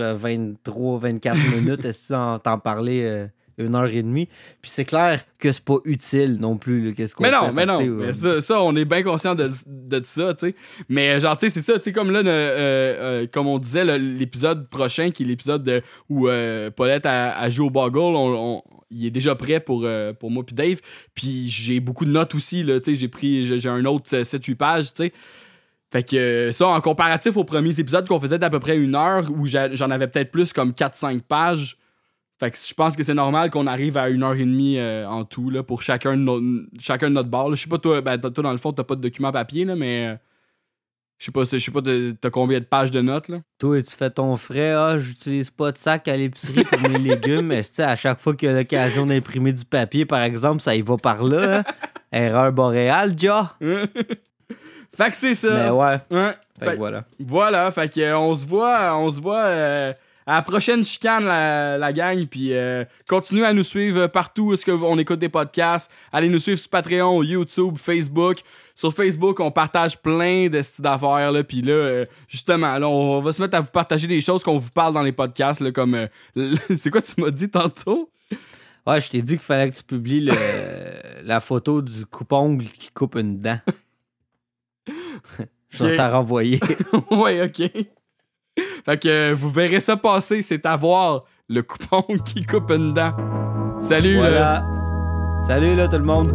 23-24 0.67 1.57
minutes 1.61 1.85
et 1.85 1.93
sans 1.93 2.39
t'en 2.39 2.59
parler 2.59 3.03
euh, 3.05 3.27
une 3.59 3.75
heure 3.75 3.87
et 3.87 4.03
demie? 4.03 4.27
Puis 4.61 4.71
c'est 4.71 4.85
clair 4.85 5.25
que 5.39 5.51
c'est 5.53 5.65
pas 5.65 5.79
utile 5.85 6.39
non 6.41 6.57
plus. 6.59 6.95
qu'est-ce 6.95 7.15
qu'on 7.15 7.23
Mais 7.25 7.31
non, 7.31 7.47
fait. 7.47 7.53
mais 7.53 7.67
non. 7.67 7.81
mais 7.81 8.07
euh, 8.07 8.13
ça, 8.13 8.41
ça, 8.41 8.63
on 8.63 8.75
est 8.77 8.85
bien 8.85 9.03
conscient 9.03 9.35
de, 9.35 9.51
de 9.67 10.01
ça, 10.05 10.35
tu 10.35 10.49
sais. 10.49 10.55
Mais 10.89 11.21
genre, 11.21 11.37
tu 11.37 11.47
sais, 11.49 11.51
c'est 11.61 11.67
ça, 11.73 11.79
tu 11.79 11.85
sais, 11.85 11.93
comme 11.93 12.11
là, 12.11 12.23
le- 12.23 12.29
euh, 12.29 13.23
euh, 13.23 13.27
comme 13.33 13.47
on 13.47 13.59
disait, 13.59 13.85
l'épisode 13.99 14.69
prochain, 14.69 15.11
qui 15.11 15.23
est 15.23 15.27
l'épisode 15.27 15.63
de- 15.65 15.83
où 16.09 16.29
euh, 16.29 16.71
Paulette 16.71 17.07
a, 17.07 17.37
a 17.39 17.49
joué 17.51 17.67
au 17.67 17.71
Boggle, 17.71 17.99
on- 17.99 18.57
on- 18.57 18.63
il 18.91 19.05
est 19.07 19.11
déjà 19.11 19.35
prêt 19.35 19.61
pour, 19.61 19.83
euh, 19.85 20.13
pour 20.15 20.31
moi 20.31 20.45
puis 20.47 20.55
Dave. 20.55 20.81
Puis 21.15 21.49
j'ai 21.51 21.79
beaucoup 21.79 22.05
de 22.05 22.11
notes 22.11 22.35
aussi, 22.35 22.63
là, 22.63 22.79
j'ai 22.85 23.09
pris, 23.09 23.45
j'ai 23.61 23.69
un 23.69 23.85
autre 23.85 24.09
7-8 24.23 24.55
pages, 24.57 24.95
tu 24.95 25.05
sais. 25.05 25.13
Fait 25.90 26.02
que 26.02 26.16
euh, 26.16 26.52
ça, 26.52 26.69
en 26.69 26.81
comparatif 26.81 27.36
aux 27.36 27.44
premiers 27.44 27.78
épisodes 27.81 28.06
qu'on 28.06 28.20
faisait 28.20 28.39
d'à 28.39 28.51
peu 28.51 28.60
près 28.60 28.77
une 28.77 28.94
heure, 28.94 29.24
où 29.31 29.47
j'en 29.47 29.90
avais 29.90 30.06
peut-être 30.09 30.31
plus 30.31 30.52
comme 30.52 30.70
4-5 30.73 31.23
pages. 31.23 31.78
Fait 32.39 32.51
que 32.51 32.56
je 32.56 32.74
pense 32.74 32.94
que 32.94 33.02
c'est 33.02 33.15
normal 33.15 33.51
qu'on 33.51 33.66
arrive 33.66 33.97
à 33.97 34.10
une 34.10 34.23
heure 34.23 34.35
et 34.35 34.44
demie 34.44 34.78
euh, 34.78 35.09
en 35.09 35.24
tout 35.24 35.51
là, 35.51 35.62
pour 35.62 35.82
chacun 35.82 36.16
de, 36.16 36.23
nos- 36.23 36.66
chacun 36.78 37.09
de 37.09 37.15
notre 37.15 37.31
bord. 37.31 37.52
Je 37.55 37.62
sais 37.62 37.69
pas, 37.69 37.78
toi, 37.78 38.01
ben, 38.01 38.19
toi, 38.19 38.31
dans 38.31 38.52
le 38.52 38.59
fond, 38.59 38.73
t'as 38.73 38.85
pas 38.85 38.94
de 38.94 39.01
document 39.01 39.32
papier, 39.32 39.65
là, 39.65 39.74
mais 39.74 40.06
euh, 40.06 40.15
je 41.19 41.24
sais 41.24 41.32
pas, 41.32 41.43
je 41.44 41.59
sais 41.59 41.70
pas, 41.73 41.81
t'as 41.82 42.31
combien 42.31 42.60
de 42.60 42.65
pages 42.65 42.93
de 42.93 43.01
notes. 43.01 43.27
Là? 43.28 43.39
Toi, 43.59 43.82
tu 43.82 43.97
fais 43.97 44.10
ton 44.10 44.36
frais. 44.36 44.70
Ah, 44.73 44.98
j'utilise 44.98 45.51
pas 45.51 45.73
de 45.73 45.78
sac 45.78 46.06
à 46.06 46.16
l'épicerie 46.16 46.62
pour 46.65 46.81
mes 46.81 46.98
légumes. 46.98 47.47
Mais 47.47 47.62
à 47.81 47.97
chaque 47.97 48.20
fois 48.20 48.36
qu'il 48.36 48.48
y 48.48 48.52
a 48.52 48.55
l'occasion 48.55 49.05
d'imprimer 49.06 49.52
du 49.52 49.65
papier, 49.65 50.05
par 50.06 50.20
exemple, 50.20 50.60
ça 50.60 50.77
y 50.77 50.82
va 50.82 50.97
par 50.97 51.24
là. 51.24 51.59
hein. 51.60 51.65
Erreur 52.12 52.52
boréale, 52.52 53.16
déjà. 53.16 53.56
Fait 54.97 55.10
que 55.10 55.16
c'est 55.16 55.35
ça. 55.35 55.51
Mais 55.51 55.70
ouais. 55.70 55.98
Fait 56.59 56.65
Fait- 56.66 56.73
que 56.73 56.77
voilà. 56.78 57.05
Voilà, 57.20 57.70
fait 57.70 57.93
que 57.93 58.01
euh, 58.01 58.19
on 58.19 58.35
se 58.35 58.47
voit, 58.47 58.97
on 58.97 59.10
se 59.10 59.20
voit 59.20 59.44
euh, 59.44 59.93
à 60.27 60.35
la 60.36 60.43
prochaine 60.43 60.85
chicane, 60.85 61.24
la, 61.24 61.78
la 61.78 61.93
gang. 61.93 62.27
Puis 62.27 62.52
euh, 62.55 62.85
continuez 63.09 63.44
à 63.47 63.52
nous 63.52 63.62
suivre 63.62 64.06
partout 64.09 64.47
où 64.47 64.55
est-ce 64.55 64.65
que 64.65 64.73
vous- 64.73 64.86
on 64.86 64.98
écoute 64.98 65.20
des 65.20 65.28
podcasts. 65.28 65.90
Allez 66.12 66.28
nous 66.28 66.39
suivre 66.40 66.59
sur 66.59 66.69
Patreon, 66.70 67.23
YouTube, 67.23 67.77
Facebook. 67.78 68.39
Sur 68.74 68.93
Facebook, 68.94 69.40
on 69.40 69.51
partage 69.51 69.98
plein 70.01 70.48
de 70.48 70.62
styles 70.62 70.85
d'affaires. 70.85 71.32
Là, 71.32 71.43
puis 71.44 71.62
là, 71.62 71.73
euh, 71.73 72.05
justement, 72.28 72.78
là, 72.78 72.89
on 72.89 73.20
va 73.20 73.32
se 73.32 73.43
mettre 73.43 73.56
à 73.56 73.60
vous 73.60 73.70
partager 73.73 74.06
des 74.06 74.20
choses 74.20 74.43
qu'on 74.44 74.56
vous 74.59 74.70
parle 74.70 74.94
dans 74.94 75.02
les 75.02 75.10
podcasts. 75.12 75.60
Là, 75.60 75.70
comme. 75.73 75.94
euh, 76.36 76.55
c'est 76.77 76.90
quoi 76.90 77.02
tu 77.02 77.20
m'as 77.20 77.31
dit 77.31 77.51
tantôt? 77.51 78.09
Ouais, 78.86 79.01
je 79.01 79.10
t'ai 79.10 79.20
dit 79.20 79.32
qu'il 79.32 79.43
fallait 79.44 79.70
que 79.70 79.77
tu 79.77 79.82
publies 79.82 80.20
le- 80.23 80.32
la 81.24 81.40
photo 81.40 81.82
du 81.82 82.06
coupe-ongle 82.06 82.65
qui 82.66 82.90
coupe 82.94 83.16
une 83.16 83.36
dent. 83.39 83.59
je 85.70 85.85
vais 85.85 85.97
t'en 85.97 86.10
renvoyer. 86.10 86.60
ouais, 87.10 87.43
ok. 87.43 87.70
Fait 88.85 88.98
que 89.01 89.32
vous 89.32 89.51
verrez 89.51 89.81
ça 89.81 89.97
passer, 89.97 90.43
c'est 90.43 90.66
à 90.66 90.77
voir 90.77 91.24
le 91.48 91.62
coupon 91.62 92.02
qui 92.24 92.44
coupe 92.44 92.70
une 92.70 92.93
dent. 92.93 93.15
Salut 93.78 94.16
là. 94.16 94.65
Salut 95.47 95.77
là 95.77 95.86
tout 95.89 95.98
le 95.98 96.05
monde. 96.05 96.32